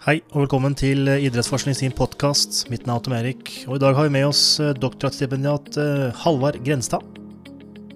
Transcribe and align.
Hei 0.00 0.22
og 0.30 0.46
velkommen 0.46 0.72
til 0.72 1.04
Idrettsforskning 1.12 1.74
sin 1.76 1.92
podkast. 1.92 2.62
Mitt 2.72 2.86
navn 2.88 3.02
er 3.02 3.04
Tom 3.04 3.14
Erik, 3.18 3.50
og 3.68 3.74
i 3.76 3.80
dag 3.82 3.98
har 3.98 4.06
vi 4.06 4.14
med 4.14 4.30
oss 4.30 4.56
eh, 4.56 4.70
doktorgradsstipendiat 4.72 5.76
eh, 5.76 6.22
Halvard 6.22 6.56
Grenstad. 6.64 7.04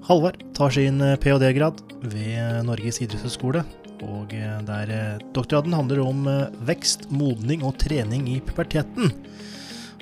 Halvard 0.05 0.37
tar 0.53 0.75
sin 0.77 1.01
eh, 1.01 1.15
ph.d.-grad 1.17 1.81
ved 2.13 2.61
Norges 2.69 3.01
idrettshøgskole, 3.01 3.65
og 4.05 4.37
der 4.69 4.93
doktorgraden 5.33 5.73
handler 5.73 6.05
om 6.05 6.29
vekst, 6.69 7.09
modning 7.09 7.65
og 7.65 7.79
trening 7.81 8.29
i 8.35 8.37
puberteten, 8.45 9.09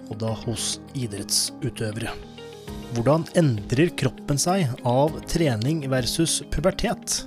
og 0.08 0.18
da 0.24 0.34
hos 0.42 0.80
idrettsutøvere. 0.98 2.16
Hvordan 2.96 3.30
endrer 3.38 3.94
kroppen 3.94 4.42
seg 4.42 4.74
av 4.82 5.22
trening 5.30 5.86
versus 5.94 6.40
pubertet? 6.50 7.22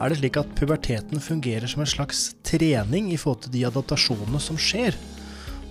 Er 0.00 0.10
det 0.10 0.18
slik 0.18 0.38
at 0.40 0.50
puberteten 0.58 1.20
fungerer 1.22 1.68
som 1.70 1.82
en 1.84 1.90
slags 1.90 2.30
trening 2.46 3.10
i 3.12 3.18
forhold 3.20 3.44
til 3.44 3.54
de 3.54 3.66
adaptasjonene 3.68 4.40
som 4.42 4.58
skjer? 4.60 4.96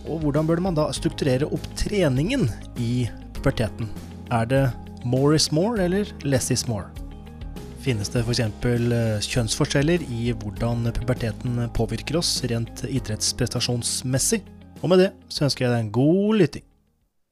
Og 0.05 0.23
hvordan 0.23 0.47
burde 0.49 0.65
man 0.65 0.77
da 0.77 0.87
strukturere 0.95 1.49
opp 1.49 1.65
treningen 1.79 2.47
i 2.81 3.07
puberteten? 3.35 3.89
Er 4.31 4.47
det 4.49 4.63
more 5.03 5.35
is 5.35 5.51
more 5.51 5.81
eller 5.83 6.09
less 6.23 6.51
is 6.53 6.67
more? 6.69 6.89
Finnes 7.81 8.11
det 8.13 8.21
f.eks. 8.21 8.41
Eh, 8.45 9.21
kjønnsforskjeller 9.25 10.03
i 10.05 10.33
hvordan 10.37 10.85
puberteten 10.93 11.63
påvirker 11.73 12.19
oss 12.21 12.35
rent 12.49 12.85
idrettsprestasjonsmessig? 12.85 14.43
Og 14.81 14.91
med 14.93 15.01
det 15.01 15.09
så 15.29 15.47
ønsker 15.47 15.65
jeg 15.65 15.73
deg 15.73 15.87
en 15.87 15.95
god 15.95 16.37
lytting. 16.43 16.65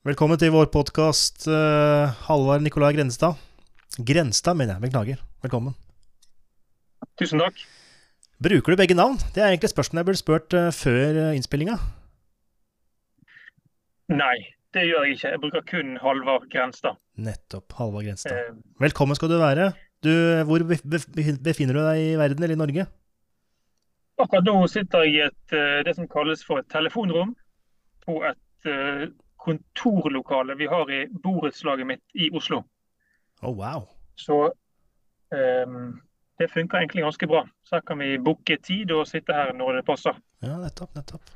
Velkommen 0.08 0.40
til 0.42 0.54
vår 0.56 0.70
podkast, 0.74 1.44
uh, 1.52 2.10
Halvard 2.26 2.64
Nikolai 2.66 2.94
Grenstad. 2.96 3.38
Grenstad, 4.00 4.56
mener 4.56 4.78
jeg. 4.78 4.88
Beklager. 4.88 5.22
Velkommen. 5.44 5.76
Tusen 7.20 7.42
takk. 7.42 7.58
Bruker 8.40 8.72
du 8.72 8.80
begge 8.80 8.96
navn? 8.96 9.18
Det 9.36 9.42
er 9.44 9.52
egentlig 9.52 9.74
spørsmålet 9.74 10.00
jeg 10.00 10.08
burde 10.08 10.22
spurt 10.22 10.56
uh, 10.56 10.70
før 10.72 11.18
uh, 11.18 11.36
innspillinga. 11.36 11.76
Nei, 14.14 14.38
det 14.74 14.86
gjør 14.88 15.04
jeg 15.04 15.18
ikke. 15.18 15.34
Jeg 15.34 15.42
bruker 15.44 15.66
kun 15.68 15.98
Halvard 16.00 16.48
Grenstad. 16.54 16.96
Nettopp. 17.20 17.76
Halvard 17.76 18.08
Grenstad. 18.08 18.40
Eh, 18.40 18.56
Velkommen 18.80 19.20
skal 19.20 19.34
du 19.34 19.36
være. 19.42 19.74
Du, 20.04 20.14
hvor 20.48 20.64
befinner 20.64 21.76
du 21.76 21.82
deg 21.84 22.06
i 22.06 22.16
verden 22.22 22.48
eller 22.48 22.56
i 22.56 22.62
Norge? 22.64 22.88
Akkurat 24.20 24.48
nå 24.48 24.56
sitter 24.72 25.04
jeg 25.04 25.18
i 25.18 25.24
et, 25.28 25.44
uh, 25.52 25.84
det 25.84 25.98
som 26.00 26.08
kalles 26.08 26.48
for 26.48 26.64
et 26.64 26.72
telefonrom 26.72 27.36
på 28.08 28.22
et 28.24 28.70
kontorlokale 29.40 30.56
vi 30.60 30.68
har 30.68 30.90
i 30.92 31.06
borettslaget 31.24 31.88
mitt 31.88 32.04
i 32.16 32.32
Oslo. 32.36 32.64
Oh, 33.44 33.52
wow. 33.56 33.86
Så 34.20 34.50
um, 35.32 36.00
det 36.40 36.48
funker 36.54 36.80
egentlig 36.80 37.04
ganske 37.04 37.28
bra. 37.28 37.44
Så 37.68 37.78
her 37.78 37.84
kan 37.88 38.00
vi 38.00 38.18
booke 38.24 38.58
tid 38.64 38.92
og 38.96 39.08
sitte 39.08 39.36
her 39.36 39.52
når 39.58 39.80
det 39.80 39.86
passer. 39.88 40.16
Ja, 40.46 40.56
nettopp, 40.62 40.96
nettopp. 40.96 41.32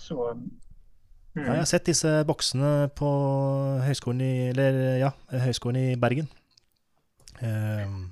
Så 0.00 0.32
mm. 0.34 0.46
ja, 1.36 1.46
Jeg 1.52 1.62
har 1.62 1.68
sett 1.70 1.86
disse 1.86 2.14
boksene 2.26 2.90
på 2.98 3.10
høyskolen 3.86 4.24
i, 4.26 4.32
eller, 4.50 4.80
ja, 5.00 5.12
høyskolen 5.46 5.92
i 5.92 5.98
Bergen. 6.00 6.30
Um, 7.40 8.10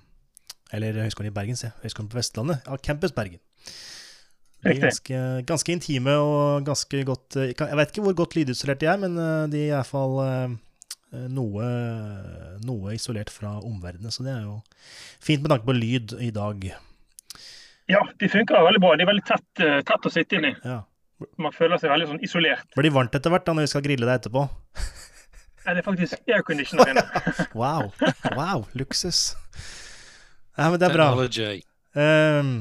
eller 0.73 1.03
Høgskolen 1.03 1.33
i 1.33 1.35
Bergen, 1.35 1.57
se. 1.59 1.73
Høgskolen 1.83 2.09
på 2.13 2.21
Vestlandet. 2.21 2.63
Ja, 2.67 2.77
Campus 2.77 3.13
Bergen. 3.13 3.41
De 4.63 4.73
er 4.73 4.81
ganske, 4.83 5.19
ganske, 5.47 5.73
intime 5.73 6.17
og 6.19 6.65
ganske 6.67 7.05
godt 7.07 7.37
Jeg 7.37 7.77
vet 7.79 7.93
ikke 7.93 8.03
hvor 8.03 8.17
godt 8.19 8.35
lydisolert 8.35 8.81
de 8.81 8.89
er, 8.91 8.97
men 8.99 9.15
eh, 9.15 9.45
de 9.53 9.61
er 9.61 9.69
iallfall 9.69 10.17
Eh, 10.25 10.57
noe, 11.11 11.69
noe 12.67 12.93
isolert 12.97 13.31
fra 13.33 13.55
omverdenen. 13.65 14.13
Så 14.13 14.27
det 14.27 14.35
er 14.35 14.45
jo 14.45 14.59
fint 15.25 15.43
med 15.43 15.53
tanke 15.53 15.69
på 15.69 15.77
lyd 15.77 16.17
i 16.21 16.31
dag. 16.35 16.69
Ja, 17.89 18.03
de 18.21 18.29
funker 18.29 18.61
veldig 18.67 18.81
bra. 18.85 18.95
De 18.97 19.05
er 19.05 19.09
veldig 19.09 19.25
tett, 19.25 19.49
eh, 19.65 19.81
tett 19.89 20.07
å 20.07 20.13
sitte 20.13 20.37
inni. 20.37 20.53
Ja. 20.61 20.83
Man 21.41 21.55
føler 21.57 21.81
seg 21.81 21.91
veldig 21.91 22.11
sånn 22.11 22.25
isolert. 22.25 22.69
Blir 22.77 22.91
de 22.91 22.95
varmt 22.95 23.17
etter 23.17 23.33
hvert 23.33 23.47
da 23.47 23.55
når 23.57 23.67
vi 23.67 23.73
skal 23.73 23.85
grille 23.87 24.07
deg 24.07 24.21
etterpå? 24.21 24.45
Nei, 25.65 25.75
det 25.75 25.81
er 25.81 25.87
faktisk 25.87 26.31
airconditioner 26.33 26.93
inne. 26.93 27.05
wow. 27.61 27.89
wow, 28.37 28.67
luksus. 28.79 29.33
Ja, 30.57 30.69
men 30.69 30.79
det 30.81 30.89
er 30.89 30.95
bra. 30.95 31.09
Um, 31.99 32.53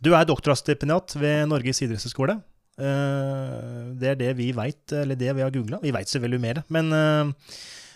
du 0.00 0.10
er 0.16 0.26
doktorstipendiat 0.28 1.14
ved 1.20 1.46
Norges 1.52 1.82
idrettshøgskole. 1.84 2.40
Eh, 2.80 3.90
det 4.00 4.12
er 4.12 4.18
det 4.18 4.30
vi 4.38 4.50
veit, 4.56 4.92
eller 4.96 5.18
det 5.18 5.34
vi 5.36 5.44
har 5.44 5.52
googla. 5.52 5.80
Vi 5.82 5.92
veit 5.94 6.08
selvfølgelig 6.08 6.40
mer. 6.40 6.62
Men 6.72 6.88
uh, 6.94 7.32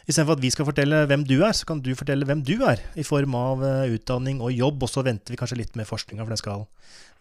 istedenfor 0.05 0.37
at 0.37 0.45
vi 0.45 0.53
skal 0.53 0.69
fortelle 0.69 1.05
hvem 1.09 1.25
du 1.29 1.39
er, 1.41 1.55
så 1.57 1.69
kan 1.69 1.81
du 1.85 1.95
fortelle 1.97 2.29
hvem 2.29 2.45
du 2.45 2.59
er, 2.69 2.83
i 3.01 3.07
form 3.07 3.37
av 3.39 3.65
uh, 3.65 3.89
utdanning 3.95 4.43
og 4.45 4.53
jobb. 4.53 4.85
Og 4.85 4.93
så 4.93 5.05
venter 5.07 5.35
vi 5.35 5.41
kanskje 5.41 5.61
litt 5.63 5.79
med 5.81 5.89
forskninga, 5.89 6.25
for 6.25 6.35
det 6.35 6.43
skal 6.43 6.67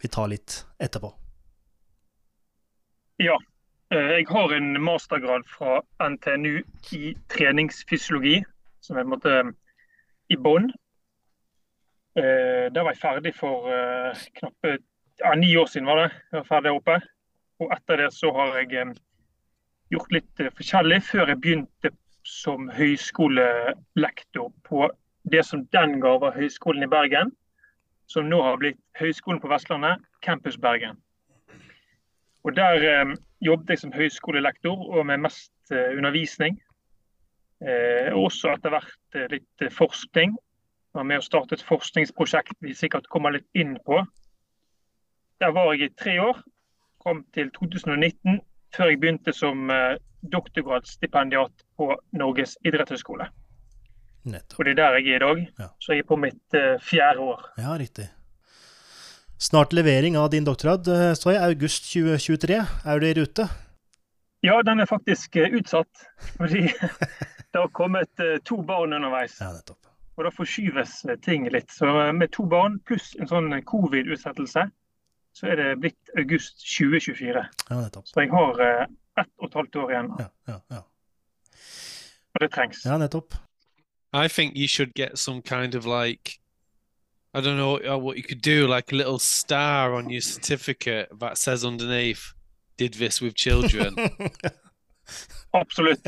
vi 0.02 0.12
ta 0.12 0.28
litt 0.30 0.62
etterpå. 0.82 1.14
Ja. 3.24 3.38
Jeg 3.94 4.24
har 4.26 4.50
en 4.56 4.72
mastergrad 4.82 5.44
fra 5.46 5.76
NTNU 6.02 6.64
i 6.96 7.12
treningsfysiologi, 7.30 8.40
som 8.82 8.98
en 8.98 9.10
måte 9.12 9.34
i 10.32 10.38
bånn. 10.40 10.66
Da 12.16 12.80
var 12.80 12.90
jeg 12.90 13.02
ferdig 13.04 13.34
for 13.36 13.68
knappe 14.40 14.72
ja, 15.20 15.34
ni 15.38 15.52
år 15.60 15.70
siden. 15.70 15.86
var 15.86 16.00
det. 16.00 16.08
Jeg 16.32 16.40
var 16.40 16.48
ferdig 16.48 16.72
oppe. 16.74 16.98
Og 17.62 17.70
etter 17.74 18.02
det 18.02 18.10
så 18.14 18.32
har 18.34 18.58
jeg 18.58 18.74
eh, 18.80 18.94
gjort 19.94 20.14
litt 20.16 20.42
eh, 20.42 20.52
forskjellig 20.56 21.00
før 21.06 21.32
jeg 21.32 21.42
begynte 21.44 21.92
som 22.24 22.68
høyskolelektor 22.72 24.50
på 24.66 24.88
det 25.32 25.44
som 25.46 25.64
den 25.76 25.98
gang 26.00 26.20
var 26.20 26.36
Høgskolen 26.36 26.84
i 26.84 26.90
Bergen, 26.90 27.30
som 28.08 28.28
nå 28.28 28.40
har 28.44 28.58
blitt 28.60 28.80
Høgskolen 28.98 29.40
på 29.40 29.48
Vestlandet, 29.52 30.02
Campus 30.24 30.56
Bergen. 30.60 30.98
Og 32.44 32.56
Der 32.56 32.84
eh, 32.90 33.14
jobbet 33.44 33.74
jeg 33.74 33.82
som 33.84 33.92
høyskolelektor 33.92 34.80
og 34.98 35.06
med 35.06 35.22
mest 35.24 35.52
eh, 35.72 35.92
undervisning. 35.96 36.58
Eh, 37.64 38.10
også 38.12 38.54
etter 38.54 38.74
hvert 38.74 39.16
eh, 39.16 39.28
litt 39.32 39.64
forskning. 39.72 40.34
Jeg 40.34 40.98
var 40.98 41.08
med 41.08 41.22
å 41.22 41.24
starte 41.24 41.56
et 41.56 41.64
forskningsprosjekt 41.64 42.56
vi 42.64 42.74
sikkert 42.76 43.08
kommer 43.12 43.34
litt 43.34 43.48
inn 43.56 43.76
på. 43.86 44.02
Der 45.42 45.54
var 45.56 45.72
jeg 45.72 45.88
i 45.88 45.96
tre 45.98 46.18
år 46.22 46.42
fram 47.04 47.22
til 47.36 47.50
2019, 47.54 48.40
før 48.74 48.90
jeg 48.90 49.00
begynte 49.00 49.32
som 49.36 49.70
eh, 49.70 49.96
doktorgradsstipendiat 50.32 51.64
på 51.78 51.90
Norges 52.16 52.56
idrettshøgskole. 52.64 53.28
Nettopp. 54.24 54.58
Og 54.58 54.64
det 54.64 54.72
er 54.72 54.80
der 54.80 54.98
jeg 54.98 55.08
er 55.12 55.16
i 55.16 55.24
dag. 55.24 55.40
Ja. 55.60 55.70
Så 55.80 55.92
jeg 55.92 56.04
er 56.04 56.08
på 56.08 56.16
mitt 56.16 56.56
uh, 56.56 56.80
fjerde 56.80 57.20
år. 57.20 57.42
Ja, 57.60 57.74
riktig. 57.76 58.08
Snart 59.36 59.74
levering 59.76 60.16
av 60.16 60.30
din 60.32 60.46
doktorgrad, 60.46 60.88
eh, 60.88 61.12
så 61.18 61.34
jeg. 61.34 61.42
August 61.44 61.90
2023. 61.92 62.62
Er 62.88 63.02
du 63.02 63.06
i 63.06 63.14
rute? 63.18 63.48
Ja, 64.44 64.62
den 64.64 64.80
er 64.80 64.88
faktisk 64.88 65.36
uh, 65.36 65.58
utsatt. 65.58 66.06
Fordi 66.38 66.62
det 67.52 67.60
har 67.60 67.68
kommet 67.76 68.24
uh, 68.24 68.38
to 68.48 68.62
barn 68.64 68.96
underveis. 68.96 69.36
Ja, 69.44 69.52
nettopp. 69.52 69.82
Og 70.16 70.24
da 70.24 70.32
forskyves 70.32 71.02
ting 71.26 71.44
litt. 71.52 71.68
Så 71.74 71.90
med 72.16 72.32
to 72.32 72.46
barn 72.48 72.78
pluss 72.88 73.12
en 73.18 73.28
sånn 73.28 73.50
covid-utsettelse, 73.66 74.68
så 75.34 75.46
er 75.50 75.58
det 75.58 75.70
blitt 75.82 76.10
august 76.18 76.62
2024. 76.62 77.46
Ja. 77.70 77.88
Så 78.04 78.20
jeg 78.20 78.30
har 78.30 78.60
uh, 78.60 78.84
ett 79.18 79.30
og 79.38 79.48
et 79.48 79.54
halvt 79.54 79.76
år 79.76 79.90
igjen. 79.90 80.12
Ja, 80.18 80.28
ja, 80.48 80.58
ja. 80.70 80.82
Og 82.34 82.40
det 82.40 82.50
trengs. 82.54 82.84
Ja, 82.86 82.98
nettopp. 82.98 83.34
I 84.14 84.28
think 84.28 84.56
you 84.56 84.68
should 84.68 84.94
get 84.94 85.18
some 85.18 85.42
kind 85.42 85.74
of 85.74 85.84
like 85.86 86.38
I 87.34 87.40
don't 87.40 87.56
know 87.56 87.78
uh, 87.78 87.98
what 87.98 88.16
you 88.16 88.22
could 88.22 88.42
do, 88.42 88.68
like 88.68 88.92
a 88.92 88.94
little 88.94 89.18
star 89.18 89.94
on 89.94 90.08
your 90.08 90.20
certificate 90.20 91.08
that 91.18 91.36
says 91.36 91.64
underneath, 91.64 92.32
"Did 92.76 92.94
this 92.94 93.20
with 93.20 93.34
children." 93.34 93.96
Absolute. 95.54 96.00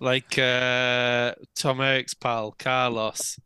like 0.00 0.38
uh, 0.38 1.34
Tom 1.54 1.80
Eric's 1.80 2.14
pal 2.14 2.52
Carlos 2.58 3.38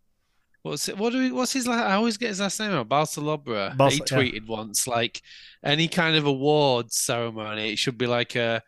What's 0.69 0.89
it, 0.89 0.99
what 0.99 1.13
do 1.13 1.19
we, 1.19 1.33
what's 1.33 1.53
his 1.53 1.67
like? 1.67 1.81
I 1.81 1.95
always 1.95 2.17
get 2.17 2.29
his 2.29 2.41
last 2.41 2.61
name 2.61 2.73
wrong. 2.73 2.87
Balsalobra. 2.87 3.77
Bals- 3.77 3.95
he 3.95 4.01
tweeted 4.01 4.49
yeah. 4.49 4.57
once 4.57 4.87
like 4.87 5.23
any 5.63 5.89
kind 5.89 6.17
of 6.17 6.27
awards 6.27 6.97
ceremony, 6.97 7.73
it 7.73 7.79
should 7.79 7.99
be 7.99 8.07
like 8.07 8.37
a 8.37 8.63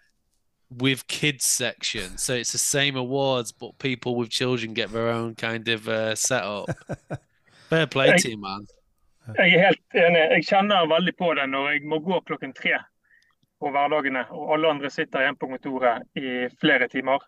with 0.70 1.06
kids 1.06 1.44
section. 1.44 2.16
So 2.18 2.34
it's 2.34 2.52
the 2.52 2.58
same 2.58 2.96
awards, 2.96 3.52
but 3.52 3.78
people 3.78 4.16
with 4.16 4.30
children 4.30 4.72
get 4.74 4.92
their 4.92 5.08
own 5.08 5.34
kind 5.34 5.68
of 5.68 5.88
uh, 5.88 6.14
setup. 6.14 6.68
Fair 7.68 7.86
play 7.86 8.16
to 8.16 8.30
you, 8.30 8.38
man. 8.38 8.66
Jeg 9.38 9.54
er 9.54 9.66
helt 9.66 9.94
enig. 9.94 10.22
Jeg 10.34 10.46
kjenner 10.48 10.88
veldig 10.90 11.12
på 11.18 11.34
det 11.38 11.44
når 11.50 11.68
jeg 11.70 11.82
må 11.86 12.00
gå 12.02 12.16
klokken 12.26 12.54
tre 12.56 12.80
på 13.60 13.70
hverdagene, 13.70 14.24
og 14.32 14.54
alle 14.56 14.70
andre 14.72 14.90
sitter 14.90 15.22
igjen 15.22 15.36
på 15.38 15.50
kontoret 15.50 16.06
i 16.18 16.48
flere 16.60 16.88
timer. 16.90 17.22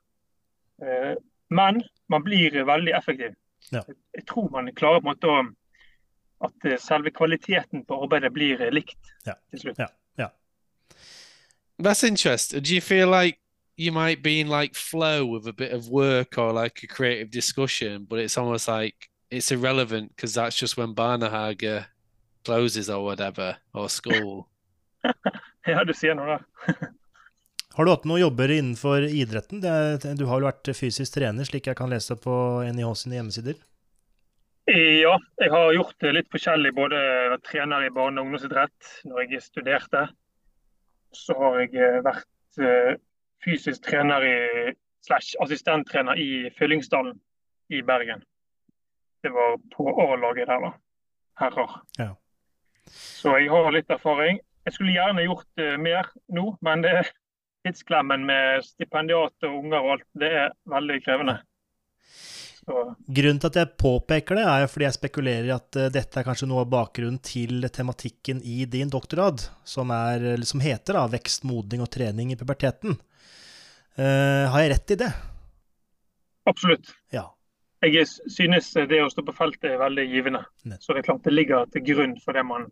Eh, 0.82 1.12
men 1.52 1.82
man 2.10 2.24
blir 2.24 2.56
veldig 2.66 2.94
effektiv. 2.96 3.36
Ja. 3.70 3.82
Jeg 4.16 4.26
tror 4.28 4.50
man 4.50 4.70
klarer 4.74 5.00
på 5.00 5.08
en 5.08 5.12
måte 5.14 5.30
å 5.30 5.42
at 6.42 6.64
eh, 6.64 6.78
selve 6.78 7.10
kvaliteten 7.10 7.84
på 7.86 8.02
arbeidet 8.02 8.32
blir 8.32 8.60
eh, 8.60 8.72
likt 8.72 9.12
ja. 9.26 9.36
til 9.50 9.60
slutt. 9.60 9.78
Ja. 9.78 9.86
Ja. 10.18 10.28
That's 11.78 12.04
interesting. 12.04 12.62
Do 12.62 12.74
you 12.74 12.80
feel 12.80 13.08
like 13.08 13.38
you 13.76 13.92
might 13.92 14.22
be 14.22 14.40
in 14.40 14.48
like 14.48 14.74
flow 14.74 15.26
with 15.26 15.46
a 15.46 15.52
bit 15.52 15.72
of 15.72 15.88
work 15.88 16.38
or 16.38 16.52
like 16.52 16.82
a 16.82 16.86
creative 16.86 17.30
discussion, 17.30 18.04
but 18.04 18.18
it's 18.18 18.36
almost 18.36 18.68
like 18.68 19.08
it's 19.30 19.50
irrelevant 19.50 20.14
because 20.14 20.34
that's 20.34 20.56
just 20.56 20.76
when 20.76 20.94
Barnahage 20.94 21.84
closes 22.44 22.90
or 22.90 23.04
whatever 23.04 23.56
or 23.74 23.88
school? 23.88 24.48
ja, 25.66 25.84
du 25.84 25.94
sier 25.94 26.14
noe 26.14 26.26
der. 26.26 26.92
har 27.76 27.84
du 27.84 27.90
hatt 27.92 28.04
noen 28.08 28.20
jobber 28.20 28.52
innenfor 28.52 29.04
idretten? 29.08 29.62
du 29.62 30.24
har 30.26 30.40
vel 30.40 30.48
vært 30.50 30.72
fysisk 30.76 31.14
trener, 31.14 31.46
slik 31.48 31.70
jeg 31.70 31.78
kan 31.78 31.92
lese 31.92 32.16
på 32.20 32.34
NIH 32.68 32.90
sine 33.00 33.16
hjemmesider? 33.16 33.56
Ja, 34.68 35.16
jeg 35.40 35.50
har 35.50 35.72
gjort 35.74 36.04
litt 36.14 36.28
forskjellig. 36.30 36.74
Både 36.76 36.98
trener 37.48 37.86
i 37.86 37.90
barne- 37.90 38.20
og 38.20 38.28
ungdomsidrett 38.28 38.92
når 39.08 39.24
jeg 39.24 39.42
studerte. 39.42 40.04
Så 41.12 41.34
har 41.38 41.58
jeg 41.60 41.74
eh, 41.74 41.98
vært 42.04 42.60
eh, 42.62 42.94
fysisk 43.44 43.82
trener 43.88 44.22
i, 44.22 44.36
slash 45.04 45.34
assistenttrener 45.42 46.20
i 46.20 46.50
Fyllingsdalen 46.58 47.18
i 47.74 47.82
Bergen. 47.82 48.22
Det 49.22 49.32
var 49.34 49.58
på 49.74 49.88
A-laget 49.90 50.46
der, 50.46 50.62
da. 50.62 50.72
Herrer. 51.42 51.74
Ja. 51.98 52.12
Så 52.86 53.34
jeg 53.40 53.50
har 53.50 53.70
litt 53.74 53.90
erfaring. 53.90 54.38
Jeg 54.62 54.76
skulle 54.76 54.94
gjerne 54.94 55.26
gjort 55.26 55.62
mer 55.82 56.06
nå, 56.30 56.52
men 56.62 56.84
det, 56.84 56.92
tidsklemmen 57.66 58.26
med 58.26 58.64
stipendiat 58.66 59.48
og 59.48 59.58
unger 59.62 59.80
og 59.80 59.96
alt, 59.96 60.06
det 60.18 60.30
er 60.44 60.54
veldig 60.70 60.98
krevende. 61.04 61.38
Så. 62.62 62.82
Grunnen 63.10 63.40
til 63.42 63.50
at 63.50 63.56
jeg 63.58 63.74
påpeker 63.80 64.38
det, 64.38 64.44
er 64.46 64.68
fordi 64.70 64.86
jeg 64.86 64.94
spekulerer 64.94 65.48
i 65.48 65.54
at 65.54 65.78
uh, 65.80 65.88
dette 65.90 66.20
er 66.20 66.26
kanskje 66.26 66.46
noe 66.46 66.62
av 66.62 66.70
bakgrunnen 66.70 67.18
til 67.24 67.66
tematikken 67.74 68.38
i 68.46 68.62
din 68.70 68.92
doktorgrad, 68.92 69.42
som, 69.66 69.90
som 70.46 70.62
heter 70.62 70.98
da, 70.98 71.08
'Vekst, 71.10 71.42
modning 71.48 71.82
og 71.82 71.90
trening 71.90 72.30
i 72.30 72.38
puberteten'. 72.38 72.94
Uh, 73.98 74.46
har 74.54 74.62
jeg 74.62 74.72
rett 74.76 74.94
i 74.94 75.00
det? 75.02 75.10
Absolutt. 76.48 76.94
Ja. 77.10 77.26
Jeg 77.82 78.06
synes 78.06 78.70
det 78.78 79.02
å 79.02 79.10
stå 79.10 79.24
på 79.26 79.34
feltet 79.34 79.72
er 79.72 79.82
veldig 79.82 80.06
givende. 80.06 80.44
Nett. 80.62 80.84
Så 80.84 80.94
det 80.94 81.02
er 81.02 81.10
klart 81.10 81.26
det 81.26 81.34
ligger 81.34 81.66
til 81.74 81.82
grunn 81.90 82.14
for 82.22 82.38
det 82.38 82.46
man 82.46 82.70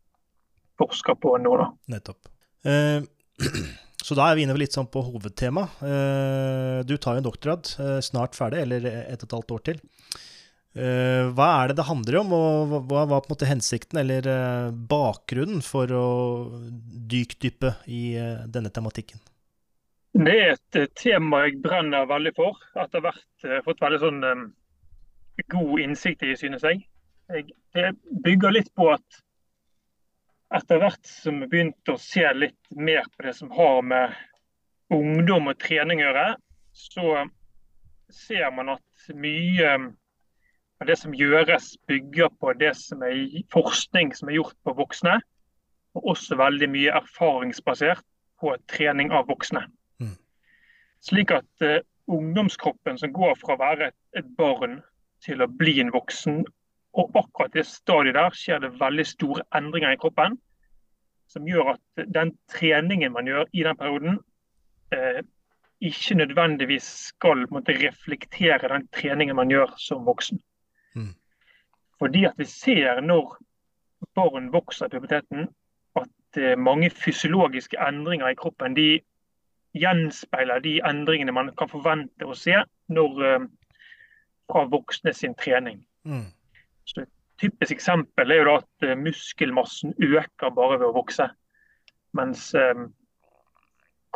forsker 0.79 1.19
på 1.19 1.35
nå, 1.43 1.57
da. 1.59 1.67
Nettopp. 1.91 2.31
Uh, 2.63 3.03
Så 4.01 4.17
da 4.17 4.31
er 4.31 4.39
vi 4.39 4.47
inne 4.47 4.57
litt 4.59 4.75
sånn 4.75 4.89
på 4.91 5.03
hovedtema. 5.05 5.67
Eh, 5.85 6.81
du 6.89 6.97
tar 6.97 7.17
jo 7.17 7.23
en 7.23 7.29
doktorgrad, 7.29 7.73
eh, 7.85 7.99
snart 8.05 8.37
ferdig, 8.39 8.65
eller 8.65 8.87
et 8.89 9.23
og 9.23 9.29
et 9.29 9.37
halvt 9.37 9.55
år 9.57 9.65
til. 9.69 9.81
Eh, 10.71 11.27
hva 11.35 11.49
er 11.61 11.69
det 11.69 11.77
det 11.81 11.89
handler 11.89 12.21
om, 12.21 12.33
og 12.33 12.75
hva 12.89 13.05
var 13.11 13.21
på 13.21 13.31
en 13.31 13.35
måte 13.35 13.51
hensikten 13.51 14.01
eller 14.01 14.23
bakgrunnen 14.73 15.63
for 15.67 15.91
å 15.91 16.07
dykdyppe 17.11 17.75
i 17.91 18.15
denne 18.47 18.71
tematikken? 18.71 19.21
Det 20.15 20.37
er 20.43 20.57
et 20.57 20.95
tema 20.99 21.45
jeg 21.47 21.61
brenner 21.63 22.07
veldig 22.07 22.35
for. 22.39 22.59
Etter 22.79 23.03
hvert 23.05 23.47
har 23.47 23.67
fått 23.67 23.83
veldig 23.83 24.01
sånn 24.03 24.23
god 25.51 25.81
innsikt 25.81 26.25
i, 26.27 26.35
synes 26.39 26.65
jeg. 26.67 26.87
Det 27.75 27.91
bygger 28.25 28.55
litt 28.55 28.73
på 28.75 28.89
at 28.95 29.21
etter 30.55 30.81
hvert 30.83 31.07
som 31.07 31.41
vi 31.43 31.49
begynte 31.51 31.95
å 31.95 32.03
se 32.03 32.25
litt 32.35 32.73
mer 32.75 33.07
på 33.15 33.27
det 33.27 33.35
som 33.39 33.53
har 33.55 33.83
med 33.87 34.17
ungdom 34.91 35.51
og 35.53 35.59
trening 35.63 36.03
å 36.03 36.09
gjøre, 36.09 36.27
så 36.75 37.25
ser 38.11 38.51
man 38.55 38.73
at 38.75 39.11
mye 39.15 39.75
av 40.81 40.89
det 40.89 40.97
som 40.99 41.15
gjøres, 41.15 41.75
bygger 41.87 42.33
på 42.41 42.55
det 42.59 42.73
som 42.79 43.05
er 43.07 43.43
forskning 43.53 44.15
som 44.17 44.31
er 44.31 44.41
gjort 44.41 44.57
på 44.65 44.75
voksne. 44.79 45.19
Og 45.99 46.13
også 46.15 46.39
veldig 46.39 46.69
mye 46.71 46.95
erfaringsbasert 47.01 48.05
på 48.41 48.55
trening 48.71 49.11
av 49.13 49.27
voksne. 49.29 49.65
Mm. 50.01 50.15
Slik 51.05 51.35
at 51.35 51.67
uh, 51.67 51.83
ungdomskroppen 52.11 52.99
som 52.99 53.13
går 53.15 53.37
fra 53.41 53.57
å 53.57 53.61
være 53.61 53.91
et, 53.91 53.99
et 54.23 54.31
barn 54.39 54.81
til 55.25 55.43
å 55.43 55.51
bli 55.51 55.77
en 55.83 55.93
voksen, 55.93 56.45
og 56.93 57.11
akkurat 57.15 57.53
det 57.55 57.67
stadiet 57.67 58.17
der 58.19 58.35
skjer 58.35 58.63
det 58.63 58.73
veldig 58.81 59.07
store 59.07 59.45
endringer 59.55 59.95
i 59.95 59.99
kroppen. 60.01 60.39
Som 61.31 61.47
gjør 61.47 61.77
at 61.77 62.07
den 62.15 62.33
treningen 62.51 63.13
man 63.15 63.29
gjør 63.31 63.45
i 63.53 63.63
den 63.63 63.77
perioden, 63.79 64.19
eh, 64.93 65.23
ikke 65.81 66.15
nødvendigvis 66.15 66.89
skal 67.13 67.47
måtte, 67.51 67.77
reflektere 67.79 68.69
den 68.69 68.89
treningen 68.89 69.37
man 69.37 69.51
gjør 69.51 69.75
som 69.79 70.07
voksen. 70.07 70.41
Mm. 70.95 71.15
Fordi 71.99 72.25
at 72.25 72.35
vi 72.37 72.45
ser 72.45 73.01
når 73.01 73.39
barn 74.15 74.53
vokser 74.53 74.87
i 74.87 74.89
puberteten, 74.89 75.49
at 75.97 76.37
eh, 76.43 76.59
mange 76.59 76.91
fysiologiske 76.91 77.79
endringer 77.89 78.29
i 78.29 78.35
kroppen 78.35 78.75
de 78.77 79.01
gjenspeiler 79.79 80.59
de 80.59 80.81
endringene 80.85 81.33
man 81.33 81.55
kan 81.55 81.71
forvente 81.71 82.27
å 82.27 82.35
se 82.35 82.59
når, 82.89 83.25
eh, 83.25 83.49
fra 84.51 84.67
voksne 84.67 85.15
sin 85.15 85.35
trening. 85.35 85.85
Mm. 86.05 86.27
Så 86.89 87.03
et 87.05 87.13
typisk 87.41 87.75
eksempel 87.77 88.35
er 88.35 88.43
jo 88.43 88.57
at 88.61 88.87
eh, 88.87 88.99
muskelmassen 88.99 89.95
øker 89.97 90.53
bare 90.57 90.81
ved 90.81 90.89
å 90.91 90.97
vokse. 90.97 91.29
Mens 92.17 92.51
eh, 92.59 92.85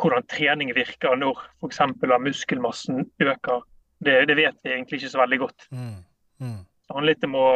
hvordan 0.01 0.27
trening 0.31 0.73
virker 0.75 1.17
når 1.19 1.41
f.eks. 1.61 1.81
muskelmassen 2.27 3.05
øker, 3.23 3.65
det, 4.05 4.21
det, 4.29 4.37
vet 4.37 4.57
vi 4.63 4.75
egentlig 4.75 5.01
ikke 5.01 5.13
så 5.13 5.23
veldig 5.23 5.41
godt. 5.45 5.67
Mm. 5.71 5.97
Mm. 6.43 6.61
Det 6.63 6.93
handler 6.93 7.13
litt 7.13 7.27
om 7.29 7.37
å 7.39 7.49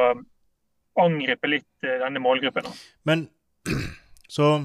angripe 1.00 1.50
litt 1.52 1.86
denne 1.86 2.22
målgruppen. 2.24 2.70
Men 3.10 3.30
så 4.38 4.58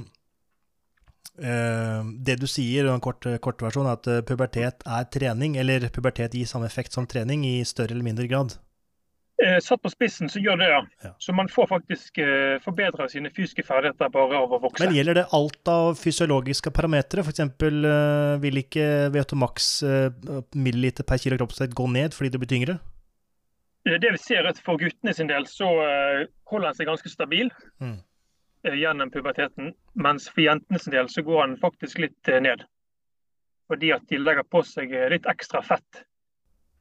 Uh, 1.35 2.06
det 2.23 2.37
du 2.38 2.44
sier, 2.47 2.87
en 2.87 3.00
kort, 3.02 3.26
kort 3.43 3.58
versjon, 3.64 3.88
at 3.90 4.06
pubertet 4.23 4.85
er 4.87 5.06
trening, 5.11 5.56
eller 5.58 5.88
pubertet 5.90 6.37
gir 6.38 6.47
samme 6.47 6.69
effekt 6.70 6.94
som 6.94 7.08
trening 7.11 7.43
i 7.49 7.56
større 7.67 7.90
eller 7.97 8.06
mindre 8.06 8.29
grad? 8.31 8.55
Eh, 9.42 9.56
satt 9.58 9.82
på 9.82 9.90
spissen 9.90 10.31
så 10.31 10.38
gjør 10.38 10.60
det, 10.60 10.66
ja. 10.70 10.81
ja. 11.02 11.10
Så 11.19 11.32
man 11.34 11.48
får 11.50 11.66
faktisk 11.66 12.19
eh, 12.22 12.60
forbedra 12.62 13.08
sine 13.10 13.32
fysiske 13.34 13.64
ferdigheter 13.66 14.12
bare 14.14 14.38
av 14.38 14.52
å 14.54 14.60
vokse. 14.62 14.84
Men 14.84 14.94
gjelder 14.94 15.19
det 15.19 15.25
alt 15.34 15.70
av 15.70 15.98
fysiologiske 15.98 16.70
parametere? 16.75 17.25
F.eks. 17.26 17.42
Eh, 17.42 18.36
vil 18.44 18.62
ikke 18.62 18.86
VO2 19.14 19.38
max 19.42 19.70
eh, 19.82 20.10
milliliter 20.54 21.08
per 21.08 21.19
kilo 21.19 21.40
kroppsvekt 21.40 21.75
gå 21.75 21.88
ned 21.90 22.14
fordi 22.14 22.31
det 22.31 22.42
blir 22.44 22.52
tyngre? 22.54 22.78
Eh, 23.88 23.98
det 23.98 24.14
vi 24.14 24.22
ser 24.22 24.44
er 24.44 24.52
at 24.52 24.62
For 24.62 24.78
guttene 24.78 25.16
sin 25.16 25.32
del 25.32 25.48
så 25.50 25.72
eh, 25.82 26.25
holder 26.50 26.70
han 26.70 26.78
seg 26.78 26.92
ganske 26.92 27.12
stabil 27.12 27.50
mm. 27.82 27.98
Eh, 28.64 28.78
gjennom 28.80 29.10
puberteten. 29.12 29.75
Mens 29.98 30.30
for 30.30 30.46
jentene 30.46 30.78
sin 30.80 30.94
del 30.94 31.10
så 31.12 31.26
går 31.26 31.42
han 31.42 31.58
faktisk 31.60 31.98
litt 32.06 32.34
ned. 32.40 32.62
Fordi 33.69 33.90
at 33.96 34.06
de 34.08 34.22
legger 34.22 34.46
på 34.46 34.62
seg 34.64 34.94
litt 35.10 35.26
ekstra 35.28 35.60
fett 35.64 36.04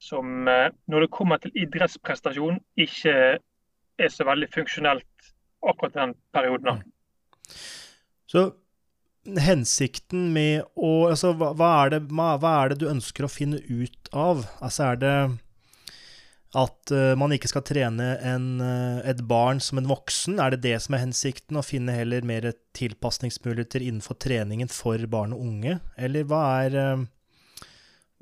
som 0.03 0.47
eh, 0.51 0.69
når 0.91 1.05
det 1.05 1.13
kommer 1.15 1.39
til 1.41 1.53
idrettsprestasjon, 1.63 2.59
ikke 2.79 3.15
er 4.03 4.11
så 4.11 4.27
veldig 4.27 4.49
funksjonelt 4.53 5.31
akkurat 5.63 5.95
den 5.95 6.17
perioden. 6.35 6.81
Mm. 6.83 6.91
Så 8.27 8.49
hensikten 9.23 10.27
med 10.35 10.65
å 10.75 10.91
Altså, 11.11 11.31
hva, 11.39 11.53
hva, 11.55 11.71
er 11.83 11.95
det, 11.95 12.01
hva, 12.11 12.35
er 12.51 12.73
det, 12.73 12.81
du 12.81 12.89
ønsker 12.91 13.27
å 13.27 13.31
finne 13.31 13.61
ut 13.69 14.11
av? 14.11 14.43
Altså, 14.59 14.91
er 14.91 15.01
det 15.03 15.15
at 16.53 16.91
uh, 16.93 17.13
man 17.17 17.33
ikke 17.33 17.49
skal 17.49 17.63
trene 17.65 18.11
en, 18.29 18.49
uh, 18.61 18.99
et 19.09 19.23
barn 19.29 19.61
som 19.63 19.79
en 19.79 19.89
voksen? 19.89 20.37
Er 20.41 20.53
det 20.53 20.61
det 20.67 20.75
som 20.83 20.97
er 20.97 21.05
hensikten? 21.05 21.57
Å 21.57 21.65
finne 21.65 21.95
heller 21.95 22.25
mer 22.27 22.51
tilpasningsmuligheter 22.77 23.81
innenfor 23.81 24.19
treningen 24.21 24.69
for 24.69 25.01
barn 25.09 25.33
og 25.33 25.41
unge? 25.47 25.79
Eller 25.97 26.27
hva 26.29 26.43
er 26.65 26.77
uh, 26.77 27.07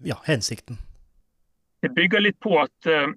ja, 0.08 0.20
hensikten? 0.30 0.80
Det 1.82 1.92
bygger 1.96 2.24
litt 2.24 2.40
på 2.44 2.56
at 2.62 2.90
uh, 2.90 3.10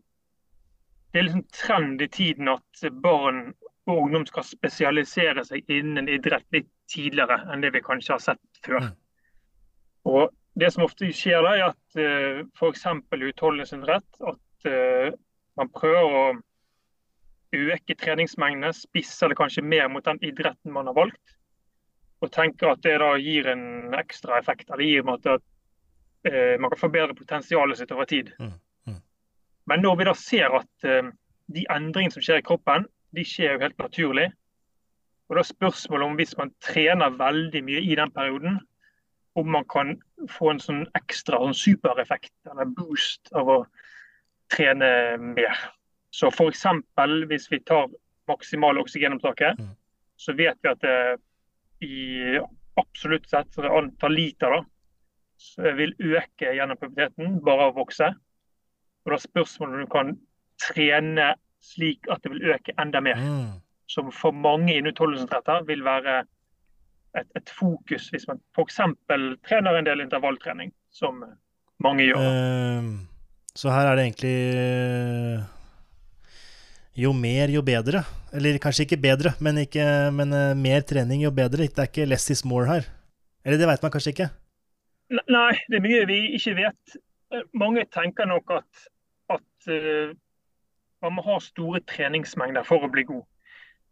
det 1.12 1.21
er 1.21 1.26
liksom 1.28 1.47
trend 1.54 2.02
i 2.02 2.09
tiden 2.11 2.50
at 2.50 2.87
barn 3.04 3.52
og 3.85 3.99
ungdom 4.06 4.25
skal 4.26 4.47
spesialisere 4.49 5.44
seg 5.44 5.68
innen 5.71 6.09
idrett 6.09 6.47
litt 6.56 6.71
tidligere 6.90 7.42
enn 7.52 7.62
det 7.64 7.75
vi 7.75 7.85
kanskje 7.85 8.16
har 8.16 8.23
sett 8.25 8.64
før. 8.64 8.88
Mm. 8.88 8.97
Og 10.14 10.40
Det 10.54 10.68
som 10.71 10.85
ofte 10.85 11.09
skjer, 11.11 11.40
da, 11.42 11.52
er 11.59 11.64
at 11.73 11.97
uh, 11.99 12.44
f.eks. 12.54 12.85
utholdenhetsidrett 13.11 14.21
at 14.30 14.68
uh, 14.71 15.09
man 15.59 15.71
prøver 15.75 16.18
å 16.18 16.26
øke 17.54 17.97
treningsmengdene, 17.99 18.73
spisser 18.75 19.30
det 19.30 19.38
kanskje 19.38 19.64
mer 19.66 19.88
mot 19.90 20.04
den 20.06 20.21
idretten 20.23 20.75
man 20.75 20.87
har 20.90 20.97
valgt. 20.97 21.35
Og 22.23 22.30
tenker 22.33 22.73
at 22.73 22.83
det 22.87 22.97
da 23.02 23.12
gir 23.21 23.49
en 23.50 23.94
ekstra 23.99 24.38
effekt. 24.38 24.71
eller 24.71 24.85
gir 24.85 25.02
en 25.02 25.11
måte 25.11 25.37
at 25.38 25.42
eh, 25.42 25.53
man 26.60 26.70
kan 26.72 26.80
forbedre 26.80 27.16
potensialet 27.16 27.78
sitt 27.78 27.92
over 27.92 28.08
tid. 28.08 28.30
Mm. 28.40 28.54
Mm. 28.88 29.00
Men 29.70 29.84
når 29.84 29.96
vi 30.00 30.06
da 30.08 30.14
ser 30.16 30.56
at 30.60 30.88
eh, 30.88 31.10
de 31.52 31.66
endringene 31.72 32.14
som 32.14 32.24
skjer 32.24 32.40
i 32.40 32.46
kroppen, 32.46 32.86
de 33.14 33.24
skjer 33.26 33.54
jo 33.54 33.62
helt 33.62 33.78
naturlig. 33.78 34.30
Og 35.28 35.36
da 35.36 35.42
er 35.42 35.48
spørsmålet 35.48 36.08
om 36.08 36.16
hvis 36.18 36.36
man 36.38 36.52
trener 36.64 37.18
veldig 37.18 37.62
mye 37.64 37.82
i 37.84 37.96
den 37.98 38.12
perioden, 38.12 38.58
om 39.34 39.48
man 39.50 39.64
kan 39.70 39.96
få 40.30 40.52
en 40.52 40.62
sånn 40.62 40.82
ekstra 40.94 41.40
sånn 41.42 41.56
supereffekt 41.58 42.34
eller 42.50 42.70
boost 42.76 43.32
av 43.34 43.50
å 43.50 43.56
trene 44.52 44.90
mer. 45.18 45.58
Så 46.14 46.30
f.eks. 46.30 46.66
hvis 47.26 47.48
vi 47.50 47.58
tar 47.66 47.88
maksimale 48.30 48.84
oksygenopptaket, 48.84 49.58
mm. 49.58 49.72
så 50.16 50.36
vet 50.38 50.60
vi 50.62 50.70
at 50.70 50.84
det 50.84 50.98
i 51.84 52.38
absolutt 52.80 53.26
sett 53.28 53.58
antall 53.58 54.14
liter 54.14 54.54
da, 54.54 54.60
vil 55.78 55.94
øke 56.00 56.52
gjennom 56.56 56.78
puberteten, 56.80 57.40
bare 57.44 57.68
av 57.68 57.74
å 57.74 57.80
vokse. 57.82 58.10
Og 59.04 59.12
da 59.12 59.18
er 59.18 59.24
spørsmålet 59.24 59.74
om 59.74 59.84
du 59.84 59.92
kan 59.92 60.12
trene 60.62 61.34
slik 61.64 62.08
at 62.12 62.22
det 62.24 62.32
vil 62.34 62.54
øke 62.54 62.74
enda 62.80 63.02
mer. 63.04 63.20
Mm. 63.20 63.60
Som 63.90 64.10
for 64.14 64.32
mange 64.32 64.74
innen 64.74 64.92
utholdenhetsretter 64.92 65.66
vil 65.68 65.84
være 65.84 66.22
et, 67.14 67.28
et 67.36 67.52
fokus 67.52 68.08
hvis 68.12 68.26
man 68.30 68.40
f.eks. 68.56 68.80
trener 69.46 69.78
en 69.78 69.88
del 69.88 70.04
intervalltrening, 70.04 70.72
som 70.92 71.22
mange 71.84 72.08
gjør. 72.08 72.20
Uh, 72.20 72.94
så 73.54 73.72
her 73.74 73.90
er 73.90 73.98
det 73.98 74.06
egentlig 74.08 74.36
uh, 74.56 75.44
jo 77.04 77.12
mer, 77.16 77.52
jo 77.52 77.62
bedre. 77.66 78.04
Eller 78.34 78.58
kanskje 78.62 78.88
ikke 78.88 79.02
bedre, 79.02 79.34
men, 79.44 79.60
ikke, 79.62 79.84
men 80.16 80.34
uh, 80.34 80.56
mer 80.58 80.86
trening, 80.88 81.22
jo 81.26 81.34
bedre. 81.34 81.68
Det 81.68 81.84
er 81.84 81.92
ikke 81.92 82.08
less 82.08 82.32
is 82.34 82.44
more 82.44 82.66
her. 82.70 82.88
Eller 83.44 83.60
det 83.60 83.68
vet 83.68 83.84
man 83.84 83.92
kanskje 83.94 84.14
ikke? 84.14 84.30
Nei, 85.12 85.52
det 85.68 85.78
er 85.78 85.84
mye 85.84 86.06
vi 86.08 86.18
ikke 86.38 86.54
vet. 86.56 86.96
Mange 87.52 87.84
tenker 87.92 88.28
nok 88.30 88.50
at, 88.56 88.84
at 89.34 89.68
man 91.04 91.16
må 91.16 91.25
ha 91.26 91.38
store 91.42 91.82
treningsmengder 91.90 92.64
for 92.66 92.84
å 92.84 92.90
bli 92.92 93.04
god. 93.08 93.25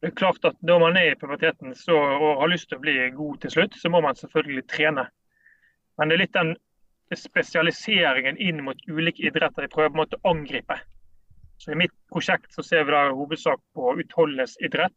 Det 0.03 0.11
er 0.11 0.19
klart 0.19 0.45
at 0.45 0.57
Når 0.67 0.79
man 0.83 0.97
er 0.97 1.13
i 1.13 1.19
puberteten 1.19 1.75
så, 1.79 1.95
og 1.95 2.41
har 2.41 2.51
lyst 2.51 2.69
til 2.71 2.81
å 2.81 2.83
bli 2.83 2.95
god 3.15 3.43
til 3.43 3.53
slutt, 3.55 3.77
så 3.79 3.91
må 3.93 4.01
man 4.03 4.19
selvfølgelig 4.19 4.65
trene. 4.73 5.05
Men 5.99 6.09
det 6.09 6.17
er 6.17 6.23
litt 6.25 6.39
den 6.39 6.57
spesialiseringen 7.15 8.41
inn 8.41 8.65
mot 8.67 8.79
ulike 8.89 9.23
idretter 9.29 9.67
jeg 9.67 9.75
prøver 9.75 10.03
å 10.03 10.21
angripe. 10.33 10.79
Så 11.61 11.75
I 11.75 11.79
mitt 11.79 11.95
prosjekt 12.11 12.55
så 12.57 12.65
ser 12.67 12.89
vi 12.89 12.95
da 12.95 13.05
hovedsak 13.15 13.61
på 13.77 13.93
utholdenhetsidrett. 14.03 14.97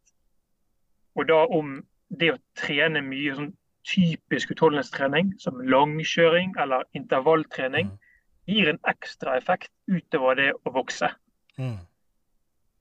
Og 1.14 1.28
da 1.28 1.44
om 1.54 1.76
det 2.08 2.32
å 2.32 2.40
trene 2.58 3.04
mye 3.04 3.36
sånn 3.36 3.52
typisk 3.86 4.50
utholdenhetstrening, 4.54 5.34
som 5.40 5.60
langkjøring 5.62 6.56
eller 6.62 6.86
intervalltrening, 6.98 7.92
mm. 7.92 8.50
gir 8.50 8.70
en 8.70 8.80
ekstra 8.88 9.36
effekt 9.38 9.72
utover 9.86 10.38
det 10.38 10.50
å 10.64 10.74
vokse. 10.74 11.10
Mm. 11.58 11.78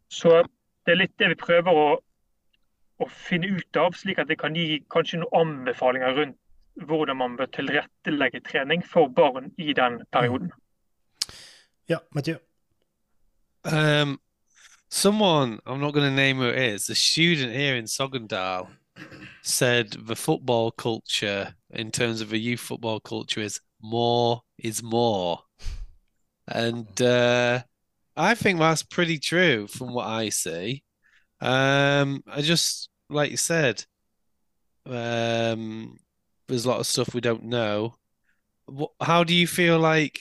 Så 0.09 0.41
det 0.85 0.93
er 0.93 1.01
litt 1.03 1.15
det 1.21 1.31
vi 1.33 1.41
prøver 1.41 1.77
å 1.77 1.87
å 3.03 3.07
finne 3.11 3.49
ut 3.51 3.77
av, 3.79 3.95
slik 3.97 4.19
at 4.21 4.29
det 4.31 4.37
kan 4.39 4.55
gi 4.55 4.79
kanskje 4.93 5.19
noen 5.19 5.41
anbefalinger 5.41 6.15
rundt 6.15 6.37
hvordan 6.87 7.17
man 7.19 7.35
bør 7.39 7.49
tilrettelegge 7.55 8.41
trening 8.47 8.83
for 8.83 9.11
barn 9.11 9.51
i 9.57 9.73
den 9.75 10.01
perioden. 10.11 10.51
Ja, 11.87 11.99
Mathieu? 12.11 12.39
Um, 13.63 14.19
someone, 14.89 15.59
I'm 15.65 15.79
not 15.79 15.93
going 15.93 16.09
to 16.09 16.15
name 16.15 16.37
who 16.37 16.49
it 16.49 16.57
is, 16.57 16.89
a 16.89 16.95
student 16.95 17.53
here 17.53 17.75
in 17.75 17.85
Sogndal 17.85 18.67
said 19.41 19.91
the 19.91 20.15
football 20.15 20.71
culture, 20.71 21.53
in 21.69 21.91
terms 21.91 22.21
of 22.21 22.33
a 22.33 22.37
youth 22.37 22.59
football 22.59 22.99
culture, 22.99 23.41
is 23.41 23.59
more 23.81 24.41
is 24.57 24.81
more. 24.81 25.39
And 26.47 27.01
uh, 27.01 27.61
I 28.15 28.35
think 28.35 28.59
that's 28.59 28.83
pretty 28.83 29.19
true 29.19 29.67
from 29.67 29.93
what 29.93 30.07
I 30.07 30.29
see. 30.29 30.83
Um, 31.41 32.23
I 32.27 32.41
just 32.41 32.89
like 33.09 33.31
you 33.31 33.37
said, 33.37 33.83
um, 34.85 35.97
there's 36.47 36.65
a 36.65 36.69
lot 36.69 36.79
of 36.79 36.87
stuff 36.87 37.13
we 37.13 37.21
don't 37.21 37.45
know. 37.45 37.95
How 39.01 39.23
do 39.23 39.33
you 39.33 39.47
feel 39.47 39.79
like? 39.79 40.19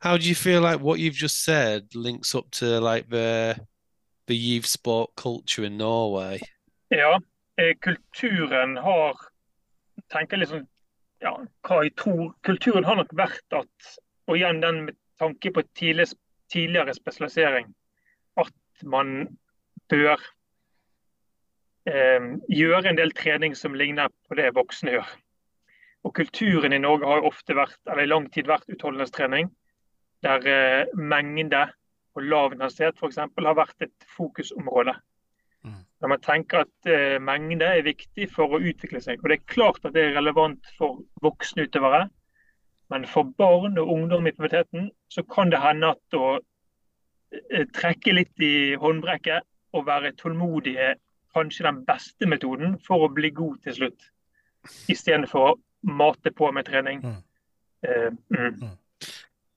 How 0.00 0.16
do 0.16 0.26
you 0.26 0.34
feel 0.34 0.62
like 0.62 0.80
what 0.80 0.98
you've 0.98 1.14
just 1.14 1.44
said 1.44 1.94
links 1.94 2.34
up 2.34 2.50
to 2.52 2.80
like 2.80 3.08
the 3.08 3.58
the 4.26 4.36
youth 4.36 4.66
sport 4.66 5.10
culture 5.16 5.64
in 5.64 5.76
Norway? 5.76 6.40
Eh, 6.90 7.18
kulturen 7.84 8.76
har 8.80 9.18
tenker 10.10 10.40
liksom, 10.40 10.64
ja, 11.22 11.34
hva 11.66 11.82
jeg 11.84 11.94
tror 12.00 12.32
Kulturen 12.46 12.86
har 12.86 12.98
nok 13.00 13.12
vært 13.16 13.56
at, 13.56 13.94
og 14.28 14.38
igjen 14.38 14.62
den 14.62 14.84
med 14.88 14.98
tanke 15.20 15.52
på 15.54 15.64
tidlig, 15.78 16.10
tidligere 16.52 16.94
spesialisering, 16.96 17.70
at 18.40 18.84
man 18.84 19.28
bør 19.92 20.20
eh, 21.90 22.30
gjøre 22.48 22.90
en 22.90 23.00
del 23.00 23.12
trening 23.16 23.56
som 23.58 23.76
ligner 23.76 24.12
på 24.28 24.38
det 24.38 24.52
voksne 24.56 24.96
gjør. 24.96 25.10
Og 26.08 26.14
Kulturen 26.16 26.72
i 26.72 26.80
Norge 26.80 27.08
har 27.08 27.26
ofte 27.28 27.56
vært, 27.58 27.80
eller 27.86 28.06
i 28.06 28.12
lang 28.12 28.30
tid 28.32 28.48
vært 28.48 28.70
utholdenhetstrening, 28.72 29.50
der 30.24 30.46
eh, 30.48 30.96
mengde 30.96 31.66
og 32.16 32.26
lav 32.26 32.54
intensitet 32.54 32.98
f.eks. 32.98 33.20
har 33.20 33.56
vært 33.58 33.84
et 33.84 34.08
fokusområde. 34.16 34.96
Når 36.00 36.08
man 36.08 36.22
tenker 36.24 36.64
at 36.64 36.88
eh, 36.88 37.18
mengde 37.20 37.66
er 37.66 37.84
viktig 37.84 38.30
for 38.32 38.56
å 38.56 38.60
utvikle 38.60 39.02
seg. 39.04 39.20
Og 39.20 39.28
Det 39.28 39.36
er 39.36 39.52
klart 39.52 39.84
at 39.84 39.92
det 39.96 40.06
er 40.06 40.16
relevant 40.16 40.70
for 40.78 41.02
voksne 41.20 41.66
utøvere, 41.68 42.06
men 42.90 43.04
for 43.06 43.28
barn 43.38 43.78
og 43.78 43.92
ungdom 43.92 44.26
i 44.26 44.32
puberteten 44.34 44.88
så 45.12 45.22
kan 45.22 45.52
det 45.52 45.60
hende 45.62 45.92
at 45.94 46.16
å 46.16 46.38
eh, 46.40 47.66
trekke 47.76 48.16
litt 48.16 48.42
i 48.42 48.74
håndbrekket 48.80 49.46
og 49.76 49.86
være 49.86 50.16
tålmodig 50.18 50.74
er 50.76 50.96
kanskje 51.34 51.68
den 51.68 51.84
beste 51.86 52.26
metoden 52.26 52.78
for 52.86 53.06
å 53.06 53.12
bli 53.14 53.30
god 53.30 53.60
til 53.64 53.76
slutt. 53.76 54.08
Istedenfor 54.90 55.52
å 55.52 55.58
mate 55.86 56.32
på 56.34 56.50
med 56.52 56.66
trening. 56.66 57.04
Mm. 57.04 57.20
Uh, 57.86 58.10
mm. 58.28 58.56
Mm. 58.60 58.76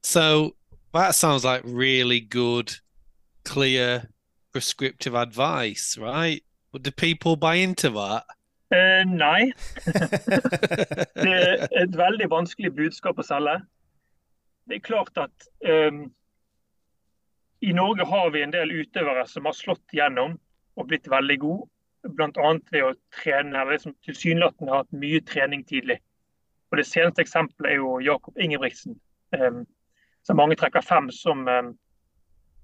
So 0.04 0.56
that 0.94 1.16
sounds 1.16 1.44
like 1.44 1.64
really 1.66 2.20
good, 2.20 2.72
clear, 3.44 4.08
prescriptive 4.54 5.16
advice, 5.16 5.98
right? 5.98 6.44
But 6.72 6.84
do 6.84 6.92
people 6.92 7.36
buy 7.36 7.56
into 7.56 7.90
that? 7.90 8.24
Uh, 8.74 9.04
nei. 9.06 9.52
det 11.26 11.34
er 11.34 11.68
et 11.84 11.98
veldig 11.98 12.30
vanskelig 12.32 12.72
budskap 12.74 13.20
å 13.22 13.26
selge. 13.28 13.60
Det 14.66 14.80
er 14.80 14.86
klart 14.88 15.20
at 15.22 15.50
um, 15.68 16.08
i 17.62 17.74
Norge 17.76 18.08
har 18.10 18.32
vi 18.34 18.42
en 18.42 18.56
del 18.56 18.72
utøvere 18.72 19.28
som 19.30 19.46
har 19.46 19.58
slått 19.58 19.94
gjennom 19.94 20.40
og 20.80 20.90
blitt 20.90 21.10
veldig 21.12 21.38
gode. 21.44 21.70
Bl.a. 22.04 22.50
ved 22.72 22.82
å 22.84 22.96
trene, 23.16 23.56
eller 23.62 23.80
som 23.80 23.94
tilsynelatende 24.04 24.74
har 24.74 24.82
hatt 24.84 24.98
mye 25.04 25.22
trening 25.24 25.62
tidlig. 25.68 26.02
Og 26.72 26.82
Det 26.82 26.88
seneste 26.90 27.24
eksempelet 27.24 27.76
er 27.76 27.78
jo 27.80 28.00
Jakob 28.04 28.42
Ingebrigtsen, 28.42 28.98
um, 29.38 29.62
som 30.26 30.40
mange 30.40 30.58
trekker 30.60 30.84
frem 30.84 31.12
som 31.14 31.46
um, 31.48 31.72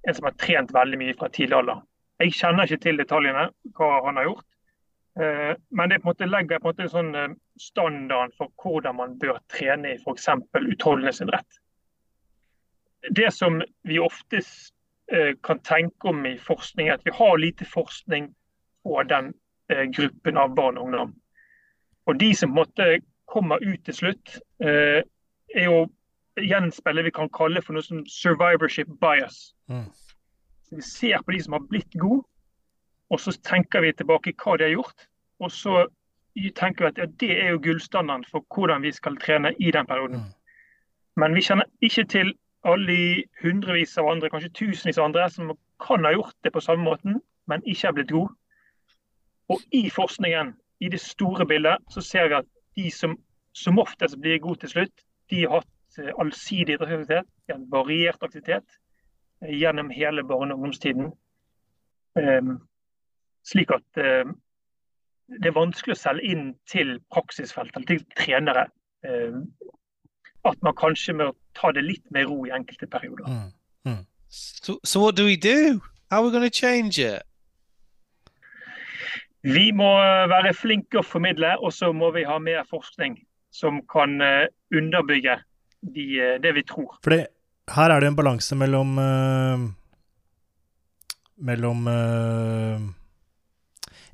en 0.07 0.15
som 0.15 0.29
har 0.29 0.37
trent 0.39 0.73
veldig 0.73 0.99
mye 1.01 1.17
fra 1.19 1.29
tidlig 1.33 1.57
alder. 1.57 1.83
Jeg 2.19 2.35
kjenner 2.35 2.67
ikke 2.67 2.83
til 2.83 2.99
detaljene, 2.99 3.49
hva 3.77 3.89
han 4.05 4.19
har 4.19 4.29
gjort. 4.29 4.45
Uh, 5.19 5.53
men 5.75 5.91
det 5.91 5.99
på 5.99 6.07
en 6.07 6.11
måte 6.13 6.27
legger 6.29 6.61
på 6.61 6.69
en 6.69 6.75
måte 6.75 6.91
sånn 6.91 7.09
uh, 7.15 7.31
standarden 7.59 8.31
for 8.37 8.51
hvordan 8.61 8.95
man 8.99 9.17
bør 9.19 9.39
trene 9.51 9.95
i 9.95 9.99
f.eks. 9.99 10.29
utholdenhetsidrett. 10.55 11.59
Det 13.15 13.31
som 13.33 13.59
vi 13.87 13.99
oftest 14.03 14.73
Eh, 15.11 15.35
kan 15.43 15.59
tenke 15.59 16.07
om 16.07 16.25
i 16.25 16.37
forskning, 16.37 16.87
er 16.87 16.93
at 16.93 17.05
vi 17.05 17.11
har 17.13 17.37
lite 17.37 17.65
forskning 17.65 18.35
på 18.83 19.03
den 19.03 19.33
eh, 19.69 19.83
gruppen 19.83 20.37
av 20.37 20.53
barn 20.55 20.77
og 20.77 20.83
ungdom. 20.85 21.13
Og 22.05 22.19
De 22.19 22.35
som 22.35 22.53
måtte 22.53 23.01
kommer 23.25 23.57
ut 23.57 23.85
til 23.85 23.93
slutt, 23.93 24.37
eh, 24.61 25.01
er 25.55 25.65
jo 25.65 25.87
gjenspeiler 26.37 27.03
vi 27.03 27.11
kan 27.11 27.29
kalle 27.33 27.61
for 27.61 27.73
noe 27.73 27.81
som 27.81 28.05
survivorship 28.05 28.87
bias. 29.01 29.55
Mm. 29.69 29.85
Så 30.63 30.75
Vi 30.75 30.81
ser 30.81 31.21
på 31.25 31.31
de 31.31 31.43
som 31.43 31.53
har 31.53 31.63
blitt 31.69 31.93
gode, 31.99 32.23
og 33.09 33.19
så 33.19 33.33
tenker 33.43 33.81
vi 33.81 33.93
tilbake 33.93 34.33
hva 34.37 34.57
de 34.57 34.67
har 34.67 34.75
gjort. 34.75 35.07
Og 35.39 35.51
så 35.51 35.87
tenker 36.55 36.85
vi 36.85 36.89
at 36.91 36.97
ja, 36.97 37.07
det 37.19 37.31
er 37.41 37.49
jo 37.55 37.61
gullstandarden 37.63 38.25
for 38.29 38.45
hvordan 38.53 38.83
vi 38.85 38.91
skal 38.91 39.17
trene 39.17 39.53
i 39.59 39.71
den 39.71 39.87
perioden. 39.87 40.21
Mm. 40.21 40.35
Men 41.15 41.35
vi 41.35 41.41
kjenner 41.41 41.65
ikke 41.81 42.05
til 42.05 42.33
alle 42.67 42.87
de 42.87 43.23
hundrevis 43.41 43.97
av 43.97 44.11
andre, 44.11 44.29
kanskje 44.29 44.53
tusenvis 44.53 44.99
av 44.99 45.09
andre, 45.09 45.29
som 45.29 45.55
kan 45.81 46.05
ha 46.05 46.11
gjort 46.13 46.35
det 46.43 46.53
på 46.53 46.61
samme 46.61 46.83
måten, 46.83 47.21
men 47.47 47.63
ikke 47.65 47.87
har 47.87 47.95
blitt 47.97 48.11
gode. 48.11 48.35
Og 49.49 49.63
i 49.73 49.89
forskningen, 49.89 50.53
i 50.79 50.89
det 50.89 50.99
store 51.01 51.47
bildet, 51.47 51.81
så 51.89 52.01
ser 52.01 52.27
vi 52.27 52.37
at 52.39 52.45
de 52.75 52.91
som 52.91 53.17
som 53.53 53.79
oftest 53.79 54.19
blir 54.21 54.39
gode 54.39 54.63
til 54.63 54.73
slutt, 54.73 55.05
de 55.29 55.43
har 55.43 55.59
hatt 55.59 55.99
eh, 55.99 56.13
allsidig 56.21 56.77
idrettsaktivitet, 56.77 57.31
en 57.53 57.65
variert 57.71 58.23
aktivitet 58.23 58.79
gjennom 59.41 59.89
hele 59.89 60.23
barne- 60.23 60.53
og 60.53 60.59
ungdomstiden. 60.59 61.11
Um, 62.15 62.59
slik 63.45 63.71
at 63.71 64.01
um, 64.03 64.35
det 65.29 65.51
er 65.51 65.55
vanskelig 65.55 65.95
å 65.95 65.99
selge 65.99 66.25
inn 66.25 66.53
til 66.67 66.97
praksisfeltet, 67.13 67.87
til 67.87 68.03
trenere, 68.17 68.67
um, 69.07 69.45
at 70.47 70.59
man 70.65 70.75
kanskje 70.75 71.15
må 71.15 71.31
ta 71.55 71.71
det 71.75 71.85
litt 71.85 72.05
med 72.11 72.29
ro 72.29 72.43
i 72.47 72.53
enkelte 72.55 72.87
perioder. 72.87 73.27
Mm. 73.27 73.91
Mm. 73.91 74.05
So, 74.29 74.79
so 74.83 74.99
what 74.99 75.15
do 75.15 75.25
we 75.25 75.35
do? 75.35 75.81
How 76.09 76.19
are 76.19 76.25
we 76.25 76.31
going 76.31 76.49
to 76.49 76.49
change 76.49 76.99
it? 76.99 77.23
Vi 79.43 79.71
må 79.71 79.87
være 80.27 80.51
flinke 80.53 80.99
å 80.99 81.05
formidle, 81.05 81.53
og 81.63 81.71
så 81.71 81.93
må 81.95 82.09
vi 82.11 82.25
ha 82.27 82.35
mer 82.43 82.65
forskning 82.67 83.15
som 83.55 83.79
kan 83.87 84.19
uh, 84.21 84.49
underbygge 84.75 85.37
de, 85.95 86.07
uh, 86.19 86.35
det 86.43 86.51
vi 86.57 86.63
tror. 86.67 86.97
Fordi 87.05 87.23
her 87.75 87.93
er 87.93 88.01
det 88.01 88.09
en 88.09 88.17
balanse 88.17 88.55
mellom 88.57 88.95
uh, 88.97 89.67
mellom 91.39 91.85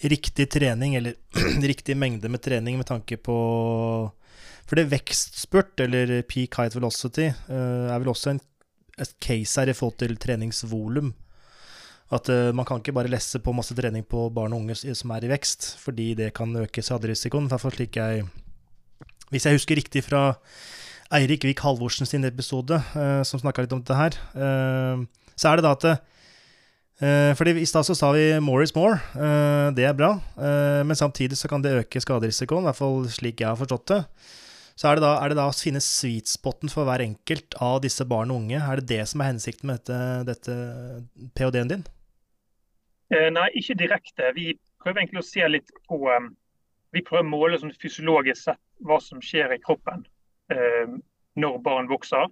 riktig 0.06 0.46
trening, 0.54 0.94
eller 1.00 1.16
riktig 1.72 1.96
mengde 1.98 2.30
med 2.30 2.44
trening 2.46 2.78
med 2.78 2.86
tanke 2.86 3.18
på 3.18 3.38
for 4.66 4.80
det 4.80 4.90
vekstspurt, 4.90 5.78
eller 5.86 6.24
peak 6.26 6.58
height 6.58 6.76
velocity, 6.76 7.30
uh, 7.50 7.86
er 7.94 8.02
vel 8.02 8.10
også 8.12 8.34
en, 8.34 8.42
et 8.98 9.14
case 9.22 9.62
her 9.62 9.70
i 9.70 9.78
forhold 9.78 10.00
til 10.02 10.18
treningsvolum. 10.22 11.12
At 12.14 12.30
uh, 12.34 12.50
man 12.56 12.66
kan 12.66 12.82
ikke 12.82 12.96
bare 12.98 13.12
lesse 13.14 13.42
på 13.42 13.54
masse 13.54 13.78
trening 13.78 14.06
på 14.10 14.28
barn 14.34 14.56
og 14.56 14.64
unge 14.64 14.78
som 14.98 15.14
er 15.14 15.26
i 15.26 15.30
vekst, 15.30 15.76
fordi 15.82 16.14
det 16.18 16.34
kan 16.38 16.54
øke 16.64 16.82
skaderisikoen. 16.86 17.50
Derfor 17.50 17.78
slik 17.78 17.98
Hvis 19.30 19.46
jeg 19.46 19.54
husker 19.54 19.76
riktig 19.76 20.04
fra 20.04 20.34
Eirik 21.14 21.46
Vik 21.46 21.62
Halvorsen 21.62 22.08
sin 22.10 22.26
episode, 22.26 22.80
uh, 22.96 23.22
som 23.28 23.42
snakka 23.42 23.66
litt 23.66 23.74
om 23.76 23.82
dette 23.84 23.98
her, 23.98 24.18
uh, 24.34 25.04
så 25.38 25.52
er 25.52 25.60
det 25.60 25.66
da 25.66 25.74
at 25.76 25.86
uh, 25.92 27.32
fordi 27.38 27.58
I 27.62 27.68
stad 27.70 27.86
sa 27.86 28.12
vi 28.16 28.40
'more 28.40 28.64
is 28.64 28.74
more'. 28.74 29.00
det 29.76 29.86
er 29.86 29.94
bra. 29.94 30.20
men 30.84 30.96
samtidig 30.96 31.38
så 31.38 31.48
kan 31.48 31.62
det 31.62 31.76
øke 31.76 32.00
skaderisikoen, 32.00 32.64
i 32.64 32.68
hvert 32.72 32.76
fall 32.76 33.06
slik 33.10 33.42
jeg 33.42 33.50
har 33.50 33.56
forstått 33.56 33.88
det. 33.88 34.06
Så 34.76 34.88
er 34.88 34.96
det, 34.96 35.04
da, 35.04 35.14
er 35.24 35.32
det 35.32 35.38
da 35.38 35.48
å 35.48 35.56
finne 35.56 35.80
sweet 35.80 36.28
spoten 36.28 36.72
for 36.72 36.84
hver 36.88 37.00
enkelt 37.00 37.56
av 37.64 37.82
disse 37.84 38.04
barn 38.06 38.32
og 38.32 38.44
unge? 38.44 38.60
Er 38.60 38.80
det 38.80 38.88
det 38.88 39.08
som 39.08 39.22
er 39.22 39.32
hensikten 39.32 39.68
med 39.68 39.84
dette, 39.84 40.24
dette 40.28 40.56
ph.d.-en 41.36 41.72
din? 41.72 41.86
Eh, 43.14 43.30
nei, 43.32 43.48
ikke 43.56 43.78
direkte. 43.80 44.34
Vi 44.36 44.58
prøver 44.84 45.04
egentlig 45.04 45.24
å 45.24 45.30
se 45.30 45.48
litt 45.48 45.72
på 45.88 46.00
Vi 46.96 47.04
prøver 47.04 47.24
å 47.24 47.28
måle 47.28 47.60
sånn 47.60 47.76
fysiologisk 47.76 48.42
sett 48.50 48.62
hva 48.88 49.00
som 49.04 49.20
skjer 49.24 49.52
i 49.56 49.60
kroppen 49.64 50.04
eh, 50.04 50.15
når 50.50 51.56
barn 51.66 51.88
vokser. 51.90 52.30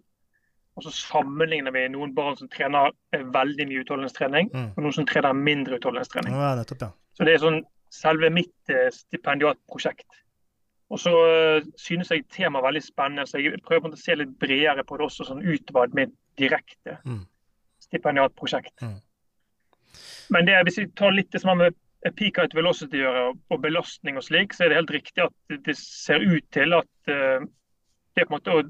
Og 0.73 0.85
så 0.87 0.93
sammenligner 0.95 1.73
vi 1.73 1.85
noen 1.93 2.15
barn 2.17 2.35
som 2.39 2.49
trener 2.51 2.91
eh, 3.13 3.21
veldig 3.35 3.67
mye 3.69 3.83
utholdenhetstrening, 3.83 4.49
mm. 4.53 4.69
og 4.73 4.81
noen 4.81 4.95
som 4.95 5.07
trener 5.09 5.37
mindre 5.37 5.77
utholdenhetstrening. 5.77 6.33
Ja, 6.33 6.55
nettopp, 6.57 6.87
ja. 6.87 6.89
Så 7.13 7.27
det 7.27 7.35
er 7.35 7.43
sånn 7.43 7.59
selve 7.93 8.31
mitt 8.33 8.73
eh, 8.73 8.89
stipendiatprosjekt. 8.95 10.07
Og 10.93 10.99
så 11.01 11.13
synes 11.79 12.11
jeg 12.11 12.25
temaet 12.33 12.61
er 12.61 12.67
veldig 12.67 12.81
spennende, 12.85 13.25
så 13.29 13.39
jeg 13.41 13.61
prøver 13.65 13.93
å 13.93 13.97
se 13.97 14.17
litt 14.17 14.33
bredere 14.41 14.83
på 14.85 14.97
det 14.99 15.07
også, 15.07 15.25
sånn 15.25 15.45
utover 15.45 15.93
mitt 15.97 16.13
direkte 16.37 16.99
mm. 17.05 17.23
stipendiatprosjekt. 17.85 18.75
Mm. 18.83 18.99
Men 20.33 20.49
det, 20.49 20.59
hvis 20.67 20.81
vi 20.81 20.89
tar 20.97 21.15
litt 21.15 21.31
det 21.33 21.41
som 21.41 21.53
har 21.53 21.59
med 21.61 21.79
peak 22.17 22.37
height 22.41 22.53
velocity 22.57 22.99
å 22.99 23.05
gjøre, 23.05 23.25
og 23.53 23.61
belastning 23.63 24.17
og 24.19 24.25
slik, 24.25 24.53
så 24.53 24.65
er 24.65 24.73
det 24.73 24.79
helt 24.81 24.93
riktig 24.93 25.25
at 25.25 25.57
det 25.65 25.77
ser 25.79 26.25
ut 26.25 26.45
til 26.53 26.77
at 26.77 27.13
det 28.15 28.27
på 28.27 28.33
en 28.33 28.37
måte 28.37 28.57
å, 28.57 28.63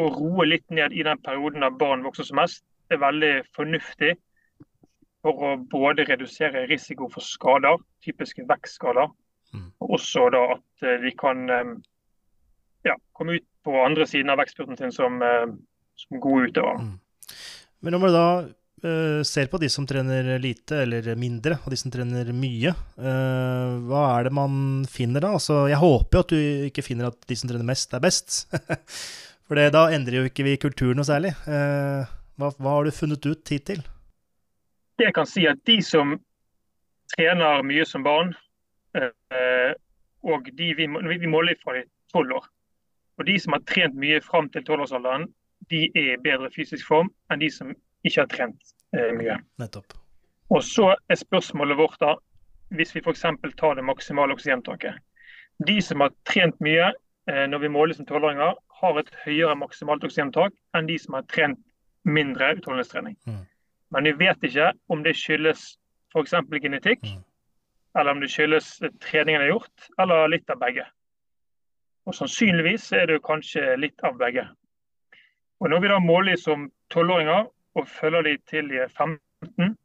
å 0.00 0.06
roe 0.18 0.46
litt 0.48 0.66
ned 0.70 0.94
i 0.94 1.04
den 1.06 1.20
perioden 1.24 1.66
der 1.66 1.74
barn 1.80 2.04
vokser 2.06 2.28
som 2.28 2.40
mest, 2.42 2.64
er 2.92 3.00
veldig 3.00 3.34
fornuftig 3.56 4.14
for 5.24 5.40
å 5.40 5.52
både 5.72 6.04
redusere 6.04 6.66
risiko 6.68 7.08
for 7.12 7.24
skader, 7.24 7.78
typiske 8.04 8.44
vekstskader, 8.48 9.08
Mm. 9.54 9.70
Og 9.80 9.90
også 9.90 10.28
da 10.34 10.42
at 10.56 10.82
de 10.82 11.10
eh, 11.10 11.16
kan 11.18 11.50
eh, 11.50 11.72
ja, 12.88 12.96
komme 13.14 13.38
ut 13.38 13.46
på 13.64 13.76
andre 13.84 14.06
siden 14.06 14.32
av 14.32 14.40
vekstspurten 14.42 14.76
sin 14.76 14.92
som, 14.92 15.22
eh, 15.22 15.46
som 15.96 16.20
gode 16.20 16.50
utøvere. 16.50 16.82
Mm. 16.82 16.98
Men 17.80 17.94
når 17.94 18.02
man 18.02 18.16
da 18.16 18.26
ser 19.24 19.48
på 19.52 19.58
de 19.62 19.68
som 19.72 19.86
trener 19.88 20.34
lite 20.42 20.82
eller 20.84 21.06
mindre, 21.16 21.58
og 21.64 21.72
de 21.72 21.78
som 21.80 21.92
trener 21.92 22.28
mye, 22.36 22.74
uh, 23.00 23.80
hva 23.88 24.02
er 24.18 24.28
det 24.28 24.34
man 24.36 24.84
finner 24.90 25.24
da? 25.24 25.32
Altså, 25.38 25.62
jeg 25.70 25.80
håper 25.80 26.18
jo 26.18 26.24
at 26.24 26.34
du 26.34 26.68
ikke 26.68 26.84
finner 26.84 27.08
at 27.08 27.18
de 27.30 27.38
som 27.38 27.50
trener 27.50 27.66
mest, 27.68 27.96
er 27.96 28.04
best. 28.04 28.44
For 29.48 29.60
det, 29.60 29.70
da 29.76 29.86
endrer 29.92 30.20
jo 30.20 30.28
ikke 30.28 30.46
vi 30.46 30.58
kulturen 30.60 31.00
noe 31.00 31.08
særlig. 31.08 31.32
Uh, 31.48 32.04
hva, 32.36 32.52
hva, 32.58 32.76
har 32.76 32.86
du 32.86 32.94
funnet 32.96 33.28
ut 33.28 33.54
hittil? 33.54 33.82
Det 34.98 35.08
jeg 35.08 35.16
kan 35.16 35.28
si 35.28 35.48
at 35.50 35.58
De 35.66 35.80
som 35.84 36.14
trener 37.14 37.64
mye 37.66 37.84
som 37.88 38.04
barn, 38.06 38.34
Eh, 38.94 39.72
og 40.22 40.48
de, 40.52 40.74
vi, 40.74 40.86
vi 41.18 41.26
måler 41.26 41.58
fra 41.62 41.74
de 41.76 41.84
tolv 42.12 42.32
år. 42.32 42.44
Og 43.18 43.26
De 43.26 43.38
som 43.40 43.56
har 43.56 43.64
trent 43.68 43.96
mye 43.98 44.20
fram 44.24 44.48
til 44.50 44.64
tolvårsalderen, 44.64 45.28
de 45.70 45.84
er 45.94 46.14
i 46.14 46.22
bedre 46.22 46.50
fysisk 46.54 46.86
form 46.88 47.10
enn 47.32 47.40
de 47.40 47.50
som 47.52 47.72
ikke 48.04 48.20
har 48.22 48.30
trent 48.32 48.74
eh, 48.96 49.10
mye. 49.16 49.38
Nettopp. 49.60 49.96
Og 50.52 50.62
Så 50.64 50.92
er 50.94 51.18
spørsmålet 51.18 51.78
vårt 51.78 51.98
da, 52.00 52.14
hvis 52.74 52.94
vi 52.94 53.02
f.eks. 53.04 53.24
tar 53.56 53.78
det 53.78 53.84
maksimale 53.84 54.36
oksygentaket. 54.36 55.00
De 55.66 55.80
som 55.82 56.02
har 56.04 56.12
trent 56.28 56.58
mye 56.64 56.90
eh, 57.30 57.44
når 57.48 57.64
vi 57.64 57.72
måler 57.72 57.96
som 57.96 58.06
tolvåringer, 58.06 58.54
har 58.80 58.98
et 59.00 59.12
høyere 59.24 59.56
maksimalt 59.56 60.04
oksygentak 60.04 60.52
enn 60.76 60.88
de 60.90 60.98
som 61.00 61.16
har 61.16 61.28
trent 61.32 61.60
mindre 62.04 62.52
utholdenhetstrening. 62.58 63.16
Mm. 63.24 63.44
Men 63.94 64.10
vi 64.10 64.16
vet 64.26 64.42
ikke 64.44 64.72
om 64.92 65.04
det 65.06 65.16
skyldes 65.16 65.74
f.eks. 66.12 66.34
genetikk. 66.60 67.06
Mm 67.06 67.22
eller 67.98 68.10
om 68.10 68.20
det 68.20 68.30
skyldes 68.32 68.78
treningen 69.02 69.42
er 69.42 69.52
gjort, 69.52 69.88
eller 69.98 70.28
litt 70.28 70.50
av 70.50 70.58
begge. 70.62 70.86
Og 72.04 72.16
Sannsynligvis 72.16 72.90
er 72.92 73.08
det 73.08 73.22
kanskje 73.24 73.76
litt 73.80 74.02
av 74.04 74.18
begge. 74.20 74.48
Og 75.62 75.70
Når 75.70 75.80
vi 75.80 75.88
da 75.92 75.98
måler 76.02 76.36
som 76.36 76.66
tolvåringer 76.90 77.46
og 77.74 77.88
følger 77.88 78.22
de 78.22 78.36
til 78.50 78.68
de 78.70 78.80
er 78.84 78.88
15, 78.88 79.76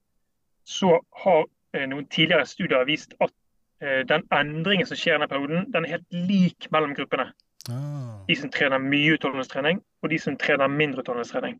så 0.63 0.99
har 1.23 1.45
eh, 1.73 1.85
noen 1.89 2.07
tidligere 2.13 2.45
studier 2.45 2.85
vist 2.85 3.15
at 3.21 3.33
eh, 3.81 4.01
den 4.09 4.25
endringen 4.35 4.87
som 4.87 4.99
skjer 4.99 5.15
i 5.15 5.17
denne 5.17 5.29
perioden, 5.31 5.69
den 5.73 5.85
er 5.85 5.97
helt 5.97 6.19
lik 6.29 6.69
mellom 6.71 6.93
gruppene. 6.97 7.31
Ah. 7.69 8.21
De 8.29 8.37
som 8.37 8.51
trener 8.53 8.81
mye 8.83 9.17
utholdenhetstrening, 9.17 9.81
og 10.01 10.13
de 10.13 10.19
som 10.21 10.37
trener 10.37 10.71
mindre 10.71 11.03
utholdenhetstrening. 11.03 11.57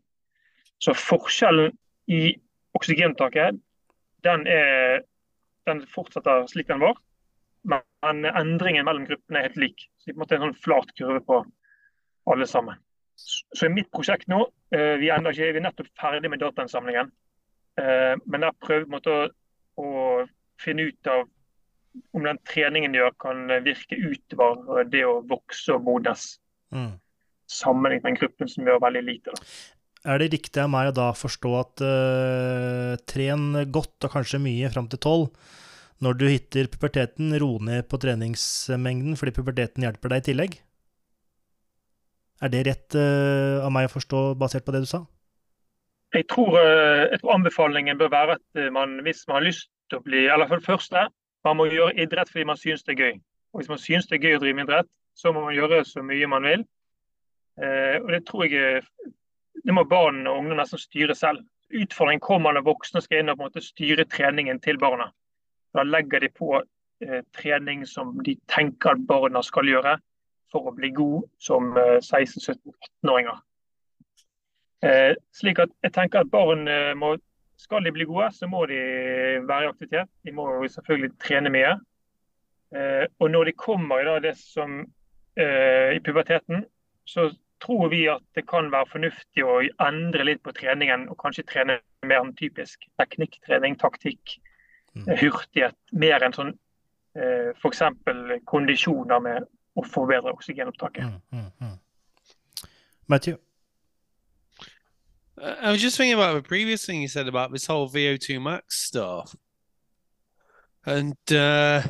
Så 0.80 0.94
forskjellen 0.96 1.74
i 2.08 2.36
oksygentaket, 2.78 3.58
den 4.24 4.46
er 4.46 5.02
den 5.68 5.82
fortsetter 5.94 6.46
slik 6.50 6.68
den 6.68 6.82
var. 6.82 6.98
Men 7.68 8.24
endringen 8.24 8.86
mellom 8.88 9.06
gruppene 9.08 9.40
er 9.40 9.50
helt 9.50 9.60
lik. 9.60 9.88
Så 9.98 10.08
det 10.08 10.14
er 10.14 10.14
på 10.14 10.18
en 10.18 10.24
måte 10.24 10.38
en 10.38 10.46
sånn 10.46 10.62
flat 10.64 10.94
kurve 10.98 11.20
på 11.26 11.40
alle 12.32 12.48
sammen. 12.48 12.78
Så 13.20 13.66
i 13.66 13.72
mitt 13.72 13.90
prosjekt 13.92 14.30
nå, 14.30 14.44
eh, 14.74 14.96
vi 15.00 15.10
er, 15.12 15.20
ikke, 15.20 15.52
vi 15.52 15.60
er 15.60 15.66
nettopp 15.66 15.90
ferdig 16.00 16.30
med 16.32 16.42
datainnsamlingen. 16.42 17.10
Eh, 17.80 18.14
men 18.24 18.46
der 18.46 18.56
prøver 18.62 18.86
vi 18.88 19.12
å, 19.12 19.18
å 19.80 19.90
finne 20.60 20.88
ut 20.90 21.10
av 21.10 21.26
om 22.14 22.24
den 22.26 22.38
treningen 22.46 22.94
gjør 22.94 23.14
kan 23.22 23.50
virke 23.64 23.98
utover 23.98 24.86
det 24.86 25.02
å 25.06 25.20
vokse 25.26 25.74
og 25.74 25.84
modnes. 25.88 26.36
Mm. 26.74 26.94
Sammenlignet 27.50 28.04
med 28.04 28.12
en 28.12 28.20
gruppe 28.20 28.48
som 28.50 28.68
gjør 28.68 28.82
veldig 28.84 29.02
lite. 29.06 29.34
Da. 29.34 29.48
Er 30.10 30.22
det 30.22 30.30
riktig 30.32 30.62
av 30.62 30.70
meg 30.72 30.92
å 30.92 30.96
da 30.96 31.08
forstå 31.16 31.50
at 31.58 31.82
uh, 31.84 32.94
tren 33.10 33.66
godt 33.74 34.06
og 34.06 34.14
kanskje 34.14 34.40
mye 34.40 34.70
fram 34.72 34.88
til 34.92 35.02
tolv, 35.02 35.26
når 36.00 36.16
du 36.16 36.26
hitter 36.30 36.70
puberteten, 36.72 37.34
ro 37.42 37.58
ned 37.60 37.84
på 37.90 37.98
treningsmengden 38.00 39.18
fordi 39.20 39.34
puberteten 39.36 39.84
hjelper 39.84 40.14
deg 40.14 40.22
i 40.22 40.26
tillegg? 40.30 40.56
Er 42.40 42.52
det 42.52 42.66
rett 42.66 42.96
uh, 42.96 43.60
av 43.64 43.72
meg 43.74 43.88
å 43.88 43.92
forstå 43.92 44.20
basert 44.40 44.64
på 44.64 44.74
det 44.74 44.84
du 44.84 44.88
sa? 44.88 45.02
Jeg 46.14 46.26
tror, 46.32 46.56
uh, 46.56 47.06
jeg 47.10 47.20
tror 47.20 47.36
anbefalingen 47.36 48.00
bør 48.00 48.12
være 48.14 48.38
at 48.38 48.62
man, 48.74 48.98
hvis 49.06 49.26
man 49.28 49.40
har 49.40 49.48
lyst 49.48 49.68
til 49.90 50.00
å 50.00 50.04
bli 50.06 50.24
Eller 50.26 50.48
for 50.48 50.60
det 50.60 50.66
første, 50.66 51.06
man 51.44 51.56
må 51.58 51.66
gjøre 51.70 51.96
idrett 52.00 52.30
fordi 52.32 52.46
man 52.48 52.60
synes 52.60 52.84
det 52.86 52.96
er 52.96 53.04
gøy. 53.04 53.14
Og 53.52 53.60
hvis 53.60 53.70
man 53.72 53.82
synes 53.82 54.08
det 54.08 54.18
er 54.18 54.26
gøy 54.26 54.38
å 54.38 54.42
drive 54.42 54.58
med 54.58 54.68
idrett, 54.68 54.90
så 55.18 55.32
må 55.34 55.44
man 55.44 55.56
gjøre 55.56 55.82
så 55.84 56.02
mye 56.06 56.28
man 56.30 56.46
vil. 56.46 56.62
og 57.60 58.12
det 58.14 58.20
tror 58.28 58.44
jeg 58.46 58.84
det 59.64 59.74
må 59.74 59.84
barn 59.84 60.22
og 60.28 60.38
ungdom 60.40 60.60
nesten 60.60 60.80
styre 60.80 61.16
selv. 61.18 61.42
Utfordringen 61.70 62.22
kommer 62.24 62.54
når 62.54 62.66
voksne 62.66 63.02
skal 63.04 63.22
inn 63.22 63.32
og 63.32 63.38
på 63.38 63.44
en 63.44 63.50
måte 63.50 63.64
styre 63.64 64.06
treningen 64.10 64.60
til 64.62 64.78
barna. 64.80 65.10
Da 65.74 65.84
legger 65.86 66.24
de 66.24 66.30
på 66.34 66.54
eh, 66.58 67.20
trening 67.36 67.84
som 67.86 68.16
de 68.26 68.36
tenker 68.50 68.96
at 68.96 69.04
barna 69.06 69.42
skal 69.46 69.68
gjøre 69.70 69.98
for 70.52 70.70
å 70.70 70.74
bli 70.76 70.90
god 70.94 71.26
som 71.42 71.72
eh, 71.78 71.98
16-17-18-åringer. 72.00 73.40
Eh, 74.86 75.12
slik 75.36 75.60
at 75.60 75.72
jeg 75.84 75.92
tenker 75.92 76.22
at 76.22 76.32
barn 76.32 76.68
eh, 76.68 76.94
må, 76.96 77.16
Skal 77.60 77.84
de 77.84 77.92
bli 77.92 78.06
gode, 78.08 78.30
så 78.32 78.46
må 78.48 78.62
de 78.70 78.78
være 79.44 79.66
i 79.66 79.68
aktivitet. 79.68 80.08
De 80.24 80.32
må 80.32 80.46
jo 80.48 80.68
selvfølgelig 80.72 81.10
trene 81.20 81.50
mye. 81.52 81.74
Eh, 82.72 83.04
og 83.20 83.30
når 83.30 83.50
de 83.50 83.52
kommer 83.52 84.00
i 84.00 84.06
da, 84.06 84.14
det 84.24 84.32
som 84.40 84.78
eh, 85.36 85.92
i 85.96 86.00
puberteten, 86.00 86.64
så 87.04 87.28
tror 87.60 87.90
vi 87.92 88.06
at 88.08 88.24
det 88.34 88.46
kan 88.48 88.70
være 88.72 88.88
fornuftig 88.94 89.44
å 89.44 89.58
endre 89.84 90.24
litt 90.24 90.42
på 90.46 90.54
treningen 90.56 91.08
og 91.12 91.18
kanskje 91.20 91.44
trene 91.50 91.80
mer 92.08 92.22
enn 92.22 92.32
typisk 92.38 92.86
teknikktrening, 93.00 93.76
taktikk, 93.80 94.38
mm. 94.96 95.04
Eh, 95.06 95.16
hurtighet. 95.20 95.76
Mer 95.92 96.24
enn 96.24 96.36
sånn 96.36 96.54
eh, 97.18 97.50
f.eks. 97.56 97.82
kondisjoner 98.48 99.24
med 99.24 99.50
å 99.80 99.86
forbedre 99.86 100.32
oksygenopptaket. 100.34 101.06
Mm, 101.06 101.20
mm, 101.32 101.52
mm. 101.60 102.68
Matthew? 103.08 103.38
I 105.42 105.70
was 105.70 105.80
just 105.80 105.96
thinking 105.96 106.14
about 106.14 106.34
the 106.34 106.42
previous 106.46 106.84
thing 106.84 107.00
you 107.00 107.08
said 107.08 107.26
about 107.26 107.50
this 107.50 107.66
whole 107.66 107.88
VO2 107.88 108.42
max 108.42 108.82
stuff. 108.82 109.34
And 110.84 111.16
uh, 111.32 111.82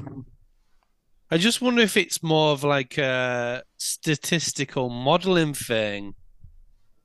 I 1.30 1.36
just 1.36 1.60
wonder 1.60 1.82
if 1.82 1.96
it's 1.96 2.22
more 2.22 2.52
of 2.52 2.62
like 2.62 2.96
a 2.98 3.62
statistical 3.76 4.88
modeling 4.88 5.54
thing 5.54 6.14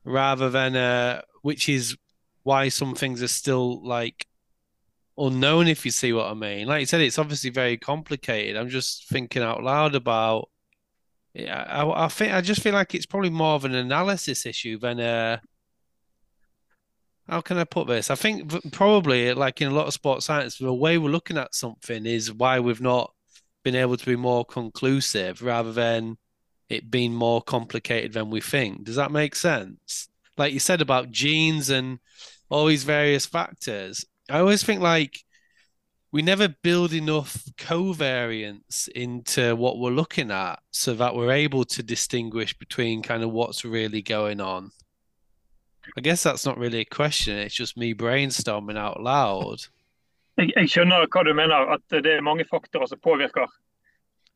rather 0.03 0.49
than 0.51 0.75
a, 0.75 1.23
which 1.41 1.67
is 1.67 1.97
why 2.43 2.69
some 2.69 2.93
things 2.93 3.23
are 3.23 3.27
still 3.27 3.83
like 3.85 4.27
unknown, 5.17 5.67
if 5.67 5.83
you 5.85 5.91
see 5.91 6.13
what 6.13 6.27
I 6.27 6.33
mean. 6.33 6.67
Like 6.67 6.81
you 6.81 6.85
said, 6.85 7.01
it's 7.01 7.19
obviously 7.19 7.49
very 7.49 7.77
complicated. 7.77 8.55
I'm 8.55 8.69
just 8.69 9.09
thinking 9.09 9.41
out 9.41 9.63
loud 9.63 9.95
about. 9.95 10.49
I, 11.37 12.05
I 12.05 12.07
think 12.07 12.33
I 12.33 12.41
just 12.41 12.61
feel 12.61 12.73
like 12.73 12.95
it's 12.95 13.05
probably 13.05 13.29
more 13.29 13.55
of 13.55 13.65
an 13.65 13.75
analysis 13.75 14.45
issue 14.45 14.79
than 14.79 14.99
a 14.99 15.41
how 17.27 17.41
can 17.41 17.57
I 17.57 17.63
put 17.63 17.87
this? 17.87 18.11
I 18.11 18.15
think 18.15 18.71
probably 18.71 19.33
like 19.33 19.61
in 19.61 19.67
a 19.67 19.73
lot 19.73 19.87
of 19.87 19.93
sports 19.93 20.27
science, 20.27 20.57
the 20.57 20.73
way 20.73 20.97
we're 20.97 21.09
looking 21.09 21.37
at 21.37 21.55
something 21.55 22.05
is 22.05 22.31
why 22.31 22.59
we've 22.59 22.81
not 22.81 23.11
been 23.63 23.75
able 23.75 23.97
to 23.97 24.05
be 24.05 24.15
more 24.15 24.45
conclusive 24.45 25.41
rather 25.41 25.73
than 25.73 26.17
it 26.69 26.91
being 26.91 27.13
more 27.13 27.41
complicated 27.41 28.13
than 28.13 28.29
we 28.29 28.41
think. 28.41 28.83
Does 28.83 28.95
that 28.95 29.11
make 29.11 29.35
sense? 29.35 30.07
Like 30.37 30.53
you 30.53 30.59
said 30.59 30.81
about 30.81 31.11
genes 31.11 31.69
and 31.69 31.99
all 32.49 32.67
these 32.67 32.83
various 32.83 33.25
factors. 33.25 34.05
I 34.29 34.39
always 34.39 34.63
think 34.63 34.81
like 34.81 35.19
we 36.15 36.21
never 36.21 36.47
build 36.47 36.93
enough 36.93 37.43
covariance 37.57 38.87
into 38.87 39.53
what 39.53 39.79
we're 39.79 39.91
looking 39.91 40.31
at 40.31 40.57
so 40.71 40.93
that 40.93 41.13
we're 41.13 41.29
able 41.29 41.65
to 41.65 41.83
distinguish 41.83 42.57
between 42.57 43.01
kind 43.01 43.21
of 43.21 43.31
what's 43.31 43.65
really 43.65 44.01
going 44.01 44.39
on. 44.39 44.71
I 45.97 45.99
guess 45.99 46.23
that's 46.23 46.45
not 46.45 46.57
really 46.57 46.79
a 46.79 46.85
question, 46.85 47.35
it's 47.35 47.53
just 47.53 47.75
me 47.75 47.93
brainstorming 47.93 48.77
out 48.77 49.03
loud. 49.03 49.67
Jeg, 50.37 50.53
jeg 50.55 50.69
skjønner 50.69 51.03
hva 51.11 51.23
du 51.27 51.33
mener, 51.35 51.67
at 51.75 51.83
det 51.91 52.13
er 52.13 52.23
mange 52.23 52.47
faktorer 52.47 52.87
som 52.87 52.99
påvirker. 53.03 53.51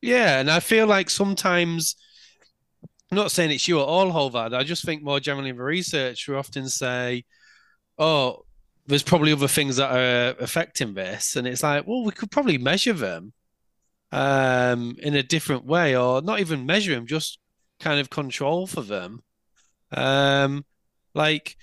Yeah, 0.02 0.42
and 0.42 0.52
I 0.52 0.60
feel 0.60 0.86
like 0.86 1.10
sometimes, 1.10 1.96
I'm 3.10 3.16
not 3.16 3.32
saying 3.32 3.52
it's 3.52 3.70
you 3.70 3.80
at 3.80 3.88
all, 3.88 4.12
Holvad, 4.12 4.54
I 4.54 4.66
just 4.66 4.84
think 4.84 5.02
more 5.02 5.22
generally 5.22 5.52
in 5.52 5.56
the 5.56 5.64
research, 5.64 6.28
we 6.28 6.36
often 6.36 6.68
say, 6.68 7.24
oh, 7.98 8.44
there's 8.90 9.04
probably 9.04 9.32
other 9.32 9.48
things 9.48 9.76
that 9.76 9.92
are 9.92 10.36
affecting 10.40 10.96
this. 10.96 11.36
And 11.36 11.48
it's 11.48 11.62
like, 11.62 11.86
well, 11.86 12.04
we 12.04 12.12
could 12.12 12.32
probably 12.32 12.58
measure 12.58 12.94
them 12.94 13.34
um, 14.12 14.96
in 15.00 15.16
a 15.16 15.22
different 15.22 15.64
way, 15.66 15.96
or 15.96 16.24
not 16.24 16.40
even 16.40 16.66
measure 16.66 16.96
them, 16.96 17.06
just 17.06 17.38
kind 17.80 18.00
of 18.00 18.10
control 18.10 18.66
for 18.66 18.82
them. 18.82 19.22
Um, 19.92 20.66
like 21.14 21.56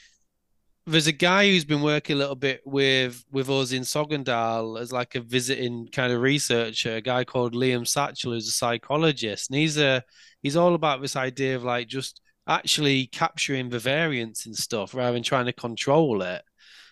there's 0.86 1.08
a 1.08 1.12
guy 1.12 1.48
who's 1.48 1.64
been 1.64 1.82
working 1.82 2.14
a 2.14 2.18
little 2.18 2.36
bit 2.36 2.60
with 2.64 3.24
with 3.32 3.50
us 3.50 3.72
in 3.72 3.82
Sogndal 3.82 4.80
as 4.80 4.92
like 4.92 5.16
a 5.16 5.20
visiting 5.20 5.88
kind 5.88 6.12
of 6.12 6.20
researcher, 6.20 6.96
a 6.96 7.00
guy 7.00 7.24
called 7.24 7.54
Liam 7.54 7.86
Satchel, 7.86 8.32
who's 8.32 8.46
a 8.46 8.52
psychologist, 8.52 9.50
and 9.50 9.58
he's 9.58 9.78
a 9.78 10.04
he's 10.42 10.56
all 10.56 10.74
about 10.74 11.02
this 11.02 11.16
idea 11.16 11.56
of 11.56 11.64
like 11.64 11.88
just 11.88 12.20
actually 12.46 13.08
capturing 13.08 13.68
the 13.68 13.80
variance 13.80 14.46
and 14.46 14.54
stuff 14.54 14.94
rather 14.94 15.14
than 15.14 15.24
trying 15.24 15.46
to 15.46 15.52
control 15.52 16.22
it. 16.22 16.42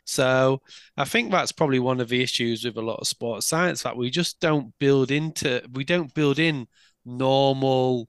So 0.04 0.60
I 0.96 1.04
think 1.04 1.30
that's 1.30 1.52
probably 1.52 1.78
one 1.78 2.00
of 2.00 2.08
the 2.08 2.22
issues 2.22 2.64
with 2.64 2.76
a 2.76 2.82
lot 2.82 3.00
of 3.00 3.08
sports 3.08 3.46
science 3.46 3.82
that 3.82 3.96
we 3.96 4.10
just 4.10 4.40
don't 4.40 4.72
build 4.78 5.10
into 5.10 5.62
we 5.72 5.84
don't 5.84 6.12
build 6.14 6.38
in 6.38 6.66
normal 7.04 8.08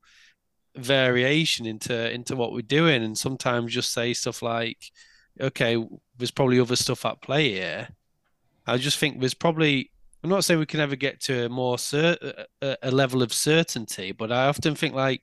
variation 0.76 1.66
into 1.66 2.12
into 2.12 2.36
what 2.36 2.52
we're 2.52 2.62
doing. 2.62 3.04
And 3.04 3.18
sometimes 3.18 3.74
just 3.74 3.94
say 3.94 4.14
stuff 4.14 4.42
like 4.42 4.92
okay 5.40 5.84
there's 6.18 6.32
probably 6.32 6.60
other 6.60 6.76
stuff 6.76 7.06
at 7.06 7.22
play 7.22 7.52
here. 7.52 7.90
I 8.68 8.78
just 8.78 8.98
think 8.98 9.20
there's 9.20 9.34
probably 9.34 9.92
i'm 10.24 10.30
not 10.30 10.44
saying 10.44 10.60
we 10.60 10.66
can 10.66 10.80
ever 10.80 10.96
get 10.96 11.22
to 11.22 11.46
a 11.46 11.50
more 11.50 11.76
cert- 11.76 12.46
a, 12.62 12.78
a 12.82 12.90
level 12.90 13.22
of 13.22 13.32
certainty 13.32 14.12
but 14.12 14.32
i 14.32 14.48
often 14.48 14.74
think 14.74 14.96
like 14.96 15.22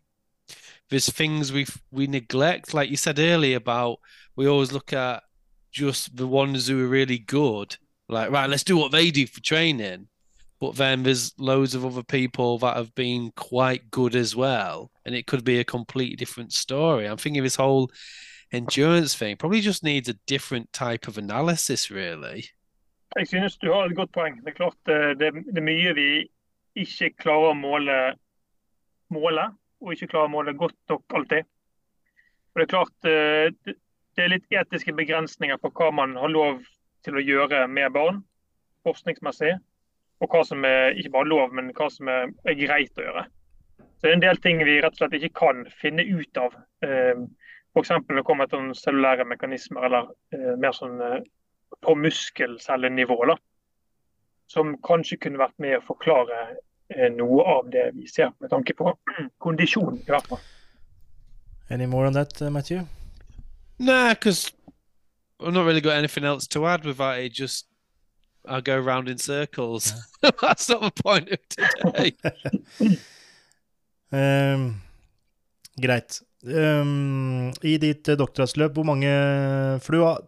there's 0.93 1.09
things 1.09 1.53
we 1.53 1.67
we 1.91 2.07
neglect. 2.07 2.75
Like 2.75 2.91
you 2.91 2.97
said 2.97 3.19
earlier 3.19 3.57
about 3.57 3.99
we 4.37 4.47
always 4.47 4.73
look 4.73 4.93
at 4.93 5.23
just 5.73 6.17
the 6.17 6.27
ones 6.27 6.69
who 6.69 6.83
are 6.85 6.89
really 6.89 7.19
good 7.19 7.77
like 8.09 8.31
right 8.31 8.51
let's 8.51 8.65
do 8.65 8.77
what 8.77 8.93
they 8.93 9.11
do 9.11 9.27
for 9.27 9.41
training 9.41 10.07
but 10.63 10.77
then 10.77 11.03
there's 11.03 11.35
loads 11.41 11.75
of 11.75 11.85
other 11.85 12.05
people 12.05 12.57
that 12.59 12.77
have 12.77 12.95
been 12.95 13.33
quite 13.35 13.91
good 13.91 14.15
as 14.15 14.37
well, 14.37 14.93
and 15.05 15.13
it 15.13 15.27
could 15.27 15.43
be 15.43 15.59
a 15.59 15.65
completely 15.65 16.15
different 16.15 16.53
story. 16.53 17.07
I'm 17.07 17.17
thinking 17.17 17.43
this 17.43 17.57
whole 17.57 17.91
endurance 18.53 19.17
thing 19.17 19.37
probably 19.37 19.61
just 19.61 19.83
needs 19.83 20.09
a 20.09 20.15
different 20.29 20.73
type 20.73 21.09
of 21.09 21.19
analysis, 21.19 21.91
really. 21.91 22.45
Jeg 23.17 23.29
synes 23.29 23.57
du 23.57 23.73
har 23.73 23.85
et 23.85 23.97
godt 23.97 24.13
poeng. 24.13 24.39
Det 24.45 24.49
er 24.49 24.55
klart 24.55 24.77
det, 24.87 25.19
det 25.19 25.59
er 25.59 25.67
mye 25.67 25.95
vi 25.95 26.07
ikke 26.77 27.11
klarer 27.19 27.51
å 27.51 27.59
måle, 27.59 27.99
måle, 29.11 29.49
og 29.83 29.93
ikke 29.93 30.13
klarer 30.15 30.31
å 30.31 30.35
måle 30.37 30.55
godt 30.55 30.79
nok 30.89 31.03
alltid. 31.19 31.43
Og 32.55 32.61
Det 32.61 32.63
er 32.63 32.73
klart 32.77 33.11
det, 34.17 34.25
er 34.25 34.33
litt 34.35 34.55
etiske 34.55 34.95
begrensninger 34.97 35.61
på 35.61 35.73
hva 35.77 35.91
man 35.95 36.17
har 36.21 36.33
lov 36.33 36.63
til 37.07 37.19
å 37.19 37.25
gjøre 37.25 37.67
med 37.69 37.93
barn, 37.95 38.23
forskningsmessig 38.87 39.55
og 40.23 40.31
hva 40.31 40.43
som 40.47 40.65
er 40.67 40.97
ikke 40.99 41.15
bare 41.17 41.31
lov, 41.31 41.55
men 41.57 41.73
hva 41.75 41.89
som 41.91 42.11
er, 42.11 42.31
er, 42.47 42.59
greit 42.59 42.99
å 42.99 43.07
gjøre. 43.07 43.25
Så 43.99 44.07
Det 44.07 44.11
er 44.11 44.17
en 44.17 44.25
del 44.25 44.41
ting 44.43 44.63
vi 44.63 44.79
rett 44.83 44.95
og 44.95 45.01
slett 45.01 45.17
ikke 45.19 45.39
kan 45.41 45.65
finne 45.81 46.05
ut 46.07 46.39
av. 46.39 46.55
Eh, 46.87 47.25
F.eks. 47.73 47.91
når 47.91 48.21
det 48.21 48.27
kommer 48.29 48.51
til 48.51 48.71
cellulære 48.79 49.27
mekanismer, 49.27 49.89
eller 49.89 50.13
eh, 50.35 50.53
mer 50.63 50.77
sånn 50.77 51.01
eh, 51.03 51.19
på 51.83 51.97
muskelcellenivå. 51.99 53.19
Da, 53.33 53.39
som 54.53 54.77
kanskje 54.85 55.19
kunne 55.25 55.43
vært 55.43 55.59
med 55.63 55.79
å 55.81 55.87
forklare 55.87 56.45
noe 57.17 57.45
av 57.49 57.71
det 57.73 57.87
vi 57.97 58.05
ser, 58.11 58.35
med 58.43 58.53
tanke 58.53 58.77
på 58.77 58.93
kondisjon, 59.45 60.03
i 60.03 60.11
hvert 60.13 60.29
fall. 60.29 60.43
Any 61.73 61.87
more 61.87 62.07
on 62.07 62.19
that, 62.19 62.39
Matthew? 62.53 62.85
Nah, 63.83 64.11
because 64.11 64.53
I've 65.41 65.53
not 65.53 65.67
really 65.67 65.81
got 65.81 65.97
anything 65.97 66.25
else 66.25 66.47
to 66.49 66.67
add 66.67 66.85
without. 66.85 67.19
It 67.19 67.33
just 67.33 67.67
I 68.49 68.61
go 68.61 68.79
round 68.79 69.09
in 69.09 69.19
circles. 69.19 69.93
Yeah. 70.23 70.31
That's 70.41 70.69
not 70.69 70.83
the 70.83 71.03
point 71.03 71.29
of 71.31 71.39
today. 71.49 72.15
um, 74.13 74.83
greit. 75.81 76.21
Um, 76.47 77.51
I 77.63 77.77
ditt 77.79 78.09
uh, 78.09 78.15
doktorgradsløp, 78.19 78.75
hvor 78.75 78.87
mange 78.87 79.11
For 79.83 79.95
du 79.95 80.01
har 80.03 80.23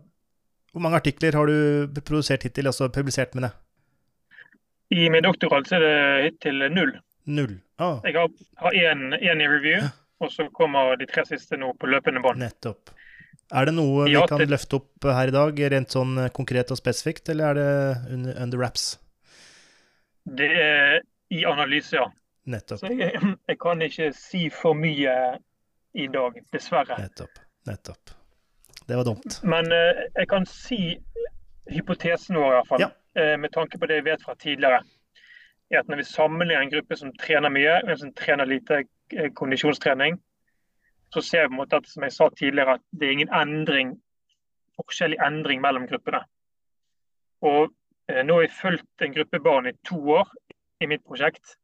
Hvor 0.73 0.83
mange 0.83 0.97
artikler 0.97 1.35
har 1.35 1.47
du 1.47 2.01
produsert 2.01 2.43
hittil, 2.43 2.67
altså 2.67 2.89
publisert 2.89 3.35
med 3.35 3.49
det? 3.49 3.53
I 4.91 5.09
min 5.09 5.23
doktorgrad 5.23 5.67
så 5.67 5.79
er 5.79 5.85
det 5.85 6.25
hittil 6.25 6.67
null. 6.71 6.93
Null. 7.27 7.61
Ah. 7.79 8.01
Jeg 8.05 8.15
har 8.59 8.75
én 8.75 9.15
i 9.15 9.47
review, 9.47 9.79
ja. 9.79 9.91
og 10.21 10.33
så 10.33 10.49
kommer 10.55 10.97
de 10.99 11.07
tre 11.07 11.23
siste 11.27 11.57
nå 11.57 11.73
på 11.79 11.87
løpende 11.87 12.23
bånd. 12.23 12.43
Nettopp. 12.43 12.91
Er 13.53 13.69
det 13.69 13.75
noe 13.77 14.07
vi 14.09 14.17
kan 14.29 14.41
løfte 14.49 14.79
opp 14.81 15.05
her 15.05 15.29
i 15.29 15.35
dag, 15.35 15.59
rent 15.75 15.93
sånn 15.93 16.17
eh, 16.23 16.31
konkret 16.35 16.73
og 16.73 16.81
spesifikt, 16.81 17.29
eller 17.33 17.53
er 17.53 17.59
det 17.59 18.15
under, 18.17 18.39
under 18.47 18.61
wraps? 18.61 18.87
Det 20.25 20.49
er 20.49 21.03
i 21.35 21.45
analyse, 21.49 21.97
ja. 21.99 22.07
Nettopp. 22.49 22.81
Så 22.81 22.93
jeg, 22.93 23.21
jeg, 23.51 23.59
kan 23.61 23.85
ikke 23.85 24.11
si 24.17 24.47
for 24.53 24.77
mye 24.79 25.15
i 25.95 26.09
dag, 26.13 26.41
dessverre. 26.53 26.97
Nettopp. 27.01 27.43
Nettopp. 27.69 28.17
Det 28.85 28.99
var 28.99 29.07
dumt. 29.09 29.39
Men 29.49 29.71
uh, 29.73 30.05
jeg 30.17 30.29
kan 30.33 30.49
si 30.49 30.81
hypotesen 31.73 32.37
vår, 32.37 32.51
i 32.51 32.57
hvert 32.59 32.73
fall, 32.73 32.85
ja. 32.85 32.91
uh, 33.21 33.37
med 33.41 33.53
tanke 33.55 33.81
på 33.81 33.89
det 33.89 34.01
jeg 34.01 34.09
vet 34.09 34.25
fra 34.25 34.37
tidligere. 34.41 34.83
er 35.73 35.81
at 35.81 35.89
Når 35.89 36.03
vi 36.03 36.09
sammenligner 36.09 36.65
en 36.65 36.73
gruppe 36.73 36.97
som 36.97 37.13
trener 37.21 37.53
mye, 37.53 37.79
en 37.85 38.01
som 38.01 38.13
trener 38.17 38.49
lite 38.49 38.85
kondisjonstrening, 39.37 40.19
så 41.15 41.23
ser 41.23 41.51
vi 41.53 41.63
at 41.63 41.89
som 41.89 42.07
jeg 42.07 42.15
sa 42.15 42.29
tidligere, 42.35 42.79
at 42.79 42.85
det 42.91 43.09
er 43.09 43.17
ingen 43.17 43.35
endring, 43.35 43.95
forskjellig 44.81 45.21
endring 45.23 45.63
mellom 45.63 45.87
gruppene. 45.91 46.25
Og 47.45 47.71
eh, 48.11 48.23
Nå 48.27 48.39
har 48.39 48.47
jeg 48.47 48.57
fulgt 48.59 49.05
en 49.05 49.15
gruppe 49.15 49.41
barn 49.45 49.71
i 49.71 49.77
to 49.87 50.01
år 50.19 50.31
i 50.83 50.89
mitt 50.91 51.05
prosjekt. 51.07 51.57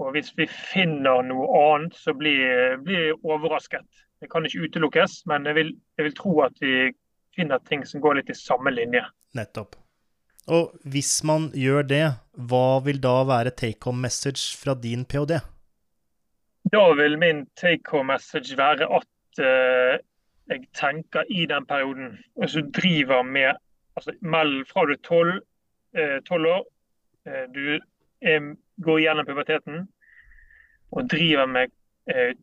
Og 0.00 0.14
Hvis 0.14 0.32
vi 0.36 0.46
finner 0.48 1.24
noe 1.24 1.48
annet, 1.60 1.96
så 1.96 2.14
blir, 2.16 2.78
blir 2.84 3.10
jeg 3.10 3.20
overrasket. 3.20 3.86
Det 4.20 4.28
kan 4.32 4.44
ikke 4.44 4.68
utelukkes, 4.68 5.22
men 5.28 5.48
jeg 5.48 5.56
vil, 5.56 5.74
jeg 5.96 6.08
vil 6.08 6.16
tro 6.16 6.32
at 6.44 6.56
vi 6.60 6.90
finner 7.36 7.60
ting 7.68 7.84
som 7.88 8.02
går 8.04 8.20
litt 8.20 8.32
i 8.32 8.36
samme 8.36 8.72
linje. 8.72 9.04
Nettopp. 9.36 9.76
Og 10.50 10.72
hvis 10.88 11.20
man 11.24 11.50
gjør 11.56 11.84
det, 11.86 12.04
hva 12.50 12.80
vil 12.84 13.00
da 13.00 13.20
være 13.28 13.52
take 13.54 13.84
home 13.84 14.02
message 14.08 14.56
fra 14.60 14.74
din 14.74 15.04
ph.d.? 15.04 15.40
Da 16.68 16.92
vil 16.94 17.18
min 17.18 17.46
take 17.56 17.90
home 17.90 18.12
message 18.12 18.56
være 18.56 18.84
at 18.84 19.40
uh, 19.40 19.96
jeg 20.50 20.66
tenker 20.76 21.24
i 21.30 21.46
den 21.46 21.66
perioden, 21.66 22.18
altså 22.36 22.60
driver 22.60 23.22
med 23.22 23.54
altså, 23.96 24.12
Fra 24.68 24.84
du 24.86 24.92
er 24.92 25.02
tolv 25.02 25.42
uh, 26.44 26.52
år, 26.52 26.66
uh, 27.26 27.46
du 27.54 27.78
er, 28.22 28.54
går 28.84 28.98
gjennom 28.98 29.26
puberteten 29.26 29.88
og 30.92 31.10
driver 31.10 31.46
med 31.46 31.68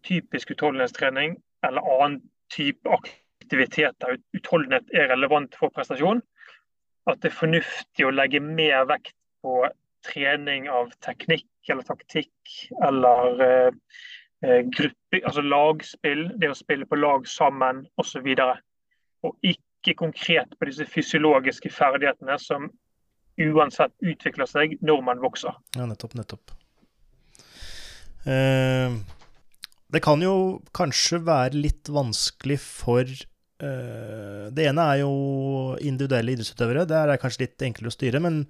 typisk 0.04 0.52
utholdenhetstrening 0.52 1.34
eller 1.68 1.82
annen 1.82 2.22
type 2.50 2.90
aktiviteter. 2.90 4.16
Utholdenhet 4.38 4.88
er 4.94 5.10
relevant 5.12 5.56
for 5.60 5.74
prestasjon. 5.76 6.22
At 7.08 7.20
det 7.20 7.34
er 7.34 7.36
fornuftig 7.42 8.06
å 8.08 8.14
legge 8.14 8.40
mer 8.40 8.86
vekt 8.88 9.16
på 9.44 9.66
trening 10.08 10.70
av 10.72 10.92
teknikk 11.04 11.72
eller 11.72 11.86
taktikk 11.88 12.56
eller 12.88 13.44
eh, 13.44 13.72
eh, 14.46 14.62
gruppe, 14.66 15.22
altså 15.24 15.44
lagspill, 15.44 16.28
det 16.40 16.52
å 16.52 16.58
spille 16.58 16.88
på 16.88 17.00
lag 17.00 17.28
sammen 17.30 17.86
osv. 18.02 18.24
Og, 18.24 18.38
så 18.40 19.28
og 19.28 19.52
ikke 19.54 19.98
konkret 20.00 20.56
på 20.58 20.70
disse 20.70 20.88
fysiologiske 20.90 21.72
ferdighetene 21.74 22.38
som 22.42 22.70
uansett 23.38 23.94
utvikler 24.02 24.50
seg 24.50 24.78
når 24.86 25.04
man 25.06 25.22
vokser. 25.22 25.54
Ja, 25.78 25.86
nettopp, 25.90 26.16
nettopp. 26.18 26.56
Eh, 28.28 28.98
det 29.94 30.04
kan 30.04 30.24
jo 30.24 30.60
kanskje 30.76 31.22
være 31.24 31.62
litt 31.62 31.92
vanskelig 31.94 32.60
for 32.64 33.08
Det 33.58 34.66
ene 34.70 34.84
er 34.92 35.00
jo 35.02 35.14
individuelle 35.82 36.36
idrettsutøvere. 36.36 36.86
Det 36.90 36.98
er 36.98 37.20
kanskje 37.22 37.48
litt 37.48 37.64
enklere 37.66 37.90
å 37.90 37.96
styre. 37.96 38.22
Men 38.22 38.44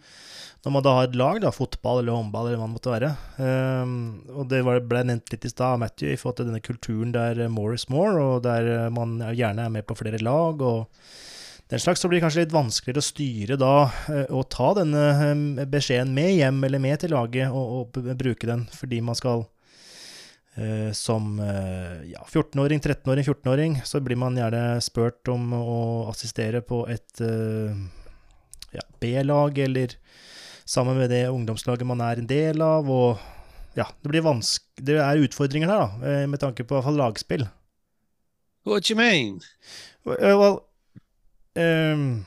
når 0.66 0.74
man 0.74 0.84
da 0.84 0.96
har 0.98 1.08
et 1.08 1.16
lag, 1.16 1.40
da, 1.44 1.52
fotball 1.54 2.02
eller 2.02 2.18
håndball 2.18 2.50
eller 2.50 2.60
hva 2.60 2.68
det 2.68 2.74
måtte 2.74 2.92
være 2.92 3.12
um, 3.40 3.92
Og 4.34 4.50
det 4.52 4.64
ble 4.66 5.04
nevnt 5.06 5.32
litt 5.32 5.46
i 5.48 5.52
stad 5.52 5.78
av 5.78 5.82
Matthew 5.84 6.12
i 6.12 6.18
forhold 6.20 6.42
til 6.42 6.50
denne 6.50 6.64
kulturen 6.66 7.14
der 7.16 7.40
more 7.54 7.78
is 7.78 7.88
more, 7.94 8.18
og 8.20 8.44
der 8.48 8.90
man 8.94 9.20
gjerne 9.38 9.68
er 9.68 9.74
med 9.74 9.88
på 9.88 9.96
flere 10.00 10.20
lag. 10.20 10.62
og 10.62 10.90
den 11.68 11.82
slags, 11.84 12.00
så 12.00 12.08
blir 12.08 12.22
det 12.22 12.24
kanskje 12.24 12.46
litt 12.46 12.56
vanskeligere 12.56 13.02
å 13.04 13.06
styre 13.06 13.56
da 13.60 13.74
og 14.32 14.46
ta 14.54 14.70
denne 14.78 15.66
beskjeden 15.68 16.14
med 16.16 16.38
hjem 16.38 16.62
eller 16.64 16.80
med 16.80 17.02
til 17.02 17.12
laget 17.12 17.52
og, 17.52 17.92
og 17.92 18.14
bruke 18.16 18.48
den 18.48 18.64
fordi 18.72 19.02
man 19.04 19.20
skal 19.20 19.44
Eh, 19.44 19.57
som 20.92 21.40
eh, 21.40 22.10
ja, 22.12 22.24
14-åring, 22.26 22.80
13-åring, 22.80 23.24
14-åring, 23.24 23.82
så 23.86 24.00
blir 24.02 24.18
man 24.18 24.38
gjerne 24.38 24.82
spurt 24.82 25.30
om 25.30 25.52
å 25.54 25.80
assistere 26.10 26.64
på 26.66 26.82
et 26.90 27.22
eh, 27.22 27.78
ja, 28.74 28.86
B-lag, 29.00 29.58
eller 29.58 29.94
sammen 30.66 30.98
med 30.98 31.14
det 31.14 31.28
ungdomslaget 31.30 31.88
man 31.88 32.02
er 32.02 32.18
en 32.18 32.30
del 32.30 32.64
av. 32.66 32.90
Og 32.90 33.78
ja, 33.78 33.86
det 34.02 34.10
Det 34.82 34.98
er 34.98 35.22
utfordringer 35.22 35.70
der, 35.70 35.86
da, 35.86 36.26
med 36.28 36.42
tanke 36.42 36.66
på 36.66 36.76
hvert 36.80 36.90
fall 36.90 36.98
lagspill. 36.98 37.46
What 38.66 38.90
mener 38.90 38.90
you 38.90 38.98
mean? 38.98 39.42
Well, 40.04 40.66
um, 41.56 42.26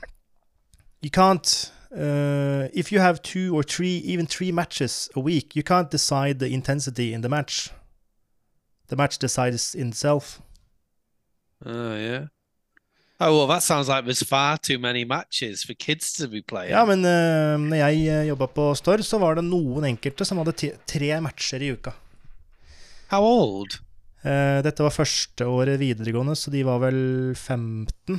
you 1.01 1.11
can't 1.11 1.71
uh, 1.91 2.67
if 2.73 2.91
you 2.91 2.99
have 2.99 3.21
two 3.21 3.55
or 3.55 3.63
three, 3.63 3.97
even 3.97 4.25
three 4.25 4.51
matches 4.51 5.09
a 5.15 5.19
week, 5.19 5.55
you 5.55 5.63
can't 5.63 5.91
decide 5.91 6.39
the 6.39 6.47
intensity 6.47 7.13
in 7.13 7.21
the 7.21 7.29
match. 7.29 7.71
The 8.91 8.99
match 8.99 9.17
decides 9.17 9.73
itself. 9.73 10.41
Oh 11.65 11.95
yeah. 11.95 12.27
Oh, 13.23 13.37
well, 13.37 13.47
that 13.47 13.61
sounds 13.61 13.87
like 13.87 14.03
there's 14.03 14.23
far 14.23 14.57
too 14.57 14.79
many 14.79 15.05
matches 15.05 15.63
for 15.63 15.75
kids 15.75 16.11
to 16.13 16.27
be 16.27 16.41
playing. 16.41 16.73
Ja, 16.73 16.81
men 16.89 17.05
uh, 17.05 17.53
når 17.61 17.77
jeg 17.77 18.07
uh, 18.09 18.23
jobba 18.31 18.47
på 18.49 18.65
Stord, 18.75 19.03
så 19.05 19.19
var 19.21 19.37
det 19.37 19.45
noen 19.45 19.85
enkelte 19.91 20.25
som 20.25 20.41
hadde 20.41 20.71
tre 20.89 21.11
matcher 21.21 21.61
i 21.61 21.69
uka. 21.75 21.93
How 23.13 23.21
old? 23.21 23.77
Uh, 24.25 24.59
dette 24.65 24.81
var 24.81 24.95
første 24.95 25.45
året 25.45 25.77
videregående, 25.81 26.33
så 26.33 26.49
de 26.49 26.65
var 26.65 26.81
vel 26.81 26.97
15. 27.37 28.17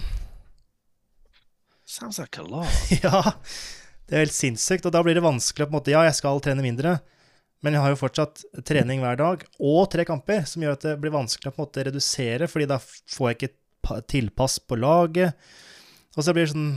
Sounds 1.82 2.22
like 2.22 2.38
a 2.38 2.46
lot. 2.46 2.70
ja, 3.02 3.34
det 4.06 4.16
er 4.16 4.24
helt 4.28 4.38
sinnssykt. 4.38 4.86
Og 4.86 4.94
da 4.94 5.02
blir 5.02 5.18
det 5.18 5.26
vanskelig 5.26 5.66
å 5.66 5.68
på 5.68 5.74
en 5.74 5.80
måte 5.80 5.96
Ja, 5.96 6.06
jeg 6.06 6.14
skal 6.22 6.38
trene 6.46 6.62
mindre, 6.62 7.00
men 7.62 7.76
jeg 7.76 7.84
har 7.84 7.92
jo 7.92 8.00
fortsatt 8.00 8.42
trening 8.66 9.02
hver 9.02 9.18
dag 9.20 9.42
og 9.62 9.82
tre 9.92 10.04
kamper, 10.06 10.42
som 10.50 10.64
gjør 10.64 10.76
at 10.76 10.86
det 10.86 10.94
blir 11.02 11.14
vanskelig 11.14 11.52
å 11.52 11.54
på 11.54 11.62
en 11.62 11.68
måte 11.68 11.84
redusere, 11.86 12.48
fordi 12.50 12.66
da 12.70 12.78
får 12.82 13.28
jeg 13.28 13.38
ikke 13.38 14.00
tilpass 14.10 14.58
på 14.66 14.78
laget. 14.82 15.38
Og 16.16 16.26
så 16.26 16.34
blir 16.34 16.46
det 16.46 16.54
sånn 16.54 16.72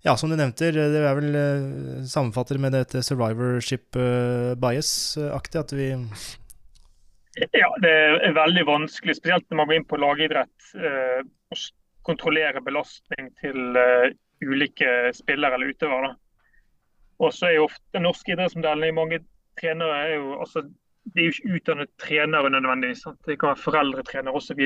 Ja, 0.00 0.14
som 0.16 0.30
du 0.30 0.36
nevnte, 0.38 0.70
det 0.72 0.84
er 0.96 1.16
vel 1.18 1.34
uh, 1.36 2.04
sammenfatter 2.08 2.56
med 2.56 2.72
dette 2.72 3.02
survivorship 3.04 3.98
bias-aktig, 4.62 5.60
at 5.60 5.74
vi 5.76 5.90
Ja, 7.52 7.68
det 7.84 7.92
er 8.24 8.38
veldig 8.38 8.64
vanskelig, 8.70 9.18
spesielt 9.18 9.44
når 9.50 9.60
man 9.60 9.68
går 9.68 9.76
inn 9.76 9.90
på 9.90 10.00
lagidrett, 10.00 10.70
uh, 10.80 11.20
å 11.52 11.58
kontrollere 12.08 12.62
belastning 12.64 13.28
til 13.42 13.76
ulike 14.40 15.10
spillere 15.12 15.58
eller 15.58 15.74
utøvere. 15.74 16.14
Og 17.20 17.34
så 17.36 17.50
er 17.50 17.58
jo 17.58 17.66
ofte 17.68 18.00
norsk 18.00 18.32
idrettsmodellen 18.32 18.88
i 18.88 18.96
mange 18.96 19.20
trenere 19.60 19.98
er 20.04 20.14
jo 20.16 20.38
altså, 20.40 20.64
de 21.14 21.20
er 21.20 21.28
jo 21.28 21.34
ikke 21.34 21.54
utdannet 21.56 21.92
trenere 21.98 22.50
nødvendigvis. 22.50 23.04
Sant? 23.04 23.20
Det 23.26 23.38
kan 23.40 23.52
være 23.52 23.64
foreldretrenere 23.64 24.34
osv. 24.34 24.60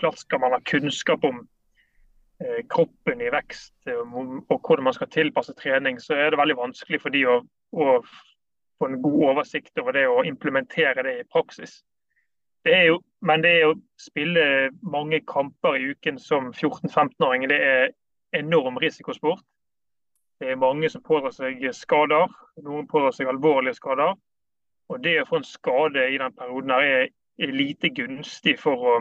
Klart 0.00 0.18
skal 0.18 0.40
man 0.40 0.54
ha 0.54 0.60
kunnskap 0.70 1.24
om 1.24 1.42
eh, 2.40 2.62
kroppen 2.70 3.20
i 3.20 3.30
vekst 3.32 3.92
og, 3.94 4.16
og 4.48 4.58
hvordan 4.58 4.84
man 4.84 4.96
skal 4.96 5.10
tilpasse 5.10 5.54
trening, 5.58 6.00
så 6.00 6.14
er 6.14 6.30
det 6.30 6.40
veldig 6.40 6.56
vanskelig 6.56 7.02
for 7.02 7.14
de 7.14 7.26
å, 7.26 7.40
å 7.72 8.00
få 8.80 8.88
en 8.88 9.02
god 9.02 9.22
oversikt 9.32 9.78
over 9.78 9.96
det 9.96 10.06
og 10.08 10.26
implementere 10.26 11.04
det 11.06 11.18
i 11.20 11.28
praksis. 11.32 11.82
Det 12.64 12.76
jo, 12.90 12.98
men 13.24 13.42
det 13.44 13.54
å 13.64 13.76
spille 14.00 14.70
mange 14.84 15.22
kamper 15.28 15.78
i 15.78 15.92
uken 15.94 16.18
som 16.20 16.50
14-15-åring, 16.52 17.46
det 17.48 17.60
er 17.64 17.92
enorm 18.36 18.76
risikosport. 18.80 19.44
Det 20.40 20.52
er 20.52 20.60
mange 20.60 20.88
som 20.88 21.04
pådrar 21.04 21.32
seg 21.36 21.62
skader. 21.76 22.28
Noen 22.64 22.86
pådrar 22.88 23.16
seg 23.16 23.28
alvorlige 23.28 23.76
skader. 23.76 24.14
Og 24.90 25.02
det 25.04 25.20
å 25.20 25.26
få 25.28 25.40
en 25.40 25.46
skade 25.46 26.08
i 26.10 26.18
den 26.18 26.34
perioden 26.34 26.74
er, 26.74 27.10
er 27.40 27.54
lite 27.54 27.92
gunstig 27.94 28.56
for 28.60 28.86
å, 28.90 28.94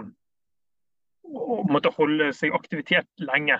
å 1.26 1.62
måtte 1.70 1.92
holde 1.96 2.30
seg 2.38 2.54
aktivitet 2.56 3.10
lenge. 3.26 3.58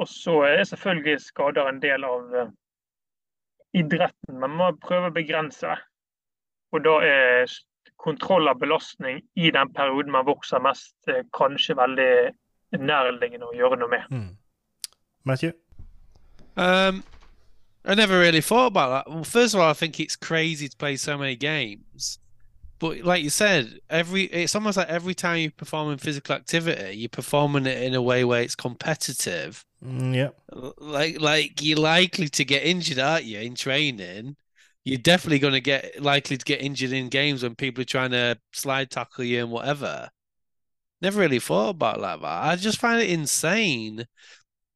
Og 0.00 0.08
så 0.08 0.36
er 0.48 0.64
selvfølgelig 0.68 1.22
skader 1.24 1.68
en 1.68 1.80
del 1.82 2.04
av 2.08 2.34
uh, 2.36 2.52
idretten, 3.76 4.36
men 4.36 4.52
man 4.52 4.58
må 4.58 4.68
prøve 4.84 5.10
å 5.10 5.16
begrense 5.16 5.66
det. 5.66 5.78
Og 6.70 6.84
da 6.84 6.98
er 7.02 7.56
kontroll 8.00 8.48
av 8.48 8.60
belastning 8.60 9.18
i 9.36 9.50
den 9.52 9.72
perioden 9.76 10.12
man 10.14 10.28
vokser 10.28 10.62
mest, 10.64 10.94
uh, 11.08 11.24
kanskje 11.36 11.78
veldig 11.80 12.12
nærliggende 12.78 13.48
å 13.48 13.56
gjøre 13.56 13.80
noe 13.80 13.92
med. 13.96 14.12
Mm. 14.12 14.36
Matthew? 15.24 15.56
Um, 16.56 17.02
I 17.84 17.94
never 17.94 18.18
really 18.18 18.40
thought 18.40 18.66
about 18.66 19.06
that. 19.06 19.12
Well, 19.12 19.24
first 19.24 19.54
of 19.54 19.60
all, 19.60 19.70
I 19.70 19.74
think 19.74 19.98
it's 20.00 20.16
crazy 20.16 20.68
to 20.68 20.76
play 20.76 20.96
so 20.96 21.16
many 21.16 21.36
games. 21.36 22.18
But 22.78 23.00
like 23.00 23.22
you 23.22 23.30
said, 23.30 23.78
every 23.90 24.24
it's 24.24 24.54
almost 24.54 24.78
like 24.78 24.88
every 24.88 25.14
time 25.14 25.38
you 25.38 25.50
perform 25.50 25.92
in 25.92 25.98
physical 25.98 26.34
activity, 26.34 26.96
you're 26.96 27.10
performing 27.10 27.66
it 27.66 27.82
in 27.82 27.94
a 27.94 28.00
way 28.00 28.24
where 28.24 28.42
it's 28.42 28.54
competitive. 28.54 29.64
Mm, 29.84 30.14
yeah. 30.14 30.30
Like 30.78 31.20
like 31.20 31.62
you're 31.62 31.78
likely 31.78 32.28
to 32.28 32.44
get 32.44 32.64
injured, 32.64 32.98
aren't 32.98 33.24
you, 33.24 33.38
in 33.40 33.54
training? 33.54 34.36
You're 34.84 34.98
definitely 34.98 35.40
going 35.40 35.52
to 35.54 35.60
get 35.60 36.00
likely 36.02 36.38
to 36.38 36.44
get 36.44 36.62
injured 36.62 36.92
in 36.92 37.10
games 37.10 37.42
when 37.42 37.54
people 37.54 37.82
are 37.82 37.84
trying 37.84 38.12
to 38.12 38.38
slide 38.52 38.90
tackle 38.90 39.24
you 39.24 39.40
and 39.40 39.50
whatever. 39.50 40.08
Never 41.02 41.20
really 41.20 41.38
thought 41.38 41.70
about 41.70 42.00
like 42.00 42.20
that. 42.22 42.44
I 42.44 42.56
just 42.56 42.80
find 42.80 43.00
it 43.02 43.10
insane 43.10 44.06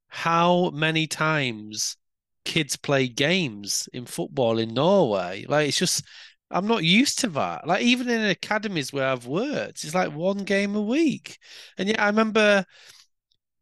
how 0.09 0.71
many 0.71 1.07
times 1.07 1.97
kids 2.44 2.76
play 2.76 3.09
games 3.09 3.88
in 3.92 4.07
football 4.07 4.59
in 4.59 4.74
Norway. 4.74 5.44
Like 5.48 5.68
it's 5.68 5.78
just 5.78 6.04
I'm 6.50 6.66
not 6.66 6.85
used 6.85 7.18
to 7.20 7.28
that. 7.30 7.66
Like 7.66 7.83
even 7.83 8.09
in 8.09 8.22
academies 8.22 8.92
where 8.92 9.09
I've 9.09 9.26
worked, 9.26 9.85
it's 9.85 9.94
like 9.94 10.12
one 10.12 10.38
game 10.44 10.76
a 10.76 10.83
week. 10.83 11.38
And 11.78 11.88
yet 11.88 12.00
I 12.00 12.07
remember 12.07 12.64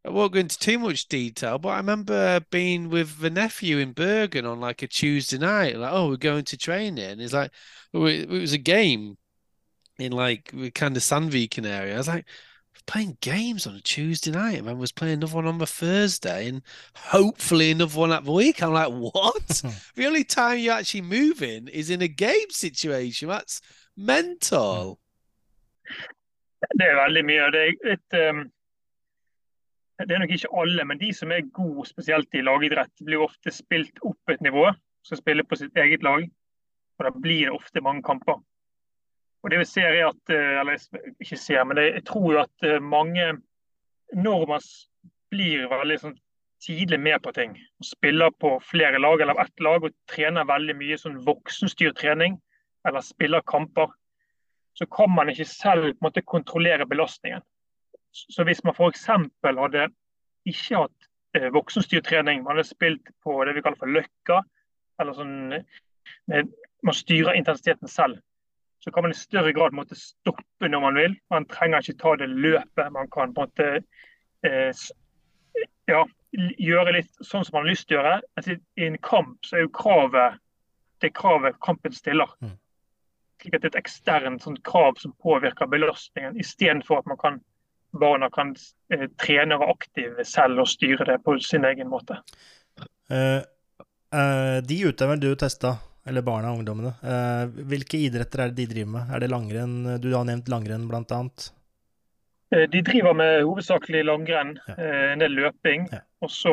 I 0.05 0.11
won't 0.11 0.33
go 0.33 0.41
into 0.41 0.59
too 0.59 0.79
much 0.79 1.07
detail, 1.07 1.59
but 1.59 1.71
I 1.71 1.77
remember 1.77 2.41
being 2.51 2.91
with 2.91 3.19
the 3.21 3.31
nephew 3.31 3.79
in 3.79 3.93
Bergen 3.93 4.45
on 4.47 4.61
like 4.61 4.83
a 4.83 4.89
Tuesday 4.89 5.39
night, 5.39 5.77
like, 5.79 5.93
oh, 5.93 6.09
we're 6.09 6.17
going 6.17 6.45
to 6.47 6.57
training. 6.57 7.05
And 7.05 7.21
it's 7.21 7.33
like, 7.33 7.53
it 7.93 8.29
was 8.29 8.53
a 8.53 8.59
game 8.59 9.17
in 9.99 10.13
like 10.13 10.53
kind 10.75 10.97
of 10.97 11.03
Sandviken 11.03 11.67
area. 11.67 11.95
I 11.95 11.99
was 11.99 12.09
like, 12.09 12.27
playing 12.87 13.17
games 13.21 13.67
on 13.67 13.75
a 13.75 13.81
Tuesday 13.81 14.31
night 14.31 14.59
and 14.59 14.69
then 14.69 14.79
was 14.79 14.93
playing 14.93 15.15
another 15.15 15.37
one 15.37 15.47
on 15.47 15.59
the 15.59 15.67
Thursday 15.67 16.49
and 16.49 16.63
hopefully 16.95 17.71
another 17.71 17.99
one 17.99 18.13
at 18.13 18.25
the 18.25 18.33
week. 18.33 18.63
I'm 18.63 18.73
like, 18.73 18.93
what? 18.93 19.63
the 19.95 20.07
only 20.07 20.25
time 20.25 20.59
you're 20.59 20.75
actually 20.75 21.03
moving 21.03 21.69
is 21.69 21.91
in 21.91 22.03
a 22.03 22.09
game 22.09 22.51
situation. 22.51 23.29
That's 23.29 23.61
mental. 23.97 24.99
Det 26.79 26.87
er 26.87 26.95
veldig 26.95 27.25
mye. 27.27 27.51
Det 27.51 27.63
er, 27.63 27.73
et, 27.93 28.19
um, 28.31 28.45
det 29.99 30.15
er 30.15 30.19
nok 30.19 30.31
ikke 30.31 30.53
alle, 30.63 30.85
men 30.85 31.01
de 31.01 31.13
som 31.15 31.33
er 31.33 31.51
gode, 31.55 31.89
spesielt 31.89 32.29
i 32.35 32.41
lagidrett, 32.41 32.93
blir 33.05 33.25
ofte 33.25 33.51
spilt 33.51 33.99
opp 34.03 34.31
et 34.31 34.41
nivå. 34.41 34.71
Skal 35.05 35.19
spille 35.19 35.45
på 35.45 35.59
sitt 35.59 35.77
eget 35.77 36.03
lag. 36.03 36.29
Og 36.99 37.05
da 37.05 37.11
blir 37.23 37.49
det 37.49 37.57
ofte 37.57 37.83
mange 37.83 38.03
kamper. 38.03 38.39
Og 39.43 39.51
det 39.51 39.59
vi 39.59 39.67
ser 39.67 39.91
er 39.91 40.09
at, 40.09 40.31
eh, 40.31 40.61
eller 40.61 40.79
ikke 41.21 41.39
ser, 41.41 41.65
men 41.67 41.81
jeg 41.83 42.05
tror 42.07 42.29
jo 42.33 42.43
at 42.45 42.69
mange, 42.83 43.33
mange 43.33 43.43
nordmenn 44.13 44.69
blir 45.33 45.69
veldig 45.71 45.99
sånn 46.03 46.19
tidlig 46.63 47.01
med 47.01 47.23
på 47.23 47.33
ting. 47.35 47.57
og 47.81 47.87
Spiller 47.87 48.31
på 48.31 48.55
flere 48.65 49.01
lag 49.01 49.21
eller 49.21 49.41
ett 49.43 49.61
lag 49.61 49.85
og 49.85 49.95
trener 50.11 50.49
veldig 50.49 50.77
mye 50.79 50.99
sånn 51.01 51.19
voksenstyrt 51.27 51.99
trening. 51.99 52.39
Eller 52.87 53.05
spiller 53.07 53.43
kamper. 53.47 53.91
Så 54.79 54.87
kan 54.87 55.11
man 55.15 55.31
ikke 55.31 55.49
selv 55.49 55.89
på 55.91 55.91
en 55.91 56.09
måte 56.09 56.25
kontrollere 56.25 56.87
belastningen. 56.89 57.43
Så 58.13 58.45
hvis 58.45 58.63
man 58.65 58.77
f.eks. 58.77 59.07
hadde 59.07 59.89
ikke 60.49 60.83
hatt 60.83 61.09
eh, 61.37 61.49
voksenstyrt 61.55 62.07
trening, 62.09 62.43
man 62.43 62.57
hadde 62.57 62.69
spilt 62.69 63.13
på 63.25 63.39
det 63.47 63.57
vi 63.57 63.65
kaller 63.65 63.81
for 63.81 63.99
løkka, 63.99 64.43
eller 65.01 65.17
sånn 65.17 65.65
Man 66.83 66.97
styrer 66.99 67.37
intensiteten 67.39 67.87
selv 67.87 68.19
så 68.83 68.91
kan 68.91 69.05
man 69.07 69.15
i 69.15 69.19
større 69.19 69.53
grad 69.55 69.75
måtte 69.77 69.99
stoppe 69.99 70.69
når 70.69 70.81
man 70.83 70.99
vil. 70.99 71.15
Man 71.31 71.47
trenger 71.51 71.83
ikke 71.83 72.01
ta 72.01 72.17
det 72.19 72.29
løpet. 72.31 72.93
Man 72.93 73.11
kan 73.15 73.35
på 73.35 73.45
en 73.45 73.53
måte 73.53 73.69
eh, 74.43 74.83
ja, 75.87 76.03
gjøre 76.59 76.97
litt 76.99 77.13
sånn 77.21 77.45
som 77.47 77.57
man 77.57 77.67
har 77.67 77.71
lyst 77.71 77.87
til 77.89 77.99
å 77.99 78.01
gjøre. 78.01 78.17
Altså, 78.41 78.57
I 78.81 78.89
en 78.89 78.99
kamp 79.07 79.47
så 79.47 79.59
er 79.59 79.67
jo 79.67 79.77
kravet 79.77 80.41
det 81.03 81.13
kravet 81.19 81.59
kampen 81.63 81.95
stiller. 81.95 82.31
Mm. 82.43 82.57
Slik 83.43 83.57
at 83.57 83.63
det 83.63 83.71
er 83.71 83.73
et 83.73 83.81
eksternt 83.83 84.45
sånn 84.45 84.59
krav 84.67 84.99
som 85.03 85.15
påvirker 85.23 85.71
belastningen, 85.71 86.39
istedenfor 86.39 87.03
at 87.03 87.09
man 87.11 87.19
kan 87.19 87.41
barna 87.99 88.31
kan 88.33 88.55
eh, 88.95 89.09
trene 89.21 89.57
og 89.57 89.65
være 89.65 89.75
aktive 89.77 90.25
selv 90.25 90.63
og 90.63 90.71
styre 90.71 91.05
det 91.11 91.19
på 91.27 91.35
sin 91.45 91.67
egen 91.69 91.91
måte. 91.93 92.17
Uh, 93.13 93.43
uh, 94.15 94.59
de 94.65 94.79
utøverne 94.89 95.21
du 95.21 95.35
testa, 95.37 95.75
eller 96.09 96.25
barna 96.27 96.51
og 96.51 96.61
ungdommene, 96.61 96.93
uh, 97.03 97.47
hvilke 97.71 98.01
idretter 98.03 98.45
er 98.45 98.53
det 98.53 98.59
de 98.63 98.69
driver 98.75 98.93
med? 98.97 99.11
Er 99.15 99.23
det 99.23 99.31
langrenn? 99.31 99.77
Du 100.03 100.09
har 100.13 100.25
nevnt 100.29 100.51
langrenn, 100.53 100.89
blant 100.91 101.13
annet. 101.15 101.49
De 102.53 102.83
driver 102.85 103.15
med 103.17 103.43
hovedsakelig 103.47 104.03
langrenn, 104.05 104.57
ja. 104.69 104.75
en 105.15 105.23
del 105.23 105.33
løping. 105.39 105.87
Ja. 105.89 106.03
Og 106.21 106.29
så 106.35 106.53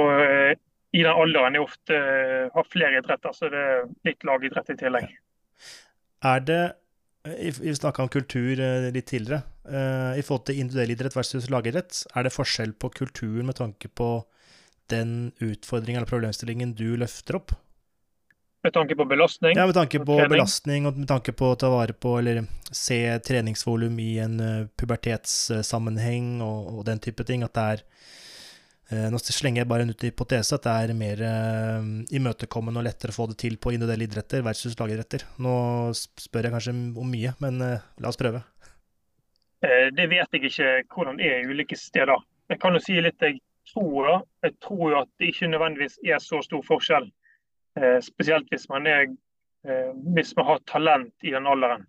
i 0.96 1.02
den 1.04 1.12
alderen 1.12 1.58
er 1.58 1.66
ofte 1.66 1.98
har 2.54 2.68
flere 2.72 3.02
idretter, 3.02 3.36
så 3.36 3.50
det 3.52 3.64
er 3.74 3.82
litt 4.08 4.24
lagidrett 4.24 4.72
i 4.72 4.78
tillegg. 4.80 5.10
Ja. 5.12 6.32
Er 6.38 6.46
det 6.48 6.62
vi 7.60 7.76
snakka 7.76 8.06
om 8.06 8.10
kultur 8.10 8.62
litt 8.96 9.10
tidligere. 9.12 9.44
I 10.16 10.24
forhold 10.24 10.46
til 10.48 10.62
individuell 10.64 10.96
idrett 10.96 11.18
versus 11.18 11.50
lagidrett, 11.52 12.06
er 12.16 12.26
det 12.26 12.32
forskjell 12.34 12.72
på 12.80 12.90
kulturen 12.96 13.52
med 13.52 13.60
tanke 13.60 13.92
på 13.92 14.24
den 14.90 15.34
utfordringen 15.44 16.00
eller 16.00 16.10
problemstillingen 16.10 16.74
du 16.80 16.96
løfter 16.98 17.38
opp? 17.42 17.54
Med 18.64 18.74
tanke 18.74 18.96
på 18.96 19.06
belastning? 19.06 19.58
Ja, 19.58 19.66
med 19.66 19.76
tanke 19.76 20.00
på 20.00 20.16
trening. 20.18 20.30
belastning 20.30 20.88
og 20.88 20.98
med 21.00 21.08
tanke 21.08 21.32
på 21.32 21.54
å 21.54 21.58
ta 21.60 21.70
vare 21.72 21.94
på 21.96 22.18
eller 22.20 22.42
se 22.76 23.00
treningsvolum 23.24 24.00
i 24.04 24.18
en 24.20 24.40
uh, 24.44 24.66
pubertetssammenheng 24.76 26.42
og, 26.44 26.74
og, 26.74 26.82
den 26.90 27.00
type 27.00 27.24
ting. 27.24 27.46
At 27.48 27.56
det 27.56 27.64
er 27.64 27.84
uh, 28.92 29.08
Nå 29.14 29.22
slenger 29.24 29.64
jeg 29.64 29.70
bare 29.72 29.86
en 29.88 29.94
ut 29.94 30.04
hypotese 30.04 30.60
at 30.60 30.68
det 30.68 30.74
er 30.76 30.98
mer 31.00 31.24
uh, 31.24 31.88
imøtekommende 32.20 32.84
og 32.84 32.88
lettere 32.90 33.16
å 33.16 33.20
få 33.22 33.30
det 33.32 33.40
til 33.46 33.56
på 33.56 33.72
individuelle 33.72 34.10
idretter 34.10 34.44
versus 34.44 34.76
lagidretter. 34.82 35.24
Nå 35.40 35.54
spør 35.96 36.50
jeg 36.50 36.56
kanskje 36.58 36.76
om 36.76 37.14
mye, 37.16 37.32
men 37.40 37.64
la 37.64 38.12
oss 38.12 38.20
prøve. 38.20 38.44
Det 39.60 40.06
vet 40.08 40.36
jeg 40.36 40.52
ikke 40.52 40.74
hvordan 40.96 41.18
det 41.20 41.32
er 41.32 41.42
i 41.46 41.48
ulike 41.52 41.80
steder. 41.80 42.20
Jeg 42.52 42.60
kan 42.60 42.76
jo 42.76 42.84
si 42.84 43.00
litt 43.00 43.24
jeg 43.24 43.40
tror, 43.72 44.08
da, 44.08 44.14
jeg 44.48 44.54
tror 44.66 44.96
at 45.04 45.10
det 45.20 45.32
ikke 45.32 45.50
nødvendigvis 45.52 46.00
er 46.04 46.20
så 46.24 46.40
stor 46.44 46.64
forskjell. 46.66 47.08
Eh, 47.78 48.00
spesielt 48.02 48.50
hvis 48.50 48.70
man, 48.70 48.88
er, 48.88 49.02
eh, 49.68 49.92
hvis 50.16 50.36
man 50.36 50.46
har 50.46 50.60
talent 50.68 51.14
i 51.24 51.32
den 51.32 51.48
alderen. 51.48 51.86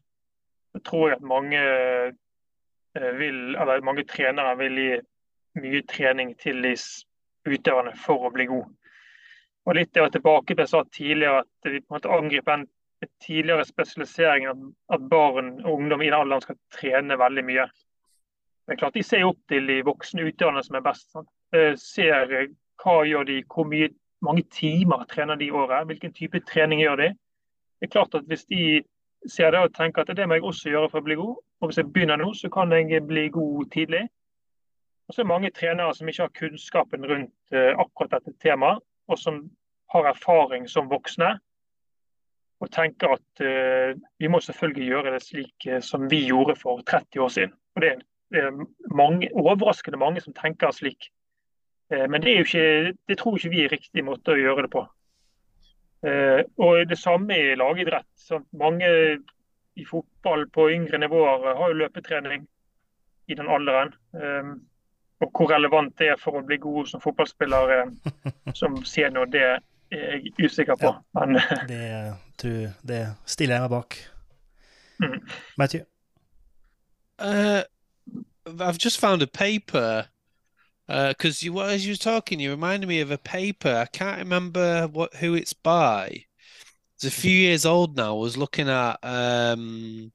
Jeg 0.75 0.83
tror 0.85 1.09
jeg 1.09 1.17
at 1.17 1.23
mange, 1.23 1.59
eh, 1.59 3.19
vil, 3.19 3.57
mange 3.83 4.05
trenere 4.05 4.57
vil 4.59 4.77
gi 4.77 4.99
mye 5.61 5.83
trening 5.89 6.35
til 6.39 6.63
de 6.63 6.75
utøverne 7.49 7.97
for 7.97 8.29
å 8.29 8.33
bli 8.35 8.47
god. 8.47 8.69
Og 9.67 9.75
litt 9.77 9.93
det 9.95 10.03
å 10.03 10.11
tilbake 10.13 10.55
til 10.55 10.63
jeg 10.63 10.71
sa 10.71 10.85
tidligere, 10.85 11.41
at 11.41 11.71
vi 11.73 11.81
på 11.81 11.91
en 11.91 11.97
måte 11.97 12.13
angriper 12.13 12.57
den 12.57 12.69
tidligere 13.25 13.65
spesialiseringen 13.65 14.75
at 14.93 15.09
barn 15.09 15.61
og 15.65 15.79
ungdom 15.79 16.03
i 16.03 16.11
den 16.11 16.19
alderen 16.21 16.45
skal 16.45 16.59
trene 16.77 17.19
veldig 17.19 17.45
mye. 17.45 17.67
Er 18.69 18.79
klart 18.79 18.95
De 18.95 19.03
ser 19.03 19.25
opp 19.27 19.41
til 19.49 19.67
de 19.67 19.81
voksne 19.83 20.29
utøverne 20.29 20.63
som 20.63 20.77
er 20.77 20.85
best. 20.85 21.11
Sant? 21.11 21.29
Ser 21.81 22.51
hva 22.81 23.01
gjør 23.05 23.27
de, 23.27 23.41
hvor 23.51 23.67
mye, 23.67 23.91
mange 24.23 24.45
timer 24.53 25.05
trener 25.09 25.35
de 25.41 25.49
i 25.49 25.51
året, 25.51 25.87
hvilken 25.87 26.13
type 26.13 26.41
trening 26.49 26.81
gjør 26.81 26.97
de. 26.97 27.09
Det 27.81 27.89
er 27.89 27.95
klart 27.95 28.15
at 28.15 28.25
Hvis 28.29 28.45
de 28.45 28.83
ser 29.29 29.51
det 29.51 29.61
og 29.61 29.75
tenker 29.75 30.03
at 30.03 30.17
det 30.17 30.29
må 30.29 30.35
jeg 30.35 30.45
også 30.45 30.71
gjøre 30.71 30.91
for 30.91 31.01
å 31.01 31.05
bli 31.05 31.17
god, 31.21 31.37
og 31.61 31.69
hvis 31.69 31.79
jeg 31.81 31.93
begynner 31.93 32.17
nå, 32.17 32.33
så 32.35 32.49
kan 32.49 32.73
jeg 32.73 33.07
bli 33.07 33.29
god 33.29 33.71
tidlig. 33.73 34.09
Og 35.09 35.15
så 35.15 35.21
er 35.21 35.25
det 35.25 35.33
mange 35.33 35.51
trenere 35.51 35.95
som 35.95 36.09
ikke 36.09 36.23
har 36.23 36.39
kunnskapen 36.39 37.07
rundt 37.07 37.55
uh, 37.55 37.73
akkurat 37.83 38.13
dette 38.17 38.37
temaet, 38.41 38.81
og 39.11 39.19
som 39.19 39.43
har 39.93 40.09
erfaring 40.13 40.69
som 40.71 40.89
voksne. 40.91 41.35
Og 42.61 42.71
tenker 42.73 43.17
at 43.17 43.43
uh, 43.45 43.99
vi 44.19 44.29
må 44.31 44.41
selvfølgelig 44.41 44.87
gjøre 44.87 45.15
det 45.17 45.23
slik 45.25 45.67
uh, 45.69 45.81
som 45.85 46.07
vi 46.11 46.23
gjorde 46.29 46.57
for 46.61 46.81
30 46.87 47.25
år 47.25 47.29
siden. 47.29 47.57
Og 47.75 47.83
Det 47.83 47.93
er 48.39 48.51
mange, 48.95 49.29
overraskende 49.35 49.99
mange 49.99 50.21
som 50.21 50.37
tenker 50.37 50.71
slik. 50.71 51.11
Eh, 51.91 52.07
men 52.09 52.23
det, 52.23 52.39
ikke, 52.45 52.95
det, 53.09 53.19
tror 53.19 53.37
ikke 53.39 53.53
vi 53.53 53.65
er 53.65 53.75
riktig 53.75 54.05
måte 54.07 54.35
å 54.35 54.41
gjøre 54.41 54.67
det 54.67 54.73
på. 54.73 54.85
Eh, 56.07 56.41
og 56.63 56.87
Det 56.89 56.99
samme 56.99 57.37
i 57.37 57.57
lagidrett. 57.59 58.09
Sant? 58.19 58.49
Mange 58.53 58.91
i 59.79 59.87
fotball 59.87 60.47
på 60.53 60.71
yngre 60.75 60.99
nivåer 60.99 61.55
har 61.57 61.73
jo 61.73 61.81
løpetrening 61.83 62.47
i 63.31 63.39
den 63.39 63.51
alderen. 63.51 63.95
Eh, 64.15 64.55
og 65.21 65.35
hvor 65.37 65.51
relevant 65.53 65.93
det 66.01 66.15
er 66.15 66.21
for 66.21 66.39
å 66.39 66.47
bli 66.47 66.57
god 66.57 66.87
som 66.89 67.03
fotballspiller 67.03 67.91
som 68.61 68.79
senior, 68.89 69.29
det 69.29 69.43
er 69.45 69.59
jeg 69.91 70.33
usikker 70.39 70.79
på. 70.81 70.87
Ja, 70.87 71.21
Men, 71.21 71.41
det, 71.69 72.73
det, 72.89 73.01
stiller 73.27 73.55
jeg 73.59 73.63
meg 73.67 73.71
bak. 73.71 73.97
Mm. 75.03 75.19
Matthew? 75.59 75.85
Uh, 77.21 77.63
I've 78.47 78.79
just 78.79 79.01
found 79.01 79.23
a 79.23 79.27
paper 79.27 80.09
because 80.91 81.43
uh, 81.43 81.45
you 81.45 81.61
as 81.61 81.87
you 81.87 81.93
were 81.93 81.97
talking, 81.97 82.41
you 82.41 82.51
reminded 82.51 82.89
me 82.89 83.01
of 83.01 83.13
a 83.13 83.19
paper. 83.19 83.75
I 83.77 83.87
can't 83.87 84.19
remember 84.19 84.89
what 84.89 85.15
who 85.15 85.35
it's 85.35 85.53
by. 85.53 86.25
It's 86.97 87.05
a 87.05 87.11
few 87.11 87.31
years 87.31 87.65
old 87.65 87.97
now. 87.97 88.17
I 88.17 88.21
was 88.21 88.37
looking 88.37 88.69
at 88.69 88.99
um, 89.05 90.11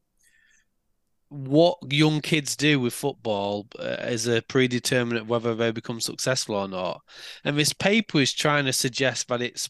what 1.29 1.77
young 1.89 2.19
kids 2.19 2.57
do 2.57 2.79
with 2.81 2.93
football 2.93 3.67
uh, 3.79 3.95
as 3.99 4.27
a 4.27 4.41
predeterminant 4.41 5.27
whether 5.27 5.55
they 5.55 5.71
become 5.71 6.01
successful 6.01 6.55
or 6.55 6.67
not. 6.67 7.01
And 7.45 7.57
this 7.57 7.73
paper 7.73 8.19
is 8.19 8.33
trying 8.33 8.65
to 8.65 8.73
suggest 8.73 9.29
that 9.29 9.41
it's 9.41 9.69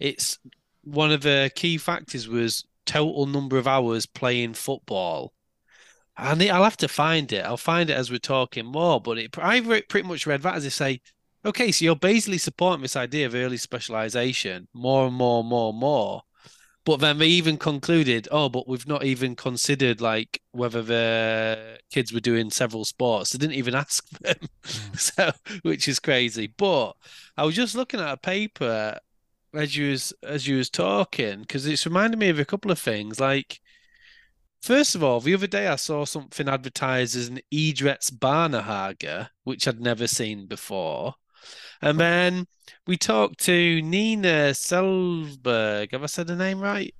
it's 0.00 0.38
one 0.82 1.12
of 1.12 1.22
the 1.22 1.52
key 1.54 1.78
factors 1.78 2.26
was 2.26 2.64
total 2.84 3.26
number 3.26 3.58
of 3.58 3.68
hours 3.68 4.06
playing 4.06 4.54
football 4.54 5.32
I 6.16 6.34
need, 6.34 6.50
I'll 6.50 6.64
have 6.64 6.76
to 6.78 6.88
find 6.88 7.32
it. 7.32 7.44
I'll 7.44 7.56
find 7.56 7.88
it 7.90 7.96
as 7.96 8.10
we're 8.10 8.18
talking 8.18 8.66
more. 8.66 9.00
But 9.00 9.18
it, 9.18 9.38
I 9.38 9.60
pretty 9.88 10.06
much 10.06 10.26
read 10.26 10.42
that 10.42 10.56
as 10.56 10.64
they 10.64 10.70
say, 10.70 11.00
okay, 11.44 11.72
so 11.72 11.84
you're 11.84 11.96
basically 11.96 12.38
supporting 12.38 12.82
this 12.82 12.96
idea 12.96 13.26
of 13.26 13.34
early 13.34 13.56
specialization 13.56 14.68
more 14.74 15.06
and 15.06 15.14
more, 15.14 15.40
and 15.40 15.48
more, 15.48 15.70
and 15.70 15.78
more. 15.78 16.22
But 16.84 16.98
then 16.98 17.18
they 17.18 17.26
even 17.26 17.58
concluded, 17.58 18.26
oh, 18.32 18.48
but 18.48 18.66
we've 18.66 18.88
not 18.88 19.04
even 19.04 19.36
considered 19.36 20.00
like 20.00 20.42
whether 20.50 20.82
the 20.82 21.78
kids 21.90 22.12
were 22.12 22.20
doing 22.20 22.50
several 22.50 22.84
sports. 22.84 23.30
They 23.30 23.38
didn't 23.38 23.56
even 23.56 23.74
ask 23.76 24.08
them, 24.18 24.34
mm. 24.64 24.98
so 24.98 25.30
which 25.62 25.86
is 25.86 26.00
crazy. 26.00 26.52
But 26.56 26.92
I 27.36 27.44
was 27.44 27.54
just 27.54 27.76
looking 27.76 28.00
at 28.00 28.12
a 28.12 28.16
paper 28.16 28.98
as 29.54 29.76
you 29.76 29.90
was 29.90 30.12
as 30.22 30.48
you 30.48 30.56
was 30.56 30.70
talking 30.70 31.40
because 31.42 31.66
it's 31.66 31.86
reminded 31.86 32.18
me 32.18 32.30
of 32.30 32.40
a 32.40 32.44
couple 32.44 32.70
of 32.70 32.78
things. 32.80 33.20
Like 33.20 33.60
First 34.62 34.94
of 34.94 35.02
all, 35.02 35.18
the 35.18 35.34
other 35.34 35.48
day 35.48 35.66
I 35.66 35.74
saw 35.74 36.04
something 36.04 36.48
advertised 36.48 37.16
as 37.16 37.26
an 37.26 37.40
Idrets 37.52 38.16
Barnehage, 38.16 39.26
which 39.42 39.66
I'd 39.66 39.80
never 39.80 40.06
seen 40.06 40.46
before. 40.46 41.14
And 41.80 41.98
then 41.98 42.46
we 42.86 42.96
talked 42.96 43.40
to 43.40 43.82
Nina 43.82 44.52
Selberg. 44.52 45.90
Have 45.90 46.04
I 46.04 46.06
said 46.06 46.28
the 46.28 46.36
name 46.36 46.60
right? 46.60 46.94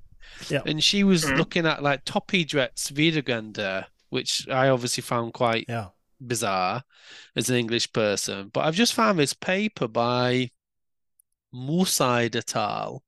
Yeah. 0.49 0.63
And 0.67 0.83
she 0.83 1.05
was 1.05 1.25
mm-hmm. 1.25 1.37
looking 1.37 1.67
at 1.67 1.85
like 1.85 2.05
top 2.05 2.33
Idrets 2.33 2.91
Wiedergander, 2.91 3.87
which 4.11 4.49
I 4.49 4.69
obviously 4.69 5.03
found 5.03 5.33
quite 5.33 5.67
yeah. 5.69 5.89
bizarre 6.21 6.83
as 7.37 7.49
an 7.49 7.57
English 7.57 7.93
person. 7.93 8.51
But 8.53 8.65
I've 8.65 8.75
just 8.75 8.95
found 8.95 9.21
this 9.21 9.35
paper 9.35 9.87
by 9.87 10.51
Musaid 11.55 12.35
et 12.35 12.57
al. 12.57 13.05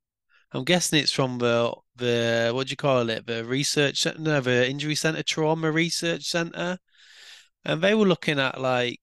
I'm 0.55 0.65
guessing 0.65 1.01
it's 1.01 1.13
from 1.13 1.39
the 1.39 1.75
the 1.97 2.53
what 2.55 2.69
do 2.69 2.73
you 2.73 2.77
call 2.77 3.11
it? 3.11 3.27
The 3.27 3.45
research 3.45 4.01
center, 4.03 4.41
the 4.41 4.71
injury 4.71 4.95
center, 4.95 5.23
trauma 5.23 5.71
research 5.73 6.25
center, 6.25 6.79
and 7.65 7.83
they 7.83 7.95
were 7.95 8.07
looking 8.07 8.39
at 8.39 8.61
like 8.61 9.01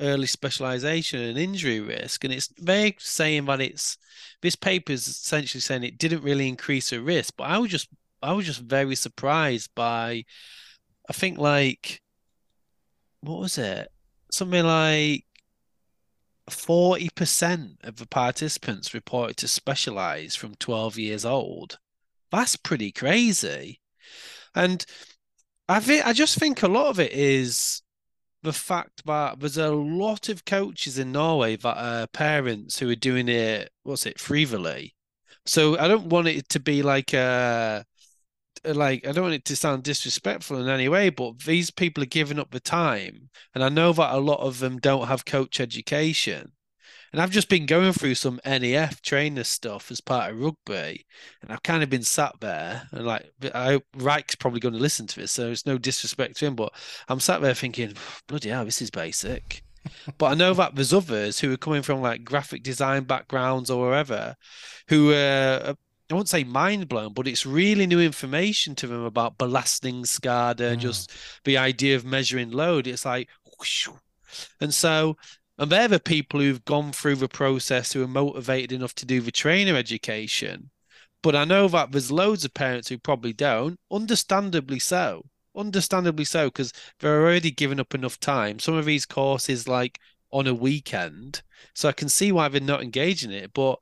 early 0.00 0.26
specialization 0.26 1.20
and 1.20 1.38
injury 1.38 1.80
risk, 1.80 2.24
and 2.24 2.32
it's 2.32 2.48
they're 2.56 2.92
saying 2.98 3.44
that 3.46 3.60
it's 3.60 3.98
this 4.42 4.56
paper 4.56 4.92
is 4.92 5.06
essentially 5.08 5.60
saying 5.60 5.84
it 5.84 5.98
didn't 5.98 6.22
really 6.22 6.48
increase 6.48 6.90
the 6.90 7.02
risk, 7.02 7.34
but 7.36 7.44
I 7.44 7.58
was 7.58 7.70
just 7.70 7.88
I 8.22 8.32
was 8.32 8.46
just 8.46 8.60
very 8.60 8.96
surprised 8.96 9.70
by, 9.74 10.24
I 11.08 11.12
think 11.12 11.38
like, 11.38 12.02
what 13.20 13.40
was 13.40 13.58
it? 13.58 13.88
Something 14.30 14.64
like 14.64 15.24
40% 16.50 17.84
of 17.84 17.96
the 17.96 18.06
participants 18.06 18.94
reported 18.94 19.36
to 19.38 19.48
specialize 19.48 20.34
from 20.34 20.54
12 20.56 20.98
years 20.98 21.24
old. 21.24 21.78
That's 22.30 22.56
pretty 22.56 22.92
crazy. 22.92 23.80
And 24.54 24.84
I 25.68 25.80
think 25.80 26.06
I 26.06 26.12
just 26.12 26.38
think 26.38 26.62
a 26.62 26.68
lot 26.68 26.86
of 26.86 27.00
it 27.00 27.12
is 27.12 27.82
the 28.42 28.52
fact 28.52 29.04
that 29.06 29.40
there's 29.40 29.58
a 29.58 29.70
lot 29.70 30.28
of 30.28 30.44
coaches 30.44 30.98
in 30.98 31.12
Norway 31.12 31.56
that 31.56 31.76
are 31.76 32.06
parents 32.06 32.78
who 32.78 32.88
are 32.88 32.94
doing 32.94 33.28
it, 33.28 33.70
what's 33.82 34.06
it, 34.06 34.20
frivilly. 34.20 34.94
So 35.44 35.78
I 35.78 35.88
don't 35.88 36.06
want 36.06 36.28
it 36.28 36.48
to 36.50 36.60
be 36.60 36.82
like 36.82 37.12
a 37.12 37.84
like 38.64 39.06
I 39.06 39.12
don't 39.12 39.24
want 39.24 39.34
it 39.34 39.44
to 39.46 39.56
sound 39.56 39.82
disrespectful 39.84 40.60
in 40.60 40.68
any 40.68 40.88
way, 40.88 41.10
but 41.10 41.40
these 41.40 41.70
people 41.70 42.02
are 42.02 42.06
giving 42.06 42.38
up 42.38 42.50
the 42.50 42.60
time, 42.60 43.30
and 43.54 43.62
I 43.64 43.68
know 43.68 43.92
that 43.92 44.14
a 44.14 44.18
lot 44.18 44.40
of 44.40 44.58
them 44.58 44.78
don't 44.78 45.08
have 45.08 45.24
coach 45.24 45.60
education, 45.60 46.52
And 47.12 47.22
I've 47.22 47.30
just 47.30 47.48
been 47.48 47.66
going 47.66 47.92
through 47.92 48.16
some 48.16 48.40
NEF 48.44 49.00
trainer 49.02 49.44
stuff 49.44 49.90
as 49.90 50.00
part 50.00 50.30
of 50.32 50.38
rugby, 50.38 51.06
and 51.42 51.50
I've 51.52 51.62
kind 51.62 51.82
of 51.82 51.90
been 51.90 52.02
sat 52.02 52.34
there 52.40 52.88
and 52.92 53.06
like, 53.06 53.30
I 53.54 53.80
Reich's 53.96 54.34
probably 54.36 54.60
going 54.60 54.74
to 54.74 54.80
listen 54.80 55.06
to 55.06 55.20
this, 55.20 55.32
so 55.32 55.50
it's 55.50 55.66
no 55.66 55.78
disrespect 55.78 56.36
to 56.38 56.46
him, 56.46 56.54
but 56.56 56.72
I'm 57.08 57.20
sat 57.20 57.40
there 57.40 57.54
thinking, 57.54 57.94
bloody 58.26 58.50
hell, 58.50 58.64
this 58.64 58.82
is 58.82 58.90
basic. 58.90 59.62
but 60.18 60.26
I 60.32 60.34
know 60.34 60.52
that 60.54 60.74
there's 60.74 60.92
others 60.92 61.40
who 61.40 61.52
are 61.52 61.56
coming 61.56 61.82
from 61.82 62.00
like 62.02 62.24
graphic 62.24 62.62
design 62.62 63.04
backgrounds 63.04 63.70
or 63.70 63.86
wherever, 63.86 64.34
who 64.88 65.12
uh, 65.12 65.74
I 66.10 66.14
won't 66.14 66.28
say 66.28 66.44
mind 66.44 66.88
blown, 66.88 67.12
but 67.12 67.28
it's 67.28 67.44
really 67.44 67.86
new 67.86 68.00
information 68.00 68.74
to 68.76 68.86
them 68.86 69.04
about 69.04 69.36
belasting 69.36 70.04
SCADA, 70.04 70.76
mm. 70.76 70.78
just 70.78 71.12
the 71.44 71.58
idea 71.58 71.96
of 71.96 72.04
measuring 72.04 72.50
load. 72.50 72.86
It's 72.86 73.04
like, 73.04 73.28
whoosh. 73.58 73.88
and 74.60 74.72
so 74.72 75.16
and 75.58 75.72
they're 75.72 75.88
the 75.88 75.98
people 75.98 76.38
who've 76.38 76.64
gone 76.64 76.92
through 76.92 77.16
the 77.16 77.28
process 77.28 77.92
who 77.92 78.02
are 78.02 78.08
motivated 78.08 78.70
enough 78.72 78.94
to 78.94 79.06
do 79.06 79.20
the 79.20 79.32
trainer 79.32 79.74
education. 79.74 80.70
But 81.20 81.34
I 81.34 81.44
know 81.44 81.66
that 81.66 81.90
there's 81.90 82.12
loads 82.12 82.44
of 82.44 82.54
parents 82.54 82.88
who 82.88 82.96
probably 82.96 83.32
don't, 83.32 83.78
understandably 83.90 84.78
so. 84.78 85.26
Understandably 85.56 86.24
so, 86.24 86.46
because 86.46 86.72
they're 87.00 87.20
already 87.20 87.50
given 87.50 87.80
up 87.80 87.92
enough 87.92 88.20
time. 88.20 88.60
Some 88.60 88.74
of 88.74 88.84
these 88.84 89.04
courses, 89.04 89.66
like 89.66 89.98
on 90.30 90.46
a 90.46 90.54
weekend. 90.54 91.42
So 91.74 91.88
I 91.88 91.92
can 91.92 92.08
see 92.08 92.30
why 92.30 92.46
they're 92.48 92.60
not 92.60 92.82
engaging 92.82 93.32
it. 93.32 93.52
But 93.52 93.80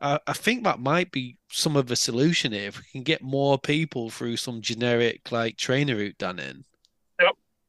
I, 0.00 0.18
I 0.26 0.32
think 0.32 0.64
that 0.64 0.80
might 0.80 1.10
be 1.10 1.36
some 1.50 1.76
of 1.76 1.86
the 1.86 1.96
solution 1.96 2.52
here. 2.52 2.68
If 2.68 2.78
we 2.78 2.84
can 2.92 3.02
get 3.02 3.22
more 3.22 3.58
people 3.58 4.10
through 4.10 4.36
some 4.36 4.60
generic 4.60 5.32
like 5.32 5.56
trainer 5.56 5.96
route 5.96 6.18
done 6.18 6.38
in. 6.38 6.64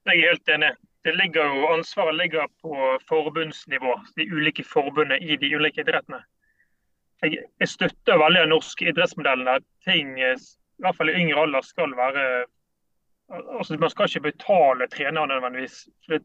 Jeg 0.08 0.24
er 0.24 0.30
helt 0.30 0.50
enig. 0.50 0.72
det 1.08 1.16
ligger 1.16 1.46
jo, 1.46 1.68
ansvaret 1.68 2.16
ligger 2.16 2.48
på 2.62 3.00
forbundsnivå, 3.08 3.94
de 4.18 4.26
ulike 4.36 4.64
forbundene 4.64 5.20
i 5.20 5.36
de 5.40 5.56
ulike 5.56 5.82
idrettene. 5.82 6.20
Jeg, 7.22 7.38
jeg 7.60 7.70
støtter 7.72 8.20
veldig 8.20 8.42
den 8.44 8.52
norske 8.52 8.90
idrettsmodellen 8.90 9.48
der 9.48 9.64
ting, 9.88 10.18
i 10.20 10.34
hvert 10.84 10.98
fall 10.98 11.12
i 11.14 11.16
yngre 11.22 11.46
alder, 11.48 11.64
skal 11.66 11.96
være 11.98 12.26
altså 13.30 13.78
Man 13.80 13.90
skal 13.90 14.08
ikke 14.08 14.32
betale 14.32 14.88
trenere 14.88 15.28
nødvendigvis. 15.28 15.88
Det, 16.08 16.22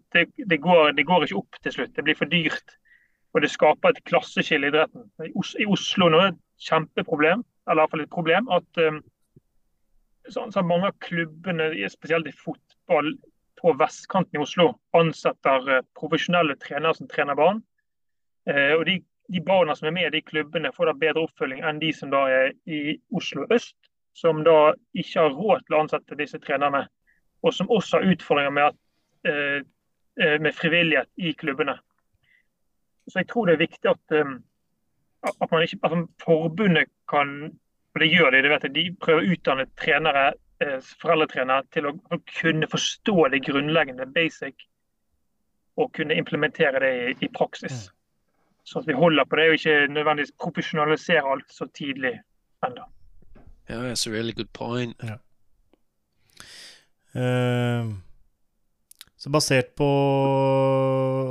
det, 0.50 0.60
går, 0.60 0.92
det, 0.98 1.06
går, 1.06 1.22
ikke 1.22 1.36
opp 1.36 1.56
til 1.62 1.72
slutt. 1.72 1.96
Det 1.96 2.04
blir 2.04 2.14
for 2.14 2.30
dyrt. 2.30 2.76
Og 3.32 3.42
det 3.42 3.50
skaper 3.50 3.92
et 3.92 4.04
klasseskille 4.04 4.68
i 4.68 4.72
idretten. 4.72 5.08
I 5.24 5.66
Oslo 5.66 6.08
nå 6.12 6.20
er 6.20 6.30
det 6.30 6.36
et 6.36 6.68
kjempeproblem, 6.68 7.44
eller 7.68 7.82
iallfall 7.82 8.04
et 8.04 8.12
problem, 8.12 8.48
at 8.52 8.82
um, 8.84 9.00
så, 10.28 10.44
så 10.52 10.62
mange 10.62 10.90
av 10.90 10.98
klubbene, 11.02 11.70
spesielt 11.90 12.28
i 12.28 12.34
fotball, 12.36 13.14
på 13.62 13.72
vestkanten 13.78 14.40
i 14.40 14.42
Oslo 14.42 14.72
ansetter 14.98 15.68
eh, 15.70 15.84
profesjonelle 15.98 16.56
trenere 16.58 16.96
som 16.98 17.08
trener 17.10 17.38
barn. 17.38 17.60
Eh, 18.50 18.72
og 18.74 18.84
de, 18.88 18.96
de, 19.30 19.42
barna 19.46 19.76
som 19.78 19.86
er 19.86 19.94
med 19.94 20.08
i 20.08 20.16
de 20.16 20.22
klubbene, 20.26 20.72
får 20.74 20.90
da 20.90 20.96
bedre 20.98 21.22
oppfølging 21.28 21.62
enn 21.62 21.78
de 21.82 21.92
som 21.94 22.10
da 22.10 22.24
er 22.32 22.56
i 22.66 22.96
Oslo 23.14 23.46
øst, 23.54 23.76
som 24.18 24.42
da 24.46 24.74
ikke 24.98 25.20
har 25.20 25.36
råd 25.36 25.62
til 25.66 25.76
å 25.76 25.84
ansette 25.84 26.18
disse 26.18 26.40
trenerne. 26.42 26.88
Og 27.46 27.54
som 27.54 27.70
også 27.70 28.00
har 28.00 28.16
utfordringer 28.16 28.56
med, 28.58 28.74
at, 28.74 29.30
eh, 29.30 30.36
med 30.42 30.58
frivillighet 30.58 31.08
i 31.16 31.32
klubbene. 31.38 31.78
Så 33.08 33.18
jeg 33.18 33.28
tror 33.32 33.48
det 33.48 33.56
er 33.56 33.64
viktig 33.64 33.90
at, 33.90 34.14
at, 34.14 35.48
man 35.50 35.62
ikke, 35.62 35.78
altså 35.82 36.06
forbundet 36.22 36.90
kan 37.10 37.52
og 37.92 38.00
det 38.00 38.08
gjør 38.08 38.30
de, 38.32 38.42
det 38.42 38.50
vet 38.50 38.62
jeg, 38.64 38.74
de 38.74 38.84
prøver 39.04 39.20
å 39.20 39.34
utdanne 39.34 39.66
trenere 39.76 40.32
foreldretrenere 41.02 41.64
til 41.74 41.88
å, 41.90 41.92
kunne 42.40 42.68
forstå 42.70 43.28
det 43.32 43.42
grunnleggende, 43.46 44.06
basic, 44.14 44.66
og 45.76 45.92
kunne 45.96 46.16
implementere 46.16 46.80
det 46.80 46.92
i, 46.92 47.14
i 47.26 47.28
praksis. 47.34 47.88
Mm. 47.88 47.98
Så 48.64 48.78
at 48.78 48.88
vi 48.88 48.96
holder 48.96 49.26
på 49.26 49.36
det, 49.36 49.48
og 49.48 49.58
ikke 49.58 49.92
nødvendigvis 49.92 50.34
profesjonaliserer 50.40 51.28
alt 51.34 51.50
så 51.50 51.66
tidlig 51.74 52.14
ennå. 52.66 52.86
Yeah, 53.70 53.82
that's 53.82 54.06
a 54.06 54.10
really 54.10 54.32
good 54.32 54.52
point. 54.52 54.96
Ja. 55.02 55.18
Uh, 57.12 57.92
så 59.22 59.30
basert 59.30 59.70
på 59.78 59.86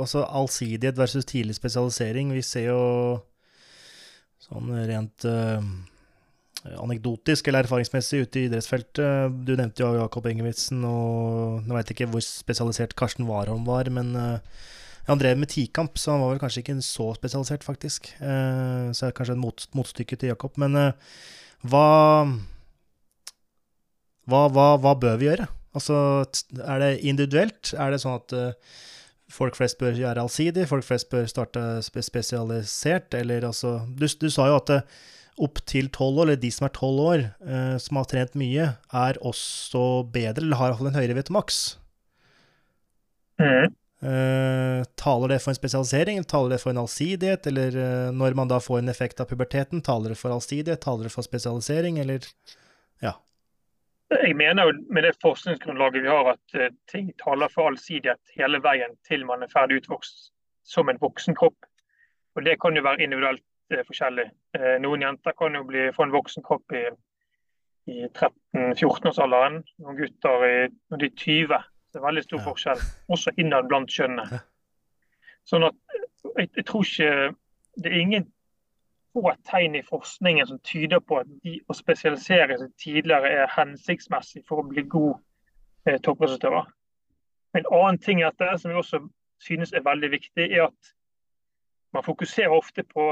altså 0.00 0.24
allsidighet 0.24 0.96
versus 0.96 1.26
tidlig 1.28 1.58
spesialisering 1.58 2.30
Vi 2.32 2.44
ser 2.46 2.70
jo 2.70 2.84
sånn 4.40 4.70
rent 4.88 5.26
uh, 5.28 5.60
anekdotisk 6.80 7.48
eller 7.48 7.66
erfaringsmessig 7.66 8.24
ute 8.24 8.40
i 8.40 8.46
idrettsfeltet. 8.48 9.36
Du 9.44 9.52
nevnte 9.58 9.84
jo 9.84 9.92
Jakob 9.98 10.26
Engewitzen, 10.30 10.82
og 10.86 11.62
nå 11.66 11.76
veit 11.76 11.90
jeg 11.90 11.98
ikke 11.98 12.10
hvor 12.14 12.24
spesialisert 12.24 12.96
Karsten 12.98 13.28
Warholm 13.28 13.64
var, 13.68 13.90
men 13.94 14.12
uh, 14.18 14.66
han 15.06 15.20
drev 15.20 15.38
med 15.38 15.52
tikamp, 15.52 15.98
så 15.98 16.14
han 16.14 16.24
var 16.24 16.34
vel 16.34 16.42
kanskje 16.42 16.64
ikke 16.64 16.78
så 16.86 17.12
spesialisert, 17.18 17.66
faktisk. 17.66 18.12
Uh, 18.18 18.90
så 18.90 19.06
er 19.06 19.12
det 19.12 19.18
kanskje 19.20 19.36
et 19.36 19.44
mot, 19.44 19.66
motstykke 19.78 20.18
til 20.18 20.32
Jakob. 20.32 20.58
Men 20.62 20.78
hva, 21.62 21.88
hva, 24.26 24.46
hva, 24.50 24.68
hva, 24.82 24.94
bør 25.06 25.18
vi 25.20 25.30
gjøre? 25.30 25.52
Altså, 25.72 25.96
er 26.60 26.82
det 26.82 26.90
individuelt? 27.00 27.72
Er 27.80 27.94
det 27.94 28.02
sånn 28.02 28.18
at 28.18 28.34
folk 29.32 29.56
flest 29.56 29.78
bør 29.80 29.96
gjøre 29.96 30.20
allsidig? 30.20 30.66
Folk 30.68 30.84
flest 30.84 31.08
bør 31.12 31.24
starte 31.30 31.62
spesialisert? 31.86 33.14
Eller 33.16 33.46
altså 33.48 33.78
Du, 33.96 34.04
du 34.04 34.28
sa 34.28 34.50
jo 34.50 34.58
at 34.60 34.74
opp 35.40 35.60
til 35.68 35.88
tolv 35.92 36.22
år, 36.22 36.30
eller 36.30 36.40
de 36.40 36.50
som 36.52 36.66
er 36.66 36.74
tolv 36.76 37.04
år, 37.04 37.22
uh, 37.46 37.76
som 37.80 38.00
har 38.00 38.08
trent 38.10 38.34
mye, 38.38 38.72
er 39.04 39.20
også 39.24 39.84
bedre, 40.12 40.44
eller 40.44 40.60
har 40.60 40.72
iallfall 40.72 40.90
en 40.90 40.98
høyere 40.98 41.16
VTMAX. 41.18 41.62
Mm. 43.40 43.72
Uh, 44.02 44.82
taler 44.98 45.30
det 45.30 45.38
for 45.42 45.52
en 45.52 45.58
spesialisering, 45.58 46.22
taler 46.28 46.56
det 46.56 46.60
for 46.62 46.74
en 46.74 46.82
allsidighet, 46.82 47.48
eller 47.48 47.78
uh, 47.78 48.08
når 48.14 48.36
man 48.38 48.50
da 48.50 48.60
får 48.62 48.82
en 48.82 48.92
effekt 48.92 49.22
av 49.22 49.30
puberteten, 49.30 49.82
taler 49.84 50.12
det 50.12 50.20
for 50.20 50.34
allsidighet, 50.34 50.82
taler 50.84 51.08
det 51.08 51.14
for 51.14 51.26
spesialisering, 51.26 52.00
eller 52.02 52.26
ja? 53.02 53.16
Jeg 54.12 54.36
mener 54.36 54.68
jo 54.68 54.72
med 54.92 55.06
det 55.06 55.16
forskningsgrunnlaget 55.22 56.04
vi 56.04 56.10
har, 56.10 56.34
at 56.34 56.56
uh, 56.58 56.68
ting 56.90 57.12
taler 57.20 57.48
for 57.52 57.70
allsidighet 57.70 58.36
hele 58.36 58.60
veien 58.62 58.96
til 59.08 59.24
man 59.26 59.42
er 59.42 59.52
ferdig 59.52 59.80
utvokst 59.82 60.30
som 60.68 60.88
en 60.88 61.00
voksen 61.00 61.34
kropp. 61.38 61.66
Og 62.36 62.44
Det 62.44 62.60
kan 62.60 62.76
jo 62.76 62.82
være 62.82 63.02
individuelt 63.02 63.44
er 63.72 63.86
forskjellig. 63.88 64.28
Eh, 64.56 64.76
noen 64.82 65.04
jenter 65.04 65.34
kan 65.38 65.56
jo 65.56 65.64
bli, 65.68 65.88
få 65.96 66.06
en 66.06 66.14
voksen 66.14 66.44
kropp 66.46 66.74
i, 66.76 66.84
i 67.90 68.06
13-14-årsalderen. 68.08 69.62
Noen 69.82 69.98
gutter 70.00 70.46
i, 70.48 70.56
når 70.90 71.02
de 71.02 71.08
er 71.08 71.16
20. 71.24 71.62
Det 71.92 72.00
er 72.00 72.06
veldig 72.06 72.24
stor 72.24 72.44
forskjell, 72.46 72.82
også 73.12 73.34
innad 73.40 73.68
blant 73.68 73.92
kjønnene. 73.92 74.40
Sånn 75.48 75.66
at 75.66 75.76
jeg, 76.38 76.48
jeg, 76.54 76.64
tror 76.68 76.86
ikke 76.86 77.32
Det 77.82 77.90
er 77.90 77.98
ingen 77.98 78.28
få 79.12 79.32
tegn 79.50 79.74
i 79.74 79.82
forskningen 79.82 80.46
som 80.46 80.58
tyder 80.58 81.00
på 81.00 81.18
at 81.20 81.28
de 81.44 81.58
å 81.68 81.76
spesialisere 81.76 82.58
seg 82.58 82.72
tidligere 82.80 83.30
er 83.42 83.52
hensiktsmessig 83.56 84.44
for 84.48 84.62
å 84.62 84.68
bli 84.68 84.84
god 84.94 85.18
eh, 85.86 86.00
toppresultater. 86.00 86.70
En 87.56 87.68
annen 87.68 88.00
ting 88.00 88.22
i 88.22 88.24
dette 88.24 88.56
som 88.58 88.72
vi 88.72 88.80
også 88.80 89.02
synes 89.42 89.72
er 89.72 89.84
veldig 89.84 90.10
viktig, 90.14 90.48
er 90.48 90.70
at 90.70 90.92
man 91.92 92.04
fokuserer 92.04 92.54
ofte 92.56 92.84
på 92.88 93.06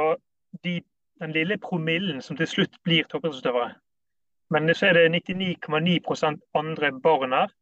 de, 0.64 0.80
den 1.20 1.32
lille 1.36 1.58
promillen 1.60 2.22
som 2.24 2.38
til 2.38 2.48
slutt 2.48 2.80
blir 2.86 3.04
toppidrettsutøvere. 3.10 3.74
Men 4.50 4.74
så 4.74 4.88
er 4.88 4.96
det 4.96 5.22
99,9 5.28 6.38
andre 6.54 6.92
barn 6.92 7.32
her 7.32 7.52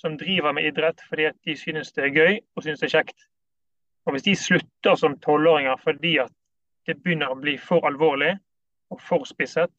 som 0.00 0.16
driver 0.18 0.52
med 0.52 0.70
idrett 0.70 1.02
fordi 1.08 1.26
at 1.28 1.36
de 1.44 1.56
synes 1.56 1.92
det 1.92 2.04
er 2.04 2.14
gøy 2.14 2.38
og 2.56 2.62
synes 2.62 2.80
det 2.80 2.88
er 2.88 2.98
kjekt. 2.98 3.26
Og 4.06 4.14
Hvis 4.14 4.22
de 4.22 4.36
slutter 4.36 4.94
som 4.96 5.18
tolvåringer 5.20 5.76
fordi 5.82 6.16
at 6.22 6.32
det 6.90 6.98
begynner 7.04 7.30
å 7.30 7.38
bli 7.38 7.56
for 7.62 7.86
alvorlig 7.86 8.34
og 8.90 9.00
for 9.06 9.26
spisset, 9.28 9.72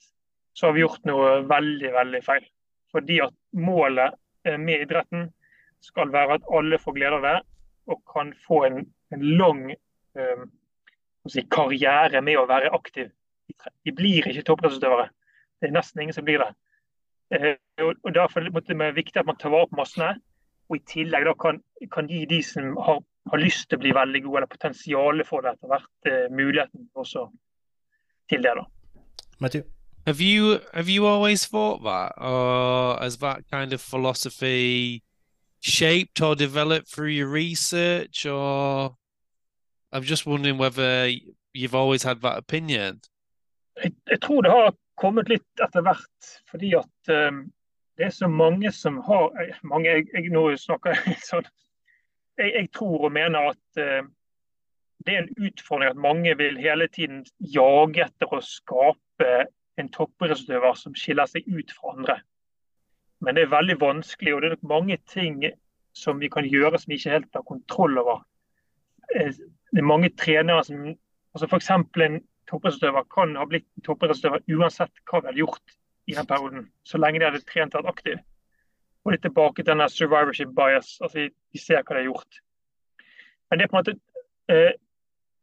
så 0.55 0.67
har 0.67 0.75
vi 0.75 0.83
gjort 0.85 1.05
noe 1.07 1.41
veldig, 1.47 1.91
veldig 1.95 2.23
feil. 2.25 2.47
Fordi 2.91 3.19
at 3.23 3.35
målet 3.55 4.17
med 4.59 4.85
idretten 4.85 5.29
skal 5.85 6.11
være 6.13 6.39
at 6.39 6.49
alle 6.53 6.79
får 6.81 6.97
glede 6.97 7.19
av 7.19 7.27
det 7.27 7.37
og 7.91 8.01
kan 8.13 8.33
få 8.45 8.63
en, 8.67 8.83
en 9.11 9.23
lang 9.39 9.63
um, 9.71 10.43
si, 11.27 11.43
karriere 11.51 12.21
med 12.23 12.39
å 12.39 12.47
være 12.49 12.71
aktiv. 12.75 13.09
De 13.83 13.93
blir 13.95 14.27
ikke 14.29 14.45
toppidrettsutøvere. 14.47 15.09
Det 15.59 15.69
er 15.69 15.75
nesten 15.75 16.03
ingen 16.03 16.15
som 16.15 16.27
blir 16.27 16.43
det. 16.43 16.51
Uh, 17.33 17.89
og 17.89 18.11
Derfor 18.15 18.45
er 18.45 18.51
det 18.51 18.91
viktig 18.95 19.19
at 19.19 19.27
man 19.27 19.39
tar 19.41 19.53
vare 19.53 19.69
på 19.71 19.79
massene. 19.81 20.13
Og 20.69 20.77
i 20.77 20.85
tillegg 20.87 21.27
kan, 21.41 21.59
kan 21.91 22.07
gi 22.07 22.23
de 22.29 22.39
som 22.45 22.77
har, 22.85 23.01
har, 23.31 23.41
lyst 23.41 23.69
til 23.69 23.79
å 23.79 23.81
bli 23.83 23.93
veldig 23.95 24.23
gode, 24.25 24.41
eller 24.41 24.51
potensialet 24.51 25.27
for 25.27 25.45
det 25.45 25.53
etter 25.55 25.71
hvert, 25.71 25.91
eh, 26.11 26.25
muligheten 26.31 26.89
også 26.95 27.27
til 28.29 28.43
det. 28.43 28.55
da. 28.59 28.65
Matthew? 29.39 29.63
Have 30.07 30.19
you 30.19 30.59
have 30.73 30.89
you 30.89 31.05
always 31.05 31.45
thought 31.45 31.83
that, 31.83 32.13
or 32.17 32.97
has 32.99 33.17
that 33.17 33.43
kind 33.51 33.71
of 33.71 33.81
philosophy 33.81 35.03
shaped 35.59 36.21
or 36.21 36.35
developed 36.35 36.87
through 36.87 37.09
your 37.09 37.27
research, 37.27 38.25
or 38.25 38.95
I'm 39.91 40.03
just 40.03 40.25
wondering 40.25 40.57
whether 40.57 41.07
you've 41.53 41.75
always 41.75 42.03
had 42.03 42.21
that 42.21 42.37
opinion. 42.37 43.01
Jeg, 43.83 43.93
jeg 44.09 44.21
tror 44.21 44.41
det 44.41 44.51
har 44.51 44.73
kommet 44.97 45.29
litt 45.29 45.63
etter 45.63 45.81
hvert, 45.81 46.31
fordi 46.49 46.73
at 46.77 47.13
um, 47.27 47.51
det 47.97 48.05
er 48.05 48.09
så 48.09 48.27
mange 48.27 48.71
som 48.71 48.97
har 49.05 49.31
eh, 49.41 49.55
mange, 49.63 49.89
jeg, 49.89 50.07
jeg, 50.13 50.31
Nå 50.33 50.47
snakker 50.57 50.95
jeg 50.95 51.17
sånn 51.29 51.47
jeg, 52.41 52.53
jeg, 52.55 52.71
tror 52.75 53.07
og 53.07 53.13
mener 53.15 53.51
at 53.53 53.81
uh, 53.81 54.09
det 55.05 55.15
er 55.15 55.23
en 55.23 55.47
utfordring 55.47 55.89
at 55.91 56.01
mange 56.01 56.35
vil 56.37 56.59
hele 56.61 56.87
tiden 56.87 57.23
jage 57.39 58.05
etter 58.05 58.33
å 58.33 58.41
skape 58.45 59.31
en 59.79 59.89
toppidrettsutøver 59.93 60.77
som 60.77 60.95
skiller 60.97 61.29
seg 61.29 61.47
ut 61.47 61.73
fra 61.73 61.95
andre. 61.95 62.17
Men 63.21 63.37
det 63.37 63.45
er 63.45 63.53
veldig 63.53 63.77
vanskelig, 63.81 64.33
og 64.33 64.41
det 64.41 64.49
er 64.49 64.55
nok 64.55 64.69
mange 64.69 64.97
ting 65.09 65.41
som 65.97 66.21
vi 66.21 66.29
kan 66.31 66.47
gjøre 66.47 66.79
som 66.79 66.91
vi 66.91 66.99
ikke 66.99 67.15
helt 67.15 67.37
har 67.37 67.45
kontroll 67.47 67.97
over. 68.01 68.23
Eh, 69.15 69.33
det 69.71 69.81
er 69.81 69.87
mange 69.87 70.11
trenere 70.17 70.63
som 70.67 70.85
altså 70.87 71.47
F.eks. 71.47 71.69
en 71.71 72.19
toppidrettsutøver 72.49 73.07
kan 73.13 73.35
ha 73.39 73.45
blitt 73.47 73.67
toppidrettsutøver 73.85 74.43
uansett 74.57 75.03
hva 75.05 75.21
vi 75.21 75.31
hadde 75.31 75.43
gjort 75.43 75.77
i 76.09 76.17
den 76.17 76.27
perioden, 76.27 76.67
så 76.83 76.99
lenge 76.99 77.21
de 77.21 77.29
hadde 77.29 77.45
trent 77.47 77.75
og 77.75 77.85
vært 77.85 77.93
aktiv. 77.95 78.21
Og 79.05 79.13
litt 79.13 79.23
tilbake 79.25 79.61
til 79.61 79.71
denne 79.71 79.89
survivorship 79.89 80.53
bias. 80.55 80.97
altså 81.01 81.27
De 81.27 81.59
ser 81.59 81.81
hva 81.81 81.95
de 81.95 82.03
har 82.03 82.09
gjort. 82.09 82.41
Men 83.49 83.59
det 83.59 83.65
er 83.65 83.71
på 83.71 83.77
en 83.77 83.83
måte 83.83 83.97
eh, 84.49 84.73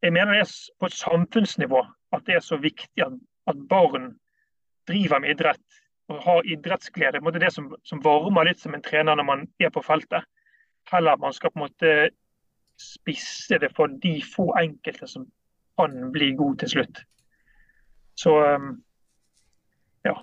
Jeg 0.01 0.13
mener 0.15 0.33
det 0.33 0.45
er 0.45 0.53
på 0.79 0.87
et 0.87 0.95
samfunnsnivå 0.95 1.83
at 2.15 2.25
det 2.25 2.35
er 2.35 2.39
så 2.43 2.57
viktig 2.57 3.03
at, 3.03 3.17
at 3.47 3.67
barn 3.69 4.13
driver 4.87 5.19
med 5.19 5.35
idrett 5.35 5.81
og 6.09 6.23
har 6.23 6.47
idrettsglede. 6.47 7.19
Det 7.19 7.35
er 7.35 7.45
det 7.45 7.53
som, 7.53 7.75
som, 7.85 8.01
varmer 8.03 8.47
litt 8.47 8.61
som 8.61 8.73
en 8.73 8.81
trener 8.81 9.15
når 9.19 9.27
man 9.27 9.43
er 9.59 9.69
på 9.69 9.83
feltet. 9.85 10.25
Heller 10.89 11.17
at 11.17 11.21
man 11.21 11.35
skal 11.35 11.51
på 11.51 11.59
en 11.59 11.65
måte 11.67 11.91
spisse 12.79 13.59
det 13.59 13.73
for 13.75 13.91
de 14.01 14.15
få 14.35 14.47
enkelte 14.57 15.07
som 15.07 15.27
kan 15.79 16.11
bli 16.15 16.31
god 16.39 16.57
til 16.63 16.69
slutt. 16.69 17.03
Så 18.17 18.33
um, 18.55 18.71
ja. 20.05 20.15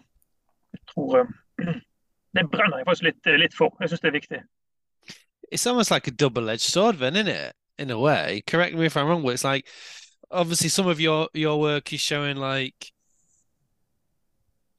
Jeg 0.72 0.80
tror 0.90 1.20
um, 1.20 1.34
Det 2.36 2.46
brenner 2.52 2.82
jeg 2.82 2.86
faktisk 2.88 3.06
litt, 3.08 3.28
litt 3.40 3.56
for. 3.56 3.74
Jeg 3.80 3.92
syns 3.92 4.04
det 4.04 4.10
er 4.10 4.18
viktig. 4.18 4.40
It's 5.52 5.66
almost 5.66 5.90
like 5.90 6.08
a 6.08 6.10
double-edged 6.10 6.60
sword, 6.60 6.98
then, 6.98 7.16
isn't 7.16 7.28
it? 7.28 7.52
In 7.78 7.90
a 7.90 7.98
way. 7.98 8.42
Correct 8.46 8.74
me 8.74 8.86
if 8.86 8.96
I'm 8.96 9.06
wrong, 9.06 9.22
but 9.22 9.34
it's 9.34 9.44
like 9.44 9.68
obviously 10.30 10.68
some 10.68 10.88
of 10.88 11.00
your 11.00 11.28
your 11.34 11.60
work 11.60 11.92
is 11.92 12.00
showing 12.00 12.36
like 12.36 12.92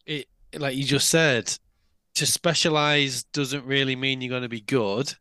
it 0.06 0.28
like 0.58 0.76
you 0.76 0.84
just 0.84 1.10
said, 1.10 1.58
to 2.16 2.26
specialize 2.26 3.24
doesn't 3.26 3.66
really 3.66 3.96
mean 3.96 4.22
you're 4.22 4.30
going 4.30 4.42
to 4.42 4.50
be 4.50 4.62
good. 4.62 5.14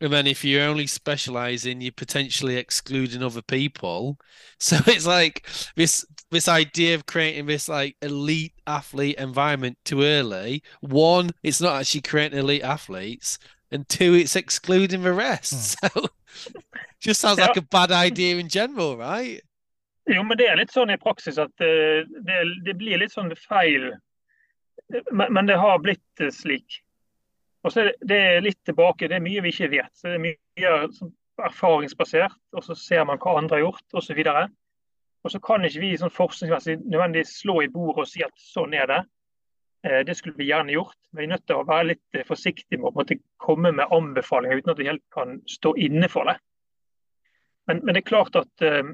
And 0.00 0.12
then 0.12 0.26
if 0.26 0.44
you're 0.44 0.68
only 0.68 0.86
specializing, 0.86 1.80
you're 1.80 1.92
potentially 1.92 2.56
excluding 2.56 3.22
other 3.22 3.42
people. 3.42 4.18
So 4.60 4.76
it's 4.88 5.06
like 5.06 5.46
this 5.76 6.04
this 6.30 6.48
idea 6.48 6.94
of 6.94 7.06
creating 7.06 7.46
this 7.46 7.68
like 7.68 7.96
elite 8.02 8.52
athlete 8.66 9.16
environment 9.18 9.78
too 9.84 10.02
early. 10.02 10.62
One, 10.80 11.30
it's 11.42 11.60
not 11.60 11.80
actually 11.80 12.02
creating 12.02 12.38
elite 12.38 12.62
athletes, 12.62 13.38
and 13.70 13.88
two, 13.88 14.14
it's 14.14 14.36
excluding 14.36 15.02
the 15.02 15.12
rest. 15.12 15.78
Hmm. 15.82 15.88
So 16.30 16.50
just 17.00 17.20
sounds 17.20 17.38
like 17.38 17.56
a 17.56 17.62
bad 17.62 17.90
idea 17.90 18.36
in 18.36 18.48
general, 18.48 18.96
right? 18.96 19.40
Jo, 20.06 20.22
men 20.22 20.38
det 20.38 20.46
er 20.46 20.58
litt 20.60 20.70
sånn 20.70 20.92
i 20.92 20.98
praksis 21.00 21.38
at 21.40 21.50
det, 21.58 22.04
det, 22.26 22.36
det 22.66 22.74
blir 22.78 23.00
litt 23.00 23.14
sånn 23.14 23.32
feil 23.40 23.88
men, 25.10 25.32
men, 25.32 25.46
det 25.46 25.56
har 25.56 25.78
blitt 25.82 26.20
eh, 26.20 26.30
slik. 26.32 26.80
Og 27.64 27.72
så 27.72 27.80
er 27.80 27.90
det, 27.90 27.94
det 28.12 28.18
er 28.18 28.44
litt 28.44 28.60
tilbake, 28.64 29.08
det 29.08 29.18
er 29.18 29.24
mye 29.24 29.42
vi 29.44 29.52
ikke 29.52 29.70
vet. 29.72 29.90
så 29.96 30.08
Det 30.08 30.16
er 30.16 30.24
mye 30.24 30.74
sånn, 30.96 31.12
erfaringsbasert, 31.48 32.38
og 32.56 32.64
så 32.66 32.76
ser 32.78 33.04
man 33.06 33.20
hva 33.22 33.36
andre 33.38 33.58
har 33.58 33.66
gjort 33.66 33.98
osv. 34.00 34.22
Og, 34.22 34.54
og 35.24 35.32
så 35.32 35.40
kan 35.42 35.64
ikke 35.66 35.82
vi 35.82 35.94
sånn 35.98 36.14
forskningsmessig 36.14 36.78
nødvendigvis 36.84 37.38
slå 37.42 37.60
i 37.64 37.70
bordet 37.72 38.04
og 38.04 38.10
si 38.10 38.22
at 38.24 38.34
sånn 38.38 38.76
er 38.78 38.86
det. 38.90 39.00
Eh, 39.86 40.00
det 40.06 40.14
skulle 40.18 40.38
vi 40.38 40.48
gjerne 40.48 40.74
gjort, 40.74 40.98
men 41.10 41.20
vi 41.20 41.26
er 41.26 41.32
nødt 41.34 41.46
til 41.46 41.58
å 41.58 41.66
være 41.66 41.90
litt 41.92 42.18
eh, 42.18 42.26
forsiktige 42.26 42.80
med 42.82 42.98
å 43.02 43.18
komme 43.42 43.72
med 43.74 43.94
anbefalinger 43.94 44.62
uten 44.62 44.74
at 44.74 44.80
vi 44.80 44.88
helt 44.90 45.04
kan 45.14 45.40
stå 45.50 45.74
inne 45.78 46.10
for 46.12 46.30
det. 46.30 46.38
Men, 47.68 47.82
men 47.84 47.94
det 47.94 48.02
er 48.02 48.08
klart 48.08 48.36
at 48.38 48.64
uh, 48.64 48.88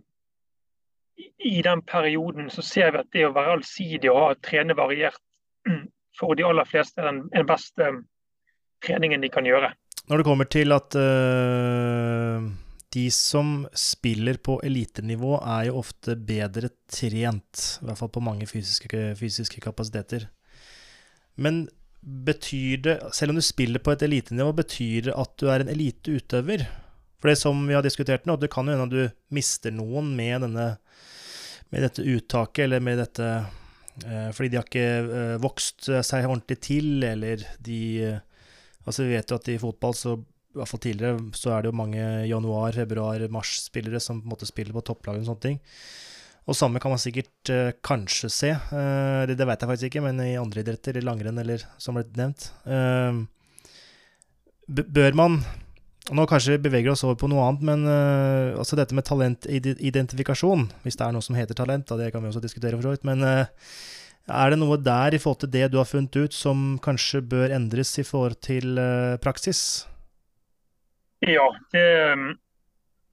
i 1.38 1.60
den 1.62 1.82
perioden 1.86 2.48
så 2.50 2.62
ser 2.66 2.90
vi 2.90 3.04
at 3.04 3.12
det 3.14 3.22
å 3.28 3.34
være 3.36 3.60
allsidig 3.60 4.10
og 4.10 4.18
ha 4.18 4.32
trene 4.42 4.74
variert 4.74 5.20
for 6.18 6.34
de 6.34 6.42
aller 6.48 6.66
fleste 6.66 7.04
den, 7.04 7.28
den 7.30 7.46
beste 7.46 7.92
treningen 8.84 9.22
de 9.22 9.30
kan 9.30 9.46
gjøre. 9.46 9.70
Når 10.10 10.20
det 10.20 10.26
kommer 10.26 10.50
til 10.50 10.74
at 10.74 10.96
uh, 10.98 12.50
de 12.94 13.08
som 13.10 13.64
spiller 13.78 14.38
på 14.44 14.58
elitenivå, 14.66 15.36
er 15.40 15.68
jo 15.68 15.80
ofte 15.80 16.14
bedre 16.16 16.70
trent. 16.90 17.64
I 17.80 17.88
hvert 17.88 18.00
fall 18.00 18.12
på 18.14 18.22
mange 18.24 18.46
fysiske, 18.50 19.06
fysiske 19.18 19.62
kapasiteter. 19.64 20.28
Men 21.34 21.64
betyr 22.04 22.84
det, 22.84 22.96
selv 23.16 23.32
om 23.32 23.40
du 23.40 23.44
spiller 23.44 23.82
på 23.82 23.94
et 23.94 24.04
elitenivå, 24.06 24.52
betyr 24.54 25.08
det 25.08 25.18
at 25.18 25.34
du 25.40 25.50
er 25.50 25.64
en 25.64 25.72
eliteutøver? 25.72 26.66
For 27.18 27.32
det 27.32 27.40
som 27.40 27.64
vi 27.66 27.74
har 27.74 27.84
diskutert 27.84 28.28
nå, 28.28 28.36
det 28.38 28.52
kan 28.52 28.68
jo 28.68 28.76
hende 28.76 28.86
at 28.86 28.94
du 28.94 29.34
mister 29.34 29.74
noen 29.74 30.12
med, 30.16 30.44
denne, 30.44 30.70
med 31.72 31.86
dette 31.88 32.04
uttaket, 32.04 32.66
eller 32.68 32.84
med 32.84 33.00
dette 33.02 33.28
Eh, 34.02 34.30
fordi 34.34 34.50
de 34.50 34.58
har 34.58 34.66
ikke 34.66 34.86
eh, 35.06 35.36
vokst 35.42 35.86
seg 35.86 36.26
ordentlig 36.26 36.58
til, 36.66 36.96
eller 37.06 37.44
de 37.62 37.80
eh, 38.02 38.22
Altså, 38.84 39.06
vi 39.06 39.14
vet 39.14 39.30
jo 39.32 39.36
at 39.38 39.46
i 39.48 39.54
fotball, 39.56 39.94
så 39.96 40.10
i 40.54 40.60
hvert 40.60 40.70
fall 40.70 40.82
tidligere, 40.84 41.18
så 41.34 41.50
er 41.50 41.64
det 41.64 41.72
jo 41.72 41.78
mange 41.80 42.02
januar-, 42.30 42.76
februar-, 42.78 43.26
mars-spillere 43.32 44.00
som 44.02 44.20
på 44.20 44.28
en 44.28 44.34
måte 44.36 44.48
spiller 44.48 44.76
på 44.76 44.84
topplag 44.86 45.18
og 45.18 45.26
sånne 45.26 45.42
ting. 45.42 45.58
Og 46.44 46.56
samme 46.56 46.80
kan 46.82 46.92
man 46.92 47.00
sikkert 47.00 47.50
uh, 47.50 47.72
kanskje 47.84 48.28
se, 48.32 48.50
uh, 48.52 49.24
det, 49.28 49.38
det 49.40 49.46
vet 49.48 49.62
jeg 49.62 49.70
faktisk 49.70 49.90
ikke, 49.90 50.04
men 50.04 50.20
i 50.20 50.34
andre 50.36 50.60
idretter, 50.60 50.98
i 51.00 51.04
langrenn 51.04 51.40
eller 51.40 51.64
som 51.80 51.96
ble 51.96 52.04
nevnt. 52.18 52.50
Uh, 52.68 53.24
bør 54.68 55.16
man 55.16 55.40
nå 56.14 56.26
kanskje 56.28 56.58
vi 56.58 56.66
beveger 56.66 56.92
oss 56.92 57.02
over 57.06 57.16
på 57.20 57.30
noe 57.32 57.46
annet, 57.48 57.64
men 57.64 57.88
uh, 57.88 58.60
altså 58.60 58.76
dette 58.76 58.96
med 58.96 59.08
talentidentifikasjon, 59.08 60.68
hvis 60.84 61.00
det 61.00 61.06
er 61.08 61.16
noe 61.16 61.24
som 61.24 61.38
heter 61.38 61.56
talent, 61.56 61.88
da, 61.88 61.96
det 61.98 62.12
kan 62.12 62.22
vi 62.22 62.28
også 62.30 62.44
diskutere 62.44 62.76
for 62.76 62.90
så 62.90 62.94
vidt, 62.94 63.08
men 63.08 63.24
er 63.24 64.52
det 64.52 64.60
noe 64.60 64.76
der 64.80 65.16
i 65.16 65.20
forhold 65.20 65.42
til 65.46 65.52
det 65.56 65.70
du 65.72 65.80
har 65.80 65.88
funnet 65.88 66.16
ut 66.16 66.36
som 66.36 66.76
kanskje 66.84 67.24
bør 67.24 67.56
endres 67.56 67.96
i 68.00 68.04
forhold 68.04 68.36
til 68.44 68.76
praksis? 69.24 69.84
Ja, 71.26 71.46
det, 71.72 71.84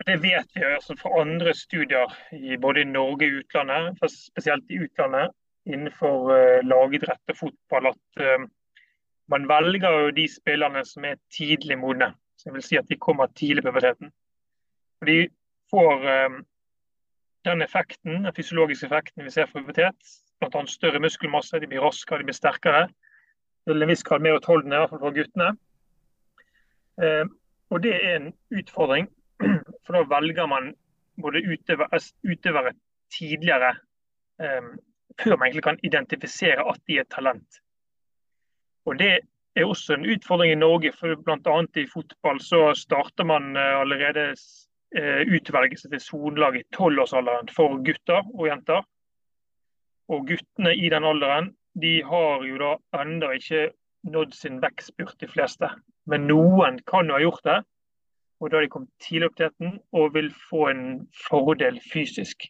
det 0.05 0.17
vet 0.23 0.55
vi 0.55 0.65
altså 0.67 0.95
fra 0.99 1.21
andre 1.21 1.53
studier 1.55 2.11
i 2.35 2.57
både 2.59 2.83
Norge 2.89 3.29
og 3.29 3.43
utlandet, 3.43 4.01
spesielt 4.11 4.67
i 4.69 4.81
utlandet, 4.83 5.31
innenfor 5.65 6.33
lagidrett 6.65 7.31
og 7.31 7.37
fotball, 7.37 7.91
at 7.93 8.49
man 9.31 9.47
velger 9.47 9.99
jo 9.99 10.11
de 10.15 10.25
spillerne 10.27 10.83
som 10.85 11.05
er 11.07 11.19
tidlig 11.31 11.77
modne. 11.79 12.11
Så 12.37 12.49
jeg 12.49 12.55
vil 12.57 12.65
si 12.65 12.79
at 12.79 12.89
de 12.89 12.97
kommer 12.99 13.31
tidlig 13.37 13.63
på 13.63 13.71
puberteten. 13.71 14.11
De 15.05 15.29
får 15.71 16.07
um, 16.25 16.39
den 17.45 17.61
effekten, 17.61 18.23
den 18.25 18.35
fysiologiske 18.35 18.89
effekten 18.89 19.23
vi 19.25 19.31
ser 19.33 19.47
fra 19.49 19.61
pubertet, 19.61 20.15
bl.a. 20.41 20.63
større 20.67 20.99
muskelmasse, 20.99 21.59
de 21.61 21.69
blir 21.69 21.85
raskere, 21.85 22.19
de 22.19 22.27
blir 22.29 22.37
sterkere. 22.37 22.87
Til 23.69 23.85
en 23.85 23.91
viss 23.91 24.03
grad 24.03 24.25
mer 24.25 24.39
utholdende, 24.39 24.75
i 24.75 24.81
hvert 24.81 24.89
fall 24.89 25.03
for 25.05 25.15
guttene. 25.15 25.51
Og 27.71 27.83
det 27.83 27.93
er 27.95 28.15
en 28.17 28.31
utfordring, 28.51 29.07
for 29.85 29.95
da 29.95 30.03
velger 30.11 30.47
man 30.51 30.73
både 31.21 31.43
utøvere, 31.47 31.99
utøvere 32.27 32.73
tidligere 33.11 33.75
um, 34.43 34.73
før 35.19 35.37
man 35.37 35.47
egentlig 35.47 35.63
kan 35.63 35.79
identifisere 35.83 36.63
at 36.69 36.79
de 36.87 36.97
er 36.99 37.07
talent. 37.11 37.61
Og 38.85 38.99
Det 38.99 39.19
er 39.55 39.65
også 39.65 39.93
en 39.93 40.05
utfordring 40.05 40.51
i 40.51 40.55
Norge. 40.55 40.91
for 40.99 41.15
Bl.a. 41.15 41.57
i 41.75 41.87
fotball 41.93 42.39
så 42.41 42.73
starter 42.75 43.23
man 43.23 43.57
eh, 43.57 43.79
allerede 43.81 44.35
eh, 44.95 45.21
utvelgelse 45.35 45.89
til 45.89 45.99
sonelag 45.99 46.55
i 46.55 46.63
tolvårsalderen 46.73 47.49
for 47.55 47.77
gutter 47.85 48.23
og 48.33 48.47
jenter. 48.47 48.81
Og 50.07 50.27
Guttene 50.27 50.75
i 50.75 50.89
den 50.89 51.03
alderen 51.03 51.55
de 51.81 52.01
har 52.03 52.43
jo 52.43 52.57
da 52.57 53.01
ennå 53.01 53.31
ikke 53.31 53.69
nådd 54.03 54.33
sin 54.33 54.61
vekstspurt, 54.61 55.19
de 55.19 55.29
fleste. 55.29 55.69
Men 56.09 56.27
noen 56.29 56.79
kan 56.87 57.09
jo 57.09 57.17
ha 57.17 57.21
gjort 57.21 57.43
det. 57.45 57.59
Og 58.41 58.49
da 58.49 58.57
har 58.57 58.65
de 58.65 58.71
kommet 58.73 58.89
tidlig 59.03 59.29
opp 59.29 59.35
til 59.37 59.51
den 59.61 59.75
og 59.93 60.15
vil 60.15 60.31
få 60.49 60.67
en 60.71 60.85
fordel 61.27 61.77
fysisk. 61.91 62.47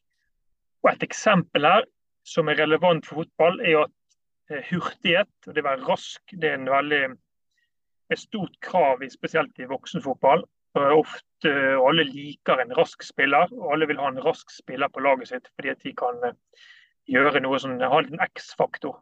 Og 0.84 0.94
Et 0.94 1.04
eksempel 1.04 1.68
her 1.68 1.84
som 2.24 2.48
er 2.48 2.62
relevant 2.62 3.06
for 3.06 3.24
fotball, 3.24 3.60
er 3.60 3.84
at 3.84 3.92
Eh, 4.52 4.64
hurtighet 4.72 5.48
og 5.48 5.56
det 5.56 5.64
å 5.64 5.70
være 5.70 5.86
rask 5.88 6.34
det 6.42 6.50
er 6.50 6.64
veldig 6.68 7.04
et 8.12 8.20
stort 8.20 8.58
krav, 8.66 9.04
spesielt 9.14 9.60
i 9.62 9.70
voksenfotball. 9.70 10.44
Ofte 10.76 11.52
Alle 11.80 12.06
liker 12.08 12.60
en 12.64 12.74
rask 12.76 13.04
spiller, 13.04 13.52
og 13.56 13.74
alle 13.76 13.88
vil 13.88 14.00
ha 14.00 14.10
en 14.12 14.20
rask 14.24 14.52
spiller 14.52 14.92
på 14.92 15.04
laget 15.04 15.32
sitt 15.32 15.48
fordi 15.56 15.72
at 15.72 15.84
de 15.86 15.94
kan 15.96 16.20
eh, 16.28 16.36
gjøre 17.12 17.44
noe 17.44 17.60
som 17.60 17.78
har 17.80 18.08
en 18.08 18.24
X-faktor. 18.28 19.00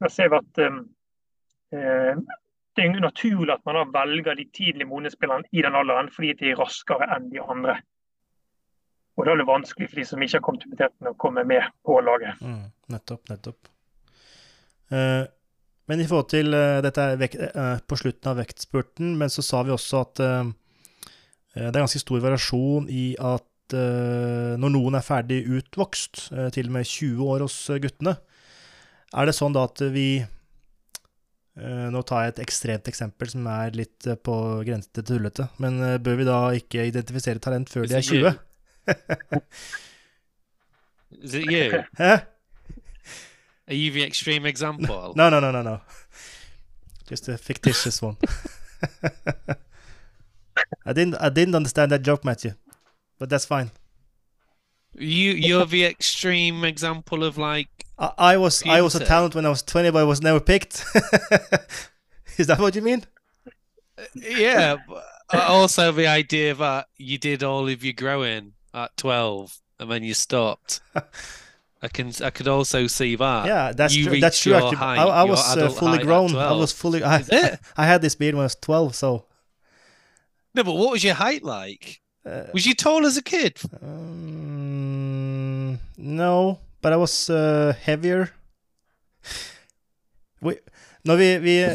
Der 0.00 0.12
ser 0.12 0.32
vi 0.32 0.40
at 0.40 0.62
eh, 0.64 0.80
det 1.72 2.84
er 2.84 3.00
naturlig 3.00 3.52
at 3.54 3.64
man 3.68 3.92
velger 3.92 4.36
de 4.36 4.44
tidlig 4.54 4.86
modne 4.88 5.10
spillerne 5.12 5.48
i 5.52 5.64
den 5.64 5.76
alderen 5.76 6.10
fordi 6.12 6.32
de 6.40 6.52
er 6.52 6.60
raskere 6.60 7.08
enn 7.16 7.30
de 7.32 7.40
andre. 7.42 7.78
Og 9.16 9.26
Da 9.26 9.34
er 9.34 9.42
det 9.42 9.48
vanskelig 9.48 9.90
for 9.90 10.00
de 10.00 10.06
som 10.08 10.22
ikke 10.24 10.38
har 10.38 10.44
kommet 10.46 10.64
til 10.64 10.72
puberteten 10.72 11.10
å 11.10 11.18
komme 11.20 11.44
med 11.44 11.68
på 11.84 11.98
laget. 12.00 12.40
Mm, 12.40 12.72
nettopp, 12.94 13.28
nettopp. 13.28 13.68
Eh, 14.92 15.24
men 15.90 16.00
i 16.00 16.08
forhold 16.08 16.30
til 16.32 16.54
eh, 16.56 16.80
Dette 16.84 17.06
er 17.12 17.22
eh, 17.22 17.78
på 17.84 17.98
slutten 18.00 18.32
av 18.32 18.40
vektspurten, 18.40 19.14
men 19.20 19.32
så 19.32 19.44
sa 19.44 19.62
vi 19.66 19.74
også 19.74 20.02
at 20.06 20.22
det 21.52 21.68
er 21.68 21.82
ganske 21.82 22.00
stor 22.00 22.22
variasjon 22.24 22.86
i 22.88 23.12
at 23.20 23.48
når 23.72 24.70
noen 24.72 24.96
er 24.96 25.04
ferdig 25.04 25.42
utvokst, 25.48 26.26
til 26.52 26.68
og 26.68 26.72
med 26.74 26.88
20 26.88 27.28
år 27.28 27.44
hos 27.44 27.56
guttene, 27.80 28.14
er 29.16 29.28
det 29.28 29.34
sånn 29.36 29.52
da 29.52 29.66
at 29.68 29.80
vi 29.92 30.22
Nå 31.56 32.00
tar 32.08 32.22
jeg 32.24 32.32
et 32.32 32.42
ekstremt 32.46 32.88
eksempel 32.88 33.28
som 33.28 33.46
er 33.52 33.74
litt 33.76 34.06
på 34.24 34.34
grensen 34.64 34.92
til 34.96 35.04
tullete, 35.04 35.48
men 35.60 35.76
bør 36.00 36.16
vi 36.16 36.24
da 36.24 36.38
ikke 36.56 36.86
identifisere 36.88 37.42
talent 37.44 37.68
før 37.68 37.84
de 37.90 37.98
er 37.98 38.06
20? 38.08 38.32
Is 41.22 41.34
it 41.34 41.50
you? 41.50 41.82
Are 43.68 43.74
you 43.74 43.92
the 43.92 44.02
extreme 44.02 44.46
example? 44.46 45.12
No, 45.14 45.28
no, 45.28 45.40
no, 45.40 45.50
no, 45.52 45.62
no. 45.62 45.80
Just 47.08 47.28
a 47.28 47.36
fictitious 47.36 48.00
one. 48.02 48.16
I 50.86 50.92
didn't 50.92 51.16
I 51.20 51.28
didn't 51.28 51.54
understand 51.54 51.92
that 51.92 52.02
joke, 52.02 52.24
Matthew, 52.24 52.52
but 53.18 53.28
that's 53.28 53.44
fine. 53.44 53.70
You 54.94 55.32
you're 55.32 55.66
the 55.66 55.84
extreme 55.84 56.64
example 56.64 57.24
of 57.24 57.38
like. 57.38 57.81
I, 57.98 58.12
I 58.18 58.36
was 58.36 58.62
I 58.66 58.80
was 58.80 58.94
a 58.94 59.04
talent 59.04 59.34
when 59.34 59.46
I 59.46 59.48
was 59.48 59.62
twenty, 59.62 59.90
but 59.90 60.00
I 60.00 60.04
was 60.04 60.22
never 60.22 60.40
picked. 60.40 60.84
Is 62.38 62.46
that 62.46 62.58
what 62.58 62.74
you 62.74 62.82
mean? 62.82 63.04
Yeah. 64.14 64.76
also, 65.32 65.92
the 65.92 66.06
idea 66.06 66.54
that 66.54 66.88
you 66.96 67.18
did 67.18 67.42
all 67.42 67.68
of 67.68 67.84
your 67.84 67.92
growing 67.92 68.54
at 68.72 68.96
twelve 68.96 69.58
and 69.78 69.90
then 69.90 70.02
you 70.02 70.14
stopped. 70.14 70.80
I 71.84 71.88
can 71.88 72.12
I 72.22 72.30
could 72.30 72.48
also 72.48 72.86
see 72.86 73.16
that. 73.16 73.46
Yeah, 73.46 73.72
that's 73.72 73.94
you 73.94 74.06
true. 74.06 74.20
That's 74.20 74.40
true. 74.40 74.54
Actually, 74.54 74.76
height, 74.76 74.98
I, 74.98 75.04
I 75.04 75.22
was 75.24 75.56
uh, 75.56 75.68
fully 75.68 75.98
grown. 75.98 76.34
I 76.36 76.52
was 76.52 76.72
fully. 76.72 77.02
I, 77.02 77.24
I 77.76 77.86
had 77.86 78.00
this 78.02 78.14
beard 78.14 78.34
when 78.34 78.42
I 78.42 78.44
was 78.44 78.54
twelve, 78.54 78.94
so 78.94 79.26
no, 80.54 80.62
but 80.62 80.74
what 80.74 80.92
was 80.92 81.02
your 81.02 81.14
height 81.14 81.42
like? 81.42 82.00
Uh, 82.24 82.44
was 82.52 82.66
you 82.66 82.74
tall 82.74 83.04
as 83.04 83.16
a 83.16 83.22
kid? 83.22 83.58
Um, 83.82 85.80
no, 85.96 86.60
but 86.82 86.92
I 86.92 86.98
was 87.00 87.30
uh, 87.30 87.72
heavier. 87.86 88.28
We, 90.42 90.56
når 91.06 91.16
vi, 91.16 91.28
vi 91.38 91.56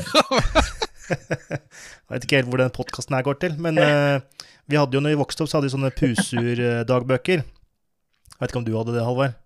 Jeg 2.08 2.12
vet 2.12 2.26
ikke 2.26 2.40
helt 2.42 2.50
hvor 2.52 2.62
den 2.62 2.74
podkasten 2.76 3.16
her 3.16 3.26
går 3.26 3.40
til, 3.42 3.56
men 3.64 3.80
uh, 3.80 4.20
vi 4.68 4.80
hadde 4.80 4.96
jo 4.96 5.04
når 5.04 5.16
vi 5.16 5.20
vokste 5.22 5.44
opp, 5.44 5.52
så 5.52 5.58
hadde 5.58 5.70
vi 5.70 5.76
sånne 5.76 5.94
Pusur-dagbøker. 5.96 7.44
Jeg 7.44 8.40
vet 8.42 8.52
ikke 8.52 8.62
om 8.62 8.68
du 8.68 8.76
hadde 8.76 8.96
det, 8.96 9.06
Halvard? 9.06 9.38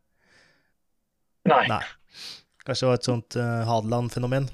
Nei. 1.49 1.65
Nei. 1.69 1.83
Kanskje 2.65 2.85
det 2.85 2.89
var 2.91 2.99
et 2.99 3.09
sånt 3.09 3.37
uh, 3.37 3.61
Hadeland-fenomen. 3.69 4.49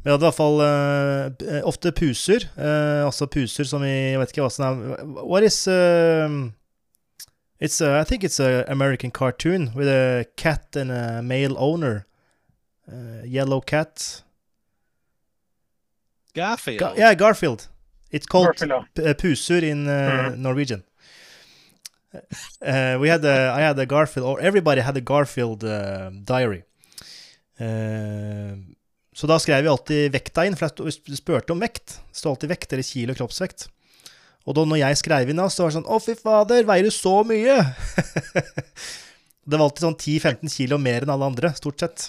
Vi 0.00 0.08
hadde 0.08 0.24
i 0.24 0.28
hvert 0.28 0.38
fall 0.38 0.62
uh, 0.64 1.58
ofte 1.68 1.92
puser. 1.94 2.46
Uh, 2.56 3.06
altså 3.06 3.28
puser 3.30 3.68
som 3.68 3.82
i 3.84 3.92
Jeg 4.14 4.22
vet 4.22 4.32
ikke 4.32 4.46
hva 4.46 4.52
som 4.54 4.66
er 4.66 5.04
What 5.20 5.44
is 5.46 5.60
uh, 5.68 6.40
It's 7.60 7.80
a, 7.80 8.00
I 8.00 8.04
think 8.04 8.24
it's 8.24 8.40
an 8.40 8.64
American 8.68 9.10
cartoon 9.10 9.72
with 9.74 9.86
a 9.86 10.26
cat 10.36 10.74
and 10.76 10.90
a 10.90 11.22
male 11.22 11.56
owner. 11.58 12.06
yellow 13.24 13.60
cat. 13.60 14.22
Garfield. 16.34 16.78
Ga 16.78 16.94
yeah, 16.96 17.14
Garfield. 17.14 17.68
It's 18.10 18.26
called 18.26 18.56
Garfield. 18.56 18.86
Pusur 19.18 19.62
in 19.62 19.86
mm. 19.86 20.38
Norwegian. 20.38 20.84
we 22.62 23.08
had 23.08 23.24
a, 23.24 23.52
I 23.56 23.60
had 23.60 23.78
a 23.78 23.86
Garfield, 23.86 24.26
or 24.26 24.40
everybody 24.40 24.80
had 24.80 24.96
a 24.96 25.00
Garfield 25.00 25.60
diary. 26.24 26.64
Uh, 27.60 28.56
Så 29.12 29.26
da 29.26 29.38
skrev 29.38 29.62
vi 29.62 29.68
alltid 29.68 30.12
vekta 30.12 30.46
inn, 30.46 30.54
for 30.56 30.70
jeg 30.70 31.18
spurte 31.18 31.52
om 31.52 31.60
vekt. 31.60 31.98
Det 32.08 32.16
står 32.16 32.30
alltid 32.30 32.52
vekt, 32.54 32.72
eller 32.72 32.86
kilo 32.86 33.14
kroppsvekt. 33.18 33.66
Og 34.50 34.56
da 34.58 34.64
når 34.66 34.80
jeg 34.80 34.98
skrev 34.98 35.30
inn, 35.30 35.42
så 35.46 35.62
var 35.62 35.70
det 35.70 35.76
sånn 35.78 35.86
Å, 35.86 35.98
fy 36.02 36.16
fader, 36.18 36.64
veier 36.66 36.88
du 36.88 36.94
så 36.94 37.20
mye? 37.26 37.60
det 39.48 39.54
var 39.54 39.68
alltid 39.68 39.84
sånn 39.86 40.00
10-15 40.00 40.56
kilo 40.56 40.78
mer 40.82 41.06
enn 41.06 41.12
alle 41.14 41.28
andre, 41.30 41.52
stort 41.54 41.84
sett. 41.84 42.08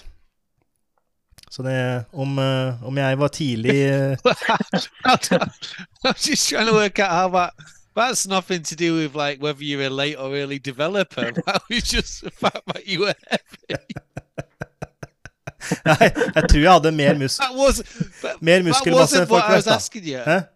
Så 1.52 1.62
det 1.62 1.76
Om, 2.10 2.38
uh, 2.40 2.82
om 2.88 2.98
jeg 2.98 3.20
var 3.20 3.30
tidlig. 3.36 3.76
I'm 4.24 6.16
just 6.26 6.48
trying 6.48 6.66
to 6.66 6.74
work 6.74 6.98
out 6.98 7.14
how 7.14 7.28
that 7.28 7.54
That's 7.94 8.26
nothing 8.26 8.62
to 8.62 8.74
do 8.74 8.94
with 8.94 9.14
like 9.14 9.42
whether 9.42 9.62
you're 9.62 9.82
a 9.82 9.90
late 9.90 10.16
or 10.16 10.34
early 10.34 10.58
developer. 10.58 11.30
That 11.46 11.62
was 11.68 11.82
just 11.82 12.24
the 12.24 12.30
fact 12.30 12.62
that 12.66 12.86
you 12.86 13.00
were 13.00 13.14
heavy. 13.28 13.84
Nei, 15.84 16.08
jeg 16.34 16.48
tror 16.50 16.58
jeg 16.58 16.72
hadde 16.72 16.90
mer, 16.92 17.14
mus 17.14 17.36
mer 18.42 18.64
muskelmasse 18.66 19.20
enn 19.20 19.28
folk 19.30 19.44
flest. 19.46 19.68
da. 19.68 19.76
I 19.76 20.34
was 20.34 20.48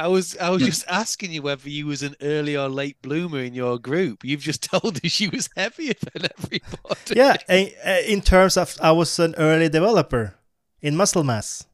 I 0.00 0.08
was 0.08 0.34
I 0.38 0.48
was 0.48 0.62
just 0.62 0.86
asking 0.88 1.30
you 1.32 1.42
whether 1.42 1.68
you 1.68 1.84
was 1.84 2.02
an 2.02 2.16
early 2.22 2.56
or 2.56 2.70
late 2.70 3.02
bloomer 3.02 3.40
in 3.40 3.52
your 3.52 3.78
group. 3.78 4.24
You've 4.24 4.40
just 4.40 4.62
told 4.72 5.04
us 5.04 5.20
you 5.20 5.28
was 5.30 5.50
heavier 5.54 5.92
than 6.00 6.30
everybody. 6.38 7.12
Yeah, 7.14 7.36
in 8.08 8.22
terms 8.22 8.56
of 8.56 8.78
I 8.80 8.92
was 8.92 9.18
an 9.18 9.34
early 9.36 9.68
developer 9.68 10.36
in 10.80 10.96
muscle 10.96 11.22
mass. 11.22 11.66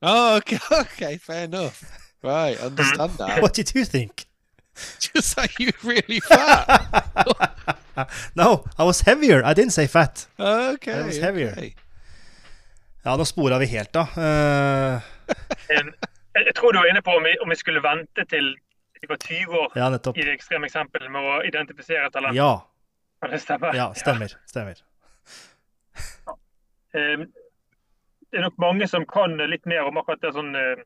Oh, 0.00 0.36
okay, 0.36 0.60
okay, 0.72 1.16
fair 1.16 1.44
enough. 1.46 1.82
Right, 2.22 2.56
understand 2.60 3.10
that. 3.18 3.42
What 3.42 3.52
did 3.52 3.74
you 3.74 3.84
think? 3.84 4.26
Just 5.00 5.36
like 5.36 5.58
you 5.58 5.72
really 5.82 6.20
fat. 6.20 8.06
no, 8.36 8.62
I 8.78 8.84
was 8.84 9.00
heavier. 9.00 9.42
I 9.44 9.54
didn't 9.54 9.72
say 9.72 9.88
fat. 9.88 10.28
Okay. 10.38 10.92
I 10.92 11.02
was 11.02 11.18
heavier. 11.18 11.50
Okay. 11.50 11.74
Ja, 13.02 13.16
nå 13.16 13.24
spora 13.24 13.58
vi 13.58 13.66
helt, 13.66 13.92
da. 13.92 14.06
Uh... 14.14 15.02
jeg 16.46 16.54
tror 16.56 16.72
du 16.72 16.78
var 16.78 16.90
inne 16.90 17.02
på 17.04 17.14
om 17.18 17.26
vi, 17.26 17.34
om 17.42 17.50
vi 17.50 17.56
skulle 17.58 17.82
vente 17.84 18.24
til 18.30 18.54
de 19.00 19.06
var 19.06 19.16
20 19.16 19.58
år 19.58 19.72
ja, 19.78 19.88
i 20.14 20.24
det 20.24 20.32
ekstreme 20.34 20.66
eksempelet 20.66 21.10
med 21.12 21.22
å 21.22 21.38
identifisere 21.46 22.10
talent. 22.10 22.34
Ja. 22.34 22.64
Kan 23.22 23.30
det 23.30 23.38
stemme? 23.42 23.70
Ja, 23.76 23.92
stemmer. 23.94 24.34
stemmer. 24.46 24.84
Ja. 26.26 26.36
Um, 26.96 27.26
det 28.32 28.38
er 28.38 28.46
nok 28.46 28.54
mange 28.56 28.86
som 28.88 29.04
kan 29.06 29.34
litt 29.36 29.66
mer 29.68 29.84
om 29.84 29.98
akkurat 30.00 30.22
det 30.24 30.30
sånn 30.32 30.54
uh, 30.56 30.80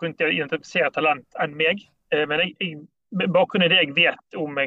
rundt 0.00 0.18
det 0.18 0.26
å 0.26 0.32
identifisere 0.34 0.88
talent 0.90 1.38
enn 1.38 1.54
meg. 1.54 1.84
Uh, 2.10 2.24
men 2.26 2.42
jeg, 2.42 2.56
jeg, 2.58 2.80
med 3.14 3.30
bakgrunn 3.30 3.62
i 3.62 3.68
det 3.70 3.78
jeg 3.78 3.94
vet 3.94 4.38
om 4.42 4.58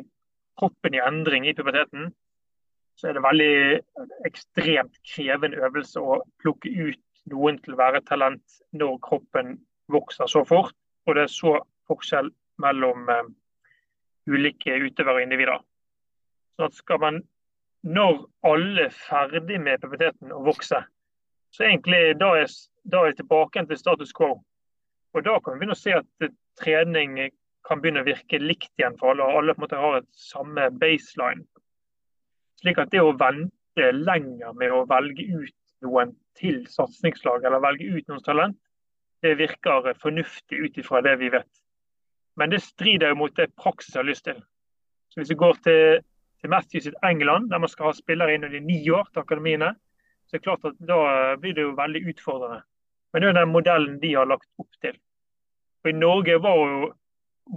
kroppen 0.58 0.96
i 0.96 1.02
endring 1.04 1.50
i 1.52 1.54
puberteten, 1.58 2.14
så 2.96 3.10
er 3.10 3.18
det 3.18 3.26
veldig 3.28 3.52
ekstremt 4.30 4.96
krevende 5.12 5.60
øvelse 5.68 6.00
å 6.00 6.22
plukke 6.40 6.72
ut 6.72 7.04
noen 7.28 7.60
til 7.60 7.76
å 7.76 7.82
være 7.84 8.06
talent 8.08 8.62
når 8.72 8.96
kroppen 9.04 9.58
vokser 9.92 10.30
så 10.32 10.44
fort. 10.48 10.76
Og 11.08 11.16
det 11.16 11.28
er 11.28 11.32
så 11.32 11.54
forskjell 11.88 12.30
mellom 12.64 13.08
eh, 13.10 13.30
ulike 14.28 14.76
utøvere 14.84 15.22
og 15.22 15.26
individer. 15.26 15.64
Så 16.58 16.70
skal 16.82 17.00
man, 17.00 17.20
når 17.84 18.26
alle 18.48 18.88
er 18.88 18.96
ferdig 18.96 19.62
med 19.62 19.82
puberteten 19.82 20.34
og 20.36 20.50
vokser, 20.50 20.88
så 21.54 21.64
egentlig 21.64 22.18
da 22.20 22.34
er, 22.42 22.52
da 22.84 23.06
er 23.08 23.16
tilbake 23.16 23.64
til 23.70 23.80
status 23.80 24.14
quo. 24.14 24.36
Og 25.16 25.24
da 25.26 25.38
kan 25.40 25.56
vi 25.56 25.62
begynne 25.62 25.78
å 25.78 25.80
se 25.80 25.96
at 25.96 26.32
trening 26.60 27.20
kan 27.68 27.82
begynne 27.82 28.04
å 28.04 28.08
virke 28.08 28.40
likt 28.42 28.72
igjen 28.80 28.98
for 29.00 29.14
alle, 29.14 29.26
og 29.26 29.42
alle 29.42 29.56
på 29.56 29.62
en 29.62 29.66
måte 29.66 29.80
har 29.82 30.00
et 30.00 30.10
samme 30.20 30.68
baseline. 30.82 31.46
Slik 32.62 32.80
at 32.82 32.92
det 32.94 33.04
å 33.04 33.16
vente 33.18 33.90
lenger 33.94 34.56
med 34.58 34.74
å 34.74 34.86
velge 34.90 35.28
ut 35.30 35.56
noen 35.86 36.14
til 36.38 36.64
satsingslag, 36.72 37.46
eller 37.46 37.64
velge 37.64 37.90
ut 37.92 38.08
noens 38.10 38.26
talent, 38.26 38.58
det 39.22 39.38
virker 39.40 39.94
fornuftig 40.02 40.60
ut 40.60 40.78
ifra 40.78 41.02
det 41.02 41.16
vi 41.22 41.32
vet. 41.34 41.50
Men 42.38 42.54
det 42.54 42.62
strider 42.62 43.14
jo 43.14 43.22
mot 43.24 43.36
det 43.36 43.50
praksis 43.58 43.96
har 43.98 44.06
lyst 44.06 44.28
til. 44.28 44.38
Så 45.10 45.20
Hvis 45.20 45.30
vi 45.30 45.42
går 45.42 45.58
til, 45.64 46.04
til 46.42 46.50
Matthews 46.50 46.84
sitt 46.84 47.00
England, 47.04 47.50
der 47.50 47.58
man 47.58 47.70
skal 47.70 47.90
ha 47.90 47.94
spillere 47.98 48.36
inn 48.36 48.46
i 48.46 48.60
ni 48.60 48.80
år 48.94 49.10
til 49.10 49.24
akademiene, 49.24 49.74
så 50.28 50.36
er 50.36 50.40
det 50.40 50.46
klart 50.46 50.66
at 50.68 50.78
da 50.88 51.00
blir 51.42 51.56
det 51.56 51.66
jo 51.66 51.74
veldig 51.78 52.04
utfordrende. 52.12 52.62
Men 53.14 53.24
det 53.24 53.30
er 53.30 53.40
den 53.40 53.54
modellen 53.54 54.00
de 54.02 54.14
har 54.14 54.28
lagt 54.30 54.50
opp 54.60 54.82
til. 54.84 54.98
Og 55.84 55.90
I 55.90 55.96
Norge 55.98 56.38
var 56.44 56.58
jo 56.62 56.94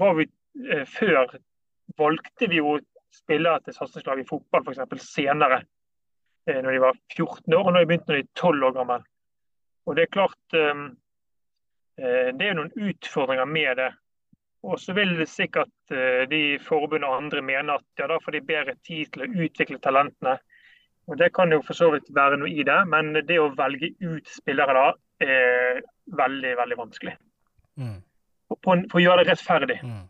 var 0.01 0.15
vi 0.15 0.27
eh, 0.71 0.87
Før 0.87 1.37
valgte 1.99 2.49
vi 2.49 2.61
jo 2.61 2.79
spillere 3.13 3.61
til 3.65 3.75
satsingslag 3.75 4.23
i 4.23 4.29
fotball 4.29 4.63
f.eks. 4.63 5.03
senere, 5.03 5.65
eh, 6.47 6.61
når 6.63 6.73
de 6.73 6.83
var 6.85 6.99
14 7.17 7.55
år, 7.55 7.65
og 7.67 7.73
når 7.73 7.81
de 7.81 7.89
begynte 7.91 8.13
når 8.13 8.21
de 8.21 8.27
er 8.27 8.35
12 8.39 8.69
år 8.69 8.77
gammel. 8.79 9.07
Og 9.87 9.97
Det 9.97 10.03
er 10.03 10.15
klart 10.15 10.55
eh, 10.55 10.85
det 12.01 12.47
er 12.47 12.57
noen 12.57 12.73
utfordringer 12.75 13.49
med 13.49 13.77
det. 13.81 13.91
Og 14.65 14.77
så 14.81 14.93
vil 14.97 15.15
det 15.17 15.29
sikkert 15.33 15.95
eh, 15.95 16.27
de 16.29 16.59
forbund 16.65 17.05
og 17.09 17.17
andre 17.17 17.43
mene 17.45 17.79
at 17.79 18.01
ja, 18.01 18.09
da 18.11 18.19
får 18.21 18.37
de 18.37 18.43
bedre 18.45 18.77
tid 18.87 19.09
til 19.13 19.25
å 19.25 19.31
utvikle 19.47 19.81
talentene. 19.81 20.37
Og 21.09 21.17
Det 21.19 21.31
kan 21.35 21.53
jo 21.53 21.63
for 21.67 21.75
så 21.75 21.89
vidt 21.95 22.13
være 22.15 22.37
noe 22.39 22.53
i 22.53 22.65
det, 22.67 22.79
men 22.89 23.15
det 23.17 23.41
å 23.41 23.51
velge 23.57 23.95
ut 24.05 24.29
spillere 24.31 24.77
da 24.77 24.87
er 25.25 25.81
veldig, 26.21 26.53
veldig 26.61 26.79
vanskelig. 26.85 27.17
Mm 27.81 27.99
på, 28.59 28.77
for 28.91 29.01
å 29.01 29.05
gjøre 29.05 29.25
det 29.25 29.33
rettferdig. 29.33 29.79
Mm. 29.85 30.05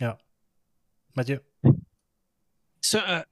Ja. 0.00 0.14
Matthew? 1.16 1.40
So 2.82 2.98
uh, 2.98 3.22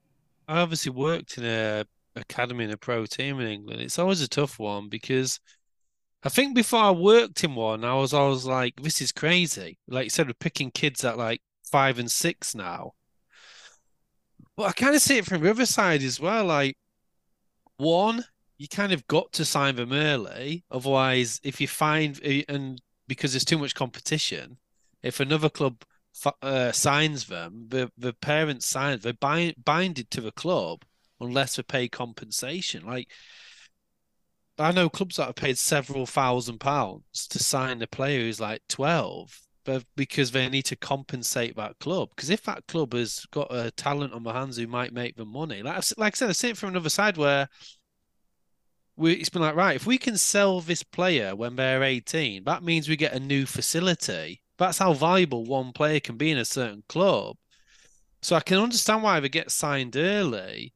I 0.48 0.60
obviously 0.60 0.90
worked 0.90 1.38
in 1.38 1.44
a 1.44 1.84
academy 2.16 2.64
and 2.64 2.72
a 2.72 2.76
pro 2.76 3.06
team 3.06 3.40
in 3.40 3.46
England. 3.46 3.80
It's 3.80 3.98
always 3.98 4.22
a 4.22 4.28
tough 4.28 4.58
one 4.58 4.88
because 4.88 5.40
I 6.24 6.28
think 6.28 6.54
before 6.54 6.80
I 6.80 6.90
worked 6.90 7.44
in 7.44 7.54
one, 7.54 7.84
I 7.84 7.94
was 7.94 8.12
always 8.12 8.44
like, 8.44 8.74
this 8.82 9.00
is 9.00 9.12
crazy. 9.12 9.78
Like 9.86 10.04
you 10.04 10.10
said, 10.10 10.26
we're 10.26 10.34
picking 10.34 10.70
kids 10.70 11.04
at 11.04 11.16
like 11.16 11.40
five 11.70 11.98
and 11.98 12.10
six 12.10 12.54
now. 12.54 12.92
But 14.56 14.64
I 14.64 14.72
kind 14.72 14.96
of 14.96 15.02
see 15.02 15.18
it 15.18 15.26
from 15.26 15.42
the 15.42 15.50
other 15.50 15.66
side 15.66 16.02
as 16.02 16.18
well. 16.18 16.46
Like, 16.46 16.76
one, 17.76 18.24
you 18.58 18.66
kind 18.66 18.92
of 18.92 19.06
got 19.06 19.32
to 19.34 19.44
sign 19.44 19.76
them 19.76 19.92
early. 19.92 20.64
Otherwise, 20.70 21.40
if 21.44 21.60
you 21.60 21.68
find, 21.68 22.18
eh, 22.24 22.42
and 22.48 22.82
because 23.06 23.32
there's 23.32 23.44
too 23.44 23.58
much 23.58 23.76
competition, 23.76 24.58
if 25.04 25.20
another 25.20 25.48
club 25.48 25.84
uh, 26.42 26.72
signs 26.72 27.26
them, 27.26 27.66
the, 27.68 27.92
the 27.96 28.12
parents 28.14 28.66
sign, 28.66 28.98
they're 28.98 29.12
bind, 29.12 29.54
binded 29.64 30.10
to 30.10 30.20
the 30.20 30.32
club 30.32 30.84
unless 31.20 31.54
they 31.54 31.62
pay 31.62 31.88
compensation. 31.88 32.84
Like, 32.84 33.08
I 34.58 34.72
know 34.72 34.88
clubs 34.88 35.16
that 35.16 35.26
have 35.26 35.36
paid 35.36 35.58
several 35.58 36.06
thousand 36.06 36.58
pounds 36.58 37.28
to 37.28 37.38
sign 37.38 37.80
a 37.82 37.86
player 37.86 38.20
who's 38.20 38.40
like 38.40 38.62
12 38.68 39.48
but 39.68 39.84
because 39.96 40.30
they 40.30 40.48
need 40.48 40.62
to 40.62 40.76
compensate 40.76 41.54
that 41.56 41.78
club. 41.78 42.08
Because 42.16 42.30
if 42.30 42.42
that 42.44 42.66
club 42.68 42.94
has 42.94 43.26
got 43.30 43.54
a 43.54 43.70
talent 43.72 44.14
on 44.14 44.22
the 44.22 44.32
hands 44.32 44.56
who 44.56 44.66
might 44.66 44.94
make 44.94 45.16
them 45.16 45.28
money, 45.28 45.62
like, 45.62 45.84
like 45.98 46.14
I 46.14 46.16
said, 46.16 46.30
I 46.30 46.32
see 46.32 46.48
it 46.48 46.56
from 46.56 46.70
another 46.70 46.88
side 46.88 47.18
where 47.18 47.50
we, 48.96 49.12
it's 49.12 49.28
been 49.28 49.42
like, 49.42 49.56
right, 49.56 49.76
if 49.76 49.86
we 49.86 49.98
can 49.98 50.16
sell 50.16 50.62
this 50.62 50.82
player 50.82 51.36
when 51.36 51.56
they're 51.56 51.82
18, 51.82 52.44
that 52.44 52.62
means 52.62 52.88
we 52.88 52.96
get 52.96 53.12
a 53.12 53.20
new 53.20 53.44
facility. 53.44 54.40
That's 54.56 54.78
how 54.78 54.94
valuable 54.94 55.44
one 55.44 55.72
player 55.72 56.00
can 56.00 56.16
be 56.16 56.30
in 56.30 56.38
a 56.38 56.46
certain 56.46 56.82
club. 56.88 57.36
So 58.22 58.36
I 58.36 58.40
can 58.40 58.56
understand 58.56 59.02
why 59.02 59.20
they 59.20 59.28
get 59.28 59.50
signed 59.50 59.98
early 59.98 60.72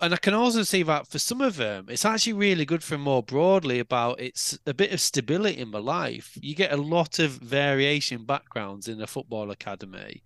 and 0.00 0.14
I 0.14 0.16
can 0.16 0.34
also 0.34 0.62
see 0.62 0.82
that 0.82 1.06
for 1.06 1.18
some 1.18 1.40
of 1.40 1.56
them, 1.56 1.86
it's 1.88 2.04
actually 2.04 2.32
really 2.34 2.64
good 2.64 2.82
for 2.82 2.98
more 2.98 3.22
broadly 3.22 3.78
about 3.78 4.20
it's 4.20 4.58
a 4.66 4.74
bit 4.74 4.92
of 4.92 5.00
stability 5.00 5.58
in 5.58 5.70
my 5.70 5.78
life. 5.78 6.36
You 6.40 6.54
get 6.54 6.72
a 6.72 6.76
lot 6.76 7.18
of 7.18 7.32
variation 7.32 8.24
backgrounds 8.24 8.88
in 8.88 9.00
a 9.00 9.06
football 9.06 9.50
academy. 9.50 10.22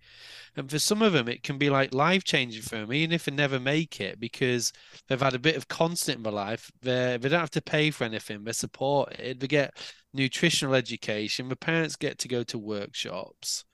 And 0.55 0.69
for 0.69 0.79
some 0.79 1.01
of 1.01 1.13
them, 1.13 1.27
it 1.27 1.43
can 1.43 1.57
be 1.57 1.69
like 1.69 1.93
life 1.93 2.23
changing 2.23 2.63
for 2.63 2.77
them, 2.77 2.91
even 2.91 3.11
if 3.11 3.25
they 3.25 3.31
never 3.31 3.59
make 3.59 4.01
it, 4.01 4.19
because 4.19 4.73
they've 5.07 5.21
had 5.21 5.35
a 5.35 5.39
bit 5.39 5.55
of 5.55 5.67
constant 5.67 6.17
in 6.17 6.23
their 6.23 6.33
life. 6.33 6.71
They 6.81 7.17
they 7.19 7.29
don't 7.29 7.39
have 7.39 7.51
to 7.51 7.61
pay 7.61 7.91
for 7.91 8.03
anything. 8.03 8.43
They're 8.43 8.53
supported. 8.53 9.39
They 9.39 9.47
get 9.47 9.77
nutritional 10.13 10.75
education. 10.75 11.49
The 11.49 11.55
parents 11.55 11.95
get 11.95 12.17
to 12.19 12.27
go 12.27 12.43
to 12.43 12.57
workshops. 12.57 13.65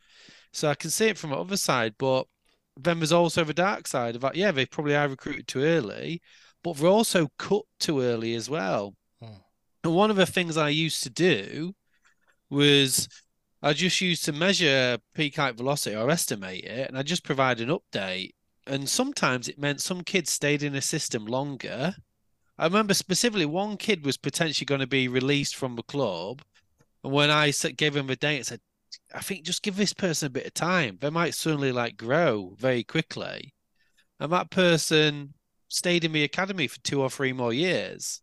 So 0.52 0.70
I 0.70 0.76
can 0.76 0.90
see 0.90 1.08
it 1.08 1.18
from 1.18 1.32
the 1.32 1.38
other 1.38 1.58
side, 1.58 1.96
but 1.98 2.28
then 2.78 3.00
there's 3.00 3.12
also 3.12 3.44
the 3.44 3.54
dark 3.54 3.88
side 3.88 4.16
of 4.16 4.22
that. 4.22 4.36
Yeah, 4.36 4.52
they 4.52 4.66
probably 4.66 4.96
are 4.96 5.08
recruited 5.08 5.48
too 5.48 5.64
early, 5.64 6.22
but 6.64 6.78
they're 6.78 6.90
also 6.90 7.30
cut 7.38 7.64
too 7.80 8.02
early 8.02 8.36
as 8.36 8.50
well. 8.50 8.96
Hmm. 9.22 9.40
And 9.84 9.96
one 9.96 10.10
of 10.10 10.18
the 10.18 10.26
things 10.26 10.58
I 10.58 10.70
used 10.70 11.04
to 11.04 11.10
do 11.10 11.74
was 12.50 13.08
I 13.62 13.74
just 13.74 14.00
used 14.02 14.26
to 14.26 14.32
measure 14.32 15.00
peak 15.14 15.38
height 15.38 15.58
velocity 15.58 15.96
or 15.96 16.10
estimate 16.10 16.64
it, 16.64 16.90
and 16.90 16.98
I 16.98 17.04
just 17.04 17.24
provide 17.24 17.60
an 17.60 17.70
update. 17.70 18.32
And 18.68 18.90
sometimes 18.90 19.48
it 19.48 19.60
meant 19.60 19.82
some 19.82 20.02
kids 20.02 20.32
stayed 20.32 20.64
in 20.64 20.76
a 20.76 20.82
system 20.82 21.26
longer. 21.26 21.96
I 22.58 22.66
remember 22.66 22.94
specifically 22.94 23.46
one 23.46 23.78
kid 23.78 24.06
was 24.06 24.18
potentially 24.18 24.66
going 24.66 24.82
to 24.82 24.88
be 24.88 25.08
released 25.08 25.56
from 25.56 25.76
the 25.76 25.84
club. 25.84 26.42
And 27.04 27.14
when 27.14 27.30
I 27.30 27.52
gave 27.76 27.96
him 27.96 28.08
the 28.08 28.16
date, 28.16 28.40
I 28.40 28.42
said, 28.44 28.62
I 29.14 29.22
think 29.22 29.44
just 29.44 29.64
give 29.64 29.76
this 29.76 29.94
person 29.94 30.28
a 30.28 30.30
bit 30.30 30.46
of 30.46 30.54
time. 30.54 30.98
They 31.02 31.10
might 31.10 31.36
suddenly 31.36 31.72
like 31.72 31.98
grow 31.98 32.56
very 32.58 32.84
quickly. 32.84 33.54
And 34.20 34.32
that 34.32 34.50
person 34.50 35.34
stayed 35.68 36.04
in 36.04 36.14
the 36.14 36.24
academy 36.24 36.68
for 36.68 36.80
two 36.82 37.02
or 37.02 37.10
three 37.10 37.34
more 37.34 37.54
years. 37.54 38.22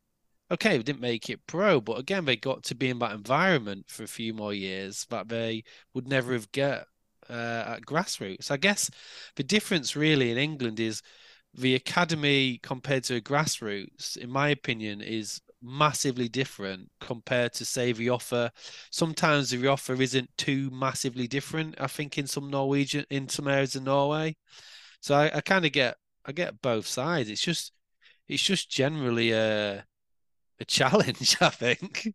Okay, 0.51 0.77
they 0.77 0.83
didn't 0.83 1.01
make 1.01 1.31
it 1.31 1.47
pro, 1.47 1.81
but 1.81 1.99
again, 1.99 2.25
they 2.25 2.37
got 2.37 2.63
to 2.65 2.75
be 2.75 2.91
in 2.91 2.99
that 2.99 3.13
environment 3.13 3.87
for 3.89 4.03
a 4.03 4.09
few 4.09 4.35
more 4.35 4.53
years 4.53 5.07
that 5.09 5.29
they 5.29 5.65
would 5.95 6.07
never 6.07 6.35
have 6.35 6.53
get 6.53 6.87
uh, 7.31 7.65
at 7.77 7.87
grassroots. 7.87 8.51
I 8.51 8.59
guess 8.59 8.91
the 9.37 9.43
difference 9.43 9.97
really 9.97 10.31
in 10.31 10.37
England 10.37 10.79
is 10.79 11.03
the 11.55 11.75
academy 11.75 12.59
compared 12.63 13.05
to 13.05 13.21
grassroots, 13.21 14.17
in 14.17 14.31
my 14.31 14.49
opinion, 14.49 15.01
is 15.01 15.41
massively 15.63 16.29
different 16.29 16.91
compared 17.01 17.53
to 17.55 17.65
say 17.65 17.93
the 17.93 18.11
offer. 18.11 18.51
Sometimes 18.91 19.51
the 19.51 19.67
offer 19.67 20.01
isn't 20.01 20.31
too 20.37 20.71
massively 20.71 21.27
different. 21.27 21.81
I 21.81 21.87
think 21.87 22.19
in 22.19 22.27
some 22.27 22.51
Norwegian, 22.51 23.05
in 23.11 23.29
some 23.29 23.49
areas 23.49 23.77
of 23.77 23.85
Norway. 23.85 24.37
So 25.01 25.15
I, 25.15 25.37
I 25.37 25.41
kind 25.41 25.65
of 25.65 25.73
get, 25.73 25.97
I 26.25 26.33
get 26.33 26.61
both 26.63 26.87
sides. 26.87 27.31
It's 27.31 27.43
just, 27.43 27.73
it's 28.29 28.43
just 28.43 28.71
generally 28.71 29.33
a, 29.33 29.85
a 30.61 30.65
challenge, 30.67 31.37
I 31.41 31.51
think. 31.51 32.09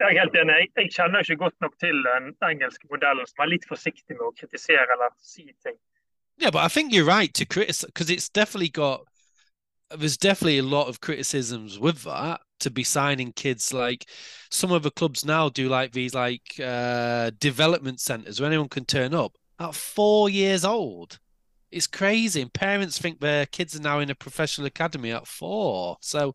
Jeg 0.00 0.16
er 0.16 0.20
helt 0.20 0.36
enig. 0.40 0.54
Jeg, 0.56 0.68
jeg 0.76 0.90
kjenner 0.96 1.18
ikke 1.20 1.36
godt 1.36 1.58
nok 1.60 1.74
til 1.80 1.96
den 2.08 2.32
engelske 2.50 2.86
modellen, 2.90 3.26
som 3.28 3.42
er 3.44 3.50
litt 3.52 3.66
forsiktig 3.68 4.14
med 4.16 4.30
å 4.30 4.32
kritisere 4.38 4.86
eller 4.94 5.12
si 5.20 5.44
ting. 5.60 5.76
Yeah, 6.40 6.50
but 6.50 6.64
I 6.64 6.68
think 6.68 6.94
you're 6.94 7.04
right 7.04 7.34
to 7.34 7.44
criticize 7.44 7.84
because 7.84 8.08
it's 8.08 8.30
definitely 8.30 8.70
got 8.70 9.04
there's 9.96 10.16
definitely 10.16 10.58
a 10.58 10.62
lot 10.62 10.88
of 10.88 11.00
criticisms 11.00 11.78
with 11.78 12.02
that 12.04 12.40
to 12.60 12.70
be 12.70 12.84
signing 12.84 13.32
kids 13.32 13.72
like 13.72 14.06
some 14.50 14.70
of 14.70 14.82
the 14.82 14.90
clubs 14.90 15.24
now 15.24 15.48
do 15.48 15.68
like 15.68 15.92
these 15.92 16.14
like 16.14 16.60
uh 16.62 17.30
development 17.40 18.00
centers 18.00 18.40
where 18.40 18.48
anyone 18.48 18.68
can 18.68 18.84
turn 18.84 19.14
up 19.14 19.32
at 19.58 19.74
four 19.74 20.28
years 20.28 20.64
old. 20.64 21.18
It's 21.70 21.86
crazy 21.86 22.42
and 22.42 22.52
parents 22.52 22.98
think 22.98 23.20
their 23.20 23.46
kids 23.46 23.76
are 23.76 23.82
now 23.82 24.00
in 24.00 24.10
a 24.10 24.14
professional 24.14 24.66
academy 24.66 25.12
at 25.12 25.26
four. 25.26 25.96
So 26.00 26.34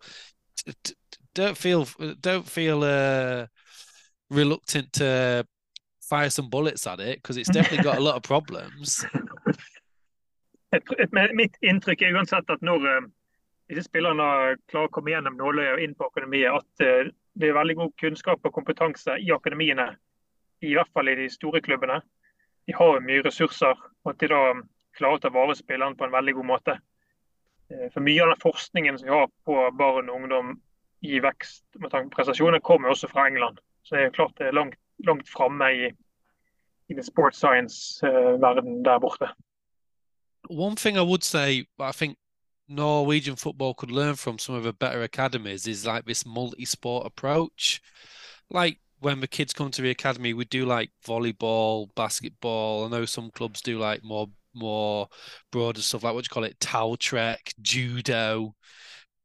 don't 1.34 1.58
feel 1.58 1.88
don't 2.22 2.47
feel 2.47 2.84
uh 2.84 3.47
reluctant 4.30 4.93
to 4.93 5.45
fire 6.01 6.30
some 6.30 6.49
bullets 6.49 6.88
at 6.88 6.99
it 6.99 7.18
because 7.22 7.38
it's 7.38 7.49
definitely 7.49 7.84
got 7.84 7.97
a 7.97 8.01
lot 8.01 8.16
of 8.16 8.24
problems. 8.24 9.06
Mitt 11.12 11.58
inntrykk 11.62 12.01
er 12.01 12.18
uansett 12.18 12.49
at 12.49 12.62
når 12.62 12.88
eh, 12.89 13.03
disse 13.70 13.88
spillerne 13.88 14.55
klarer 14.70 14.89
å 14.89 14.93
komme 14.93 15.13
gjennom 15.13 15.38
nåløyet 15.39 15.74
og 15.74 15.84
inn 15.84 15.95
på 15.97 16.09
akademiet, 16.09 16.53
at 16.53 16.86
eh, 16.86 17.11
det 17.36 17.49
er 17.49 17.57
veldig 17.57 17.76
god 17.80 17.95
kunnskap 18.01 18.45
og 18.45 18.53
kompetanse 18.53 19.18
i 19.22 19.32
akademiene. 19.34 19.89
I 20.63 20.76
hvert 20.78 20.91
fall 20.93 21.09
i 21.11 21.18
de 21.18 21.30
store 21.34 21.61
klubbene. 21.66 21.99
De 22.66 22.76
har 22.78 23.01
mye 23.03 23.24
ressurser, 23.26 23.74
og 23.76 24.11
at 24.11 24.22
de 24.22 24.30
da 24.32 24.41
klarer 24.95 25.18
å 25.18 25.24
ta 25.24 25.32
vare 25.34 25.53
på 25.53 25.59
spillerne 25.59 25.97
på 25.97 26.05
en 26.07 26.13
veldig 26.13 26.36
god 26.38 26.49
måte. 26.51 26.78
Eh, 27.74 27.88
for 27.93 28.05
Mye 28.05 28.24
av 28.24 28.34
den 28.34 28.43
forskningen 28.43 28.99
som 28.99 29.09
vi 29.09 29.16
har 29.16 29.30
på 29.49 29.57
barn 29.80 30.09
og 30.09 30.22
ungdom 30.22 30.55
i 31.05 31.20
vekst 31.22 31.66
med 31.82 31.91
tanke 31.91 32.11
på 32.11 32.20
prestasjoner, 32.20 32.61
kommer 32.61 32.93
også 32.93 33.09
fra 33.11 33.28
England. 33.30 33.59
Så 33.86 33.97
det 33.97 34.03
er 34.03 34.18
klart 34.18 34.38
det 34.38 34.49
er 34.49 34.57
langt, 34.57 34.78
langt 35.05 35.30
framme 35.30 35.72
i, 35.74 35.89
i 36.89 37.01
sports 37.05 37.41
science-verden 37.41 38.84
der 38.86 39.01
borte. 39.01 39.30
One 40.49 40.76
thing 40.76 40.97
I 40.97 41.01
would 41.01 41.24
say, 41.24 41.66
I 41.80 41.91
think 41.91 42.18
Norwegian 42.68 43.36
football 43.36 43.74
could 43.74 43.91
learn 43.91 44.16
from 44.16 44.39
some 44.39 44.55
of 44.55 44.63
the 44.63 44.74
better 44.74 45.03
academies 45.03 45.68
is 45.68 45.86
like 45.86 46.05
this 46.05 46.26
multi-sport 46.26 47.05
approach. 47.05 47.82
Like 48.49 48.80
when 48.99 49.20
the 49.20 49.28
kids 49.28 49.53
come 49.53 49.72
to 49.72 49.82
the 49.82 49.91
academy, 49.91 50.34
we 50.34 50.45
do 50.45 50.66
like 50.66 50.91
volleyball, 51.05 51.93
basketball. 51.95 52.86
I 52.86 52.89
know 52.89 53.05
some 53.05 53.32
clubs 53.32 53.61
do 53.61 53.78
like 53.78 54.03
more 54.03 54.28
more 54.55 55.09
broader 55.51 55.82
stuff, 55.82 56.03
like 56.03 56.13
what 56.13 56.24
do 56.24 56.30
you 56.30 56.34
call 56.34 56.45
it, 56.45 56.59
towel 56.59 56.95
trek, 56.95 57.53
judo, 57.61 58.55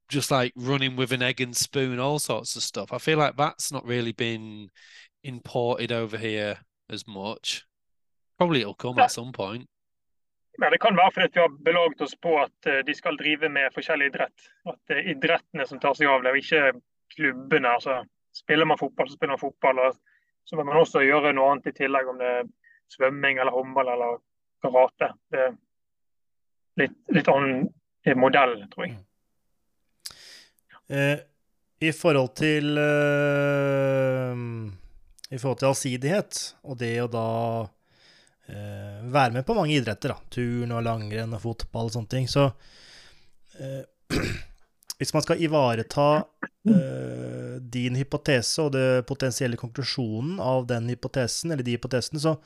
just 0.09 0.31
like 0.31 0.53
running 0.57 0.97
with 0.97 1.13
an 1.13 1.23
egg 1.23 1.41
and 1.41 1.57
spoon, 1.57 2.01
all 2.01 2.19
sorts 2.19 2.57
of 2.57 2.63
stuff. 2.63 2.93
I 2.93 2.99
feel 2.99 3.17
like 3.17 3.37
that's 3.37 3.71
not 3.71 3.87
really 3.87 4.13
been 4.13 4.71
imported 5.23 5.93
over 5.93 6.19
here 6.19 6.59
as 6.91 7.07
much. 7.07 7.65
Probably 8.39 8.61
it'll 8.61 8.75
come 8.75 8.99
at 8.99 9.13
some 9.13 9.33
point. 9.33 9.69
Men 10.59 10.73
det 10.73 10.81
kan 10.83 10.97
være 10.97 11.13
fordi 11.15 11.29
vi 11.35 11.41
har 11.41 11.59
belaget 11.65 12.01
oss 12.05 12.17
på 12.21 12.37
at 12.43 12.67
eh, 12.67 12.81
de 12.87 12.95
skal 12.95 13.19
drive 13.21 13.49
med 13.49 13.75
forskjellig 13.75 14.11
idrett. 14.11 14.49
At 14.69 14.79
det 14.91 14.99
er 14.99 15.11
idrettene 15.15 15.67
som 15.67 15.81
tar 15.83 15.95
seg 15.99 16.11
av 16.11 16.25
det, 16.25 16.33
og 16.35 16.41
ikke 16.41 16.73
klubbene. 17.15 17.77
altså 17.77 18.01
Spiller 18.35 18.69
man 18.69 18.79
fotball, 18.79 19.09
så 19.09 19.17
spiller 19.17 19.37
man 19.37 19.45
fotball. 19.45 19.79
og 19.79 19.97
Så 20.45 20.57
må 20.57 20.65
man 20.65 20.81
også 20.81 21.05
gjøre 21.07 21.33
noe 21.37 21.53
annet 21.53 21.71
i 21.71 21.77
tillegg, 21.83 22.09
om 22.11 22.19
det 22.21 22.33
er 22.41 22.51
svømming 22.91 23.39
eller 23.39 23.55
håndball 23.55 23.93
eller 23.95 24.19
karate. 24.63 25.13
Det 25.31 25.45
er 25.47 25.57
litt, 26.83 26.97
litt 27.15 27.31
annen 27.31 27.69
modell, 28.19 28.57
tror 28.73 28.89
jeg. 28.89 28.99
Eh, 30.91 31.19
I 31.81 31.93
forhold 31.95 32.33
til 32.37 32.79
eh, 32.83 34.33
I 35.31 35.39
forhold 35.39 35.61
til 35.61 35.71
allsidighet, 35.71 36.41
og 36.67 36.81
det 36.81 36.97
å 37.05 37.11
da 37.11 37.29
eh, 38.51 39.01
være 39.13 39.35
med 39.39 39.47
på 39.47 39.57
mange 39.57 39.77
idretter. 39.79 40.15
da, 40.15 40.19
Turn 40.35 40.75
og 40.77 40.85
langrenn 40.87 41.37
og 41.37 41.43
fotball 41.45 41.91
og 41.91 41.97
sånne 41.97 42.13
ting. 42.15 42.29
Så 42.31 42.49
eh, 43.59 43.83
hvis 45.01 45.15
man 45.17 45.25
skal 45.25 45.41
ivareta 45.43 46.09
eh, 46.69 47.55
din 47.61 47.97
hypotese 47.97 48.67
og 48.67 48.75
det 48.77 49.07
potensielle 49.09 49.61
konklusjonen 49.61 50.41
av 50.43 50.67
den 50.71 50.91
hypotesen, 50.93 51.55
eller 51.55 51.67
de 51.67 51.79
hypotesene, 51.79 52.21
så 52.23 52.37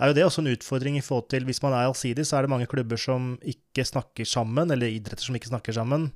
er 0.00 0.10
jo 0.10 0.16
det 0.16 0.24
også 0.26 0.42
en 0.42 0.52
utfordring 0.54 0.96
i 0.98 1.02
forhold 1.04 1.28
til 1.30 1.44
Hvis 1.44 1.62
man 1.62 1.74
er 1.76 1.86
allsidig, 1.86 2.24
så 2.26 2.38
er 2.38 2.42
det 2.42 2.50
mange 2.50 2.66
klubber 2.70 2.96
som 2.96 3.34
ikke 3.42 3.84
snakker 3.84 4.28
sammen, 4.28 4.70
eller 4.70 4.88
idretter 4.88 5.26
som 5.26 5.36
ikke 5.36 5.52
snakker 5.52 5.76
sammen. 5.76 6.10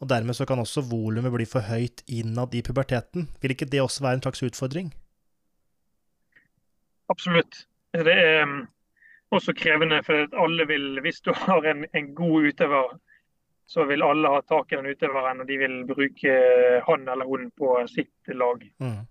Og 0.00 0.08
dermed 0.08 0.36
så 0.36 0.44
kan 0.44 0.60
også 0.60 0.84
volumet 0.84 1.32
bli 1.32 1.46
for 1.48 1.64
høyt 1.64 2.02
innad 2.06 2.54
i 2.54 2.62
puberteten. 2.62 3.30
Vil 3.40 3.54
ikke 3.54 3.68
det 3.72 3.80
også 3.80 4.04
være 4.04 4.18
en 4.18 4.24
slags 4.26 4.44
utfordring? 4.44 4.92
Absolutt. 7.08 7.64
Det 8.04 8.12
er, 8.12 8.56
også 9.30 9.54
krevende, 9.58 10.02
for 10.06 10.28
alle 10.44 10.66
vil, 10.68 11.00
hvis 11.00 11.20
du 11.20 11.32
har 11.46 11.66
en, 11.66 11.84
en 11.94 12.14
god 12.14 12.50
utøver, 12.50 12.96
så 13.66 13.84
vil 13.84 14.02
alle 14.06 14.30
ha 14.30 14.40
tak 14.46 14.72
i 14.72 14.78
den 14.78 14.86
utøveren, 14.86 15.40
og 15.42 15.48
de 15.48 15.58
vil 15.58 15.76
bruke 15.88 16.34
han 16.86 17.08
eller 17.08 17.26
hun 17.26 17.50
på 17.58 17.72
sitt 17.90 18.34
lag. 18.34 18.62
Mm. 18.78 19.02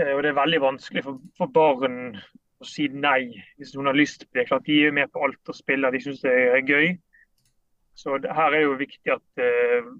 Eh, 0.00 0.12
og 0.14 0.22
Det 0.22 0.30
er 0.30 0.38
veldig 0.38 0.60
vanskelig 0.60 1.04
for, 1.04 1.20
for, 1.36 1.52
barn 1.52 2.16
å 2.60 2.68
si 2.68 2.88
nei 2.92 3.34
hvis 3.58 3.74
noen 3.74 3.90
har 3.92 3.98
lyst 3.98 4.24
på 4.26 4.38
det. 4.38 4.46
Klart 4.48 4.68
De 4.68 4.78
er 4.86 4.96
med 4.96 5.12
på 5.12 5.24
alt 5.24 5.52
og 5.52 5.56
spiller, 5.56 5.92
de 5.92 6.00
syns 6.04 6.24
det 6.24 6.32
er 6.32 6.64
gøy. 6.64 6.94
Så 8.00 8.16
det, 8.22 8.32
her 8.32 8.56
er 8.56 8.64
jo 8.64 8.78
viktig 8.80 9.12
at 9.12 9.42
uh, 9.44 9.90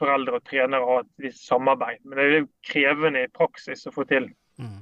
foreldre 0.00 0.38
og 0.38 0.46
trenere 0.48 0.86
har 0.86 1.02
et 1.02 1.24
visst 1.26 1.44
samarbeid. 1.48 2.00
Men 2.04 2.16
det 2.16 2.24
er 2.24 2.38
jo 2.38 2.46
krevende 2.64 3.24
i 3.26 3.32
praksis 3.32 3.84
å 3.88 3.92
få 3.92 4.06
til. 4.08 4.30
Mm. 4.60 4.80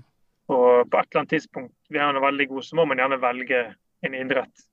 Og 0.49 0.89
på 0.89 0.97
et 0.97 1.11
eller 1.11 1.23
annet 1.23 1.35
tidspunkt, 1.35 1.75
vi 1.93 2.01
er 2.01 2.21
veldig 2.25 2.49
gode, 2.49 2.65
så 2.65 2.79
må 2.79 2.87
man 2.89 3.01
gjerne 3.01 3.21
velge 3.21 3.63
en 4.07 4.17
idrett. 4.17 4.67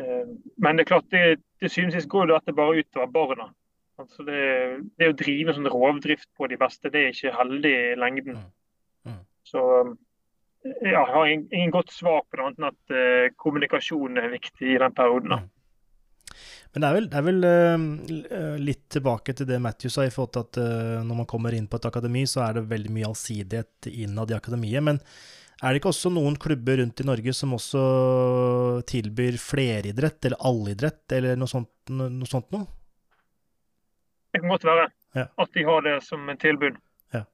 Uh, 0.00 0.36
men 0.56 0.78
det 0.78 0.86
er 0.86 0.92
klart, 0.94 1.08
det, 1.12 1.40
det 1.60 1.72
synes 1.72 2.06
går 2.08 2.30
dette 2.30 2.56
bare 2.56 2.80
utover 2.80 3.10
barna. 3.12 3.50
Altså 4.00 4.24
det, 4.24 4.44
det, 4.96 5.10
å 5.10 5.18
drive 5.18 5.52
sånn 5.52 5.68
rovdrift 5.68 6.30
på 6.38 6.48
de 6.48 6.56
beste, 6.60 6.88
det 6.92 7.02
er 7.02 7.12
ikke 7.12 7.36
heldig 7.36 7.74
i 7.74 7.98
lengden. 8.00 8.38
Mm. 8.40 9.10
Mm. 9.10 9.20
Så 9.44 9.64
ja, 10.64 11.02
jeg 11.02 11.06
har 11.12 11.32
ingen 11.34 11.72
godt 11.74 11.92
svar 11.92 12.22
på 12.24 12.36
det, 12.36 12.46
annet 12.46 12.62
enn 12.62 12.70
at 12.70 12.94
uh, 12.96 13.36
kommunikasjon 13.40 14.20
er 14.20 14.32
viktig 14.32 14.74
i 14.74 14.80
den 14.80 14.96
perioden. 14.96 15.36
Men 16.70 16.84
det 16.84 16.88
er 16.88 16.96
vel, 16.96 17.08
det 17.10 17.18
er 17.18 17.26
vel 17.26 17.46
uh, 17.48 18.56
litt 18.62 18.84
tilbake 18.94 19.34
til 19.36 19.48
det 19.48 19.58
Matthew 19.62 19.92
sa, 19.92 20.06
i 20.06 20.14
forhold 20.14 20.32
til 20.36 20.46
at 20.46 20.60
uh, 20.62 21.02
når 21.06 21.22
man 21.22 21.28
kommer 21.30 21.56
inn 21.56 21.68
på 21.70 21.80
et 21.80 21.88
akademi, 21.90 22.24
så 22.30 22.44
er 22.46 22.58
det 22.58 22.68
veldig 22.70 22.94
mye 22.94 23.08
allsidighet 23.10 23.90
innad 23.90 24.30
i 24.30 24.38
akademiet. 24.38 24.84
Men 24.86 25.00
er 25.60 25.72
det 25.74 25.80
ikke 25.80 25.90
også 25.92 26.12
noen 26.14 26.38
klubber 26.40 26.78
rundt 26.80 27.02
i 27.02 27.08
Norge 27.08 27.34
som 27.36 27.56
også 27.56 27.80
tilbyr 28.88 29.36
fleridrett, 29.40 30.22
eller 30.24 30.46
allidrett, 30.48 31.02
eller 31.18 31.36
noe 31.40 31.50
sånt, 31.50 31.72
noe 31.92 32.30
sånt 32.30 32.48
noe? 32.54 32.68
Det 34.30 34.40
kan 34.40 34.54
godt 34.54 34.64
være 34.68 34.86
ja. 35.18 35.26
at 35.26 35.52
de 35.58 35.66
har 35.66 35.84
det 35.84 35.98
som 36.06 36.28
en 36.30 36.40
tilbud. 36.40 36.78
Ja. 37.12 37.26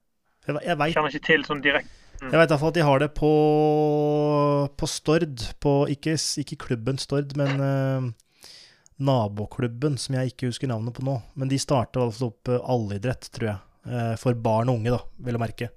Jeg, 0.48 0.58
jeg 0.64 0.80
vet, 0.80 0.96
kjenner 0.96 1.14
ikke 1.14 1.28
til 1.28 1.46
sånn 1.46 1.62
direkte. 1.62 2.02
Mm. 2.16 2.30
Jeg 2.32 2.40
vet 2.40 2.52
iallfall 2.52 2.72
at 2.72 2.78
de 2.78 2.84
har 2.88 3.02
det 3.02 3.10
på, 3.16 3.32
på 4.80 4.88
Stord. 4.88 5.42
På, 5.60 5.72
ikke, 5.92 6.16
ikke 6.40 6.58
klubben 6.64 6.98
Stord, 6.98 7.34
men 7.38 7.60
uh, 7.60 8.08
naboklubben 8.96 9.98
som 10.00 10.16
jeg 10.16 10.32
ikke 10.32 10.50
husker 10.50 10.70
navnet 10.70 10.96
på 10.96 11.04
nå. 11.06 11.18
Men 11.34 11.50
de 11.52 11.58
starta 11.60 12.02
altså 12.04 12.30
opp 12.30 12.50
eh, 12.52 12.62
allidrett, 12.62 13.28
tror 13.34 13.50
jeg. 13.50 13.58
Eh, 13.86 14.14
for 14.20 14.38
barn 14.40 14.72
og 14.72 14.80
unge, 14.80 14.94
da, 14.94 15.00
vil 15.26 15.36
jeg 15.36 15.42
merke. 15.42 15.70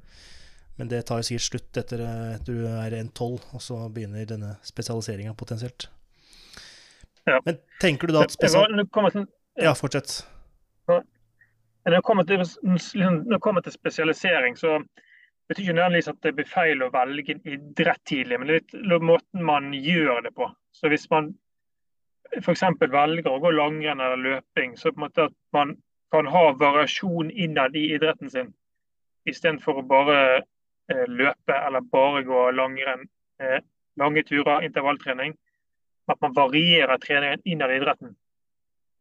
Men 0.80 0.92
det 0.92 1.04
tar 1.10 1.20
jo 1.20 1.28
sikkert 1.28 1.48
slutt 1.48 1.80
etter 1.82 2.04
at 2.08 2.46
du 2.48 2.64
er 2.64 2.96
1,12, 3.02 3.50
og 3.52 3.64
så 3.64 3.82
begynner 3.92 4.28
denne 4.30 4.54
spesialiseringa 4.64 5.34
potensielt. 5.36 5.90
Ja. 7.28 7.42
Men 7.46 7.60
tenker 7.82 8.08
du 8.08 8.16
da 8.16 8.24
at 8.24 8.32
spesial... 8.32 8.72
Ja, 9.60 9.74
fortsett. 9.76 10.22
Når 10.88 11.96
det 11.96 12.02
kommer 12.08 12.24
til, 12.24 12.40
liksom, 12.40 13.62
til 13.64 13.74
spesialisering, 13.74 14.56
så 14.56 14.78
betyr 15.50 15.64
ikke 15.64 15.74
nødvendigvis 15.74 16.12
at 16.12 16.24
det 16.24 16.34
blir 16.38 16.48
feil 16.48 16.84
å 16.86 16.92
velge 16.94 17.36
en 17.36 17.46
idrett 17.50 18.02
tidlig, 18.08 18.40
men 18.40 18.48
det 18.48 18.58
er 18.60 18.84
litt 18.94 19.06
måten 19.10 19.46
man 19.46 19.72
gjør 19.74 20.22
det 20.28 20.32
på. 20.38 20.48
Så 20.76 20.92
hvis 20.92 21.08
man 21.12 21.32
f.eks. 22.38 22.64
velger 22.80 23.32
å 23.32 23.40
gå 23.42 23.52
langrenn 23.56 24.02
eller 24.04 24.22
løping, 24.24 24.78
så 24.78 24.92
på 24.92 25.00
en 25.00 25.06
måte 25.08 25.28
at 25.30 25.36
man 25.56 25.76
kan 26.14 26.30
ha 26.30 26.46
variasjon 26.58 27.32
innad 27.32 27.76
i 27.78 27.90
idretten 27.96 28.30
sin, 28.30 28.54
istedenfor 29.30 29.82
å 29.82 29.88
bare 29.90 30.22
eh, 30.38 31.06
løpe 31.08 31.58
eller 31.58 31.86
bare 31.92 32.24
gå 32.28 32.48
langrenn. 32.58 33.06
Eh, 33.42 33.60
lange 34.00 34.24
turer, 34.24 34.64
intervalltrening. 34.64 35.36
At 36.10 36.22
man 36.22 36.34
varierer 36.34 36.98
treningen 36.98 37.42
innad 37.46 37.72
i 37.72 37.78
idretten. 37.78 38.16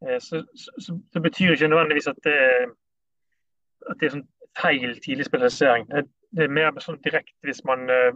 Eh, 0.06 0.18
så, 0.20 0.44
så, 0.54 0.72
så, 0.78 0.98
så, 1.12 1.20
betyr 1.20 1.52
ikke 1.52 1.68
nødvendigvis 1.68 2.06
at 2.06 2.20
det, 2.24 2.38
at 3.90 4.00
det 4.00 4.08
er 4.08 4.16
sånn 4.16 4.28
feil 4.58 4.98
tidlig 5.04 5.26
spesialisering. 5.28 5.88
Det, 5.90 6.04
det, 6.36 6.44
er 6.44 6.56
mer 6.60 6.80
sånn 6.84 7.00
direkte 7.04 7.48
hvis 7.48 7.64
man 7.68 7.88
eh, 7.90 8.12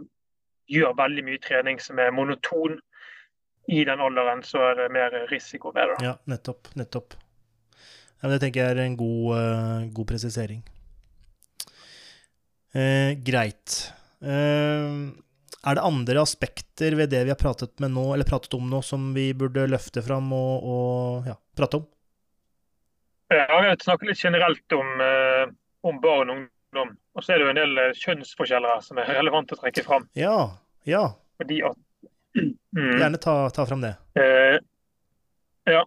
gjør 0.71 0.97
veldig 0.99 1.25
mye 1.27 1.41
trening 1.43 1.81
som 1.81 1.99
er 1.99 2.13
monoton 2.15 2.77
i 3.67 3.83
den 3.87 4.01
alderen 4.03 4.43
så 4.43 4.59
er 4.71 4.81
det 4.81 4.89
mer 4.91 5.13
risiko 5.31 5.71
ved 5.75 5.93
det. 5.93 5.99
Ja, 6.05 6.17
nettopp. 6.27 6.73
Nettopp. 6.75 7.15
Ja, 8.23 8.29
det 8.31 8.39
tenker 8.43 8.63
jeg 8.63 8.75
er 8.75 8.85
en 8.85 8.97
god, 8.99 9.35
uh, 9.35 9.85
god 9.95 10.07
presisering. 10.07 10.61
Uh, 12.75 13.11
greit. 13.23 13.77
Uh, 14.23 15.11
er 15.63 15.77
det 15.77 15.83
andre 15.83 16.23
aspekter 16.23 16.95
ved 16.99 17.11
det 17.11 17.23
vi 17.23 17.31
har 17.31 17.39
pratet, 17.39 17.75
nå, 17.79 18.05
pratet 18.27 18.55
om 18.57 18.67
nå, 18.71 18.81
som 18.83 19.11
vi 19.15 19.29
burde 19.37 19.67
løfte 19.71 20.03
fram 20.03 20.31
og, 20.35 20.63
og 20.63 21.29
ja, 21.29 21.37
prate 21.55 21.79
om? 21.79 21.85
Ja, 23.31 23.45
jeg 23.47 23.69
har 23.69 23.79
snakket 23.83 24.11
litt 24.11 24.23
generelt 24.23 24.75
om, 24.75 24.89
om 25.87 26.01
barn 26.03 26.29
og 26.29 26.41
ungdom. 26.41 26.91
Og 27.15 27.23
så 27.23 27.33
er 27.33 27.39
det 27.39 27.47
jo 27.47 27.53
en 27.53 27.61
del 27.61 27.79
kjønnsforskjeller 27.97 28.83
som 28.83 28.99
er 29.01 29.09
relevant 29.15 29.55
å 29.55 29.57
trekke 29.57 29.85
fram. 29.87 30.05
Ja, 30.19 30.35
ja. 30.85 31.05
Fordi 31.39 31.63
at. 31.65 31.79
Gjerne 32.33 33.19
ta, 33.21 33.49
ta 33.53 33.65
fram 33.65 33.83
det. 33.83 33.95
Eh, 34.19 34.57
ja. 35.69 35.83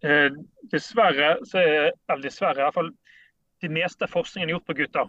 Eh, 0.00 0.32
dessverre, 0.70 1.38
så 1.48 1.62
er, 1.62 1.92
eller 2.08 2.22
dessverre, 2.22 2.60
i 2.60 2.66
hvert 2.66 2.76
fall 2.76 2.92
det 3.62 3.70
meste 3.74 4.06
av 4.06 4.12
forskningen 4.12 4.52
gjort 4.52 4.68
på 4.68 4.76
gutter. 4.78 5.08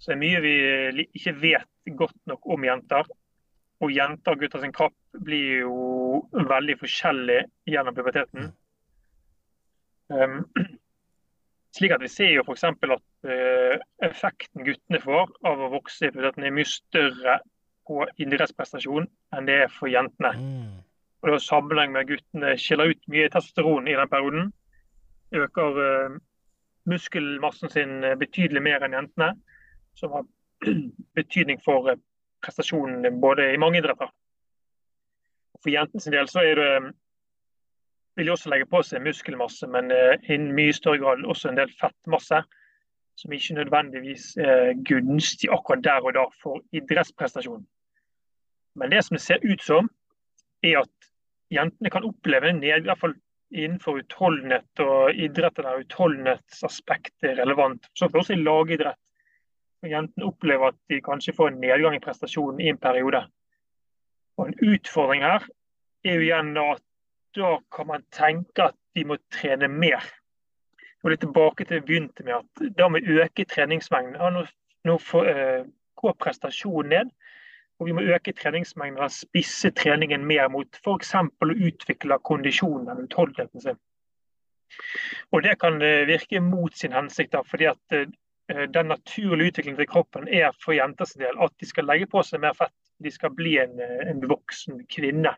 Så 0.00 0.12
det 0.12 0.16
er 0.16 0.22
mye 0.22 0.40
vi 0.44 1.06
ikke 1.18 1.34
vet 1.42 1.96
godt 1.98 2.16
nok 2.30 2.46
om 2.54 2.64
jenter. 2.64 3.08
Og 3.84 3.92
jenter 3.92 4.36
og 4.36 4.42
gutter 4.42 4.62
sin 4.62 4.74
kropp 4.76 4.96
blir 5.26 5.66
jo 5.66 6.20
veldig 6.32 6.76
forskjellig 6.80 7.40
gjennom 7.68 7.96
puberteten. 7.96 8.50
Um, 10.10 10.42
slik 11.76 11.94
at 11.94 12.02
Vi 12.02 12.10
ser 12.12 12.32
jo 12.34 12.44
f.eks. 12.46 12.64
at 12.64 12.82
uh, 13.28 13.76
effekten 14.04 14.64
guttene 14.66 15.00
får 15.04 15.32
av 15.46 15.64
å 15.66 15.70
vokse 15.76 16.08
i 16.08 16.12
puberteten 16.12 16.48
er 16.48 16.56
mye 16.56 16.68
større 16.68 17.40
på 17.90 18.06
idrettsprestasjon 18.22 19.08
enn 19.34 19.48
det 19.48 19.56
er 19.64 19.72
for 19.74 19.90
jentene. 19.90 20.30
Mm. 20.38 20.78
Og 21.20 21.32
det 21.34 21.42
sammenheng 21.44 21.92
med 21.94 22.08
guttene 22.08 22.54
skiller 22.60 22.94
ut 22.94 23.08
mye 23.12 23.30
testosteron 23.32 23.88
i 23.90 23.96
den 23.98 24.12
perioden. 24.12 24.52
Øker 25.36 25.80
uh, 25.80 26.14
muskelmassen 26.90 27.70
sin 27.70 28.04
eh, 28.04 28.16
betydelig 28.18 28.62
mer 28.64 28.82
enn 28.82 28.96
jentene, 28.96 29.34
som 29.94 30.14
har 30.16 30.24
betydning 31.18 31.60
for 31.64 31.90
uh, 31.90 31.98
prestasjonen 32.42 33.20
både 33.20 33.50
i 33.52 33.60
mange 33.60 33.82
idretter. 33.82 34.08
For 35.60 35.74
jentens 35.74 36.08
del 36.10 36.30
så 36.30 36.46
er 36.46 36.56
det 36.56 36.70
vil 38.16 38.26
de 38.26 38.32
også 38.32 38.50
legge 38.50 38.66
på 38.68 38.80
seg 38.84 39.04
muskelmasse, 39.04 39.68
men 39.70 39.92
i 39.92 40.36
mye 40.40 40.72
større 40.74 40.98
grad 40.98 41.22
også 41.24 41.48
en 41.48 41.60
del 41.60 41.70
fettmasse 41.78 42.40
som 43.20 43.32
ikke 43.32 43.54
nødvendigvis 43.54 44.24
er 44.36 44.72
gunstig 44.88 45.50
akkurat 45.52 45.84
der 45.84 46.06
og 46.08 46.14
da 46.16 46.24
for 46.42 46.60
idrettsprestasjon. 46.72 47.62
Men 48.80 48.92
det 48.92 49.02
som 49.04 49.16
det 49.16 49.22
ser 49.24 49.44
ut 49.44 49.62
som, 49.62 49.90
er 50.64 50.82
at 50.82 51.10
jentene 51.52 51.92
kan 51.92 52.06
oppleve 52.08 52.50
en 52.50 52.62
nedgang, 52.62 52.86
i 52.86 52.90
hvert 52.90 53.02
fall 53.02 53.16
innenfor 53.50 53.98
utholdenhet 54.00 54.82
og 54.84 55.18
idretten 55.18 55.66
der 55.66 55.82
utholdenhetsaspektet 55.82 57.32
er 57.32 57.40
relevant. 57.42 57.88
Så 57.94 58.08
for 58.08 58.22
også 58.22 58.36
i 58.36 58.42
lagidrett. 58.42 58.98
Jentene 59.86 60.28
opplever 60.28 60.70
at 60.70 60.78
de 60.92 61.00
kanskje 61.00 61.34
får 61.36 61.50
en 61.50 61.60
nedgang 61.62 61.96
i 61.96 62.02
prestasjonen 62.04 62.60
i 62.60 62.68
en 62.70 62.78
periode. 62.78 63.24
Og 64.36 64.48
En 64.48 64.72
utfordring 64.74 65.24
her 65.24 65.44
er 66.04 66.16
jo 66.16 66.26
igjen 66.26 66.56
at 66.60 66.82
da 67.36 67.56
kan 67.72 67.86
man 67.86 68.04
tenke 68.12 68.70
at 68.70 68.76
de 68.94 69.04
må 69.04 69.16
trene 69.32 69.68
mer. 69.68 70.04
Og 71.02 71.12
litt 71.12 71.22
tilbake 71.24 71.64
til 71.64 71.78
det 71.78 71.86
begynte 71.88 72.24
med 72.24 72.40
at 72.40 72.76
Da 72.76 72.88
må 72.88 73.00
vi 73.00 73.20
øke 73.20 73.44
treningsmengden. 73.44 74.20
Ja, 74.20 74.30
nå, 74.30 74.44
nå 74.84 74.98
får, 74.98 75.28
uh, 75.28 75.64
går 75.96 76.16
prestasjonen 76.20 76.90
ned. 76.90 77.12
Og 77.80 77.86
vi 77.88 77.94
må 77.96 78.02
øke 78.04 78.34
treningsmengden 78.36 79.00
og 79.00 79.12
spisse 79.12 79.70
treningen 79.72 80.24
mer 80.28 80.50
mot 80.52 80.80
f.eks. 80.84 81.14
å 81.16 81.46
utvikle 81.48 82.18
kondisjonen 82.28 82.90
eller 82.90 83.06
utholdenheten 83.08 83.64
sin. 83.64 83.78
Og 85.32 85.42
Det 85.42 85.56
kan 85.60 85.80
uh, 85.82 86.06
virke 86.06 86.42
mot 86.44 86.76
sin 86.76 86.92
hensikt, 86.92 87.32
da, 87.32 87.40
fordi 87.42 87.70
at 87.72 87.96
uh, 87.96 88.66
den 88.74 88.92
naturlige 88.92 89.54
utviklingen 89.54 89.80
til 89.80 89.88
kroppen 89.88 90.28
er 90.28 90.52
for 90.60 90.76
jenters 90.76 91.16
del 91.18 91.40
at 91.40 91.54
de 91.58 91.66
skal 91.66 91.88
legge 91.88 92.10
på 92.10 92.22
seg 92.26 92.42
mer 92.44 92.54
fett. 92.58 92.76
De 93.00 93.10
skal 93.10 93.32
bli 93.32 93.56
en, 93.62 93.80
en 93.80 94.20
voksen 94.28 94.82
kvinne 94.92 95.32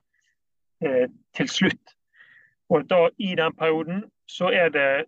til 0.83 1.47
slutt. 1.47 1.93
Og 2.75 2.89
da 2.91 3.05
I 3.23 3.37
den 3.39 3.55
perioden 3.55 4.01
så 4.27 4.49
er 4.51 4.73
det 4.75 5.05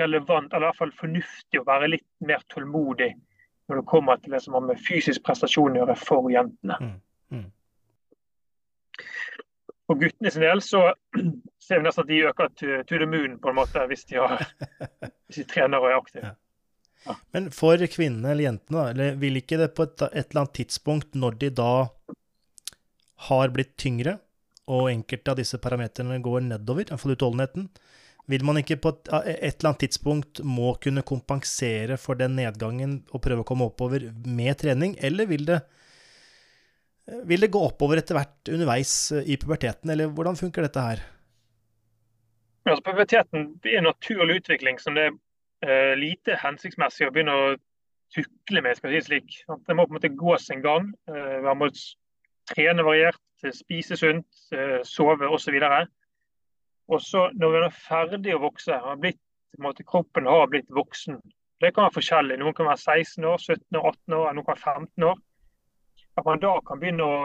relevant, 0.00 0.50
eller 0.50 0.66
i 0.66 0.70
hvert 0.72 0.80
fall 0.80 0.94
fornuftig 0.98 1.60
å 1.60 1.66
være 1.68 1.92
litt 1.92 2.06
mer 2.24 2.42
tålmodig 2.50 3.12
når 3.68 3.80
det 3.80 3.90
kommer 3.90 4.16
til 4.22 4.32
det 4.32 4.40
som 4.44 4.56
har 4.56 4.64
med 4.64 4.80
fysisk 4.80 5.22
prestasjon 5.26 5.76
å 5.76 5.82
gjøre 5.82 5.96
for 6.00 6.28
jentene. 6.32 6.76
Mm. 6.80 6.96
Mm. 7.36 7.46
For 9.88 10.00
guttene 10.00 10.32
sin 10.32 10.44
del 10.44 10.62
så 10.64 10.82
ser 11.64 11.80
vi 11.80 11.86
nesten 11.86 12.04
at 12.04 12.10
de 12.10 12.20
øker 12.30 12.52
to, 12.56 12.68
the 12.96 13.08
moon 13.08 13.38
på 13.40 13.52
en 13.52 13.58
måte, 13.60 13.84
hvis 13.90 14.06
de, 14.08 14.20
har, 14.20 14.44
hvis 15.28 15.42
de 15.42 15.48
trener 15.48 15.82
og 15.82 15.90
er 15.90 15.98
aktive. 15.98 16.34
Ja. 17.04 17.16
Men 17.36 17.50
for 17.54 17.80
kvinnene 17.88 18.32
eller 18.32 18.48
jentene, 18.48 18.86
eller 18.92 19.20
vil 19.20 19.40
ikke 19.40 19.60
det 19.60 19.70
på 19.76 19.86
et, 19.86 20.02
et, 20.08 20.30
eller 20.30 20.44
annet 20.44 20.56
tidspunkt, 20.58 21.14
når 21.14 21.38
de 21.42 21.52
da 21.60 21.72
har 23.28 23.54
blitt 23.54 23.76
tyngre, 23.80 24.18
og 24.68 24.90
enkelte 24.90 25.32
av 25.32 25.38
disse 25.38 25.56
parametrene 25.64 26.18
går 26.20 26.42
nedover, 26.44 26.84
iallfall 26.88 27.14
utholdenheten, 27.14 27.70
vil 28.28 28.44
man 28.44 28.60
ikke 28.60 28.76
på 28.82 28.92
et, 28.92 29.08
et, 29.08 29.56
eller 29.56 29.70
annet 29.70 29.84
tidspunkt 29.86 30.42
må 30.44 30.74
kunne 30.82 31.04
kompensere 31.06 31.96
for 32.00 32.18
den 32.20 32.36
nedgangen 32.36 32.98
og 33.08 33.22
prøve 33.24 33.44
å 33.44 33.48
komme 33.48 33.68
oppover 33.70 34.10
med 34.28 34.58
trening, 34.60 34.96
eller 35.04 35.28
vil 35.30 35.46
det, 35.48 35.62
vil 37.28 37.44
det 37.44 37.52
gå 37.54 37.62
oppover 37.70 38.02
etter 38.02 38.18
hvert 38.18 38.52
underveis 38.52 38.92
i 39.24 39.38
puberteten, 39.40 39.94
eller 39.94 40.12
hvordan 40.12 40.36
funker 40.40 40.66
dette 40.66 40.84
her? 40.84 41.06
Altså, 42.68 42.84
puberteten 42.84 43.48
er 43.64 43.78
en 43.80 43.88
naturlig 43.88 44.42
utvikling 44.42 44.76
som 44.82 44.98
det 44.98 45.08
er 45.08 45.14
uh, 45.64 45.94
lite 45.96 46.36
hensiktsmessig 46.42 47.08
å 47.08 47.14
begynne 47.14 47.32
å 47.32 47.48
tukle 48.12 48.60
med, 48.64 48.76
skal 48.76 48.92
jeg 48.92 49.06
si 49.06 49.08
slik. 49.08 49.38
Det 49.48 49.76
må 49.76 49.86
på 49.86 49.94
en 49.94 50.00
måte 50.00 50.12
gå 50.16 50.36
sin 50.40 50.62
gang. 50.64 50.86
Man 51.44 51.58
må 51.60 51.66
trene 52.48 52.80
variert, 52.80 53.20
spise 53.52 53.98
sunt, 54.00 54.24
sove 54.88 55.28
osv. 55.28 55.58
Og 55.60 55.60
så 55.60 55.84
når 56.88 57.52
man 57.52 57.66
er 57.66 57.74
ferdig 57.74 58.36
å 58.36 58.42
vokse, 58.42 58.72
har 58.72 59.00
blitt, 59.00 59.20
måte, 59.60 59.84
kroppen 59.84 60.26
har 60.26 60.48
blitt 60.48 60.70
voksen. 60.72 61.18
Det 61.60 61.72
kan 61.74 61.88
være 61.88 61.98
forskjellig. 61.98 62.38
Noen 62.38 62.54
kan 62.54 62.68
være 62.70 62.80
16 62.80 63.24
år, 63.28 63.38
17 63.42 63.80
år, 63.80 63.88
18 63.90 64.16
år, 64.16 64.32
noen 64.32 64.46
kan 64.46 64.54
være 64.54 64.78
15 64.86 65.08
år. 65.10 65.20
At 66.18 66.26
man 66.26 66.42
da 66.42 66.54
kan 66.66 66.80
begynne 66.80 67.04
å 67.04 67.18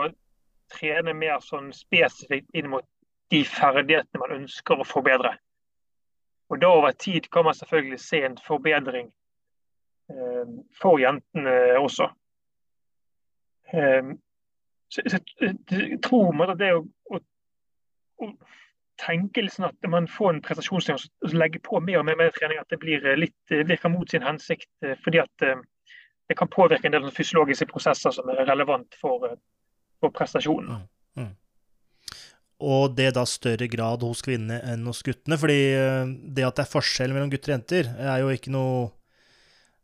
trene 0.74 1.14
mer 1.14 1.40
sånn 1.44 1.72
spesifikt 1.76 2.50
inn 2.58 2.72
mot 2.74 2.86
de 3.34 3.44
ferdighetene 3.48 4.22
man 4.22 4.36
ønsker 4.42 4.82
å 4.82 4.88
forbedre. 4.88 5.36
Og 6.52 6.60
da 6.62 6.70
over 6.70 6.92
tid 7.00 7.30
kan 7.34 7.48
man 7.48 7.56
selvfølgelig 7.58 8.00
se 8.02 8.20
en 8.26 8.36
forbedring 8.46 9.08
eh, 10.12 10.52
for 10.82 11.00
jentene 11.02 11.56
også. 11.80 12.10
Eh, 13.74 14.12
så, 14.94 15.06
så, 15.08 15.22
jeg 15.42 16.02
tror 16.06 16.44
at 16.46 16.60
det 16.60 16.74
å, 16.76 16.84
å, 17.10 17.22
å 18.22 18.30
tenke 19.02 19.44
litt 19.44 19.56
sånn 19.56 19.70
at 19.70 19.90
man 19.90 20.08
får 20.10 20.34
en 20.34 20.42
prestasjonsnivå 20.46 21.00
og 21.26 21.36
legger 21.38 21.62
på 21.66 21.82
mer 21.84 22.02
og 22.02 22.08
mer, 22.08 22.18
mer 22.20 22.34
trening, 22.36 22.60
at 22.62 22.72
det 22.72 22.80
blir 22.82 23.04
eh, 23.06 23.20
litt, 23.20 23.38
eh, 23.52 23.66
virker 23.68 23.92
mot 23.94 24.10
sin 24.10 24.26
hensikt. 24.26 24.70
Eh, 24.86 24.96
fordi 25.04 25.22
at 25.24 25.46
det 26.30 26.38
kan 26.40 26.52
påvirke 26.52 26.88
en 26.88 26.96
del 26.96 27.10
fysiologiske 27.14 27.68
prosesser 27.72 28.14
som 28.16 28.30
er 28.32 28.46
relevant 28.48 28.96
for, 29.00 29.34
for 30.02 30.14
prestasjonen. 30.16 30.84
Mm, 31.18 31.24
mm. 31.26 32.20
Og 32.64 32.94
det 32.96 33.10
da 33.18 33.26
større 33.28 33.68
grad 33.68 34.06
hos 34.06 34.24
kvinnene 34.24 34.62
enn 34.72 34.86
hos 34.88 35.04
guttene. 35.04 35.38
fordi 35.38 35.60
det 36.36 36.46
at 36.48 36.60
det 36.60 36.64
er 36.64 36.72
forskjell 36.72 37.16
mellom 37.16 37.34
gutter 37.34 37.52
og 37.52 37.58
jenter, 37.58 37.90
er 38.00 38.22
jo 38.24 38.32
ikke 38.34 38.54
noe 38.54 38.92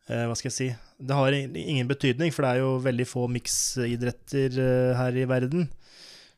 Hva 0.10 0.34
skal 0.34 0.48
jeg 0.48 0.56
si 0.56 0.68
Det 1.06 1.14
har 1.14 1.36
ingen 1.36 1.90
betydning, 1.90 2.32
for 2.34 2.42
det 2.42 2.54
er 2.54 2.64
jo 2.64 2.70
veldig 2.82 3.06
få 3.06 3.28
miksidretter 3.30 4.56
her 4.98 5.20
i 5.20 5.28
verden. 5.30 5.68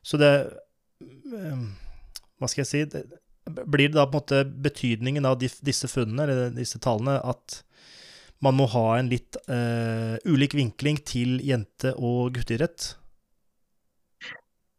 Så 0.02 0.18
det 0.20 0.32
hva 2.42 2.50
skal 2.50 2.64
jeg 2.64 2.70
si 2.72 3.02
Blir 3.42 3.90
det 3.90 3.96
da 3.96 4.06
på 4.06 4.14
en 4.14 4.20
måte 4.20 4.40
betydningen 4.64 5.26
av 5.26 5.40
disse 5.42 5.88
funnene, 5.90 6.28
eller 6.28 6.52
disse 6.54 6.78
tallene, 6.78 7.16
at 7.26 7.56
man 8.42 8.54
må 8.54 8.68
ha 8.70 8.84
en 9.00 9.08
litt 9.10 9.34
uh, 9.50 10.14
ulik 10.22 10.54
vinkling 10.54 11.00
til 11.06 11.40
jente- 11.42 11.90
og 11.98 12.36
gutteidrett? 12.36 12.92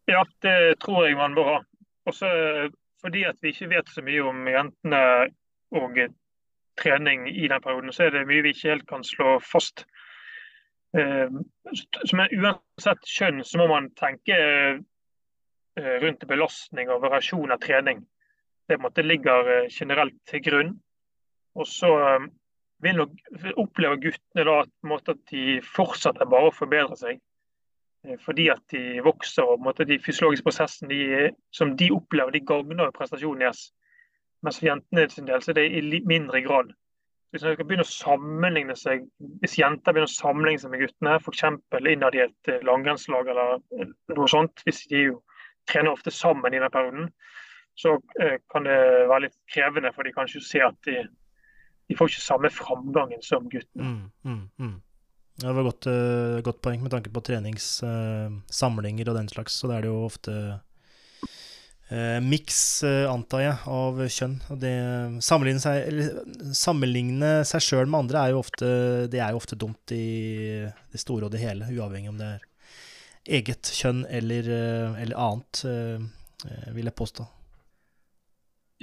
Ja, 0.07 0.24
det 0.47 0.80
tror 0.84 1.09
jeg 1.09 1.20
man 1.20 1.36
må 1.36 1.43
ha. 1.49 1.57
Også 2.07 2.30
fordi 3.03 3.26
at 3.28 3.43
vi 3.43 3.51
ikke 3.51 3.74
vet 3.76 3.91
så 3.91 4.03
mye 4.03 4.24
om 4.32 4.47
jentene 4.47 5.03
og 5.76 5.99
trening 6.80 7.28
i 7.28 7.49
den 7.51 7.64
perioden, 7.68 7.91
så 7.91 8.07
er 8.07 8.16
det 8.16 8.28
mye 8.32 8.47
vi 8.47 8.55
ikke 8.55 8.78
helt 8.78 8.88
kan 8.88 9.03
slå 9.03 9.38
fast. 9.43 9.84
Men 10.95 11.43
uansett 12.32 13.11
kjønn 13.11 13.43
så 13.43 13.59
må 13.59 13.68
man 13.72 13.91
tenke 13.99 14.39
Eh, 14.39 14.80
rundt 15.80 16.28
belastning 16.30 16.92
og 16.94 17.02
variasjon 17.06 17.54
av 17.56 17.62
trening. 17.64 18.04
Det 18.70 18.80
måtte 18.80 19.04
ligger 19.04 19.50
eh, 19.58 19.70
generelt 19.72 20.16
til 20.30 20.44
grunn. 20.46 20.72
Og 21.60 21.68
så 21.68 21.92
eh, 22.00 22.28
vil 22.84 23.00
nok 23.00 23.14
oppleve 23.60 24.00
guttene 24.08 24.48
da 24.48 24.60
at, 24.64 25.14
at 25.14 25.22
de 25.32 25.60
fortsetter 25.66 26.30
bare 26.30 26.50
å 26.52 26.56
forbedre 26.56 26.98
seg. 27.00 27.22
Fordi 28.20 28.50
at 28.52 28.64
de 28.74 29.00
vokser 29.04 29.48
og 29.48 29.62
måte, 29.64 29.86
de 29.88 29.96
fysiologiske 30.04 30.44
prosessene 30.44 30.90
de, 30.92 31.30
som 31.56 31.72
de 31.80 31.88
opplever, 31.96 32.36
de 32.36 32.42
gagner 32.44 32.92
prestasjonen 32.96 33.46
deres. 33.46 33.70
Mens 34.44 34.60
for 34.60 34.68
jentene 34.68 35.06
sin 35.12 35.30
del 35.30 35.44
så 35.44 35.54
er 35.54 35.62
det 35.62 35.70
i 35.72 36.02
mindre 36.10 36.42
grad. 36.44 36.74
Hvis, 37.32 37.46
seg, 38.78 39.06
hvis 39.42 39.56
jenter 39.58 39.96
begynner 39.96 40.10
å 40.10 40.12
sammenligne 40.12 40.62
seg 40.62 40.74
med 40.74 40.84
guttene, 40.84 41.16
f.eks. 41.18 41.46
innad 41.80 42.18
i 42.18 42.26
et 42.28 42.52
langrennslag 42.68 43.32
eller 43.32 43.64
noe 44.14 44.28
sånt, 44.30 44.62
hvis 44.68 44.84
de 44.92 45.08
jo 45.08 45.16
trener 45.70 45.93
ofte 45.93 46.11
sammen 46.11 46.53
i 46.53 46.61
den 46.61 46.72
perioden, 46.74 47.11
så 47.76 47.95
eh, 48.22 48.38
kan 48.51 48.68
det 48.68 48.80
være 49.09 49.26
litt 49.28 49.38
krevende. 49.51 49.93
For 49.95 50.05
de 50.05 50.14
kan 50.16 50.30
ikke 50.30 50.45
se 50.45 50.61
at 50.64 50.78
de, 50.88 50.97
de 51.89 51.97
får 51.97 52.11
ikke 52.11 52.26
samme 52.26 52.51
framgangen 52.53 53.24
som 53.26 53.47
guttene. 53.51 53.84
Mm, 53.84 54.09
mm, 54.26 54.43
mm. 54.59 54.76
Det 55.41 55.49
var 55.49 55.64
et 55.64 55.72
godt, 55.72 55.88
uh, 55.89 56.41
godt, 56.45 56.61
poeng 56.61 56.84
med 56.84 56.93
tanke 56.93 57.09
på 57.09 57.24
treningssamlinger 57.26 59.07
uh, 59.07 59.11
og 59.11 59.18
den 59.18 59.32
slags. 59.32 59.57
Så 59.57 59.70
det 59.70 59.80
er 59.80 59.88
det 59.88 59.89
jo 59.89 60.05
ofte 60.05 60.34
uh, 60.53 62.20
miks, 62.22 62.59
antar 63.09 63.41
jeg, 63.41 63.55
av 63.66 64.03
kjønn. 64.05 64.38
Og 64.53 64.61
det 64.61 64.76
sammenligne 65.26 65.64
seg, 65.64 65.82
eller, 65.89 66.22
sammenligne 66.53 67.32
seg 67.49 67.66
sjøl 67.66 67.89
med 67.89 68.03
andre 68.05 68.22
er 68.22 68.36
jo 68.36 68.43
ofte, 68.45 68.70
det 69.09 69.20
er 69.26 69.34
jo 69.34 69.41
ofte 69.41 69.57
dumt 69.57 69.95
i 69.97 70.05
det 70.70 71.01
store 71.01 71.26
og 71.26 71.34
det 71.34 71.41
hele, 71.41 71.74
uavhengig 71.74 72.14
om 72.14 72.22
det 72.22 72.36
er 72.36 72.49
eget 73.30 73.72
kjønn 73.72 74.06
eller, 74.10 74.50
eh, 74.52 75.02
eller 75.02 75.18
annet, 75.18 75.66
eh, 75.66 76.74
vil 76.76 76.84
jeg 76.84 76.96
påstå. 76.96 77.24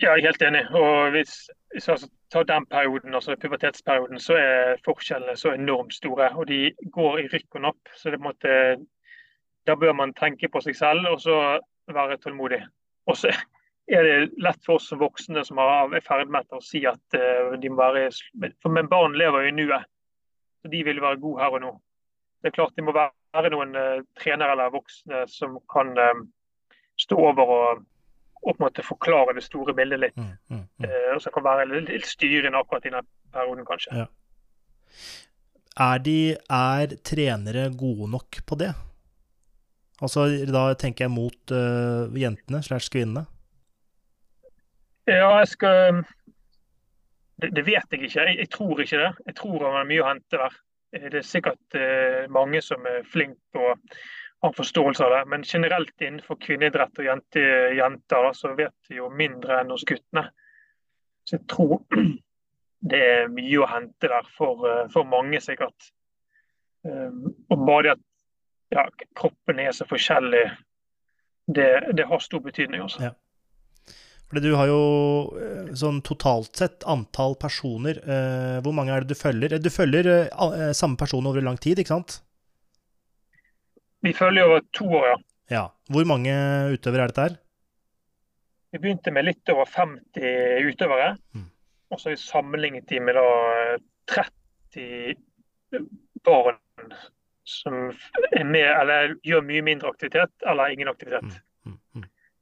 Ja, 0.01 0.14
jeg 0.16 0.24
er 0.24 0.30
helt 0.30 0.43
enig. 0.43 0.64
Og 0.74 1.11
hvis, 1.11 1.51
vi 1.74 1.80
tar 2.32 2.43
den 2.43 2.66
perioden, 2.66 3.14
altså 3.14 3.36
pubertetsperioden, 3.36 4.20
så 4.20 4.34
er 4.34 4.80
forskjellene 4.84 5.36
så 5.36 5.53
enormt 5.53 5.95
store. 5.95 6.30
Og 6.36 6.49
de 6.49 6.72
går 6.93 7.18
i 7.18 7.28
rykk 7.28 7.55
og 7.55 7.61
napp. 7.61 7.93
Så 7.95 8.11
det 8.11 8.20
måtte, 8.20 8.76
da 9.66 9.74
bør 9.74 9.93
man 9.93 10.14
tenke 10.14 10.49
på 10.49 10.61
seg 10.61 10.76
selv 10.76 11.07
og 11.11 11.20
så 11.20 11.61
være 11.93 12.16
tålmodig. 12.16 12.62
Og 13.07 13.16
så 13.16 13.28
er 13.93 14.03
det 14.03 14.32
lett 14.38 14.64
for 14.64 14.78
oss 14.78 14.88
som 14.88 15.03
voksne 15.03 15.45
som 15.45 15.59
er 15.59 15.99
i 15.99 16.01
ferd 16.01 16.30
med 16.30 16.49
å 16.49 16.62
si 16.64 16.86
at 16.86 17.03
de 17.61 17.68
må 17.68 17.76
være 17.76 18.09
for 18.62 18.70
Men 18.70 18.88
barn 18.88 19.18
lever 19.18 19.43
jo 19.43 19.49
i 19.49 19.57
nuet. 19.59 19.84
Så 20.62 20.68
de 20.68 20.84
vil 20.84 21.01
være 21.01 21.20
gode 21.20 21.43
her 21.43 21.51
og 21.59 21.61
nå. 21.61 21.80
Det 22.41 22.51
er 22.51 22.57
klart 22.57 22.76
de 22.76 22.84
må 22.84 22.95
være 22.97 23.53
noen 23.53 23.74
uh, 23.76 24.03
trenere 24.20 24.55
eller 24.55 24.72
voksne 24.72 25.24
som 25.28 25.59
kan 25.72 25.93
uh, 25.99 26.22
stå 27.01 27.18
over 27.30 27.55
og, 27.57 27.82
og, 28.43 28.51
på 28.51 28.55
en 28.57 28.64
måte 28.64 28.84
forklare 28.84 29.36
det 29.36 29.45
store 29.45 29.74
bildet 29.76 30.01
litt. 30.07 30.20
Mm, 30.20 30.36
mm, 30.49 30.62
mm. 30.80 30.86
Uh, 30.86 31.09
og 31.14 31.24
som 31.24 31.34
kan 31.36 31.47
være 31.47 31.68
litt, 31.72 32.07
styrende 32.09 32.61
akkurat 32.61 32.88
i 32.88 32.95
den 32.95 33.11
perioden, 33.34 33.66
kanskje. 33.68 34.05
Ja. 34.05 34.07
Er, 35.80 36.01
de, 36.05 36.20
er 36.51 36.97
trenere 37.07 37.68
gode 37.78 38.09
nok 38.11 38.41
på 38.47 38.59
det? 38.61 38.72
Altså, 40.01 40.26
Da 40.49 40.72
tenker 40.80 41.07
jeg 41.07 41.12
mot 41.12 41.53
jentene 42.16 42.62
slash 42.64 42.88
kvinnene. 42.93 43.26
Ja, 45.09 45.28
jeg 45.41 45.49
skal 45.53 46.03
det, 47.41 47.51
det, 47.57 47.64
vet 47.66 47.93
jeg 47.93 48.03
ikke. 48.03 48.20
Jeg, 48.20 48.38
jeg, 48.38 48.51
tror 48.51 48.80
ikke 48.80 48.99
det. 49.01 49.12
Jeg 49.26 49.36
tror 49.38 49.57
det 49.62 49.70
er 49.70 49.88
mye 49.88 50.03
å 50.03 50.09
hente 50.09 50.41
der. 50.41 50.59
Det 50.91 51.20
er 51.20 51.26
sikkert 51.26 51.76
eh, 51.78 52.26
mange 52.32 52.62
som 52.64 52.86
er 52.88 53.05
flinke 53.07 53.61
og 53.61 53.78
har 54.43 54.55
forståelse 54.57 55.05
av 55.05 55.12
det. 55.14 55.20
Men 55.30 55.47
generelt 55.47 56.03
innenfor 56.03 56.38
kvinneidrett 56.43 56.99
og 56.99 57.07
jente, 57.07 57.45
jenter 57.78 58.30
så 58.34 58.55
vet 58.59 58.91
vi 58.91 58.99
jo 58.99 59.11
mindre 59.12 59.61
enn 59.61 59.70
hos 59.70 59.86
guttene. 59.86 60.26
Så 61.28 61.36
jeg 61.38 61.47
tror 61.53 61.84
det 62.91 63.03
er 63.07 63.32
mye 63.32 63.62
å 63.62 63.70
hente 63.70 64.11
der 64.11 64.30
for, 64.36 64.66
eh, 64.66 64.86
for 64.93 65.09
mange, 65.09 65.43
sikkert. 65.45 65.93
Og 66.80 67.66
bare 67.68 67.82
det 67.84 67.91
at 67.93 68.05
ja, 68.72 68.86
kroppen 69.18 69.59
er 69.61 69.74
så 69.76 69.84
forskjellig, 69.84 70.47
det, 71.51 71.66
det 71.99 72.07
har 72.09 72.22
stor 72.24 72.41
betydning. 72.41 72.86
også. 72.86 73.03
Ja. 73.05 73.11
Fordi 74.30 74.46
du 74.46 74.54
har 74.54 74.68
jo 74.70 74.82
eh, 75.42 75.70
sånn 75.78 75.98
totalt 76.06 76.54
sett 76.60 76.84
antall 76.88 77.34
personer. 77.40 77.98
Eh, 77.98 78.58
hvor 78.62 78.74
mange 78.76 78.94
er 78.94 79.02
det 79.02 79.16
du 79.16 79.18
følger? 79.18 79.56
Du 79.58 79.70
følger 79.74 80.10
eh, 80.22 80.70
samme 80.76 80.98
person 81.00 81.26
over 81.26 81.42
lang 81.42 81.58
tid, 81.58 81.82
ikke 81.82 81.96
sant? 81.96 82.20
Vi 84.06 84.14
følger 84.16 84.46
over 84.46 84.62
to 84.76 84.86
år, 84.86 85.08
ja. 85.10 85.16
ja. 85.56 85.64
Hvor 85.90 86.06
mange 86.08 86.32
utøvere 86.76 87.08
er 87.08 87.12
dette 87.12 87.26
her? 87.26 87.38
Vi 88.70 88.78
begynte 88.78 89.10
med 89.10 89.26
litt 89.26 89.50
over 89.50 89.66
50 89.66 90.70
utøvere. 90.70 91.16
Mm. 91.34 91.48
Og 91.90 91.98
så 91.98 92.12
har 92.12 92.14
vi 92.14 92.22
sammenlignet 92.22 92.86
de 92.86 93.02
med 93.02 93.18
da 93.18 93.26
30 94.14 95.18
barn 96.22 96.60
som 97.50 97.88
er 98.30 98.46
med, 98.46 98.68
eller 98.68 99.16
gjør 99.26 99.42
mye 99.42 99.66
mindre 99.66 99.90
aktivitet 99.90 100.46
eller 100.46 100.70
ingen 100.70 100.90
aktivitet. 100.92 101.26
Mm. 101.26 101.49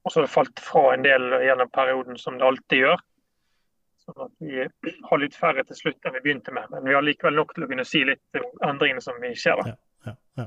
Og 0.08 0.12
så 0.12 0.22
har 0.22 0.24
det 0.24 0.32
falt 0.32 0.60
fra 0.64 0.82
en 0.94 1.02
del 1.04 1.26
gjennom 1.44 1.68
perioden, 1.68 2.16
som 2.16 2.38
det 2.40 2.46
alltid 2.48 2.78
gjør. 2.80 3.00
Sånn 4.06 4.22
at 4.24 4.30
vi 4.40 4.62
har 5.10 5.20
litt 5.20 5.34
færre 5.36 5.64
til 5.68 5.76
slutt 5.76 6.08
enn 6.08 6.14
vi 6.16 6.22
begynte 6.24 6.54
med. 6.56 6.70
Men 6.72 6.86
vi 6.88 6.94
har 6.96 7.04
likevel 7.04 7.36
nok 7.36 7.52
til 7.52 7.66
å 7.66 7.68
kunne 7.68 7.84
si 7.84 8.00
litt 8.08 8.38
om 8.40 8.70
endringene 8.70 9.04
som 9.04 9.18
vi 9.20 9.34
ser. 9.36 9.60
da. 9.60 9.74
Ja, 9.74 10.08
ja, 10.08 10.14
ja. 10.40 10.46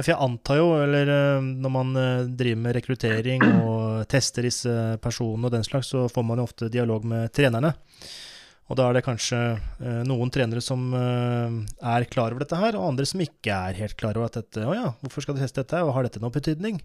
For 0.00 0.10
jeg 0.10 0.18
antar 0.26 0.58
jo, 0.58 0.66
eller 0.82 1.12
når 1.46 1.74
man 1.76 1.94
driver 2.40 2.64
med 2.64 2.74
rekruttering 2.74 3.46
og 3.60 4.02
tester 4.10 4.48
disse 4.48 4.74
personene 5.04 5.46
og 5.46 5.54
den 5.54 5.68
slags, 5.68 5.92
så 5.94 6.08
får 6.10 6.26
man 6.26 6.42
jo 6.42 6.48
ofte 6.50 6.72
dialog 6.74 7.06
med 7.06 7.30
trenerne. 7.36 7.70
Og 8.70 8.76
da 8.78 8.86
er 8.86 8.94
det 8.94 9.02
kanskje 9.02 9.38
eh, 9.82 10.02
noen 10.06 10.30
trenere 10.30 10.62
som 10.62 10.92
eh, 10.94 11.54
er 11.90 12.06
klar 12.12 12.30
over 12.30 12.44
dette 12.44 12.58
her, 12.58 12.76
og 12.78 12.92
andre 12.92 13.06
som 13.08 13.22
ikke 13.24 13.50
er 13.50 13.78
helt 13.80 13.96
klar 13.98 14.14
over 14.14 14.30
at 14.30 14.38
dette 14.38 14.62
Å 14.62 14.76
ja, 14.76 14.92
hvorfor 15.02 15.24
skal 15.24 15.34
du 15.34 15.42
teste 15.42 15.64
dette, 15.64 15.80
og 15.82 15.90
har 15.96 16.06
dette 16.06 16.22
noen 16.22 16.34
betydning? 16.36 16.78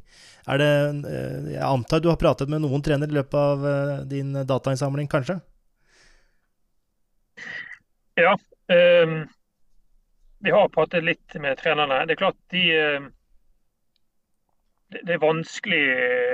Er 0.49 0.61
det 0.61 0.71
eh, 1.11 1.51
Jeg 1.53 1.67
antar 1.67 2.01
du 2.01 2.09
har 2.09 2.17
pratet 2.21 2.49
med 2.49 2.63
noen 2.65 2.81
trenere 2.85 3.13
i 3.13 3.19
løpet 3.19 3.37
av 3.37 3.67
din 4.09 4.33
datainnsamling, 4.49 5.09
kanskje? 5.11 5.37
Ja. 8.17 8.33
Um, 8.71 9.25
vi 10.41 10.53
har 10.55 10.71
pratet 10.73 11.05
litt 11.05 11.37
med 11.37 11.59
trenerne. 11.59 12.01
Det 12.07 12.15
er 12.15 12.21
klart 12.23 12.39
de 12.53 12.63
det, 14.95 15.17
er 15.17 15.21
vanskelig 15.21 15.81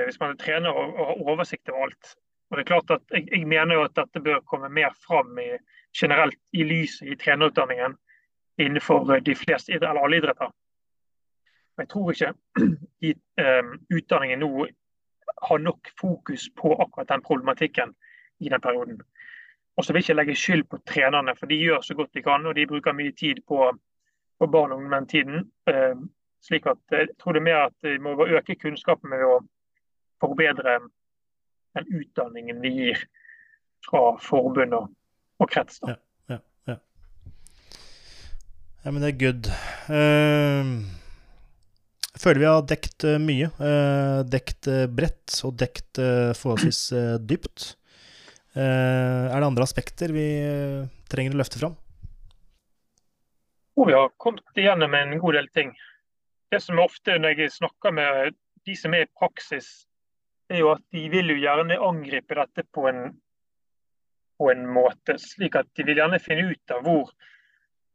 hvis 0.06 0.20
man 0.22 0.32
er 0.32 0.40
trener 0.40 0.76
å 0.76 0.88
ha 1.10 1.16
oversikt 1.32 1.68
over 1.72 1.90
alt. 1.90 2.14
Og 2.52 2.58
det 2.58 2.66
er 2.66 2.68
klart 2.68 2.90
at 2.90 3.14
jeg, 3.16 3.28
jeg, 3.32 3.46
mener 3.48 3.78
jo 3.78 3.84
at 3.86 3.94
dette 3.96 4.20
bør 4.20 4.42
komme 4.44 4.68
mer 4.68 4.92
fram 5.06 5.38
i, 5.40 5.54
generelt 5.96 6.36
i 6.52 6.66
lyset 6.68 7.08
i 7.08 7.16
trenerutdanningen 7.16 7.96
innenfor 8.60 9.08
de 9.24 9.34
fleste 9.34 9.72
eller 9.72 9.96
alle 9.96 10.18
idretter. 10.20 10.52
Jeg 11.80 11.88
tror 11.88 12.12
ikke 12.12 12.34
i, 13.08 13.14
um, 13.40 13.72
utdanningen 13.96 14.44
nå 14.44 14.66
har 15.48 15.64
nok 15.64 15.88
fokus 16.00 16.50
på 16.56 16.74
akkurat 16.76 17.08
den 17.08 17.24
problematikken 17.24 17.96
i 18.38 18.52
den 18.52 18.60
perioden. 18.60 19.00
Og 19.76 19.84
så 19.84 19.92
vil 19.92 20.02
jeg 20.02 20.10
ikke 20.10 20.20
legge 20.20 20.36
skyld 20.36 20.64
på 20.68 20.78
trenerne, 20.86 21.32
for 21.36 21.48
de 21.48 21.56
gjør 21.56 21.80
så 21.80 21.94
godt 21.94 22.14
de 22.14 22.22
kan. 22.22 22.46
Og 22.46 22.54
de 22.54 22.66
bruker 22.68 22.92
mye 22.92 23.16
tid 23.16 23.40
på, 23.48 23.72
på 24.38 24.46
barn 24.46 24.72
og 24.72 24.78
ungdom 24.78 24.98
den 25.00 25.08
tiden. 25.08 25.52
Um, 25.72 26.10
slik 26.44 26.66
at 26.66 26.84
jeg 26.90 27.08
tror 27.16 27.32
det 27.32 27.40
er 27.40 27.48
mer 27.48 27.64
at 27.70 27.78
vi 27.80 27.96
må 27.98 28.26
øke 28.26 28.60
kunnskapen 28.60 29.08
med 29.10 29.24
å 29.24 29.38
forbedre 30.20 30.82
den 31.76 32.00
utdanningen 32.00 32.60
vi 32.60 32.72
gir 32.76 33.04
fra 33.88 34.14
forbund 34.22 34.76
og, 34.76 34.88
og 35.42 35.50
krets. 35.50 35.80
Ja, 35.86 35.96
ja, 36.30 36.38
ja. 36.70 36.76
ja, 38.84 38.90
men 38.90 39.02
det 39.02 39.12
er 39.12 39.20
good. 39.22 39.50
Uh, 39.88 40.82
jeg 42.12 42.24
føler 42.24 42.42
vi 42.42 42.50
har 42.50 42.66
dekt 42.70 43.06
uh, 43.08 43.18
mye. 43.22 43.50
Uh, 43.58 44.22
dekt 44.28 44.68
bredt 44.94 45.38
og 45.46 45.56
dekt 45.60 46.02
forholdsvis 46.38 46.82
dypt. 47.30 47.72
er 48.54 49.32
det 49.32 49.46
andre 49.46 49.64
aspekter 49.64 50.12
vi 50.12 50.26
trenger 51.08 51.32
å 51.32 51.40
løfte 51.40 51.60
fram? 51.62 51.78
Oh, 53.74 53.86
vi 53.88 53.94
har 53.96 54.10
kommet 54.20 54.60
igjennom 54.60 54.92
en 54.94 55.16
god 55.18 55.38
del 55.38 55.48
ting. 55.56 55.72
Det 56.52 56.60
som 56.60 56.82
ofte 56.82 57.16
når 57.16 57.40
jeg 57.40 57.54
snakker 57.54 57.94
med 57.96 58.36
de 58.68 58.74
som 58.76 58.92
er 58.92 59.06
i 59.06 59.14
praksis 59.16 59.86
er 60.52 60.60
jo 60.60 60.72
at 60.74 60.84
de 60.92 61.02
vil 61.12 61.32
jo 61.32 61.40
gjerne 61.40 61.80
angripe 61.80 62.36
dette 62.36 62.64
på 62.74 62.86
en, 62.90 63.02
på 64.38 64.50
en 64.52 64.64
måte. 64.68 65.16
Slik 65.20 65.56
at 65.58 65.70
de 65.76 65.86
vil 65.88 66.00
gjerne 66.02 66.20
finne 66.22 66.52
ut 66.52 66.74
av 66.74 66.84
hvor 66.86 67.12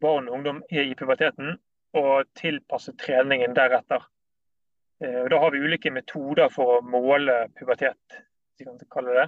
barn 0.02 0.30
og 0.30 0.40
ungdom 0.40 0.62
er 0.70 0.86
i 0.90 0.96
puberteten, 0.98 1.58
og 1.98 2.30
tilpasse 2.38 2.94
treningen 3.02 3.56
deretter. 3.58 4.04
Eh, 5.04 5.26
da 5.32 5.40
har 5.42 5.54
vi 5.54 5.62
ulike 5.64 5.94
metoder 5.94 6.50
for 6.54 6.78
å 6.78 6.86
måle 6.86 7.46
pubertet, 7.58 8.18
hvis 8.58 8.64
vi 8.64 8.68
kan 8.68 8.80
kalle 8.94 9.14
det 9.14 9.26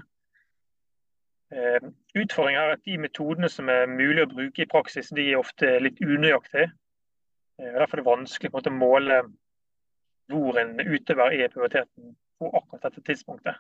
eh, 1.54 1.90
Utfordringen 2.18 2.62
er 2.62 2.74
at 2.74 2.86
de 2.90 2.98
metodene 3.02 3.50
som 3.54 3.70
er 3.70 3.90
mulig 3.90 4.26
å 4.26 4.32
bruke 4.32 4.66
i 4.66 4.70
praksis, 4.70 5.12
de 5.14 5.28
er 5.30 5.42
ofte 5.42 5.76
litt 5.82 6.02
unøyaktige. 6.02 6.72
Eh, 7.62 7.76
derfor 7.78 8.00
er 8.00 8.04
det 8.04 8.10
vanskelig 8.10 8.54
å 8.54 8.74
måle 8.74 9.22
hvor 10.30 10.58
en 10.62 10.76
utøver 10.82 11.38
er 11.38 11.46
i 11.48 11.54
puberteten 11.54 12.18
på 12.40 12.50
akkurat 12.56 12.88
dette 12.88 13.04
tidspunktet. 13.06 13.60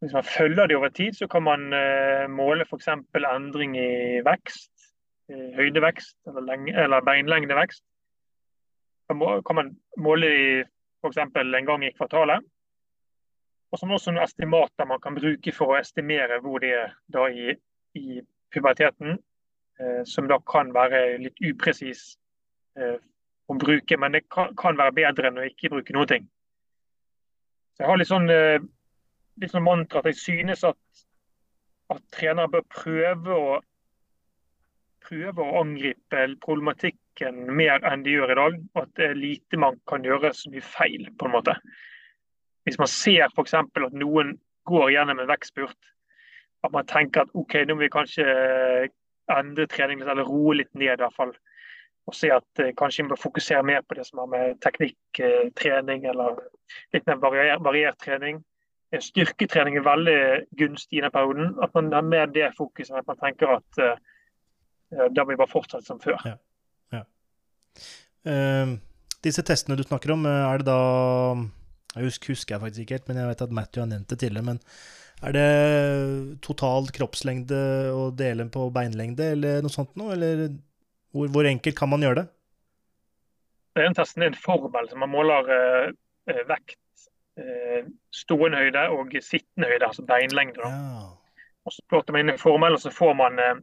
Hvis 0.00 0.12
man 0.16 0.24
følger 0.24 0.66
det 0.66 0.76
over 0.76 0.88
tid, 0.88 1.12
så 1.12 1.26
kan 1.28 1.42
man 1.42 1.72
uh, 1.76 2.30
måle 2.30 2.64
f.eks. 2.64 2.88
endring 2.88 3.76
i 3.76 4.20
vekst, 4.24 4.72
i 5.28 5.52
høydevekst 5.54 6.16
eller, 6.26 6.40
lenge, 6.40 6.72
eller 6.84 7.04
beinlengdevekst. 7.04 7.84
Kan, 9.10 9.56
man 9.56 9.74
måle 9.96 10.26
det 10.26 10.64
f.eks. 11.04 11.18
en 11.18 11.66
gang 11.66 11.84
i 11.84 11.92
kvartalet. 11.92 12.40
Og 13.70 13.78
så 13.78 13.86
også 13.86 14.10
noen 14.10 14.24
estimater 14.24 14.88
man 14.88 15.00
kan 15.00 15.14
bruke 15.14 15.52
for 15.54 15.74
å 15.74 15.78
estimere 15.78 16.40
hvor 16.42 16.64
det 16.64 16.72
er 16.74 16.96
da 17.12 17.28
i, 17.28 17.52
i 17.94 18.22
puberteten. 18.54 19.20
Uh, 19.80 20.02
som 20.04 20.26
da 20.28 20.40
kan 20.48 20.72
være 20.74 21.20
litt 21.20 21.44
upresis 21.44 22.16
uh, 22.80 22.96
å 23.48 23.56
bruke, 23.60 23.96
men 24.00 24.16
det 24.16 24.26
kan, 24.32 24.54
kan 24.56 24.80
være 24.80 24.96
bedre 24.96 25.28
enn 25.28 25.40
å 25.40 25.46
ikke 25.48 25.74
bruke 25.76 25.94
noen 25.96 26.10
ting. 26.10 26.28
Jeg 27.80 27.88
har 27.88 27.96
litt 27.96 28.10
sånn, 28.10 28.28
eh, 28.28 28.60
litt 29.40 29.52
sånn 29.54 29.64
mantra 29.64 30.02
at 30.02 30.10
jeg 30.10 30.18
synes 30.20 30.64
at, 30.68 31.04
at 31.88 32.02
trenere 32.12 32.52
bør 32.52 32.66
prøve 32.74 33.36
å, 33.36 33.54
prøve 35.06 35.46
å 35.46 35.62
angripe 35.62 36.26
problematikken 36.44 37.46
mer 37.56 37.80
enn 37.88 38.04
de 38.04 38.18
gjør 38.18 38.34
i 38.34 38.38
dag. 38.40 38.58
Og 38.74 38.82
at 38.82 38.92
det 39.00 39.08
er 39.08 39.16
lite 39.16 39.62
man 39.64 39.80
kan 39.88 40.04
gjøre 40.04 40.34
så 40.36 40.52
mye 40.52 40.66
feil, 40.76 41.08
på 41.16 41.28
en 41.30 41.34
måte. 41.38 41.56
Hvis 42.68 42.76
man 42.78 42.92
ser 42.92 43.30
f.eks. 43.30 43.56
at 43.56 43.96
noen 43.96 44.36
går 44.68 44.92
gjennom 44.92 45.24
en 45.24 45.32
vekstspurt, 45.32 45.92
at 46.60 46.76
man 46.76 46.84
tenker 46.84 47.24
at 47.24 47.32
OK, 47.32 47.62
nå 47.64 47.78
må 47.78 47.86
vi 47.86 47.94
kanskje 47.96 48.28
endre 49.32 49.70
treningen 49.72 50.04
eller 50.04 50.28
roe 50.28 50.58
litt 50.58 50.74
ned 50.74 50.98
i 50.98 51.00
hvert 51.00 51.16
fall 51.16 51.32
og 52.10 52.16
se 52.16 52.30
at 52.34 52.62
eh, 52.62 52.72
kanskje 52.76 53.04
vi 53.04 53.12
bør 53.12 53.20
fokusere 53.22 53.66
mer 53.66 53.84
på 53.86 53.94
det 53.94 54.06
som 54.08 54.22
har 54.22 54.30
med 54.32 54.56
teknikktrening 54.64 56.04
eh, 56.04 56.10
eller 56.10 56.40
litt 56.94 57.06
mer 57.08 57.20
variert, 57.22 57.64
variert 57.64 57.98
trening. 58.02 58.42
En 58.90 59.02
styrketrening 59.04 59.78
er 59.78 59.86
veldig 59.86 60.20
gunstig 60.58 60.98
i 60.98 61.02
denne 61.02 61.12
perioden. 61.14 61.52
At 61.62 61.74
man 61.76 61.92
har 61.94 62.06
mer 62.06 62.30
det 62.34 62.50
fokuset 62.58 62.96
at 62.98 63.08
man 63.08 63.20
tenker 63.20 63.56
at 63.58 63.82
uh, 63.82 65.08
da 65.14 65.24
må 65.24 65.34
vi 65.34 65.40
bare 65.40 65.52
fortsette 65.52 65.86
som 65.86 66.00
før. 66.02 66.18
Ja. 66.26 66.36
Ja. 66.96 67.04
Uh, 68.26 68.78
disse 69.22 69.44
testene 69.46 69.78
du 69.78 69.84
snakker 69.86 70.16
om, 70.16 70.24
er 70.26 70.62
det 70.62 70.66
da 70.66 70.80
Jeg 71.94 72.08
husker, 72.08 72.34
husker 72.34 72.56
jeg 72.56 72.64
faktisk 72.64 72.82
ikke 72.84 72.98
helt, 72.98 73.10
men 73.10 73.20
jeg 73.20 73.30
vet 73.30 73.44
at 73.46 73.54
Matthew 73.54 73.84
har 73.84 73.92
nevnt 73.92 74.10
det 74.10 74.18
tidligere. 74.22 74.48
men 74.54 74.64
er 75.20 75.36
det 75.36 76.40
total 76.44 76.88
kroppslengde 76.96 77.56
å 77.92 78.08
dele 78.16 78.46
på 78.52 78.70
beinlengde, 78.72 79.34
eller 79.34 79.64
noe 79.64 79.72
sånt 79.72 79.92
noe? 80.00 80.14
Eller 80.16 80.46
hvor, 81.12 81.28
hvor, 81.28 81.48
enkelt 81.48 81.76
kan 81.76 81.90
man 81.92 82.04
gjøre 82.04 82.22
det? 82.22 82.28
Den 83.78 83.96
testen 83.96 84.24
er 84.24 84.32
en 84.32 84.38
formel 84.40 84.88
som 84.90 85.02
man 85.04 85.12
måler 85.12 85.50
eh, 85.52 85.90
eh, 85.90 85.92
vekt, 86.26 87.08
eh, 87.38 87.88
stående 88.14 88.58
høyde 88.58 88.86
og 88.94 89.16
sittende 89.22 89.68
høyde, 89.70 89.86
altså 89.86 90.04
beinlengde. 90.06 90.62
Ja. 90.64 91.10
Og 91.64 91.72
Så 91.72 91.82
plotter 91.88 92.12
man 92.12 92.24
inn 92.24 92.34
en 92.34 92.38
formel, 92.38 92.72
og 92.72 92.80
så 92.80 92.90
får 92.90 93.12
man 93.14 93.38
eh, 93.38 93.60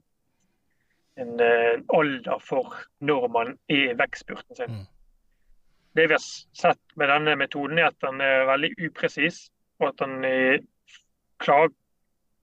en 1.22 1.40
eh, 1.40 1.82
alder 1.94 2.40
for 2.40 2.76
når 3.00 3.28
man 3.28 3.58
er 3.70 3.92
i 3.92 3.98
vekstspurten 3.98 4.56
sin. 4.56 4.72
Mm. 4.72 4.86
Det 5.98 6.10
vi 6.10 6.14
har 6.14 6.26
sett 6.54 6.96
med 6.96 7.10
denne 7.10 7.36
metoden, 7.36 7.80
er 7.80 7.90
at 7.90 8.02
den 8.02 8.22
er 8.22 8.46
veldig 8.46 8.76
upresis, 8.86 9.50
og 9.80 9.88
at 9.88 10.06
den 10.06 10.68
klarer 11.42 11.74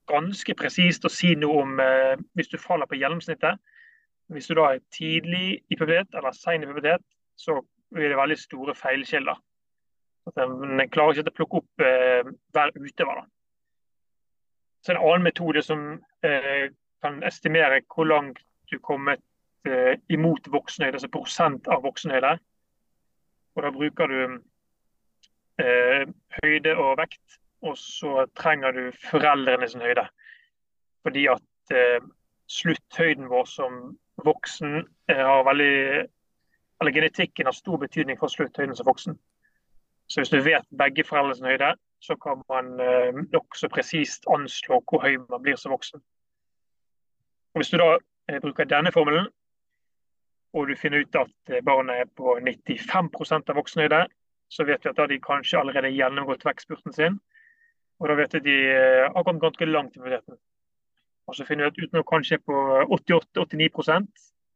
ganske 0.07 0.53
presist 0.53 1.05
å 1.07 1.11
si 1.11 1.33
noe 1.39 1.63
om 1.63 1.79
eh, 1.79 2.19
hvis 2.35 2.51
du 2.51 2.57
faller 2.61 2.85
på 2.89 2.99
gjennomsnittet 2.99 3.59
hvis 4.33 4.47
du 4.49 4.55
da 4.57 4.71
er 4.73 4.83
tidlig 4.93 5.61
i 5.69 5.77
pubertet 5.77 6.15
eller 6.17 6.33
sen 6.33 6.63
i 6.63 6.69
pubertet, 6.69 7.03
så 7.37 7.59
blir 7.93 8.09
det 8.09 8.17
veldig 8.17 8.37
store 8.39 8.75
feilkilder. 8.75 9.37
Den 10.33 10.89
klarer 10.89 11.19
ikke 11.19 11.31
å 11.31 11.37
plukke 11.37 11.59
opp 11.61 11.85
eh, 11.85 12.31
hver 12.55 12.73
utøver. 12.73 13.21
Da. 13.21 13.25
Så 14.81 14.93
En 14.93 15.01
annen 15.01 15.25
metode 15.25 15.61
som 15.65 15.85
eh, 16.25 16.71
kan 17.05 17.21
estimere 17.23 17.83
hvor 17.93 18.09
langt 18.09 18.41
du 18.71 18.79
kommer 18.81 19.19
eh, 19.67 19.99
imot 20.09 20.49
voksenhøyde, 20.49 20.97
altså 20.97 21.11
prosent 21.13 21.69
av 21.69 21.85
voksenhøyde. 21.85 22.35
Og 23.55 23.63
Da 23.63 23.71
bruker 23.71 24.11
du 24.11 24.19
eh, 25.61 26.05
høyde 26.41 26.75
og 26.75 26.97
vekt, 26.99 27.39
og 27.61 27.77
så 27.77 28.25
trenger 28.37 28.73
du 28.73 28.89
foreldrenes 29.05 29.77
høyde. 29.77 30.07
Fordi 31.05 31.27
at 31.33 31.77
eh, 31.77 32.01
slutthøyden 32.49 33.29
vår 33.29 33.45
som 33.49 33.95
voksen 34.25 34.81
eh, 35.09 35.21
har 35.21 35.45
veldig 35.45 36.09
eller 36.81 36.91
Genetikken 36.91 37.47
har 37.47 37.55
stor 37.55 37.77
betydning 37.79 38.17
for 38.19 38.27
slutthøyden 38.27 38.75
som 38.75 38.85
voksen. 38.85 39.15
Så 40.07 40.21
hvis 40.21 40.29
du 40.29 40.41
vet 40.41 40.67
begge 40.77 41.03
foreldrenes 41.03 41.41
høyde, 41.41 41.71
så 42.01 42.15
kan 42.21 42.43
man 42.49 42.79
eh, 42.79 43.13
nokså 43.33 43.69
presist 43.73 44.27
anslå 44.29 44.81
hvor 44.85 45.01
høy 45.01 45.17
man 45.29 45.41
blir 45.41 45.57
som 45.57 45.73
voksen. 45.73 46.01
Og 47.53 47.61
Hvis 47.61 47.69
du 47.69 47.77
da 47.77 47.97
eh, 48.29 48.41
bruker 48.41 48.69
denne 48.69 48.91
formelen, 48.91 49.27
og 50.53 50.67
du 50.67 50.75
finner 50.75 51.03
ut 51.03 51.15
at 51.15 51.53
eh, 51.53 51.63
barnet 51.65 52.03
er 52.03 52.11
på 52.17 52.37
95% 52.37 53.49
av 53.49 53.57
voksenhøyde, 53.57 54.05
så 54.49 54.67
vet 54.67 54.85
vi 54.85 54.91
at 54.91 54.99
da 54.99 55.07
de 55.09 55.19
kanskje 55.23 55.59
allerede 55.59 55.93
gjennomgått 55.95 56.45
vekstspurten 56.45 56.93
sin. 56.93 57.17
Og 57.99 58.11
da 58.11 58.19
vet 58.19 58.35
vi 58.35 58.43
at 58.43 58.45
de 58.45 58.57
eh, 58.75 59.07
har 59.15 59.23
kommet 59.23 59.41
ganske 59.41 59.65
langt 59.65 59.97
i 59.97 60.03
muligheten. 60.03 60.37
Og 61.27 61.35
så 61.35 61.47
finner 61.47 61.65
vi 61.65 61.71
at 61.71 61.81
utenom 61.87 62.05
kanskje 62.11 62.37
på 62.45 62.61
88-89 62.99 63.71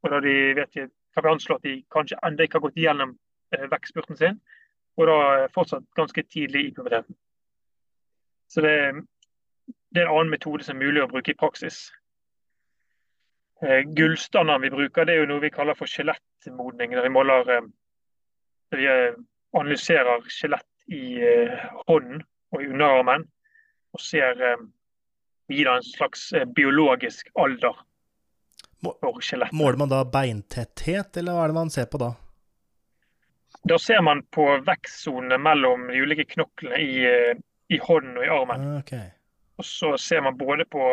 og 0.04 0.12
da 0.14 0.20
de 0.24 0.36
vet 0.56 0.76
vi, 0.76 0.86
kan 1.16 1.26
vi 1.26 1.32
anslå 1.34 1.56
at 1.58 1.66
de 1.66 1.74
kanskje 1.92 2.20
ennå 2.24 2.46
ikke 2.46 2.60
har 2.60 2.68
gått 2.68 2.78
igjennom 2.78 3.16
vekstspurten 3.72 4.20
sin, 4.20 4.38
og 5.00 5.08
da 5.08 5.48
fortsatt 5.56 5.86
ganske 5.96 6.24
tidlig 6.28 6.66
i 6.68 6.74
puberteten. 6.76 7.16
Så 8.52 8.62
det, 8.66 8.76
det, 9.94 10.02
er 10.02 10.08
en 10.08 10.18
annen 10.18 10.34
metode 10.34 10.66
som 10.66 10.76
er 10.76 10.90
mulig 10.90 11.04
å 11.04 11.10
bruke 11.12 11.32
i 11.32 11.40
praksis. 11.40 11.88
Gullstandarden 13.96 14.66
vi 14.66 14.74
bruker, 14.74 15.06
det 15.06 15.16
er 15.16 15.24
jo 15.24 15.30
noe 15.32 15.44
vi 15.44 15.54
kaller 15.54 15.78
for 15.78 15.90
skjelettmodning. 15.90 16.96
Der 16.96 17.06
vi 17.06 17.14
måler 17.14 17.48
der 17.48 18.80
vi 18.80 18.90
analyserer 19.58 20.26
skjelett 20.32 20.92
i 20.94 21.20
hånden 21.88 22.24
og 22.54 22.64
i 22.64 22.70
underarmen 22.70 23.26
og 23.94 24.02
ser 24.04 24.36
gir 25.50 25.70
en 25.70 25.86
slags 25.86 26.30
biologisk 26.56 27.30
alder 27.40 27.78
for 28.82 29.22
skjelettet. 29.26 29.58
Måler 29.58 29.80
man 29.82 29.92
da 29.92 30.04
beintetthet, 30.06 31.18
eller 31.18 31.36
hva 31.36 31.46
er 31.46 31.54
det 31.54 31.58
man 31.58 31.74
ser 31.74 31.90
på 31.92 32.02
da? 32.02 32.14
Da 33.68 33.80
ser 33.80 34.02
man 34.02 34.24
på 34.32 34.46
vekstsonene 34.66 35.38
mellom 35.42 35.88
de 35.90 36.00
ulike 36.00 36.26
knoklene 36.32 36.80
i, 36.80 37.04
eh, 37.06 37.36
i 37.70 37.80
hånden 37.84 38.18
og 38.18 38.26
i 38.26 38.32
armen. 38.32 38.68
Ah, 38.70 38.80
okay. 38.80 39.10
Og 39.60 39.68
så 39.68 39.92
ser 40.00 40.24
man 40.24 40.38
både 40.40 40.66
på 40.66 40.86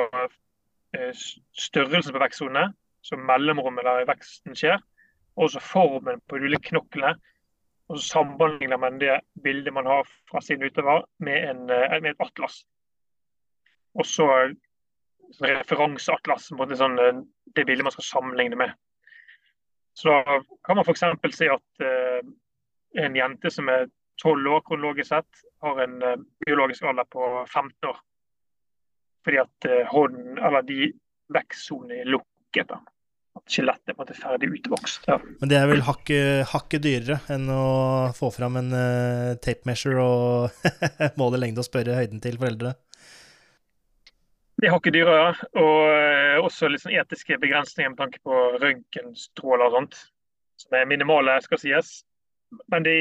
eh, 0.96 1.12
størrelsen 1.54 2.16
på 2.16 2.22
vekstsonene, 2.22 2.72
som 3.06 3.22
mellomrommet 3.28 3.86
der 3.86 4.08
veksten 4.08 4.58
skjer, 4.58 4.82
og 5.36 5.46
også 5.46 5.62
formen 5.62 6.22
på 6.26 6.40
de 6.40 6.50
ulike 6.50 6.72
knoklene. 6.72 7.14
Og 7.86 8.00
så 8.00 8.16
sammenligner 8.16 8.80
man 8.82 8.98
det 8.98 9.20
bildet 9.44 9.74
man 9.74 9.86
har 9.86 10.08
fra 10.30 10.42
sin 10.42 10.62
utøver, 10.62 11.04
med, 11.22 11.50
en, 11.50 11.68
eh, 11.70 12.00
med 12.02 12.16
et 12.16 12.24
atlas. 12.24 12.64
Og 13.94 14.08
så 14.10 14.26
referanseatlas, 15.42 16.50
sånn, 16.50 16.98
det 17.54 17.64
bildet 17.66 17.86
man 17.86 17.94
skal 17.94 18.08
sammenligne 18.10 18.58
med. 18.58 18.74
Så 19.96 20.10
da 20.10 20.40
kan 20.66 20.76
man 20.76 20.84
f.eks. 20.84 21.06
si 21.38 21.48
at 21.48 21.86
en 23.02 23.16
jente 23.18 23.52
som 23.52 23.70
er 23.72 23.88
12 24.22 24.52
år 24.54 24.62
kronologisk 24.66 25.12
sett, 25.12 25.42
har 25.64 25.80
en 25.84 25.96
uh, 26.02 26.14
biologisk 26.46 26.86
alder 26.88 27.08
på 27.12 27.28
15 27.44 27.90
år. 27.90 27.98
Fordi 29.26 29.40
at 29.42 29.66
hånden, 29.90 30.36
eller 30.38 30.62
de 30.62 30.92
vekstsonene 31.34 32.04
er 32.04 32.12
lukket. 32.14 32.68
da. 32.70 32.78
At 33.36 33.52
skjelettet 33.52 33.90
er 33.90 33.96
på 33.96 34.00
en 34.00 34.06
måte 34.06 34.16
ferdig 34.16 34.48
utvokst. 34.54 35.08
Ja. 35.10 35.18
Men 35.40 35.50
det 35.50 35.58
er 35.58 35.66
vel 35.68 35.82
hakket 35.84 36.46
hakke 36.52 36.78
dyrere 36.80 37.18
enn 37.34 37.50
å 37.52 37.66
få 38.16 38.30
fram 38.32 38.56
en 38.62 38.70
uh, 38.72 39.34
tape 39.42 39.68
measure 39.68 40.00
og 40.00 40.70
måle 41.20 41.42
lengde 41.42 41.60
og 41.60 41.68
spørre 41.68 41.98
høyden 41.98 42.22
til 42.24 42.38
foreldre? 42.40 42.76
Det 44.56 44.70
er 44.70 44.72
hakket 44.72 44.96
dyrere. 44.96 45.32
Og 45.60 45.78
eh, 45.92 46.38
også 46.40 46.70
litt 46.72 46.84
sånn 46.84 46.96
etiske 46.96 47.36
begrensninger 47.42 47.92
med 47.92 48.00
tanke 48.00 48.22
på 48.24 48.36
røntgenstråler 48.62 49.68
og 49.68 49.74
sånt. 49.74 49.98
Som 50.62 50.78
er 50.78 50.88
minimale, 50.88 51.36
skal 51.44 51.60
sies. 51.60 51.98
Men 52.72 52.86
de, 52.86 52.96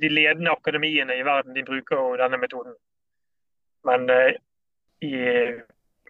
de 0.00 0.10
ledende 0.10 0.54
akademiene 0.54 1.16
i 1.18 1.26
verden 1.26 1.56
de 1.56 1.66
bruker 1.66 1.98
jo 1.98 2.16
denne 2.20 2.40
metoden. 2.40 2.74
Men 3.88 4.08
eh, 4.10 4.34
i, 5.02 5.14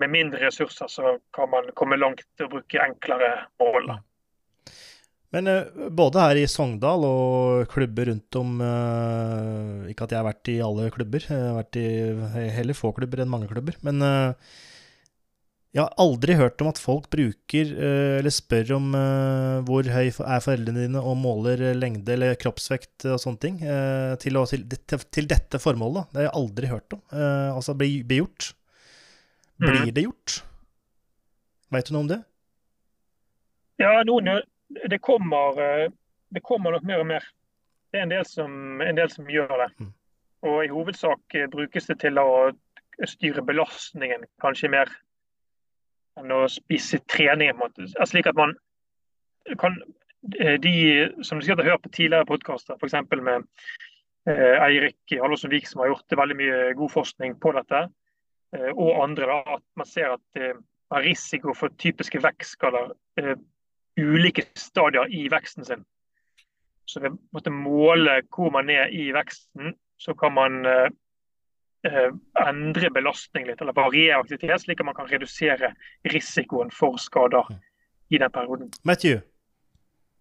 med 0.01 0.13
mindre 0.13 0.47
ressurser 0.47 0.91
så 0.93 1.17
kan 1.37 1.51
man 1.53 1.71
komme 1.79 2.01
langt 2.01 2.27
å 2.43 2.51
bruke 2.53 2.83
enklere 2.85 3.35
mål. 3.63 3.95
Men 5.33 5.49
uh, 5.49 5.89
både 5.89 6.21
her 6.21 6.43
i 6.43 6.49
Sogndal 6.51 7.07
og 7.09 7.71
klubber 7.73 8.11
rundt 8.11 8.37
om 8.37 8.59
uh, 8.61 9.89
Ikke 9.89 10.05
at 10.05 10.13
jeg 10.13 10.21
har 10.21 10.27
vært 10.29 10.51
i 10.53 10.59
alle 10.61 10.91
klubber, 10.93 11.25
jeg 11.25 11.47
har 11.47 11.57
vært 11.57 11.79
i 11.81 11.87
heller 12.59 12.77
få 12.77 12.93
klubber 12.97 13.25
enn 13.25 13.33
mange 13.33 13.49
klubber. 13.49 13.79
Men 13.87 14.05
uh, 14.05 14.53
jeg 15.73 15.81
har 15.81 15.95
aldri 16.03 16.37
hørt 16.37 16.61
om 16.61 16.69
at 16.69 16.81
folk 16.81 17.07
bruker 17.13 17.71
eller 17.81 18.33
spør 18.35 18.75
om 18.77 18.91
hvor 19.65 19.87
høy 19.89 20.11
er 20.11 20.43
foreldrene 20.45 20.85
dine 20.85 21.01
og 21.01 21.17
måler 21.17 21.63
lengde 21.73 22.13
eller 22.13 22.37
kroppsvekt 22.37 23.07
og 23.09 23.17
sånne 23.23 23.41
ting 23.41 23.57
til, 24.21 24.37
å, 24.37 24.45
til, 24.51 24.67
til, 24.69 25.31
dette 25.31 25.61
formålet. 25.63 26.13
Det 26.13 26.21
har 26.21 26.29
jeg 26.29 26.37
aldri 26.43 26.73
hørt 26.75 26.99
om. 26.99 27.01
altså 27.17 27.73
bli, 27.73 28.03
bli 28.05 28.21
gjort. 28.21 28.51
Blir 29.63 29.81
mm. 29.81 29.95
det 29.97 30.05
gjort? 30.05 30.37
Veit 31.73 31.89
du 31.89 31.97
noe 31.97 32.05
om 32.05 32.13
det? 32.13 32.21
Ja, 33.81 33.95
noen 34.05 34.43
det 34.89 34.99
kommer, 34.99 35.61
eh, 35.63 35.91
det 36.29 36.41
kommer 36.41 36.73
nok 36.73 36.83
mer 36.83 37.01
og 37.01 37.07
mer. 37.07 37.25
Det 37.93 38.01
er 38.01 38.03
en 38.07 38.15
del 38.15 38.27
som, 38.27 38.81
en 38.81 38.97
del 38.97 39.11
som 39.11 39.31
gjør 39.31 39.53
det. 39.65 39.71
Mm. 39.81 39.93
Og 40.49 40.65
i 40.65 40.71
hovedsak 40.73 41.37
eh, 41.37 41.49
brukes 41.51 41.89
det 41.91 41.99
til 42.01 42.21
å 42.21 42.51
styre 43.09 43.45
belastningen 43.45 44.25
kanskje 44.43 44.71
mer 44.73 44.93
enn 46.21 46.35
å 46.35 46.45
spise 46.51 47.01
trening. 47.11 47.61
Slik 48.09 48.29
at 48.31 48.39
man 48.39 48.55
kan 49.61 49.79
eh, 50.39 50.59
De 50.63 50.75
som 51.27 51.39
du 51.39 51.45
sikkert 51.45 51.65
har 51.65 51.75
hørt 51.75 51.87
på 51.87 51.95
tidligere 51.97 52.29
podkaster, 52.29 52.79
f.eks. 52.79 52.99
med 53.19 53.47
eh, 54.31 54.59
Eirik 54.63 55.17
Halvorsen 55.17 55.53
Vik, 55.53 55.67
som 55.69 55.83
har 55.83 55.93
gjort 55.93 56.19
veldig 56.23 56.39
mye 56.39 56.61
god 56.79 56.93
forskning 56.95 57.39
på 57.43 57.55
dette, 57.59 57.87
eh, 58.57 58.71
og 58.73 59.03
andre, 59.03 59.29
da, 59.31 59.59
at 59.59 59.67
man 59.81 59.89
ser 59.89 60.15
at 60.17 60.45
risiko 61.03 61.55
for 61.57 61.73
typiske 61.81 62.21
vekstskader 62.21 62.91
ulike 63.97 64.45
stadier 64.61 65.09
i 65.09 65.25
veksten 65.33 65.65
sin. 65.65 65.87
Så 66.85 67.01
ved 67.01 67.17
å 67.17 67.53
måle 67.55 68.19
hvor 68.29 68.53
man 68.53 68.69
er 68.73 68.93
i 68.93 69.07
veksten, 69.15 69.73
så 69.97 70.13
kan 70.19 70.35
man 70.37 70.61
endre 71.85 72.91
belastning 72.95 73.47
litt, 73.49 73.61
eller 73.61 73.75
variere 73.77 74.21
aktivitet, 74.21 74.63
slik 74.63 74.81
at 74.81 74.87
man 74.87 74.95
kan 74.95 75.11
redusere 75.11 75.73
risikoen 76.13 76.71
for 76.71 76.97
skader 77.01 77.49
i 78.11 78.19
den 78.19 78.31
perioden. 78.31 78.71
Matthew, 78.85 79.21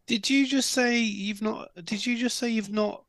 did 0.10 0.30
you 0.30 0.46
just 0.46 0.72
say 0.72 0.98
you've 0.98 1.44
not? 1.44 1.70
Did 1.76 2.06
you 2.08 2.18
just 2.18 2.38
say 2.38 2.50
you've 2.50 2.74
not 2.74 3.04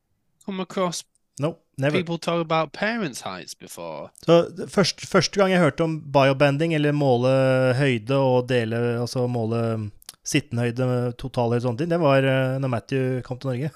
come 0.45 0.61
across 0.61 1.05
No, 1.41 1.57
never. 1.79 1.97
People 1.97 2.19
talk 2.19 2.41
about 2.41 2.73
parents' 2.73 3.23
heights 3.23 3.55
before. 3.55 4.11
Så 4.23 4.67
først, 4.69 5.07
Første 5.07 5.41
gang 5.41 5.51
jeg 5.51 5.61
hørte 5.61 5.83
om 5.83 6.13
biobanding, 6.13 6.75
eller 6.75 6.93
måle 6.93 7.33
høyde 7.75 8.17
og 8.17 8.49
dele 8.49 8.77
Altså 9.01 9.27
måle 9.27 9.91
sittenhøyde, 10.25 11.13
totalhøyde 11.19 11.57
og 11.57 11.67
sånne 11.67 11.79
ting, 11.81 11.91
det 11.91 11.99
var 12.01 12.23
uh, 12.23 12.61
når 12.63 12.69
Matthew 12.71 13.23
kom 13.27 13.41
til 13.43 13.51
Norge. 13.51 13.71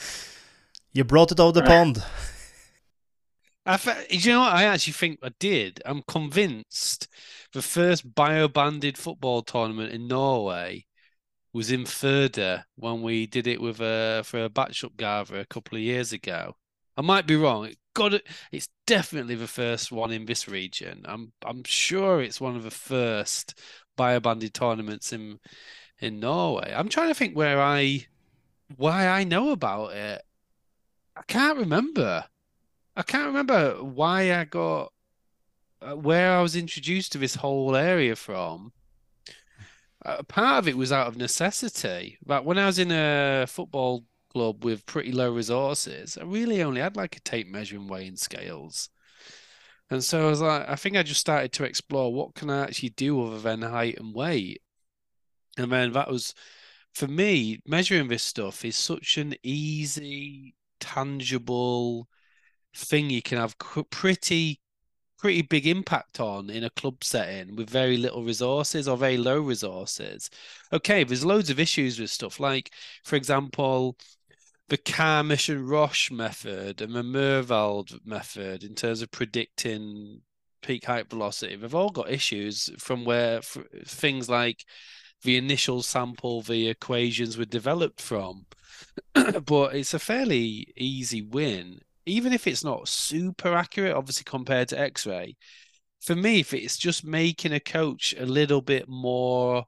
you 0.96 1.04
brought 1.04 1.32
it 1.32 1.40
over 1.40 1.52
the 1.52 1.64
pond. 1.72 2.02
I, 3.70 4.06
you 4.10 4.32
know 4.32 4.40
what 4.40 4.52
I 4.54 4.64
actually 4.64 4.94
think 4.94 5.20
I 5.22 5.30
did? 5.38 5.80
I'm 5.84 6.02
convinced 6.02 7.08
the 7.52 7.62
first 7.62 8.14
bio-banded 8.14 8.98
football 8.98 9.42
tournament 9.42 9.92
in 9.92 10.08
Norway 10.08 10.86
was 11.52 11.70
in 11.70 11.84
Further 11.86 12.64
when 12.76 13.02
we 13.02 13.26
did 13.26 13.46
it 13.46 13.60
with 13.60 13.80
a 13.80 14.22
for 14.24 14.44
a 14.44 14.48
batch-up 14.48 14.96
gather 14.96 15.38
a 15.38 15.46
couple 15.46 15.76
of 15.76 15.82
years 15.82 16.12
ago. 16.12 16.56
I 16.96 17.02
might 17.02 17.26
be 17.26 17.36
wrong. 17.36 17.66
It 17.66 17.78
got 17.94 18.14
it. 18.14 18.26
It's 18.52 18.68
definitely 18.86 19.34
the 19.36 19.46
first 19.46 19.92
one 19.92 20.12
in 20.12 20.26
this 20.26 20.48
region. 20.48 21.02
I'm 21.06 21.32
I'm 21.44 21.64
sure 21.64 22.20
it's 22.22 22.40
one 22.40 22.56
of 22.56 22.62
the 22.64 22.70
first 22.70 23.58
biobanded 23.98 24.52
tournaments 24.52 25.12
in 25.12 25.38
in 26.00 26.20
Norway. 26.20 26.72
I'm 26.74 26.88
trying 26.88 27.08
to 27.08 27.14
think 27.14 27.36
where 27.36 27.60
I 27.60 28.06
why 28.76 29.08
I 29.08 29.24
know 29.24 29.50
about 29.50 29.92
it. 29.92 30.22
I 31.16 31.22
can't 31.28 31.58
remember. 31.58 32.26
I 32.96 33.02
can't 33.02 33.26
remember 33.26 33.82
why 33.82 34.34
I 34.34 34.44
got 34.44 34.92
uh, 35.82 35.96
where 35.96 36.32
I 36.32 36.42
was 36.42 36.56
introduced 36.56 37.12
to 37.12 37.18
this 37.18 37.36
whole 37.36 37.74
area 37.76 38.16
from. 38.16 38.72
Uh, 40.04 40.22
part 40.24 40.58
of 40.58 40.68
it 40.68 40.76
was 40.76 40.92
out 40.92 41.08
of 41.08 41.16
necessity. 41.16 42.18
But 42.24 42.44
when 42.44 42.58
I 42.58 42.66
was 42.66 42.78
in 42.78 42.90
a 42.90 43.46
football 43.46 44.04
club 44.30 44.64
with 44.64 44.86
pretty 44.86 45.12
low 45.12 45.32
resources, 45.32 46.18
I 46.18 46.24
really 46.24 46.62
only 46.62 46.80
had 46.80 46.96
like 46.96 47.16
a 47.16 47.20
tape 47.20 47.48
measuring 47.48 47.88
weighing 47.88 48.16
scales. 48.16 48.88
And 49.90 50.04
so 50.04 50.26
I 50.26 50.30
was 50.30 50.40
like, 50.40 50.68
I 50.68 50.76
think 50.76 50.96
I 50.96 51.02
just 51.02 51.20
started 51.20 51.52
to 51.52 51.64
explore 51.64 52.14
what 52.14 52.34
can 52.34 52.48
I 52.48 52.62
actually 52.62 52.90
do 52.90 53.22
other 53.22 53.40
than 53.40 53.62
height 53.62 53.98
and 53.98 54.14
weight. 54.14 54.62
And 55.58 55.72
then 55.72 55.92
that 55.92 56.10
was, 56.10 56.34
for 56.94 57.08
me, 57.08 57.60
measuring 57.66 58.08
this 58.08 58.22
stuff 58.22 58.64
is 58.64 58.76
such 58.76 59.18
an 59.18 59.34
easy, 59.42 60.54
tangible 60.78 62.08
thing 62.74 63.10
you 63.10 63.22
can 63.22 63.38
have 63.38 63.56
pretty, 63.90 64.60
pretty 65.18 65.42
big 65.42 65.66
impact 65.66 66.20
on 66.20 66.50
in 66.50 66.64
a 66.64 66.70
club 66.70 67.02
setting 67.04 67.56
with 67.56 67.68
very 67.70 67.96
little 67.96 68.24
resources 68.24 68.88
or 68.88 68.96
very 68.96 69.16
low 69.16 69.40
resources. 69.40 70.30
Okay, 70.72 71.04
there's 71.04 71.24
loads 71.24 71.50
of 71.50 71.60
issues 71.60 71.98
with 71.98 72.10
stuff 72.10 72.40
like, 72.40 72.70
for 73.04 73.16
example, 73.16 73.96
the 74.68 74.78
Karmish 74.78 75.48
and 75.48 75.68
Roche 75.68 76.10
method 76.10 76.80
and 76.80 76.94
the 76.94 77.02
Mervald 77.02 78.06
method 78.06 78.62
in 78.62 78.74
terms 78.74 79.02
of 79.02 79.10
predicting 79.10 80.22
peak 80.62 80.84
height 80.84 81.08
velocity, 81.08 81.56
they've 81.56 81.74
all 81.74 81.90
got 81.90 82.10
issues 82.10 82.70
from 82.78 83.04
where 83.04 83.40
things 83.86 84.28
like 84.28 84.64
the 85.22 85.36
initial 85.36 85.82
sample 85.82 86.42
the 86.42 86.68
equations 86.68 87.36
were 87.36 87.44
developed 87.44 88.00
from. 88.00 88.46
but 89.44 89.74
it's 89.74 89.94
a 89.94 89.98
fairly 89.98 90.72
easy 90.76 91.22
win, 91.22 91.80
even 92.06 92.32
if 92.32 92.46
it's 92.46 92.64
not 92.64 92.88
super 92.88 93.54
accurate, 93.54 93.94
obviously, 93.94 94.24
compared 94.24 94.68
to 94.68 94.78
X 94.78 95.06
ray. 95.06 95.36
For 96.00 96.16
me, 96.16 96.40
if 96.40 96.54
it's 96.54 96.78
just 96.78 97.04
making 97.04 97.52
a 97.52 97.60
coach 97.60 98.14
a 98.18 98.24
little 98.24 98.62
bit 98.62 98.88
more 98.88 99.66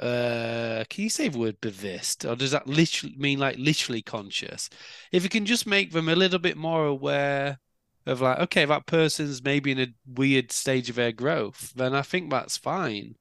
uh, 0.00 0.84
can 0.90 1.04
you 1.04 1.10
say 1.10 1.28
the 1.28 1.38
word 1.38 1.60
bevisst, 1.60 2.26
or 2.26 2.36
does 2.36 2.50
that 2.50 2.66
literally 2.66 3.16
mean 3.16 3.38
like 3.38 3.56
literally 3.58 4.02
conscious? 4.02 4.68
If 5.10 5.22
you 5.22 5.30
can 5.30 5.46
just 5.46 5.66
make 5.66 5.92
them 5.92 6.08
a 6.08 6.14
little 6.14 6.38
bit 6.38 6.56
more 6.56 6.86
aware 6.86 7.58
of 8.04 8.20
like, 8.20 8.38
okay, 8.40 8.64
that 8.66 8.86
person's 8.86 9.42
maybe 9.42 9.72
in 9.72 9.80
a 9.80 9.94
weird 10.06 10.52
stage 10.52 10.90
of 10.90 10.96
their 10.96 11.12
growth, 11.12 11.72
then 11.74 11.94
I 11.94 12.02
think 12.02 12.30
that's 12.30 12.56
fine. 12.58 13.14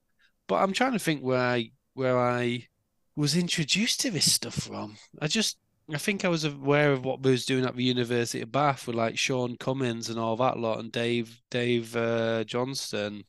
But 0.48 0.56
I'm 0.56 0.74
trying 0.74 0.94
to 0.94 1.00
think 1.00 1.22
where 1.22 1.40
I 1.40 1.72
where 1.94 2.20
I 2.20 2.68
was 3.16 3.38
introduced 3.38 4.02
to 4.02 4.12
this 4.12 4.32
stuff 4.34 4.56
from. 4.56 4.98
I 5.22 5.28
just 5.28 5.58
I 5.92 5.98
think 5.98 6.24
I 6.26 6.30
was 6.30 6.44
aware 6.44 6.92
of 6.92 7.06
what 7.06 7.22
we 7.22 7.32
was 7.32 7.46
doing 7.46 7.66
at 7.66 7.76
the 7.76 7.84
University 7.84 8.42
of 8.42 8.52
Bath 8.52 8.86
with 8.88 8.96
like 8.96 9.18
Sean 9.18 9.58
Cummins 9.58 10.10
and 10.10 10.20
all 10.20 10.36
that 10.38 10.58
lot 10.60 10.80
and 10.80 10.92
Dave 10.92 11.42
Dave 11.50 11.96
uh, 11.96 12.44
Johnston. 12.44 13.24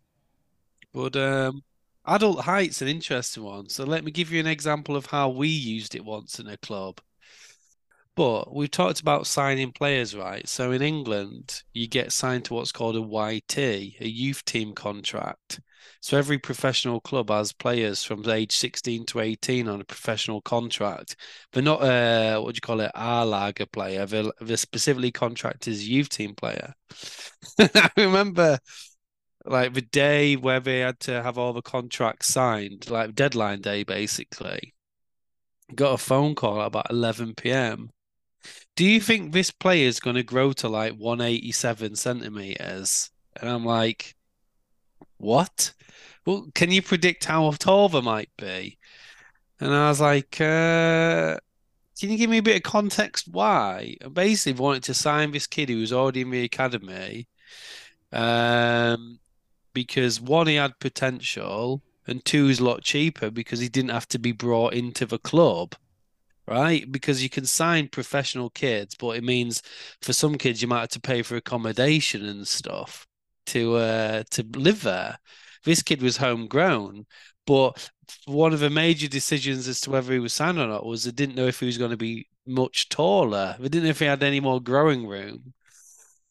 But 0.93 1.15
um 1.17 1.63
adult 2.07 2.41
height's 2.41 2.83
an 2.83 2.89
interesting 2.89 3.45
one. 3.45 3.69
So 3.69 3.85
let 3.85 4.05
me 4.05 4.11
give 4.11 4.33
you 4.33 4.41
an 4.41 4.47
example 4.49 4.97
of 4.97 5.07
how 5.07 5.29
we 5.29 5.49
used 5.49 5.95
it 5.95 6.05
once 6.05 6.39
in 6.41 6.49
a 6.49 6.57
club. 6.59 7.01
But 8.17 8.53
we've 8.55 8.71
talked 8.71 9.01
about 9.01 9.27
signing 9.29 9.73
players, 9.73 10.15
right? 10.17 10.49
So 10.49 10.73
in 10.73 10.83
England, 10.83 11.63
you 11.73 11.87
get 11.87 12.13
signed 12.13 12.47
to 12.47 12.55
what's 12.55 12.73
called 12.73 12.97
a 12.97 13.01
YT, 13.01 13.57
a 13.59 14.09
youth 14.09 14.45
team 14.45 14.75
contract. 14.75 15.61
So 16.01 16.17
every 16.17 16.39
professional 16.39 17.01
club 17.01 17.31
has 17.31 17.53
players 17.53 18.03
from 18.03 18.29
age 18.29 18.57
16 18.57 19.07
to 19.07 19.21
18 19.21 19.69
on 19.69 19.81
a 19.81 19.85
professional 19.85 20.41
contract. 20.41 21.17
They're 21.53 21.63
not 21.63 21.83
a, 21.83 22.41
what 22.41 22.55
do 22.55 22.59
you 22.59 22.61
call 22.61 22.81
it, 22.81 22.91
A-lager 22.95 23.67
player. 23.67 24.07
They're, 24.07 24.31
they're 24.41 24.57
specifically 24.57 25.13
contracted 25.13 25.73
as 25.73 25.89
youth 25.89 26.09
team 26.09 26.35
player. 26.35 26.75
I 27.59 27.91
remember 27.97 28.59
like 29.45 29.75
the 29.75 29.83
day 29.83 30.37
where 30.37 30.61
they 30.61 30.81
had 30.81 30.99
to 31.01 31.23
have 31.23 31.39
all 31.39 31.53
the 31.53 31.63
contracts 31.63 32.29
signed, 32.29 32.91
like 32.91 33.15
deadline 33.15 33.61
day 33.61 33.85
basically. 33.85 34.75
Got 35.75 35.95
a 35.95 35.99
phone 35.99 36.35
call 36.35 36.61
at 36.61 36.69
about 36.69 36.91
11 36.91 37.35
p.m 37.35 37.91
do 38.77 38.85
you 38.85 39.01
think 39.01 39.33
this 39.33 39.51
player 39.51 39.89
is 39.89 40.01
going 40.01 40.17
to 40.17 40.23
grow 40.23 40.53
to 40.53 40.69
like 40.69 40.93
187 40.93 41.97
centimeters? 41.97 43.11
And 43.35 43.51
I'm 43.51 43.65
like, 43.65 44.15
what? 45.19 45.73
Well, 46.25 46.49
can 46.55 46.71
you 46.71 46.83
predict 46.83 47.25
how 47.25 47.51
tall 47.53 47.89
they 47.89 48.01
might 48.01 48.31
be? 48.37 48.79
And 49.61 49.73
I 49.73 49.89
was 49.89 50.01
like, 50.01 50.41
uh, 50.41 51.39
can 51.99 52.11
you 52.11 52.19
give 52.19 52.31
me 52.31 52.39
a 52.39 52.43
bit 52.43 52.57
of 52.57 52.63
context 52.63 53.29
why? 53.31 53.97
I 54.05 54.09
basically 54.09 54.61
wanted 54.61 54.83
to 54.85 54.95
sign 54.95 55.31
this 55.31 55.47
kid 55.47 55.69
who 55.69 55.79
was 55.79 55.93
already 55.93 56.23
in 56.23 56.31
the 56.31 56.45
academy 56.45 57.29
um, 58.13 59.19
because 59.73 60.21
one, 60.21 60.47
he 60.49 60.57
had 60.57 60.79
potential, 60.79 61.83
and 62.07 62.25
two, 62.25 62.49
is 62.49 62.61
a 62.61 62.65
lot 62.65 62.83
cheaper 62.83 63.31
because 63.31 63.61
he 63.61 63.69
didn't 63.69 63.91
have 63.91 64.09
to 64.09 64.19
be 64.19 64.33
brought 64.33 64.75
into 64.75 65.07
the 65.07 65.19
club 65.19 65.75
right? 66.49 66.91
Because 66.93 67.25
you 67.25 67.29
can 67.29 67.45
sign 67.45 67.89
professional 67.89 68.51
kids, 68.51 68.95
but 68.95 69.17
it 69.17 69.25
means 69.25 69.63
for 70.01 70.13
some 70.13 70.39
kids 70.39 70.63
you 70.63 70.69
might 70.69 70.81
have 70.83 70.89
to 70.91 71.01
pay 71.01 71.23
for 71.23 71.35
accommodation 71.37 72.25
and 72.25 72.47
stuff 72.47 73.05
to 73.47 73.77
uh 73.77 74.23
to 74.31 74.43
live 74.57 74.83
there. 74.83 75.19
This 75.65 75.83
kid 75.83 76.03
was 76.03 76.17
homegrown, 76.19 77.07
but 77.47 77.91
one 78.27 78.53
of 78.53 78.61
the 78.61 78.71
major 78.71 79.09
decisions 79.09 79.69
as 79.69 79.81
to 79.83 79.91
whether 79.91 80.13
he 80.13 80.19
was 80.19 80.33
signed 80.33 80.59
or 80.59 80.67
not 80.67 80.87
was 80.87 81.05
they 81.05 81.11
didn't 81.11 81.35
know 81.37 81.47
if 81.47 81.61
he 81.61 81.67
was 81.67 81.79
going 81.79 81.91
to 81.91 81.97
be 81.97 82.29
much 82.47 82.89
taller. 82.89 83.57
They 83.59 83.69
didn't 83.69 83.85
know 83.85 83.91
if 83.91 83.99
he 83.99 84.05
had 84.07 84.23
any 84.23 84.41
more 84.41 84.61
growing 84.61 85.07
room. 85.07 85.55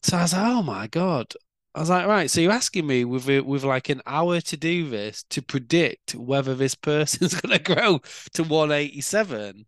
So 0.04 0.18
I 0.18 0.22
was 0.24 0.34
like, 0.34 0.44
oh 0.46 0.64
my 0.64 0.88
god. 0.88 1.34
I 1.74 1.80
was 1.82 1.90
like, 1.90 2.08
right, 2.08 2.32
so 2.32 2.40
you're 2.40 2.54
asking 2.54 2.88
me 2.88 3.04
with 3.04 3.28
with 3.28 3.64
like 3.66 3.90
an 3.90 4.02
hour 4.06 4.40
to 4.40 4.58
do 4.58 4.90
this 4.90 5.24
to 5.32 5.42
predict 5.42 6.16
whether 6.16 6.56
this 6.56 6.76
person's 6.76 7.34
going 7.42 7.58
to 7.58 7.64
grow 7.76 8.00
to 8.34 8.44
187. 8.44 9.66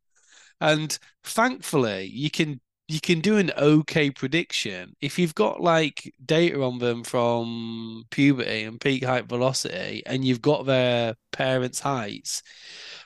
And 0.62 0.98
thankfully, 1.24 2.06
you 2.06 2.32
can 2.32 2.62
you 2.88 3.02
can 3.02 3.20
do 3.20 3.38
an 3.38 3.52
okay 3.58 4.10
prediction 4.10 4.96
if 5.02 5.20
you've 5.20 5.36
got 5.36 5.62
like 5.62 6.14
data 6.26 6.62
on 6.64 6.80
them 6.80 7.04
from 7.04 8.06
puberty 8.12 8.64
and 8.64 8.80
peak 8.80 9.04
height 9.04 9.26
velocity, 9.26 10.04
and 10.06 10.24
you've 10.24 10.42
got 10.42 10.66
their 10.66 11.16
parents' 11.32 11.82
heights. 11.82 12.42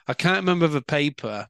I 0.07 0.13
can't 0.13 0.37
remember 0.37 0.67
the 0.67 0.81
paper, 0.81 1.47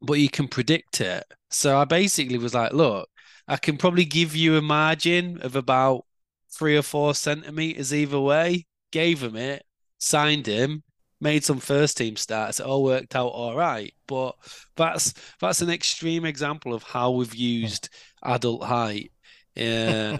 but 0.00 0.14
you 0.14 0.28
can 0.28 0.48
predict 0.48 1.00
it. 1.00 1.24
So 1.50 1.78
I 1.78 1.84
basically 1.84 2.38
was 2.38 2.54
like, 2.54 2.72
look, 2.72 3.08
I 3.48 3.56
can 3.56 3.76
probably 3.76 4.04
give 4.04 4.36
you 4.36 4.56
a 4.56 4.62
margin 4.62 5.40
of 5.42 5.56
about 5.56 6.04
three 6.50 6.76
or 6.76 6.82
four 6.82 7.14
centimeters 7.14 7.92
either 7.92 8.20
way. 8.20 8.66
Gave 8.92 9.22
him 9.22 9.36
it, 9.36 9.64
signed 9.98 10.46
him, 10.46 10.84
made 11.22 11.44
some 11.44 11.58
first 11.58 11.96
team 11.96 12.16
starts. 12.16 12.60
It 12.60 12.66
all 12.66 12.82
worked 12.82 13.14
out 13.16 13.28
all 13.28 13.56
right. 13.56 13.94
But 14.06 14.34
that's 14.76 15.14
that's 15.40 15.62
an 15.62 15.70
extreme 15.70 16.24
example 16.24 16.74
of 16.74 16.82
how 16.82 17.12
we've 17.12 17.34
used 17.34 17.88
adult 18.22 18.64
height 18.64 19.12
uh, 19.56 20.18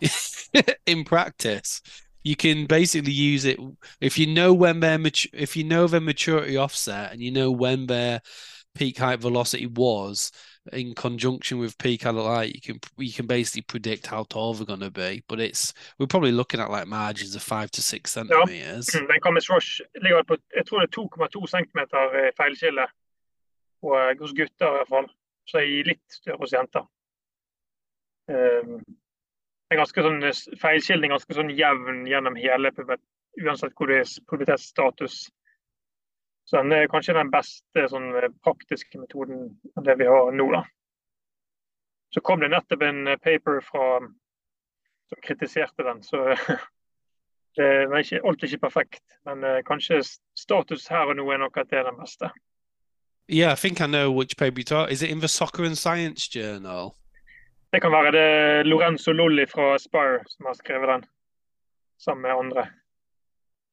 in 0.86 1.04
practice. 1.04 1.80
You 2.22 2.36
can 2.36 2.66
basically 2.66 3.12
use 3.12 3.44
it 3.44 3.58
if 4.00 4.18
you 4.18 4.26
know 4.26 4.52
when 4.52 4.80
their 4.80 4.98
mat- 4.98 5.32
if 5.32 5.56
you 5.56 5.64
know 5.64 5.86
their 5.86 6.00
maturity 6.00 6.56
offset 6.56 7.12
and 7.12 7.20
you 7.20 7.30
know 7.30 7.50
when 7.50 7.86
their 7.86 8.20
peak 8.74 8.98
height 8.98 9.20
velocity 9.20 9.66
was 9.66 10.32
in 10.72 10.94
conjunction 10.94 11.58
with 11.58 11.78
peak 11.78 12.02
height, 12.02 12.54
you 12.54 12.60
can 12.60 12.80
you 12.96 13.12
can 13.12 13.26
basically 13.26 13.62
predict 13.62 14.06
how 14.06 14.24
tall 14.24 14.54
they're 14.54 14.66
going 14.66 14.80
to 14.80 14.90
be. 14.90 15.22
But 15.28 15.40
it's 15.40 15.74
we're 15.98 16.06
probably 16.06 16.32
looking 16.32 16.60
at 16.60 16.70
like 16.70 16.86
margins 16.86 17.34
of 17.34 17.42
five 17.42 17.70
to 17.72 17.82
six 17.82 18.12
centimeters. 18.12 18.94
Ja, 18.94 19.00
den 19.00 19.20
Camis 19.20 19.50
Rush 19.50 19.80
ligger 20.02 20.22
på 20.22 20.36
jeg 20.56 20.66
tror 20.66 20.80
det 20.80 20.96
er 20.96 21.02
2,2 21.02 21.46
cm 21.46 21.78
feilskille 22.36 22.86
hos 24.20 24.32
gutter 24.32 24.66
i 24.66 24.76
hvert 24.76 24.88
fall. 24.88 25.08
Så 25.46 25.58
er 25.58 25.86
litt 25.86 26.06
større 26.10 26.38
hos 26.40 26.52
jenter. 26.52 26.86
Um, 28.28 28.80
en 29.70 29.78
ganske 29.78 30.02
sånn 30.02 30.22
eh, 30.26 30.40
feilskilling 30.58 31.12
ganske 31.14 31.34
sånn 31.34 31.52
jevn 31.54 32.06
gjennom 32.10 32.38
hele 32.38 32.72
uansett 33.42 33.74
hvor 33.76 33.90
det 33.90 34.00
er 34.02 34.12
pubertetsstatus. 34.30 35.26
Så 36.46 36.56
den 36.62 36.72
er 36.72 36.86
kanskje 36.86 37.16
den 37.16 37.30
beste 37.30 37.88
sånn, 37.90 38.12
eh, 38.14 38.30
praktiske 38.46 39.00
metoden 39.02 39.48
av 39.76 39.84
det 39.84 39.96
vi 39.98 40.06
har 40.06 40.30
nå. 40.32 40.46
da. 40.52 40.62
Så 42.14 42.22
kom 42.22 42.40
det 42.40 42.52
nettopp 42.52 42.82
en 42.86 43.06
eh, 43.08 43.18
paper 43.18 43.60
fra, 43.66 43.86
som 45.10 45.22
kritiserte 45.26 45.82
den. 45.82 46.02
Så 46.06 46.22
det 47.58 47.66
er 47.66 47.98
ikke, 47.98 48.22
alt 48.22 48.42
er 48.42 48.52
ikke 48.52 48.66
perfekt. 48.68 49.02
Men 49.26 49.42
uh, 49.44 49.58
kanskje 49.66 50.02
status 50.38 50.86
her 50.92 51.10
og 51.10 51.16
nå 51.18 51.26
er 51.32 51.42
nok 51.42 51.56
at 51.56 51.70
det 51.70 51.80
er 51.80 51.90
den 51.90 51.98
beste. 51.98 52.30
Yeah, 53.28 53.52
I 53.52 53.56
think 53.56 53.80
I 53.80 53.86
know 53.86 54.12
which 54.12 54.36
paper 54.36 54.60
you 54.60 54.64
talk. 54.64 54.92
Is 54.92 55.02
it 55.02 55.10
in 55.10 55.20
the 55.20 55.28
Soccer 55.28 55.64
and 55.64 55.76
Science 55.76 56.28
Journal? 56.30 56.94
Det 57.72 57.82
kan 57.82 57.92
være 57.92 58.12
det 58.12 58.66
Lorenzo 58.66 59.12
Lolli 59.12 59.46
fra 59.46 59.78
Spire 59.78 60.22
som 60.28 60.46
har 60.46 60.54
skrevet 60.54 60.88
den, 60.88 61.04
sammen 61.98 62.22
med 62.22 62.30
andre. 62.30 62.66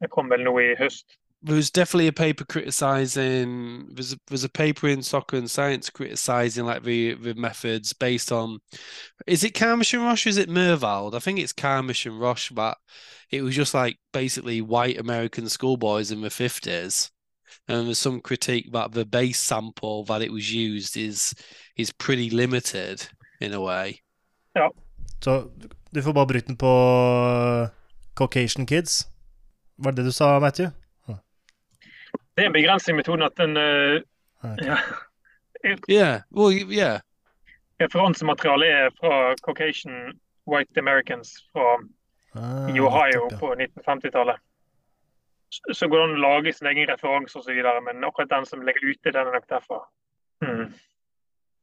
Det 0.02 0.10
kom 0.10 0.30
vel 0.30 0.44
nå 0.44 0.58
i 0.60 0.74
høst. 0.80 1.20
There's 1.44 1.70
definitely 1.70 2.08
a 2.08 2.14
paper 2.14 2.46
criticizing 2.46 3.90
there's 3.94 4.14
a, 4.14 4.18
there's 4.28 4.46
a 4.46 4.50
paper 4.50 4.88
in 4.88 5.02
soccer 5.02 5.36
and 5.36 5.52
science 5.52 5.90
criticizing 5.90 6.66
like 6.66 6.84
the 6.84 7.14
the 7.16 7.34
methods 7.36 7.94
based 7.94 8.32
on 8.32 8.60
is 9.28 9.44
it 9.44 9.54
Carmish 9.54 9.94
and 9.94 10.04
Roche 10.04 10.28
is 10.28 10.38
it 10.38 10.50
Mervald 10.50 11.16
I 11.16 11.20
think 11.20 11.40
it's 11.40 11.54
Carmish 11.54 12.06
and 12.06 12.20
Roche 12.20 12.50
but 12.50 12.78
it 13.30 13.42
was 13.42 13.56
just 13.56 13.74
like 13.74 13.98
basically 14.14 14.62
white 14.62 15.00
American 15.00 15.50
schoolboys 15.50 16.12
in 16.12 16.22
the 16.22 16.30
50s 16.30 17.12
and 17.68 17.88
there's 17.88 18.00
some 18.00 18.22
critique 18.22 18.72
that 18.72 18.92
the 18.92 19.06
base 19.06 19.40
sample 19.40 20.04
that 20.06 20.22
it 20.22 20.32
was 20.32 20.54
used 20.54 20.98
is 20.98 21.34
is 21.78 21.92
pretty 21.92 22.30
limited 22.30 23.08
in 23.40 23.54
a 23.54 23.62
way. 23.62 24.02
Ja. 24.56 24.70
Så 25.24 25.50
du 25.96 26.02
får 26.02 26.14
bare 26.14 26.28
brukt 26.28 26.48
den 26.48 26.58
på 26.58 26.68
uh, 26.68 27.70
Caucasian 28.16 28.66
kids. 28.66 29.08
Var 29.78 29.92
det 29.92 29.98
det 29.98 30.06
du 30.06 30.12
sa 30.12 30.40
Matthew? 30.40 30.70
Det 32.36 32.44
er 32.44 32.50
en 32.50 32.56
begrensning 32.56 32.96
i 32.96 33.02
metoden 33.02 33.26
at 33.26 33.38
den 33.38 33.58
uh, 33.58 34.02
okay. 34.44 34.70
ja. 34.70 34.78
yeah. 35.90 36.22
well, 36.32 36.54
yeah. 36.54 37.02
Referansematerialet 37.82 38.70
er 38.70 38.96
fra 39.00 39.36
Caucasian 39.46 40.20
White 40.50 40.80
Americans 40.80 41.36
fra 41.52 41.76
ah, 42.34 42.70
i 42.70 42.80
Ohio 42.80 43.28
ja. 43.32 43.38
på 43.38 43.54
1950-tallet. 43.56 44.42
Så 45.74 45.88
går 45.88 46.00
det 46.00 46.06
an 46.08 46.16
å 46.18 46.24
lage 46.24 46.54
sin 46.54 46.68
egen 46.72 46.90
referanse 46.90 47.38
osv., 47.38 47.60
men 47.86 48.08
akkurat 48.08 48.32
den 48.32 48.48
som 48.50 48.64
ligger 48.66 48.90
ute, 48.90 49.12
den 49.12 49.28
er 49.28 49.36
nok 49.36 49.46
derfra. 49.50 49.84
Mm. 50.42 50.74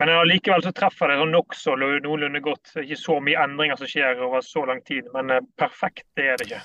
Men 0.00 0.12
allikevel 0.14 0.62
så 0.64 0.72
treffer 0.72 1.10
det 1.10 1.18
sånn 1.20 1.34
nokså 1.34 1.74
noenlunde 1.76 2.40
godt. 2.44 2.70
Ikke 2.80 2.96
så 2.96 3.18
mye 3.20 3.42
endringer 3.42 3.76
som 3.76 3.90
skjer 3.90 4.22
over 4.24 4.44
så 4.46 4.62
lang 4.70 4.80
tid, 4.86 5.10
men 5.12 5.34
eh, 5.34 5.42
perfekt 5.60 6.06
det 6.16 6.28
er 6.30 6.40
det 6.40 6.46
ikke. 6.46 6.62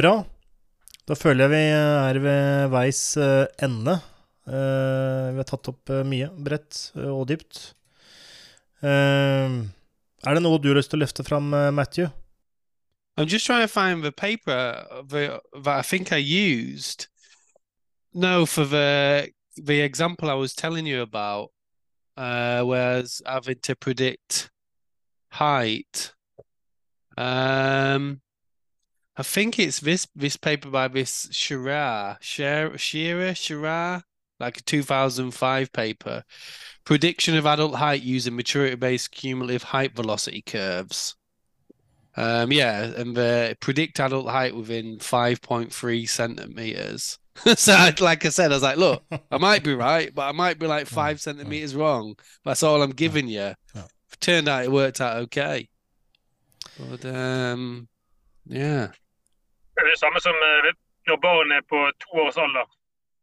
Bra. 0.00 0.14
Da 1.06 1.14
føler 1.14 1.46
jeg 1.46 1.52
vi 1.52 1.62
er 1.70 2.18
ved 2.18 2.70
veis 2.72 3.00
eh, 3.22 3.46
ende. 3.62 3.94
Eh, 4.50 5.26
vi 5.30 5.38
har 5.38 5.46
tatt 5.46 5.68
opp 5.70 5.92
eh, 5.94 6.02
mye 6.02 6.32
bredt 6.34 6.80
og 6.98 7.28
dypt. 7.30 7.60
Er 8.82 10.34
det 10.34 10.42
noe 10.42 10.58
du 10.58 10.72
har 10.72 10.80
lyst 10.80 10.90
til 10.90 10.98
å 10.98 11.04
løfte 11.04 11.24
fram, 11.26 11.48
Matthew? 11.74 12.10
I'm 13.16 13.26
just 13.26 13.46
trying 13.46 13.62
to 13.62 13.68
find 13.68 14.02
the 14.02 14.12
paper 14.12 14.84
that 15.08 15.40
I 15.66 15.82
think 15.82 16.12
I 16.12 16.18
used. 16.18 17.06
No, 18.12 18.44
for 18.44 18.64
the 18.64 19.30
the 19.56 19.80
example 19.80 20.28
I 20.28 20.34
was 20.34 20.54
telling 20.54 20.86
you 20.86 21.00
about, 21.00 21.50
uh, 22.16 22.62
whereas 22.62 23.22
having 23.24 23.60
to 23.62 23.74
predict 23.74 24.50
height. 25.30 26.12
Um, 27.16 28.20
I 29.16 29.22
think 29.22 29.58
it's 29.58 29.80
this 29.80 30.06
this 30.14 30.36
paper 30.36 30.70
by 30.70 30.88
this 30.88 31.28
Shearer, 31.32 32.18
Shira 32.20 32.78
Shira 33.34 34.04
like 34.38 34.58
a 34.58 34.62
2005 34.62 35.72
paper, 35.72 36.24
prediction 36.84 37.36
of 37.36 37.46
adult 37.46 37.76
height 37.76 38.02
using 38.02 38.36
maturity-based 38.36 39.10
cumulative 39.10 39.62
height 39.62 39.94
velocity 39.94 40.42
curves. 40.42 41.16
Um, 42.16 42.50
yeah, 42.52 42.84
and 42.84 43.14
the 43.14 43.56
predict 43.60 44.00
adult 44.00 44.28
height 44.28 44.54
within 44.54 44.98
5.3 44.98 46.08
centimeters. 46.08 47.18
so, 47.56 47.90
like 48.00 48.24
I 48.24 48.30
said, 48.30 48.52
I 48.52 48.54
was 48.54 48.62
like, 48.62 48.78
look, 48.78 49.04
I 49.30 49.36
might 49.38 49.62
be 49.62 49.74
right, 49.74 50.14
but 50.14 50.22
I 50.22 50.32
might 50.32 50.58
be 50.58 50.66
like 50.66 50.86
five 50.86 51.20
centimeters 51.20 51.74
wrong. 51.74 52.16
That's 52.44 52.62
all 52.62 52.82
I'm 52.82 52.92
giving 52.92 53.28
you. 53.28 53.54
Turned 54.20 54.48
out 54.48 54.64
it 54.64 54.72
worked 54.72 55.00
out 55.02 55.16
okay. 55.24 55.68
But 56.78 57.04
um, 57.04 57.88
yeah. 58.46 58.92
Det 59.76 59.84
er 59.84 59.90
det 59.92 60.00
samme 60.00 60.20
som 60.24 60.36
eh, 60.48 60.72
når 61.06 61.16
barn 61.20 61.52
er 61.52 61.64
på 61.68 61.78
to 62.00 62.12
års 62.24 62.36
alder. 62.36 62.66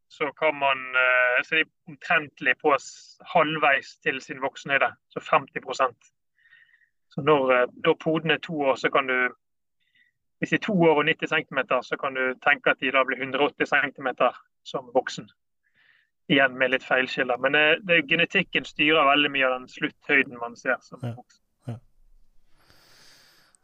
Så 0.10 0.32
kan 0.42 0.56
man 0.56 0.78
eh, 1.04 1.44
så 1.44 1.56
de 1.56 1.64
omtrentlig 1.88 2.54
på 2.62 2.76
halvveis 3.34 3.98
til 4.06 4.22
sin 4.22 4.42
voksenhøyde, 4.42 4.92
så 5.10 5.20
50% 5.20 5.96
Så 7.14 7.22
når, 7.22 7.54
eh, 7.54 7.68
når 7.86 7.94
poden 8.04 8.32
er 8.32 8.38
to 8.38 8.62
år, 8.62 8.76
så 8.76 8.90
kan 8.90 9.08
du 9.08 9.36
Hvis 10.38 10.50
de 10.50 10.56
er 10.56 10.60
to 10.60 10.74
år 10.84 10.96
og 10.96 11.06
90 11.06 11.28
cm, 11.28 11.60
så 11.82 11.98
kan 12.02 12.14
du 12.14 12.34
tenke 12.44 12.70
at 12.70 12.80
de 12.80 12.92
da 12.92 13.04
blir 13.04 13.18
180 13.18 13.66
cm 13.66 14.08
som 14.64 14.90
voksen. 14.94 15.30
Igjen 16.30 16.58
med 16.58 16.70
litt 16.70 16.84
feilskiller. 16.84 17.38
Men 17.38 17.54
det, 17.54 17.88
det, 17.88 18.10
genetikken 18.10 18.66
styrer 18.66 19.08
veldig 19.08 19.32
mye 19.32 19.46
av 19.46 19.60
den 19.60 19.68
slutthøyden 19.68 20.38
man 20.40 20.56
ser 20.56 20.76
som 20.82 21.00
ja. 21.04 21.14
voksen. 21.16 21.44
Ja. 21.68 21.78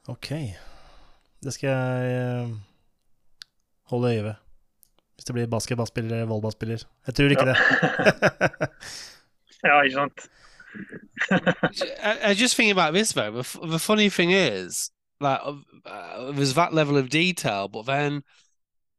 OK. 0.08 0.30
Det 1.44 1.54
skal 1.54 1.70
jeg 1.70 2.69
holde 3.90 4.14
øye 4.14 4.24
ved. 4.24 4.34
Hvis 5.16 5.26
det 5.26 5.34
blir 5.36 5.48
basketballspiller 5.48 6.12
eller 6.16 6.26
volleyballspiller. 6.26 6.84
Jeg 7.08 7.16
tror 7.16 7.26
ikke 7.26 7.48
ja. 7.48 7.54
det. 7.54 7.58
ja, 9.68 9.82
ikke 9.82 9.96
sant. 9.96 10.30
I, 12.04 12.32
I 12.32 12.34
just 12.34 12.56
think 12.56 12.72
about 12.72 12.94
this 12.94 13.14
though. 13.14 13.32
The, 13.32 13.68
the 13.68 13.80
funny 13.80 14.10
thing 14.10 14.32
is, 14.32 14.92
like, 15.20 15.42
uh, 15.86 16.32
there's 16.32 16.54
that 16.54 16.74
level 16.74 16.98
of 16.98 17.10
detail, 17.10 17.68
but 17.68 17.86
then 17.86 18.24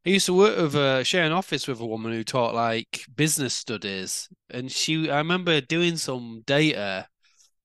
I 0.05 0.09
used 0.09 0.25
to 0.25 0.33
work 0.33 0.57
with 0.57 0.75
a 0.75 1.03
share 1.03 1.25
an 1.25 1.31
office 1.31 1.67
with 1.67 1.79
a 1.79 1.85
woman 1.85 2.11
who 2.11 2.23
taught 2.23 2.53
like 2.55 3.05
business 3.15 3.53
studies, 3.53 4.29
and 4.49 4.71
she 4.71 5.09
I 5.09 5.17
remember 5.17 5.61
doing 5.61 5.97
some 5.97 6.43
data 6.45 7.07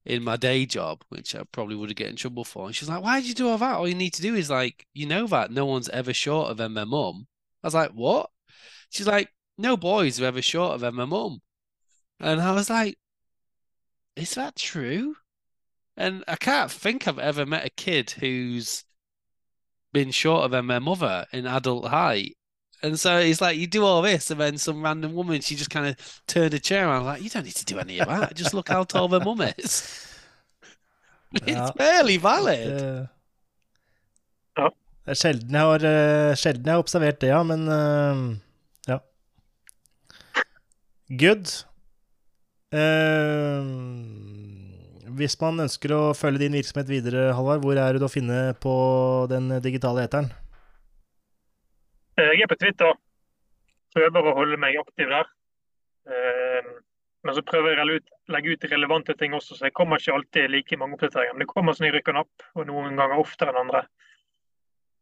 in 0.06 0.22
my 0.22 0.36
day 0.36 0.64
job, 0.64 1.04
which 1.08 1.34
I 1.34 1.42
probably 1.50 1.74
would 1.74 1.90
have 1.90 1.96
get 1.96 2.08
in 2.08 2.16
trouble 2.16 2.44
for. 2.44 2.66
And 2.66 2.74
she's 2.74 2.88
like, 2.88 3.02
"Why 3.02 3.20
did 3.20 3.28
you 3.28 3.34
do 3.34 3.48
all 3.48 3.58
that? 3.58 3.76
All 3.76 3.88
you 3.88 3.94
need 3.94 4.14
to 4.14 4.22
do 4.22 4.34
is 4.34 4.48
like, 4.48 4.86
you 4.94 5.04
know 5.06 5.26
that 5.26 5.50
no 5.50 5.66
one's 5.66 5.88
ever 5.88 6.14
short 6.14 6.50
of 6.50 6.56
their 6.56 6.68
mum." 6.68 7.26
I 7.62 7.66
was 7.66 7.74
like, 7.74 7.90
"What?" 7.90 8.30
She's 8.90 9.06
like, 9.06 9.34
"No 9.58 9.76
boys 9.76 10.20
are 10.20 10.26
ever 10.26 10.40
short 10.42 10.74
of 10.74 10.80
their 10.80 10.92
mum," 10.92 11.42
and 12.20 12.40
I 12.40 12.52
was 12.52 12.70
like, 12.70 12.98
"Is 14.14 14.34
that 14.34 14.56
true?" 14.56 15.16
And 15.96 16.24
I 16.28 16.36
can't 16.36 16.70
think 16.70 17.08
I've 17.08 17.18
ever 17.18 17.44
met 17.46 17.66
a 17.66 17.70
kid 17.70 18.12
who's 18.12 18.84
been 19.92 20.10
shorter 20.10 20.48
than 20.48 20.66
their 20.66 20.80
mother 20.80 21.26
in 21.32 21.46
adult 21.46 21.88
height. 21.88 22.36
And 22.86 22.98
so 23.00 23.18
it's 23.18 23.40
like 23.40 23.58
you 23.58 23.66
do 23.66 23.84
all 23.84 24.00
this, 24.00 24.30
and 24.30 24.40
then 24.40 24.58
some 24.58 24.82
random 24.82 25.14
woman, 25.14 25.40
she 25.40 25.56
just 25.56 25.70
kind 25.70 25.86
of 25.86 26.22
turned 26.26 26.54
a 26.54 26.60
chair 26.60 26.86
around, 26.86 27.04
like, 27.04 27.22
you 27.22 27.28
don't 27.28 27.44
need 27.44 27.56
to 27.56 27.64
do 27.64 27.78
any 27.80 27.98
of 27.98 28.06
that. 28.06 28.36
Just 28.36 28.54
look 28.54 28.68
how 28.68 28.84
tall 28.84 29.08
the 29.08 29.20
mum 29.20 29.40
is. 29.40 30.02
It's 31.42 31.50
ja. 31.50 31.72
fairly 31.76 32.16
valid. 32.18 32.70
Det, 32.70 33.08
ja. 34.56 34.68
Det 35.04 35.12
er 35.12 35.18
sjelden 35.20 35.58
jeg 35.58 35.68
har, 35.68 35.82
uh, 35.84 36.34
sjelden 36.38 36.70
jeg 36.70 36.72
har 36.78 36.84
observert 36.84 37.18
det, 37.20 37.28
ja, 37.28 37.40
men 37.44 37.66
uh, 37.66 38.36
ja. 38.86 39.00
Good. 41.10 41.50
Uh, 42.70 43.66
hvis 45.18 45.36
man 45.42 45.66
ønsker 45.66 45.92
å 45.98 46.00
følge 46.16 46.46
din 46.46 46.56
virksomhet 46.56 46.88
videre, 46.94 47.32
Halvard, 47.36 47.66
hvor 47.66 47.76
er 47.82 47.98
du 47.98 48.06
å 48.06 48.12
finne 48.12 48.54
på 48.62 48.76
den 49.34 49.50
digitale 49.66 50.06
eteren? 50.06 50.30
Eh, 52.16 52.32
jeg 52.32 52.46
er 52.46 52.48
på 52.48 52.56
Twitter. 52.56 52.96
Prøver 53.96 54.28
å 54.28 54.36
holde 54.38 54.56
meg 54.60 54.78
aktiv 54.80 55.10
der. 55.12 55.28
Eh, 56.08 56.68
men 57.26 57.34
så 57.36 57.42
prøver 57.44 57.74
jeg 57.74 57.82
å 57.82 58.32
legge 58.32 58.54
ut 58.54 58.64
relevante 58.70 59.16
ting 59.18 59.34
også, 59.36 59.56
så 59.56 59.66
jeg 59.66 59.74
kommer 59.76 60.00
ikke 60.00 60.14
alltid 60.14 60.52
like 60.52 60.78
mange 60.80 60.96
oppdateringer. 60.96 61.34
Men 61.34 61.44
det 61.44 61.50
kommer 61.50 61.76
sånn 61.76 61.88
i 61.90 61.92
rykken 61.92 62.20
opp, 62.22 62.46
og 62.54 62.68
noen 62.70 62.96
ganger 62.96 63.20
oftere 63.20 63.52
enn 63.52 63.60
andre. 63.64 63.82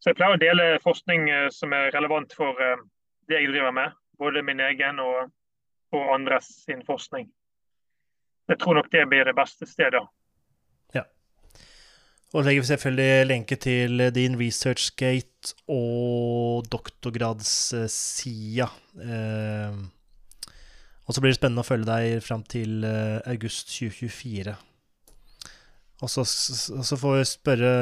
Så 0.00 0.10
jeg 0.10 0.18
pleier 0.18 0.34
å 0.34 0.42
dele 0.42 0.66
forskning 0.82 1.28
eh, 1.30 1.46
som 1.54 1.76
er 1.76 1.92
relevant 1.94 2.34
for 2.34 2.58
det 3.28 3.38
jeg 3.38 3.52
driver 3.52 3.76
med. 3.76 3.94
Både 4.18 4.42
min 4.46 4.62
egen 4.62 4.98
og, 5.02 5.30
og 5.94 6.12
andres 6.14 6.50
sin 6.64 6.82
forskning. 6.86 7.30
Jeg 8.50 8.60
tror 8.60 8.78
nok 8.78 8.90
det 8.92 9.06
blir 9.10 9.26
det 9.26 9.36
beste 9.38 9.66
stedet. 9.66 10.02
Og 12.34 12.42
legger 12.42 12.64
vi 12.64 12.66
selvfølgelig 12.66 13.26
lenke 13.28 13.56
til 13.62 14.00
din 14.14 14.34
ResearchGate 14.34 15.54
og 15.70 16.66
doktorgradssida. 16.66 18.66
Eh, 18.98 19.76
og 21.04 21.14
så 21.14 21.20
blir 21.20 21.30
det 21.30 21.38
spennende 21.38 21.62
å 21.62 21.68
følge 21.68 21.86
deg 21.86 22.24
fram 22.26 22.42
til 22.50 22.82
eh, 22.88 23.20
august 23.30 23.70
2024. 23.70 24.56
Og 26.02 26.10
så, 26.10 26.24
så, 26.26 26.98
får 26.98 27.20
vi 27.20 27.30
spørre 27.30 27.72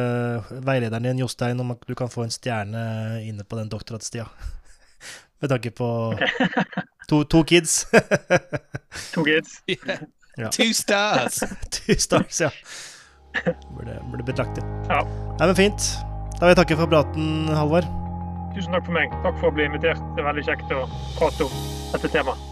veilederen 0.60 1.08
din, 1.08 1.24
Jostein, 1.24 1.60
om 1.64 1.72
du 1.88 1.96
kan 1.96 2.12
få 2.12 2.26
en 2.26 2.34
stjerne 2.34 2.82
inne 3.24 3.48
på 3.48 3.56
den 3.56 3.72
doktorgradstida. 3.72 4.28
Med 5.40 5.48
tanke 5.48 5.72
på 5.72 5.88
to, 7.08 7.24
to 7.24 7.40
kids. 7.48 7.86
to 9.14 9.24
kids. 9.24 9.62
Yeah. 9.64 10.04
Ja. 10.32 10.48
Two 10.48 10.72
stars! 10.72 11.42
Two 11.68 11.92
stars, 12.00 12.40
ja. 12.40 12.48
Burde, 13.72 13.98
burde 14.10 14.26
betrakte. 14.28 14.64
Ja. 14.90 15.02
Nei, 15.38 15.46
men 15.48 15.56
fint. 15.58 15.88
Da 16.36 16.46
vil 16.46 16.52
jeg 16.52 16.60
takke 16.62 16.78
for 16.78 16.90
praten, 16.92 17.48
Halvard. 17.54 17.88
Tusen 18.52 18.74
takk 18.76 18.84
for 18.88 18.96
meg. 18.96 19.12
Takk 19.24 19.38
for 19.40 19.48
å 19.48 19.56
bli 19.56 19.68
invitert. 19.70 20.00
Det 20.16 20.24
er 20.24 20.28
veldig 20.28 20.46
kjekt 20.50 20.74
å 20.76 20.84
prate 21.16 21.46
om 21.48 21.60
dette 21.94 22.10
temaet. 22.12 22.51